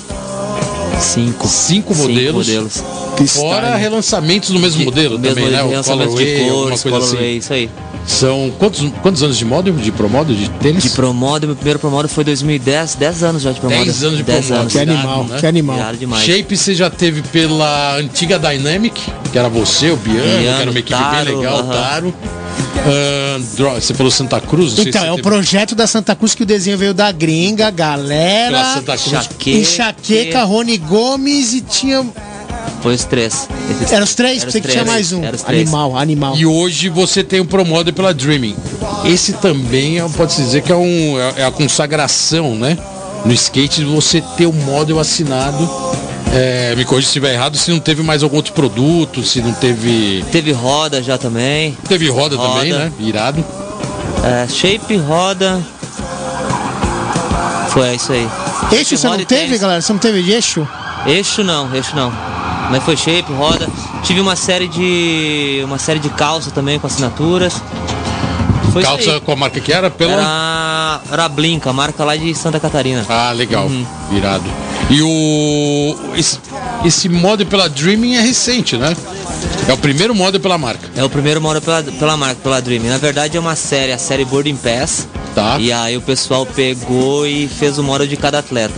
Cinco. 1.02 1.48
Cinco 1.48 1.96
modelos. 1.96 2.48
modelos. 2.48 2.84
Que 3.18 3.28
fora 3.28 3.68
style. 3.68 3.82
relançamentos 3.82 4.50
no 4.52 4.60
mesmo 4.60 4.86
modelo 4.86 5.20
Mesmo 5.20 5.36
também, 5.36 5.52
né? 5.52 5.64
O 5.64 5.84
Colorway, 5.84 6.26
de 6.26 6.42
alguma 6.42 6.62
cores, 6.62 6.84
coisa 6.84 7.00
Colorway, 7.00 7.30
assim. 7.30 7.38
isso 7.38 7.54
aí. 7.54 7.70
São 8.06 8.52
quantos, 8.58 8.92
quantos 9.02 9.22
anos 9.22 9.38
de 9.38 9.46
model, 9.46 9.74
de 9.74 9.92
Pro 9.92 10.10
Model, 10.10 10.36
de 10.36 10.50
tênis? 10.50 10.84
De 10.84 10.90
Promodel, 10.92 11.48
meu 11.50 11.56
primeiro 11.56 11.78
Promodel 11.78 12.10
foi 12.10 12.24
2010, 12.24 12.96
10 12.96 13.24
anos 13.24 13.42
já 13.42 13.52
de 13.52 13.60
Promodel. 13.60 13.86
10 13.86 14.04
anos 14.04 14.18
de 14.18 14.24
10 14.24 14.38
Promodel. 14.46 14.62
anos. 14.62 14.74
Que 14.74 14.80
animal, 14.80 15.24
né? 15.26 15.40
que 15.40 15.46
animal. 15.46 16.20
Shape 16.22 16.58
você 16.58 16.74
já 16.74 16.90
teve 16.90 17.22
pela 17.22 17.98
antiga 17.98 18.40
Dynamic, 18.40 19.02
que 19.32 19.38
era 19.38 19.50
você, 19.50 19.92
o 19.92 19.98
Biano, 19.98 20.40
que 20.40 20.48
era 20.48 20.72
uma 20.72 20.80
equipe 20.80 21.00
Taro, 21.00 21.26
bem 21.26 21.36
legal, 21.36 21.60
aham. 21.60 21.72
Taro. 21.72 22.14
Dro- 23.56 23.72
você 23.76 23.94
falou 23.94 24.12
Santa 24.12 24.40
Cruz? 24.42 24.78
Então, 24.80 25.04
é 25.06 25.12
o 25.12 25.16
teve 25.16 25.28
projeto 25.28 25.76
da 25.76 25.86
Santa 25.88 26.16
Cruz 26.16 26.34
que 26.36 26.44
o 26.44 26.46
desenho 26.46 26.78
veio 26.78 26.94
da 26.94 27.12
gringa, 27.12 27.66
pela 27.66 27.72
galera. 27.72 28.64
Santa 28.76 28.98
Cruz. 28.98 29.08
Enxaqueca. 29.08 29.58
Enxaqueca, 29.60 30.44
Rony 30.44 30.78
Gomes 30.78 31.54
e 31.54 31.62
tinha. 31.62 32.06
Foi 32.82 32.96
os 32.96 33.04
três. 33.06 33.48
Eram 33.92 34.04
os 34.04 34.16
três? 34.16 34.44
Pensei 34.44 34.62
que 34.62 34.68
tinha 34.68 34.84
mais 34.84 35.12
um. 35.14 35.24
Eram 35.24 35.36
os 35.36 35.44
três. 35.44 35.62
Animal, 35.62 35.96
animal. 35.98 36.36
E 36.36 36.46
hoje 36.46 36.90
você 36.90 37.24
tem 37.24 37.40
o 37.40 37.46
Pro 37.46 37.64
Model 37.64 37.94
pela 37.94 38.14
Dreaming. 38.14 38.56
Esse 39.06 39.34
também 39.34 40.00
é, 40.00 40.10
pode-se 40.10 40.42
dizer 40.42 40.62
que 40.64 40.72
é, 40.72 40.76
um, 40.76 41.20
é- 41.20 41.42
é 41.42 41.46
a 41.46 41.52
consagração, 41.52 42.56
né? 42.56 42.78
No 43.24 43.32
skate, 43.34 43.84
você 43.86 44.22
ter 44.36 44.48
o 44.48 44.54
model 44.54 45.00
assinado. 45.00 45.70
É, 46.34 46.74
me 46.78 46.86
corrija 46.86 47.08
se 47.08 47.10
estiver 47.10 47.34
errado, 47.34 47.58
se 47.58 47.70
não 47.72 47.80
teve 47.80 48.02
mais 48.02 48.24
algum 48.24 48.38
outro 48.38 48.54
produto, 48.54 49.22
se 49.24 49.42
não 49.42 49.52
teve. 49.54 50.24
Teve 50.32 50.52
roda 50.52 51.04
já 51.04 51.18
também. 51.18 51.78
Teve 51.88 52.08
roda, 52.10 52.38
Roda. 52.38 52.54
também, 52.54 52.72
né? 52.72 52.92
Irado. 53.00 53.44
É, 54.24 54.48
shape, 54.48 54.96
roda. 54.98 55.62
Foi 57.70 57.88
é 57.90 57.96
isso 57.96 58.12
aí. 58.12 58.28
Eixo 58.72 58.96
você 58.98 59.08
não 59.08 59.16
teve, 59.18 59.26
tênis. 59.26 59.60
galera? 59.62 59.82
Você 59.82 59.92
não 59.92 60.00
teve 60.00 60.24
de 60.24 60.32
eixo? 60.32 60.68
Eixo 61.06 61.44
não, 61.44 61.74
eixo 61.74 61.96
não. 61.96 62.12
Mas 62.70 62.84
foi 62.84 62.96
shape, 62.96 63.32
roda. 63.34 63.68
Tive 64.04 64.22
uma 64.22 64.36
série 64.36 64.68
de. 64.68 65.62
uma 65.66 65.78
série 65.78 66.00
de 66.00 66.10
calça 66.10 66.52
também 66.52 66.80
com 66.80 66.88
assinaturas. 66.88 67.62
Foi 68.72 68.84
Calça 68.84 69.20
com 69.20 69.34
a 69.34 69.36
marca 69.36 69.60
que 69.60 69.74
era? 69.74 69.90
Pela. 69.90 70.14
Era, 70.14 71.02
era 71.12 71.26
a 71.26 71.30
Blinka, 71.30 71.70
a 71.70 71.74
marca 71.74 72.06
lá 72.06 72.16
de 72.16 72.34
Santa 72.34 72.58
Catarina. 72.58 73.06
Ah, 73.10 73.34
legal. 73.34 73.66
Uhum. 73.66 73.86
Irado. 74.12 74.46
E 74.92 75.02
o. 75.02 75.96
Esse, 76.18 76.38
esse 76.84 77.08
model 77.08 77.48
pela 77.48 77.70
Dreaming 77.70 78.16
é 78.16 78.22
recente, 78.22 78.76
né? 78.76 78.96
É 79.68 79.72
o 79.74 79.78
primeiro 79.78 80.14
model 80.14 80.40
pela 80.40 80.58
marca. 80.58 80.90
É 80.98 81.04
o 81.04 81.10
primeiro 81.10 81.40
model 81.42 81.62
pela, 81.62 81.82
pela 81.82 82.18
marca, 82.18 82.42
pela 82.44 82.62
Dream. 82.62 82.84
Na 82.84 82.98
verdade 82.98 83.38
é 83.38 83.40
uma 83.40 83.56
série, 83.56 83.94
a 83.94 83.98
série 83.98 84.26
Boarding 84.26 84.58
Pass. 84.58 85.08
Tá. 85.34 85.58
E 85.58 85.72
aí 85.72 85.96
o 85.96 86.02
pessoal 86.02 86.46
pegou 86.46 87.26
e 87.26 87.48
fez 87.48 87.78
o 87.78 87.84
model 87.84 88.06
de 88.06 88.18
cada 88.18 88.40
atleta. 88.40 88.74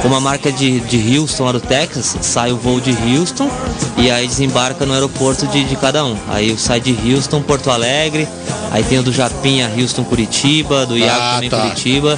Como 0.00 0.14
a 0.14 0.20
marca 0.20 0.52
de, 0.52 0.78
de 0.80 1.18
Houston 1.18 1.44
lá 1.46 1.52
do 1.52 1.60
Texas, 1.60 2.16
sai 2.20 2.52
o 2.52 2.56
voo 2.56 2.80
de 2.80 2.90
Houston 2.92 3.50
e 3.98 4.08
aí 4.08 4.24
desembarca 4.28 4.86
no 4.86 4.92
aeroporto 4.94 5.48
de, 5.48 5.64
de 5.64 5.74
cada 5.74 6.04
um. 6.04 6.16
Aí 6.28 6.56
sai 6.56 6.80
de 6.80 6.96
Houston, 7.12 7.42
Porto 7.42 7.72
Alegre, 7.72 8.28
aí 8.70 8.84
tem 8.84 9.00
o 9.00 9.02
do 9.02 9.12
Japinha, 9.12 9.68
Houston, 9.76 10.04
Curitiba, 10.04 10.86
do 10.86 10.96
Iago 10.96 11.20
Ah, 11.20 11.34
também 11.34 11.50
tá. 11.50 11.62
Curitiba. 11.62 12.16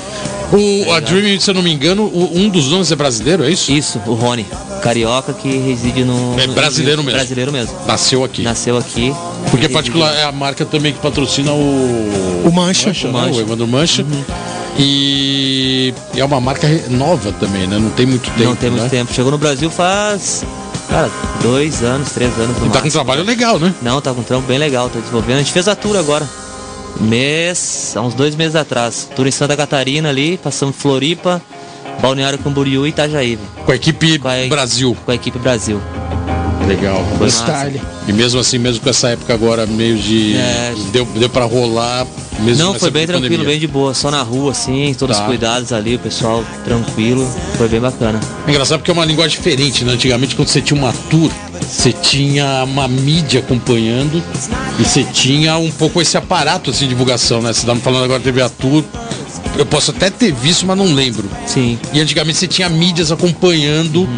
O, 0.53 0.93
a 0.93 1.01
Dreaming, 1.01 1.39
se 1.41 1.51
eu 1.51 1.55
não 1.55 1.63
me 1.63 1.71
engano, 1.73 2.05
o- 2.05 2.31
um 2.35 2.49
dos 2.49 2.69
donos 2.69 2.91
é 2.91 2.97
brasileiro, 2.97 3.45
é 3.45 3.51
isso? 3.51 3.71
Isso, 3.71 4.01
o 4.07 4.15
Rony. 4.15 4.47
carioca 4.83 5.33
que 5.35 5.49
reside 5.59 6.05
no. 6.05 6.39
É 6.41 6.47
brasileiro 6.47 6.99
no- 6.99 7.05
mesmo. 7.05 7.19
Brasileiro 7.19 7.53
mesmo. 7.53 7.75
Nasceu 7.87 8.25
aqui. 8.25 8.43
Nasceu 8.43 8.79
aqui. 8.79 9.13
Porque 9.51 9.57
reside- 9.67 9.75
particular 9.75 10.15
é 10.15 10.23
a 10.25 10.33
marca 10.33 10.65
também 10.65 10.93
que 10.93 11.01
patrocina 11.01 11.53
o. 11.53 12.43
O 12.47 12.51
Mancha. 12.53 12.91
né? 12.93 13.11
Mancha. 13.11 13.39
O 13.39 13.41
Evandro 13.41 13.67
Mancha. 13.67 14.07
E 14.79 15.93
é 16.17 16.25
uma 16.25 16.41
marca 16.41 16.69
nova 16.89 17.33
também, 17.33 17.67
né? 17.67 17.79
Não 17.79 17.91
tem 17.91 18.07
muito 18.07 18.31
tempo. 18.31 18.45
Não 18.45 18.55
tem 18.57 18.71
muito 18.71 18.85
né? 18.85 18.89
tempo. 18.89 19.13
Chegou 19.13 19.31
no 19.33 19.39
Brasil 19.39 19.69
faz. 19.71 20.45
Cara, 20.89 21.11
dois 21.43 21.83
anos, 21.83 22.11
três 22.13 22.33
anos. 22.39 22.57
no 22.59 22.67
E 22.67 22.71
tá 22.71 22.79
com 22.79 22.79
um 22.79 22.83
máximo. 22.85 22.93
trabalho 22.93 23.23
legal, 23.25 23.59
né? 23.59 23.75
Não, 23.83 24.01
tá 24.01 24.15
com 24.15 24.21
um 24.21 24.25
trampo 24.25 24.47
bem 24.47 24.57
legal, 24.59 24.89
tá 24.89 24.99
desenvolvendo. 25.01 25.37
A 25.37 25.41
gente 25.41 25.53
fez 25.53 25.69
a 25.69 25.75
tour 25.75 25.97
agora. 25.97 26.27
Mês, 27.01 27.93
há 27.97 28.01
uns 28.03 28.15
dois 28.15 28.35
meses 28.35 28.57
atrás. 28.57 29.09
Tour 29.15 29.27
em 29.27 29.31
Santa 29.31 29.57
Catarina 29.57 30.09
ali, 30.09 30.39
passamos 30.43 30.77
Floripa, 30.77 31.41
Balneário 32.03 32.39
Camboriú 32.39 32.87
e 32.87 32.91
Itajaí. 32.91 33.39
Com 33.65 33.73
a 33.73 33.77
equipe 33.77 34.19
Com 34.19 34.29
a- 34.29 34.47
Brasil. 34.49 34.97
Com 35.05 35.11
a 35.11 35.15
equipe 35.15 35.39
Brasil. 35.39 35.81
Legal. 36.67 37.03
Foi 37.17 37.31
Style. 37.31 37.81
E 38.07 38.13
mesmo 38.13 38.41
assim, 38.41 38.59
mesmo 38.59 38.83
com 38.83 38.91
essa 38.91 39.09
época 39.09 39.33
agora 39.33 39.65
meio 39.65 39.97
de. 39.97 40.37
É. 40.37 40.75
Deu, 40.93 41.07
deu 41.15 41.29
pra 41.31 41.45
rolar. 41.47 42.07
Mesmo 42.41 42.63
Não, 42.63 42.75
foi 42.79 42.91
bem 42.91 43.07
pandemia. 43.07 43.29
tranquilo, 43.29 43.45
bem 43.51 43.59
de 43.59 43.67
boa. 43.67 43.95
Só 43.95 44.11
na 44.11 44.23
rua, 44.23 44.53
assim, 44.53 44.95
todos 44.97 45.17
Tá. 45.17 45.23
os 45.23 45.29
cuidados 45.29 45.73
ali, 45.73 45.97
o 45.97 45.99
pessoal 45.99 46.45
tranquilo. 46.65 47.27
Foi 47.57 47.69
bem 47.69 47.81
bacana. 47.81 48.21
É 48.47 48.51
engraçado 48.51 48.81
porque 48.81 48.91
é 48.91 48.95
uma 48.95 49.05
linguagem 49.05 49.37
diferente, 49.39 49.83
né? 49.85 49.95
Antigamente, 49.95 50.37
quando 50.37 50.49
você 50.49 50.61
tinha 50.61 50.79
uma 50.79 50.93
tour, 51.11 51.31
você 51.69 51.93
tinha 51.93 52.65
uma 52.65 52.89
mídia 52.89 53.41
acompanhando 53.41 54.23
e 54.79 54.85
você 54.85 55.05
tinha 55.05 55.57
um 55.59 55.71
pouco 55.71 56.01
esse 56.01 56.17
aparato 56.17 56.71
assim, 56.71 56.81
de 56.85 56.89
divulgação, 56.89 57.43
né? 57.43 57.53
Você 57.53 57.67
tá 57.67 57.75
me 57.75 57.81
falando 57.81 58.05
agora 58.05 58.21
teve 58.21 58.41
a 58.41 58.49
tour. 58.49 58.83
Eu 59.57 59.67
posso 59.67 59.91
até 59.91 60.09
ter 60.09 60.33
visto, 60.33 60.67
mas 60.67 60.77
não 60.77 60.87
lembro. 60.87 61.29
Sim. 61.47 61.79
E 61.93 62.01
antigamente 62.01 62.39
você 62.39 62.47
tinha 62.47 62.69
mídias 62.69 63.13
acompanhando 63.13 64.09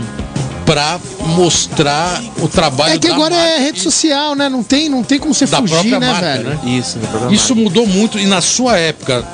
pra 0.64 1.00
mostrar 1.26 2.22
o 2.38 2.46
trabalho 2.46 2.94
É 2.94 2.98
que 2.98 3.08
da 3.08 3.14
agora 3.14 3.34
é 3.34 3.38
marca 3.38 3.62
rede 3.64 3.80
social, 3.80 4.34
né? 4.36 4.48
Não 4.48 4.62
tem, 4.62 4.88
não 4.88 5.02
tem 5.02 5.18
como 5.18 5.34
você 5.34 5.46
da 5.46 5.58
fugir, 5.58 5.72
própria 5.72 5.98
né, 5.98 6.12
marca, 6.12 6.26
velho? 6.26 6.48
né? 6.50 6.58
Isso. 6.64 6.98
Isso 7.30 7.56
mudou 7.56 7.86
muito 7.86 8.18
e 8.18 8.26
na 8.26 8.40
sua 8.40 8.78
época, 8.78 9.26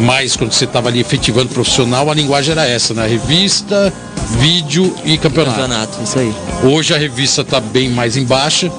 mais 0.00 0.36
quando 0.36 0.52
você 0.52 0.64
estava 0.64 0.88
ali 0.88 1.00
efetivando 1.00 1.48
profissional, 1.48 2.10
a 2.10 2.14
linguagem 2.14 2.52
era 2.52 2.66
essa, 2.66 2.94
né? 2.94 3.06
Revista, 3.06 3.92
vídeo 4.38 4.94
e 5.04 5.16
campeonato. 5.18 5.56
campeonato, 5.58 6.02
isso 6.02 6.18
aí. 6.18 6.34
Hoje 6.62 6.94
a 6.94 6.98
revista 6.98 7.42
está 7.42 7.60
bem 7.60 7.90
mais 7.90 8.16
em 8.16 8.24
baixa, 8.24 8.70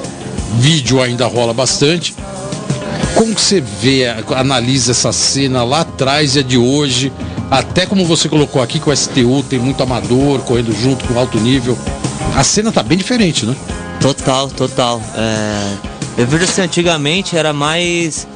vídeo 0.59 1.01
ainda 1.01 1.25
rola 1.27 1.53
bastante. 1.53 2.15
Como 3.15 3.33
que 3.33 3.41
você 3.41 3.61
vê, 3.61 4.07
analisa 4.35 4.91
essa 4.91 5.11
cena 5.11 5.63
lá 5.63 5.81
atrás 5.81 6.35
e 6.35 6.39
a 6.39 6.43
de 6.43 6.57
hoje? 6.57 7.11
Até 7.49 7.85
como 7.85 8.05
você 8.05 8.27
colocou 8.27 8.61
aqui 8.61 8.79
que 8.79 8.89
o 8.89 8.95
STU 8.95 9.43
tem 9.49 9.59
muito 9.59 9.81
amador 9.81 10.39
correndo 10.39 10.73
junto 10.73 11.05
com 11.05 11.17
alto 11.17 11.39
nível. 11.39 11.77
A 12.35 12.43
cena 12.43 12.71
tá 12.71 12.83
bem 12.83 12.97
diferente, 12.97 13.45
né? 13.45 13.55
Total, 14.01 14.49
total. 14.49 15.01
É, 15.15 15.73
eu 16.17 16.27
vejo 16.27 16.43
assim, 16.43 16.61
antigamente 16.61 17.37
era 17.37 17.53
mais. 17.53 18.27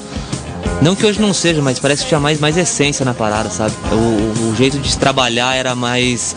Não 0.82 0.96
que 0.96 1.06
hoje 1.06 1.20
não 1.20 1.34
seja, 1.34 1.62
mas 1.62 1.78
parece 1.78 2.04
que 2.04 2.08
tinha 2.08 2.20
mais, 2.22 2.40
mais 2.40 2.56
essência 2.56 3.04
na 3.04 3.14
parada, 3.14 3.50
sabe? 3.50 3.74
O, 3.92 3.96
o- 3.96 4.56
jeito 4.56 4.80
de 4.80 4.98
trabalhar 4.98 5.54
era 5.56 5.76
mais 5.76 6.34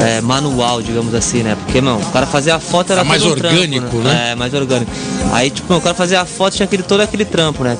é, 0.00 0.20
manual, 0.22 0.80
digamos 0.82 1.14
assim, 1.14 1.42
né? 1.42 1.56
Porque, 1.64 1.80
mano, 1.80 2.00
o 2.00 2.10
cara 2.12 2.26
fazia 2.26 2.54
a 2.56 2.60
foto 2.60 2.92
era 2.92 3.00
Era 3.02 3.08
mais 3.08 3.22
um 3.22 3.34
trampo, 3.34 3.54
orgânico, 3.54 3.96
né? 3.98 4.30
É, 4.32 4.34
mais 4.34 4.52
orgânico. 4.54 4.90
Aí, 5.32 5.50
tipo, 5.50 5.68
meu, 5.70 5.78
o 5.78 5.82
cara 5.82 5.94
fazia 5.94 6.20
a 6.22 6.24
foto, 6.26 6.54
tinha 6.56 6.64
aquele, 6.64 6.82
todo 6.82 7.00
aquele 7.02 7.24
trampo, 7.26 7.62
né? 7.64 7.76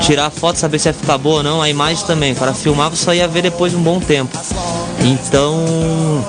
Tirar 0.00 0.26
a 0.26 0.30
foto, 0.30 0.56
saber 0.58 0.78
se 0.78 0.88
ia 0.88 0.94
ficar 0.94 1.18
boa 1.18 1.38
ou 1.38 1.42
não, 1.42 1.60
a 1.60 1.68
imagem 1.68 2.04
também. 2.06 2.32
O 2.32 2.36
cara 2.36 2.54
filmava, 2.54 2.94
só 2.96 3.12
ia 3.12 3.26
ver 3.28 3.42
depois 3.42 3.72
de 3.72 3.78
um 3.78 3.82
bom 3.82 3.98
tempo. 4.00 4.36
Então. 5.00 6.24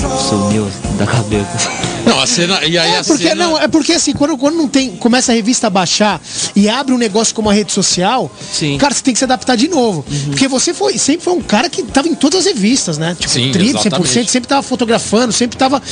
Cara, 0.00 0.16
sumiu 0.18 0.66
da 0.98 1.06
cabeça. 1.06 1.68
Não, 2.06 2.20
a 2.20 2.26
cena. 2.26 2.64
E 2.64 2.78
aí 2.78 2.92
É 2.92 2.98
a 3.00 3.04
porque, 3.04 3.24
cena. 3.28 3.34
não, 3.44 3.58
é 3.58 3.66
porque 3.68 3.92
assim, 3.92 4.12
quando, 4.12 4.38
quando 4.38 4.54
não 4.56 4.68
tem, 4.68 4.96
começa 4.96 5.32
a 5.32 5.34
revista 5.34 5.66
a 5.66 5.70
baixar 5.70 6.20
e 6.54 6.68
abre 6.68 6.94
um 6.94 6.98
negócio 6.98 7.34
como 7.34 7.50
a 7.50 7.52
rede 7.52 7.72
social, 7.72 8.30
Sim. 8.52 8.72
Uhum. 8.72 8.78
cara, 8.78 8.94
você 8.94 9.02
tem 9.02 9.12
que 9.12 9.18
se 9.18 9.24
adaptar 9.24 9.56
de 9.56 9.68
novo. 9.68 10.04
Porque 10.26 10.46
você 10.48 10.72
foi, 10.72 10.96
sempre 10.98 11.24
foi 11.24 11.34
um 11.34 11.40
cara 11.42 11.68
que 11.68 11.82
tava 11.82 12.08
em 12.08 12.14
todas 12.14 12.40
as 12.40 12.46
revistas, 12.46 12.96
né? 12.96 13.16
Tipo, 13.18 13.32
Sim, 13.32 13.50
Trip, 13.52 13.72
100%, 13.72 13.80
exatamente. 13.86 14.30
sempre 14.30 14.48
tava 14.48 14.62
fotografando, 14.62 15.32
sempre 15.32 15.58
tava. 15.58 15.82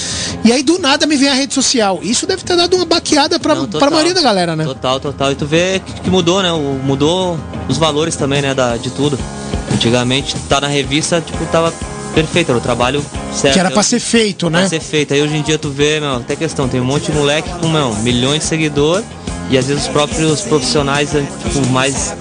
E 0.45 0.53
aí 0.53 0.62
do 0.62 0.79
nada 0.79 1.07
me 1.07 1.17
vem 1.17 1.29
a 1.29 1.35
rede 1.35 1.53
social. 1.53 1.99
Isso 2.03 2.27
deve 2.27 2.43
ter 2.45 2.57
dado 2.57 2.77
uma 2.77 2.85
baqueada 2.87 3.39
pra, 3.41 3.55
Não, 3.55 3.67
pra 3.67 3.91
maioria 3.91 4.15
da 4.15 4.23
galera, 4.23 4.55
né? 4.55 4.65
Total, 4.65 5.01
total. 5.01 5.33
E 5.33 5.35
tu 5.35 5.47
vê 5.47 5.83
que, 6.03 6.09
mudou, 6.11 6.43
né? 6.43 6.51
Mudou 6.85 7.39
os 7.69 7.77
valores 7.77 8.15
também, 8.15 8.41
né? 8.41 8.55
Da, 8.55 8.77
de 8.77 8.91
tudo. 8.91 9.19
Antigamente, 9.73 10.37
tá 10.49 10.61
na 10.61 10.69
revista, 10.69 11.21
tipo, 11.21 11.45
tava 11.47 11.75
perfeito, 12.15 12.51
era 12.51 12.59
o 12.59 12.61
trabalho 12.61 13.05
certo. 13.33 13.55
Que 13.55 13.61
era 13.61 13.71
pra 13.71 13.81
Hoje- 13.81 13.89
ser 13.91 14.01
feito, 14.01 14.51
pra 14.51 14.61
né? 14.61 14.69
ser 14.69 14.81
feito. 14.81 15.12
Aí 15.15 15.23
hoje 15.23 15.37
em 15.37 15.43
dia 15.43 15.59
tu 15.59 15.71
vê, 15.71 16.01
meu, 16.01 16.17
até 16.17 16.37
questão, 16.37 16.69
tem 16.69 16.81
um 16.81 16.85
monte 16.85 17.11
de 17.11 17.12
moleque 17.19 17.49
com, 17.61 17.69
meu, 17.69 17.95
milhões 17.97 18.41
de 18.41 18.45
seguidor 18.47 19.03
e 19.51 19.59
às 19.59 19.67
vezes 19.67 19.83
os 19.85 19.89
próprios 19.89 20.41
profissionais, 20.43 21.12
né, 21.12 21.27
tipo, 21.43 21.67
mais 21.69 22.15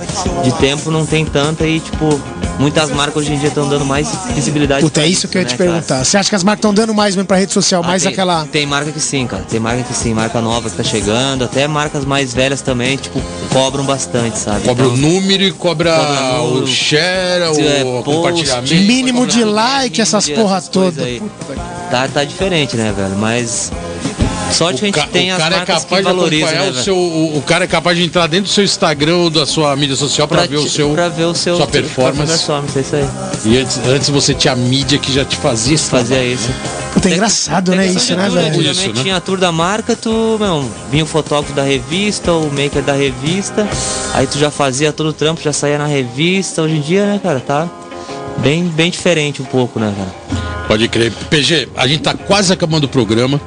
de 0.44 0.52
tempo 0.56 0.91
não 0.91 1.06
tem 1.06 1.24
tanta 1.26 1.66
e, 1.66 1.80
tipo, 1.80 2.20
muitas 2.60 2.89
marcas 2.91 3.18
hoje 3.24 3.34
em 3.34 3.39
dia 3.39 3.49
estão 3.49 3.68
dando 3.68 3.86
mais 3.86 4.08
visibilidade. 4.34 4.82
Puta, 4.82 5.01
é 5.01 5.08
isso 5.08 5.28
que 5.28 5.38
eu 5.38 5.41
ia 5.41 5.47
te 5.47 5.51
né, 5.51 5.58
cara? 5.58 5.70
perguntar. 5.72 6.04
Você 6.04 6.18
acha 6.18 6.30
que 6.30 6.36
as 6.36 6.43
marcas 6.43 6.60
estão 6.60 6.74
dando 6.74 6.93
mais 6.93 7.16
mesmo 7.16 7.28
pra 7.28 7.38
rede 7.38 7.54
social, 7.54 7.82
Ah, 7.84 7.88
mais 7.88 8.04
tem, 8.04 8.12
aquela. 8.12 8.45
Tem 8.45 8.66
marca 8.66 8.91
que 8.91 8.99
sim, 8.99 9.26
cara. 9.28 9.43
Tem 9.43 9.60
marca 9.60 9.84
que 9.84 9.93
sim, 9.93 10.14
marca 10.14 10.41
nova 10.41 10.70
que 10.70 10.76
tá 10.76 10.84
chegando, 10.84 11.43
até 11.43 11.68
marcas 11.68 12.06
mais 12.06 12.34
velhas 12.34 12.62
também, 12.62 12.97
tipo, 12.97 13.22
cobram 13.51 13.86
bastante, 13.86 14.38
sabe? 14.38 14.66
Cobra 14.66 14.86
Então, 14.86 14.95
o 14.95 14.97
número 14.97 15.43
e 15.43 15.51
cobra, 15.51 15.93
Cobra 15.95 16.41
o 16.41 16.49
número, 16.49 16.68
share, 16.68 17.43
o 17.43 17.60
é, 17.60 17.84
post, 17.84 18.04
compartilhamento. 18.04 18.76
Mínimo 18.76 19.28
de 19.28 19.43
like, 19.43 20.01
essas 20.01 20.28
mínimo 20.28 20.43
porra 20.43 20.58
essas 20.58 20.70
coisas 20.70 20.95
toda. 20.95 21.64
Tá, 21.89 22.08
tá 22.08 22.24
diferente, 22.24 22.76
né, 22.76 22.93
velho? 22.95 23.16
Mas. 23.18 23.72
Sorte 24.54 24.80
que 24.80 24.99
a 24.99 25.04
gente 25.04 25.12
tem 25.12 25.32
as 25.32 25.38
cara 25.38 25.56
é 25.56 25.58
marcas 25.60 25.84
capaz 25.84 26.06
que 26.06 26.12
valorizam, 26.14 26.51
né, 26.51 26.70
o 26.70 26.74
seu. 26.76 26.95
O, 26.95 27.38
o 27.38 27.41
cara 27.41 27.66
é 27.66 27.68
capaz 27.68 27.97
de 27.97 28.04
entrar 28.04 28.28
dentro 28.28 28.45
do 28.45 28.49
seu 28.54 28.64
Instagram 28.64 29.16
ou 29.18 29.30
da 29.30 29.45
sua 29.45 29.76
mídia 29.76 29.95
social 29.95 30.28
pra, 30.28 30.45
ver 30.45 30.58
o 30.58 30.70
seu. 30.70 30.91
pra 30.91 31.10
ver 31.10 31.26
o 31.26 31.34
seu 31.34 31.58
sua 31.58 31.66
pra 31.68 31.82
performance. 31.82 32.32
performance, 32.32 32.78
é 32.78 32.82
isso 32.82 32.95
aí. 32.95 33.08
E 33.45 33.58
antes, 33.58 33.80
antes 33.88 34.10
você 34.10 34.34
tinha 34.34 34.54
a 34.54 34.56
mídia 34.56 34.97
que 34.97 35.12
já 35.12 35.26
te 35.26 35.36
fazia 35.38 35.76
esse 35.76 35.89
Fazia 35.89 36.16
trabalho. 36.18 36.34
isso. 36.34 36.49
Puta, 36.93 37.08
é 37.08 37.10
Tem- 37.10 37.14
engraçado, 37.14 37.72
tem 37.72 37.80
né? 37.80 37.84
questão 37.86 38.01
Isso, 38.04 38.16
né, 38.16 38.30
velho? 38.30 38.47
Antigamente 38.47 38.80
Isso, 38.80 38.93
né? 38.95 39.01
tinha 39.01 39.16
a 39.18 39.20
tour 39.22 39.38
da 39.39 39.51
marca, 39.51 39.95
tu, 39.95 40.38
meu, 40.39 40.70
vinha 40.91 41.04
o 41.04 41.08
fotógrafo 41.08 41.54
da 41.54 41.64
revista, 41.64 42.32
o 42.34 42.51
maker 42.51 42.84
da 42.84 42.93
revista, 42.93 43.68
aí 44.14 44.28
tu 44.28 44.38
já 44.38 44.51
fazia 44.51 44.93
todo 44.93 45.08
o 45.10 45.14
trampo, 45.14 45.41
já 45.41 45.51
saía 45.51 45.78
na 45.78 45.88
revista. 45.88 46.62
Hoje 46.62 46.76
em 46.76 46.82
dia, 46.82 47.06
né, 47.06 47.20
cara, 47.22 47.39
tá 47.39 47.68
bem, 48.38 48.64
bem 48.66 48.91
diferente 48.91 49.41
um 49.41 49.45
pouco, 49.45 49.80
né, 49.80 49.91
cara? 49.97 50.43
Pode 50.68 50.88
crer. 50.88 51.12
PG, 51.30 51.70
a 51.76 51.88
gente 51.88 52.01
tá 52.04 52.14
quase 52.14 52.54
acabando 52.54 52.86
o 52.86 52.88
programa. 52.88 53.39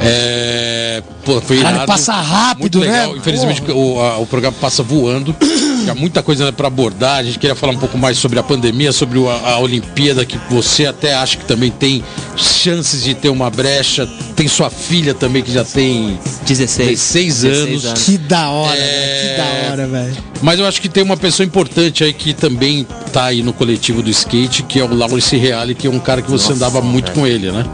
É. 0.00 1.02
Pô, 1.24 1.40
foi 1.40 1.56
Caralho, 1.56 1.76
irado. 1.76 1.86
passa 1.88 2.12
rápido, 2.12 2.60
Muito 2.62 2.78
legal. 2.78 3.12
né? 3.12 3.18
Infelizmente 3.18 3.62
o, 3.70 4.00
a- 4.00 4.18
o 4.18 4.26
programa 4.26 4.56
passa 4.60 4.82
voando. 4.82 5.34
Tinha 5.82 5.94
muita 5.94 6.22
coisa 6.22 6.52
para 6.52 6.68
abordar. 6.68 7.18
A 7.18 7.22
gente 7.22 7.38
queria 7.38 7.54
falar 7.56 7.72
um 7.72 7.78
pouco 7.78 7.98
mais 7.98 8.16
sobre 8.18 8.38
a 8.38 8.42
pandemia, 8.42 8.92
sobre 8.92 9.18
o- 9.18 9.28
a, 9.28 9.50
a 9.52 9.58
Olimpíada, 9.58 10.24
que 10.24 10.38
você 10.48 10.86
até 10.86 11.14
acha 11.14 11.36
que 11.36 11.44
também 11.44 11.70
tem 11.70 12.04
chances 12.36 13.02
de 13.02 13.14
ter 13.14 13.28
uma 13.28 13.50
brecha. 13.50 14.08
Tem 14.36 14.46
sua 14.46 14.70
filha 14.70 15.14
também 15.14 15.42
que 15.42 15.52
já 15.52 15.64
tem 15.64 16.18
16. 16.46 16.88
16 16.90 17.44
anos. 17.44 17.92
Que 18.04 18.18
da 18.18 18.48
hora, 18.50 18.76
É. 18.76 18.78
velho. 18.78 19.30
Que 19.30 19.36
da 19.36 19.70
hora, 19.72 19.86
velho. 19.88 20.16
Mas 20.42 20.58
eu 20.60 20.66
acho 20.66 20.80
que 20.80 20.88
tem 20.88 21.02
uma 21.02 21.16
pessoa 21.16 21.44
importante 21.46 22.04
aí 22.04 22.12
que 22.12 22.32
também 22.32 22.86
tá 23.12 23.24
aí 23.24 23.42
no 23.42 23.52
coletivo 23.52 24.02
do 24.02 24.10
skate, 24.10 24.62
que 24.62 24.78
é 24.78 24.84
o 24.84 24.94
Laurence 24.94 25.36
Reale, 25.36 25.74
que 25.74 25.86
é 25.86 25.90
um 25.90 25.98
cara 25.98 26.22
que 26.22 26.30
você 26.30 26.52
andava 26.52 26.80
muito 26.80 27.10
com 27.12 27.26
ele, 27.26 27.50
né? 27.50 27.64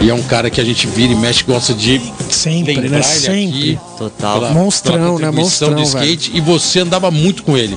E 0.00 0.10
é 0.10 0.14
um 0.14 0.22
cara 0.22 0.50
que 0.50 0.60
a 0.60 0.64
gente 0.64 0.86
vira 0.86 1.12
e 1.12 1.16
mexe, 1.16 1.42
gosta 1.44 1.72
de 1.72 2.00
Sempre, 2.28 2.74
lembrar 2.74 2.98
né? 2.98 3.02
Sempre. 3.02 3.48
aqui 3.48 3.78
Total. 3.96 4.40
pela- 4.40 4.50
Monstrão, 4.52 5.16
pela 5.16 5.30
né? 5.32 5.38
Monstrão, 5.40 5.74
do 5.74 5.82
skate 5.82 6.30
e 6.34 6.40
você 6.40 6.80
andava 6.80 7.10
muito 7.10 7.42
com 7.42 7.56
ele. 7.56 7.76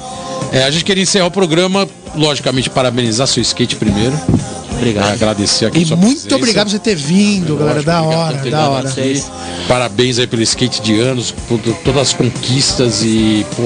É, 0.52 0.64
a 0.64 0.72
gente 0.72 0.84
queria 0.84 1.04
encerrar 1.04 1.28
o 1.28 1.32
programa, 1.32 1.88
logicamente 2.16 2.70
parabenizar 2.70 3.28
seu 3.28 3.42
skate 3.42 3.76
primeiro, 3.78 4.14
é, 4.14 4.76
Obrigado. 4.76 5.14
agradecer 5.14 5.66
aqui 5.68 5.80
E 5.80 5.86
sua 5.86 5.96
muito 5.96 6.14
presença. 6.16 6.36
obrigado 6.36 6.66
por 6.68 6.72
você 6.72 6.80
ter 6.80 6.96
vindo, 6.96 7.56
galera. 7.56 7.74
Lógico, 7.76 7.86
Da 7.92 8.02
hora, 8.04 8.50
da 8.52 8.70
hora. 8.70 8.90
aqui. 8.90 9.24
Parabéns 9.68 10.20
aí 10.20 10.28
pelo 10.28 10.42
skate 10.42 10.82
de 10.82 11.00
anos, 11.00 11.32
por 11.48 11.60
to- 11.60 11.76
todas 11.86 12.02
as 12.10 12.14
conquistas 12.14 13.04
e 13.04 13.46
pô, 13.56 13.64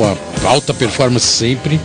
alta 0.48 0.74
performance 0.74 1.26
sempre. 1.26 1.80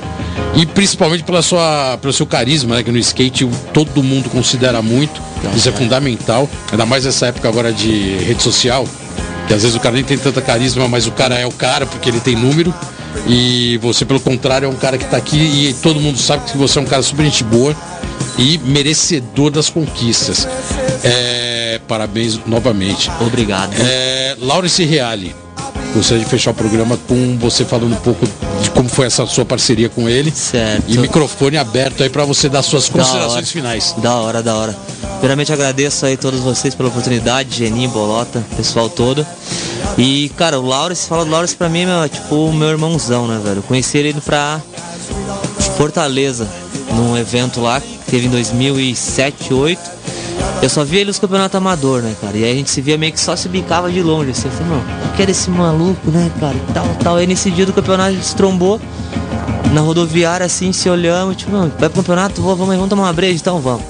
E 0.54 0.64
principalmente 0.66 1.22
pela 1.24 1.42
sua, 1.42 1.98
pelo 2.00 2.12
seu 2.12 2.26
carisma, 2.26 2.76
né? 2.76 2.82
Que 2.82 2.90
no 2.90 2.98
skate 2.98 3.48
todo 3.72 4.02
mundo 4.02 4.28
considera 4.30 4.80
muito. 4.82 5.20
Isso 5.54 5.68
é 5.68 5.72
fundamental. 5.72 6.48
Ainda 6.70 6.86
mais 6.86 7.04
nessa 7.04 7.26
época 7.26 7.48
agora 7.48 7.72
de 7.72 8.16
rede 8.18 8.42
social. 8.42 8.86
Que 9.46 9.54
às 9.54 9.62
vezes 9.62 9.76
o 9.76 9.80
cara 9.80 9.94
nem 9.94 10.04
tem 10.04 10.18
tanta 10.18 10.42
carisma, 10.42 10.88
mas 10.88 11.06
o 11.06 11.12
cara 11.12 11.36
é 11.38 11.46
o 11.46 11.52
cara 11.52 11.86
porque 11.86 12.08
ele 12.08 12.20
tem 12.20 12.34
número. 12.34 12.74
E 13.26 13.78
você, 13.78 14.04
pelo 14.04 14.20
contrário, 14.20 14.66
é 14.66 14.68
um 14.68 14.74
cara 14.74 14.98
que 14.98 15.04
tá 15.04 15.16
aqui 15.16 15.38
e 15.38 15.74
todo 15.82 16.00
mundo 16.00 16.18
sabe 16.18 16.50
que 16.50 16.58
você 16.58 16.78
é 16.78 16.82
um 16.82 16.84
cara 16.84 17.02
super 17.02 17.24
gente 17.24 17.42
boa 17.44 17.74
e 18.38 18.58
merecedor 18.58 19.50
das 19.50 19.70
conquistas. 19.70 20.46
É, 21.02 21.80
parabéns 21.88 22.38
novamente. 22.46 23.10
Obrigado. 23.20 23.72
É, 23.78 24.36
Laurence 24.40 24.84
Reale, 24.84 25.34
gostaria 25.96 26.22
de 26.24 26.28
fechar 26.30 26.50
o 26.50 26.54
programa 26.54 26.96
com 27.08 27.36
você 27.38 27.64
falando 27.64 27.92
um 27.92 28.00
pouco 28.00 28.26
de 28.62 28.70
como 28.70 28.88
foi 28.88 29.06
essa 29.06 29.24
sua 29.26 29.44
parceria 29.44 29.88
com 29.88 30.08
ele. 30.08 30.30
Certo. 30.30 30.84
E 30.88 30.98
microfone 30.98 31.56
aberto 31.56 32.02
aí 32.02 32.08
para 32.10 32.24
você 32.24 32.48
dar 32.48 32.62
suas 32.62 32.88
Da 32.88 32.94
hora. 32.94 33.04
considerações 33.04 33.50
finais. 33.50 33.94
Da 33.98 34.14
hora, 34.16 34.42
da 34.42 34.54
hora. 34.54 34.76
Primeiramente 35.18 35.52
agradeço 35.52 36.04
aí 36.06 36.16
todos 36.16 36.40
vocês 36.40 36.74
pela 36.74 36.88
oportunidade, 36.90 37.56
Geninho, 37.56 37.88
Bolota, 37.90 38.44
pessoal 38.56 38.88
todo. 38.88 39.26
E, 39.96 40.30
cara, 40.36 40.60
o 40.60 40.66
Laurence, 40.66 41.08
fala 41.08 41.24
do 41.24 41.30
Laurence 41.30 41.56
pra 41.56 41.68
mim, 41.68 41.86
meu, 41.86 42.02
é 42.02 42.08
tipo 42.08 42.34
o 42.48 42.52
meu 42.52 42.68
irmãozão, 42.68 43.26
né, 43.26 43.40
velho? 43.42 43.58
Eu 43.58 43.62
conheci 43.62 43.96
ele 43.96 44.10
indo 44.10 44.20
pra 44.20 44.60
Fortaleza, 45.76 46.46
num 46.92 47.16
evento 47.16 47.60
lá, 47.60 47.80
que 47.80 47.88
teve 48.10 48.26
em 48.26 48.30
2007, 48.30 49.36
2008. 49.48 49.80
Eu 50.62 50.68
só 50.68 50.84
via 50.84 51.00
ele 51.00 51.08
nos 51.08 51.18
campeonatos 51.18 51.56
amador, 51.56 52.02
né, 52.02 52.14
cara? 52.20 52.36
E 52.36 52.44
aí 52.44 52.52
a 52.52 52.54
gente 52.54 52.70
se 52.70 52.80
via 52.80 52.96
meio 52.96 53.12
que 53.12 53.20
só 53.20 53.36
se 53.36 53.48
bicava 53.48 53.90
de 53.90 54.02
longe, 54.02 54.30
assim. 54.30 54.48
Eu 54.48 54.52
falei, 54.52 54.68
não, 54.68 54.78
eu 54.78 55.16
quero 55.16 55.30
esse 55.30 55.50
maluco, 55.50 56.10
né, 56.10 56.30
cara? 56.40 56.54
E 56.54 56.72
tal, 56.72 56.86
tal. 57.02 57.16
Aí 57.16 57.26
nesse 57.26 57.50
dia 57.50 57.66
do 57.66 57.72
campeonato 57.72 58.10
a 58.10 58.12
gente 58.12 58.26
se 58.26 58.34
trombou 58.34 58.80
na 59.72 59.80
rodoviária, 59.80 60.46
assim, 60.46 60.72
se 60.72 60.88
olhamos, 60.88 61.36
tipo, 61.36 61.52
não, 61.52 61.70
vai 61.78 61.88
pro 61.88 62.02
campeonato? 62.02 62.40
Vou, 62.40 62.56
vamos 62.56 62.72
aí, 62.72 62.76
vamos 62.76 62.90
tomar 62.90 63.04
uma 63.04 63.12
breja, 63.12 63.34
então 63.34 63.60
vamos. 63.60 63.84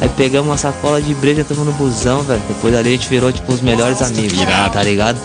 Aí 0.00 0.08
pegamos 0.10 0.48
uma 0.48 0.58
sacola 0.58 1.00
de 1.00 1.14
breja, 1.14 1.40
estamos 1.40 1.64
no 1.64 1.72
busão, 1.72 2.22
velho. 2.22 2.42
Depois 2.48 2.72
dali 2.72 2.90
a 2.90 2.92
gente 2.92 3.08
virou, 3.08 3.32
tipo, 3.32 3.52
os 3.52 3.60
melhores 3.60 4.02
amigos, 4.02 4.38
tá 4.72 4.82
ligado? 4.82 5.18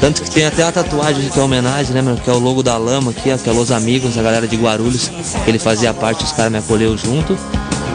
Tanto 0.00 0.22
que 0.22 0.30
tem 0.30 0.46
até 0.46 0.62
uma 0.62 0.72
tatuagem 0.72 1.28
que 1.28 1.38
é 1.38 1.42
homenagem, 1.42 1.94
né, 1.94 2.02
mano? 2.02 2.18
Que 2.18 2.28
é 2.28 2.32
o 2.32 2.38
logo 2.38 2.62
da 2.62 2.76
Lama 2.76 3.10
aqui, 3.10 3.32
ó, 3.32 3.36
que 3.36 3.48
é 3.48 3.52
Los 3.52 3.70
Amigos, 3.70 4.16
a 4.16 4.22
galera 4.22 4.46
de 4.46 4.56
Guarulhos. 4.56 5.08
que 5.08 5.50
Ele 5.50 5.58
fazia 5.58 5.92
parte, 5.92 6.24
os 6.24 6.32
caras 6.32 6.52
me 6.52 6.58
acolheu 6.58 6.96
junto. 6.96 7.36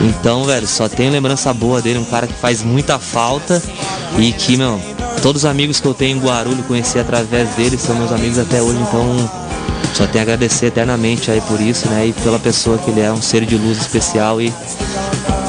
Então, 0.04 0.44
velho, 0.46 0.68
só 0.68 0.90
tenho 0.90 1.12
lembrança 1.12 1.54
boa 1.54 1.82
dele, 1.82 2.00
um 2.00 2.06
cara 2.06 2.28
que 2.28 2.34
faz 2.34 2.64
muita 2.64 2.98
falta 2.98 3.62
e 4.18 4.32
que, 4.34 4.58
meu, 4.58 4.80
todos 5.22 5.44
os 5.44 5.46
amigos 5.46 5.80
que 5.80 5.88
eu 5.88 5.94
tenho 5.94 6.18
em 6.18 6.20
Guarulhos 6.20 6.66
conheci 6.66 6.98
através 7.00 7.50
dele, 7.56 7.78
são 7.78 7.96
meus 7.96 8.12
amigos 8.12 8.40
até 8.40 8.62
hoje, 8.62 8.80
então 8.82 9.30
só 9.94 10.08
tenho 10.08 10.20
a 10.20 10.24
agradecer 10.24 10.68
eternamente 10.68 11.30
aí 11.30 11.42
por 11.42 11.60
isso, 11.60 11.88
né? 11.90 12.08
E 12.08 12.14
pela 12.14 12.40
pessoa 12.40 12.78
que 12.78 12.90
ele 12.90 13.02
é, 13.02 13.12
um 13.12 13.22
ser 13.22 13.46
de 13.46 13.56
luz 13.56 13.78
especial 13.80 14.42
e 14.42 14.52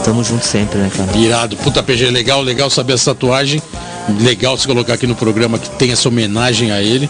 tamo 0.04 0.22
junto 0.24 0.44
sempre, 0.44 0.78
né, 0.78 0.90
cara? 0.94 1.16
Irado. 1.16 1.56
Puta 1.56 1.82
PG, 1.82 2.10
legal, 2.10 2.42
legal 2.42 2.68
saber 2.68 2.94
essa 2.94 3.14
tatuagem. 3.14 3.62
Legal 4.20 4.58
se 4.58 4.66
colocar 4.66 4.94
aqui 4.94 5.06
no 5.06 5.14
programa 5.14 5.58
que 5.58 5.70
tem 5.70 5.92
essa 5.92 6.08
homenagem 6.08 6.72
a 6.72 6.82
ele. 6.82 7.08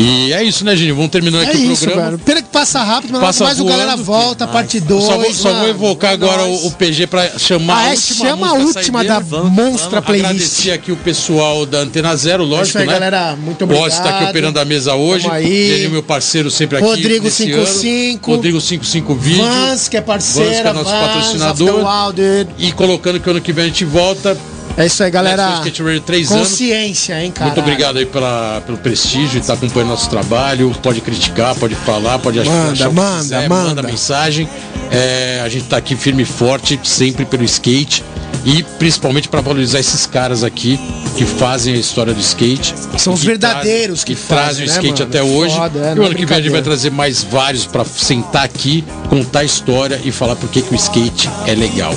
E 0.00 0.32
é 0.32 0.44
isso, 0.44 0.64
né, 0.64 0.76
Gini? 0.76 0.92
Vamos 0.92 1.10
terminando 1.10 1.42
É 1.42 1.48
aqui 1.48 1.56
o 1.56 1.72
isso, 1.72 1.82
programa. 1.84 2.10
velho. 2.10 2.18
Pena 2.20 2.40
que 2.40 2.48
passa 2.50 2.84
rápido, 2.84 3.12
mas 3.14 3.20
Passa 3.20 3.44
mais 3.44 3.58
o 3.58 3.64
galera 3.64 3.96
voando. 3.96 4.04
volta, 4.04 4.46
parte 4.46 4.78
2. 4.78 5.04
Só 5.04 5.18
vou, 5.18 5.34
só 5.34 5.52
vou 5.54 5.68
evocar 5.68 6.12
agora 6.12 6.44
o, 6.44 6.66
o 6.68 6.70
PG 6.70 7.08
pra 7.08 7.36
chamar 7.36 7.74
Ah, 7.74 7.78
a 7.78 7.86
é, 7.88 7.90
última 7.94 8.28
chama 8.28 8.48
a 8.48 8.52
última 8.52 9.04
da 9.04 9.14
saideira. 9.16 9.44
Monstra 9.50 10.00
Playlist. 10.00 10.30
Agradecer 10.30 10.70
aqui 10.70 10.92
o 10.92 10.96
pessoal 10.96 11.66
da 11.66 11.78
Antena 11.78 12.14
Zero, 12.14 12.44
lógico, 12.44 12.66
É 12.66 12.68
isso 12.68 12.78
aí, 12.78 12.86
né? 12.86 12.92
galera. 12.92 13.34
Muito 13.36 13.66
Boss 13.66 13.78
obrigado. 13.80 14.02
tá 14.04 14.10
aqui 14.20 14.24
operando 14.30 14.60
a 14.60 14.64
mesa 14.64 14.94
hoje. 14.94 15.26
Ele, 15.42 15.88
meu 15.88 16.02
parceiro, 16.04 16.48
sempre 16.48 16.78
aqui. 16.78 16.86
Rodrigo 16.86 17.24
nesse 17.24 17.44
55. 17.46 18.30
ano. 18.30 18.36
Rodrigo 18.36 18.60
55 18.60 19.14
Vídeo. 19.16 19.44
Vans, 19.44 19.88
que 19.88 19.96
é 19.96 20.00
parceira, 20.00 20.48
Vans, 20.50 20.62
que 20.62 20.68
é 20.68 20.72
nosso 20.72 20.90
Vans, 20.90 21.06
patrocinador. 21.06 22.46
E 22.56 22.70
colocando 22.70 23.18
que 23.18 23.28
ano 23.28 23.40
que 23.40 23.52
vem 23.52 23.64
a 23.64 23.66
gente 23.66 23.84
volta. 23.84 24.38
É 24.78 24.86
isso 24.86 25.02
aí, 25.02 25.10
galera. 25.10 25.54
Skate 25.56 25.82
Radio, 25.82 26.00
três 26.02 26.30
anos. 26.30 26.50
Consciência, 26.50 27.20
hein, 27.20 27.32
cara. 27.32 27.46
Muito 27.46 27.60
obrigado 27.60 27.96
aí 27.98 28.06
pela, 28.06 28.62
pelo 28.64 28.78
prestígio 28.78 29.36
e 29.36 29.40
estar 29.40 29.54
acompanhando 29.54 29.88
nosso 29.88 30.08
trabalho. 30.08 30.72
Pode 30.80 31.00
criticar, 31.00 31.56
pode 31.56 31.74
falar, 31.74 32.20
pode 32.20 32.38
achar, 32.38 32.50
Manda, 32.52 32.72
achar 32.72 32.92
manda, 32.92 33.18
quiser, 33.22 33.48
manda. 33.48 33.82
mensagem. 33.82 34.48
É, 34.92 35.42
a 35.44 35.48
gente 35.48 35.64
tá 35.64 35.78
aqui 35.78 35.96
firme 35.96 36.22
e 36.22 36.24
forte, 36.24 36.78
sempre 36.84 37.24
pelo 37.24 37.42
skate. 37.42 38.04
E 38.50 38.62
principalmente 38.78 39.28
para 39.28 39.42
valorizar 39.42 39.78
esses 39.78 40.06
caras 40.06 40.42
aqui 40.42 40.80
que 41.18 41.26
fazem 41.26 41.74
a 41.74 41.76
história 41.76 42.14
do 42.14 42.20
skate. 42.20 42.74
São 42.96 43.12
os 43.12 43.22
verdadeiros 43.22 44.02
trazem- 44.02 44.16
que 44.16 44.22
que 44.22 44.26
trazem 44.28 44.46
fazem, 44.46 44.64
o 44.64 44.66
né, 44.68 44.72
skate 44.74 45.02
mano? 45.02 45.04
até 45.10 45.22
hoje. 45.22 45.54
Foda, 45.54 45.78
é, 45.78 45.94
e 45.94 45.98
o 45.98 46.02
é 46.02 46.06
ano 46.06 46.14
que 46.14 46.24
vem 46.24 46.38
a 46.38 46.40
gente 46.40 46.50
vai 46.52 46.62
trazer 46.62 46.90
mais 46.90 47.22
vários 47.22 47.66
para 47.66 47.84
sentar 47.84 48.44
aqui, 48.44 48.82
contar 49.10 49.40
a 49.40 49.44
história 49.44 50.00
e 50.02 50.10
falar 50.10 50.34
por 50.36 50.48
que 50.48 50.62
que 50.62 50.72
o 50.72 50.76
skate 50.76 51.28
é 51.46 51.54
legal. 51.54 51.94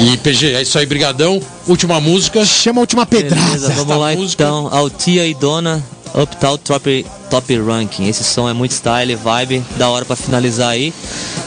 E 0.00 0.16
PG, 0.18 0.52
é 0.54 0.62
isso 0.62 0.78
aí, 0.78 0.86
brigadão. 0.86 1.40
Última 1.66 2.00
música. 2.00 2.44
Chama 2.44 2.80
a 2.80 2.82
última 2.82 3.04
pedrada. 3.04 3.44
Beleza, 3.46 3.70
vamos 3.72 3.96
lá 3.98 4.14
música- 4.14 4.44
então. 4.44 4.68
Altia 4.72 5.26
e 5.26 5.34
Dona, 5.34 5.82
Uptown 6.14 6.56
Top, 6.58 7.06
Top 7.30 7.58
Ranking. 7.58 8.06
Esse 8.08 8.24
som 8.24 8.48
é 8.48 8.52
muito 8.52 8.72
style, 8.72 9.14
vibe, 9.14 9.62
da 9.76 9.88
hora 9.88 10.04
pra 10.04 10.16
finalizar 10.16 10.70
aí. 10.70 10.92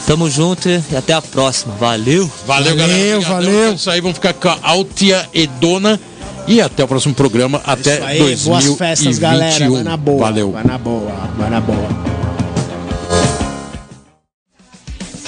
Tamo 0.06 0.30
junto 0.30 0.68
e 0.68 0.80
até 0.96 1.12
a 1.12 1.22
próxima. 1.22 1.74
Valeu! 1.74 2.30
Valeu, 2.46 2.70
Valeu, 2.70 2.76
galera. 2.76 3.16
Obrigadão. 3.18 3.36
valeu. 3.36 3.70
É 3.70 3.74
isso 3.74 3.90
aí, 3.90 4.00
vamos 4.00 4.16
ficar 4.16 4.34
com 4.34 4.48
a 4.48 4.58
Altia 4.62 5.28
Edona. 5.32 6.00
E 6.46 6.60
até 6.60 6.82
o 6.82 6.88
próximo 6.88 7.14
programa, 7.14 7.60
até 7.64 7.94
Isso 7.98 8.04
aí, 8.04 8.18
2021. 8.18 8.50
boas 8.66 8.78
festas, 8.78 9.18
galera. 9.18 9.70
Vai 9.70 9.82
na 9.84 9.96
boa. 9.96 10.18
Valeu. 10.18 10.50
Vai 10.50 10.64
na 10.64 10.78
boa, 10.78 11.12
vai 11.38 11.50
na 11.50 11.60
boa. 11.60 11.88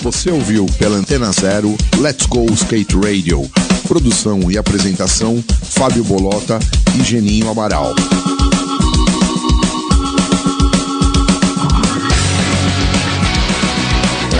Você 0.02 0.30
ouviu 0.30 0.66
pela 0.78 0.96
Antena 0.96 1.30
Zero 1.32 1.74
Let's 1.98 2.26
Go 2.26 2.44
Skate 2.52 2.96
Radio. 2.96 3.48
Produção 3.88 4.50
e 4.50 4.58
apresentação 4.58 5.42
Fábio 5.62 6.04
Bolota 6.04 6.58
e 6.98 7.04
Geninho 7.04 7.48
Amaral. 7.48 7.94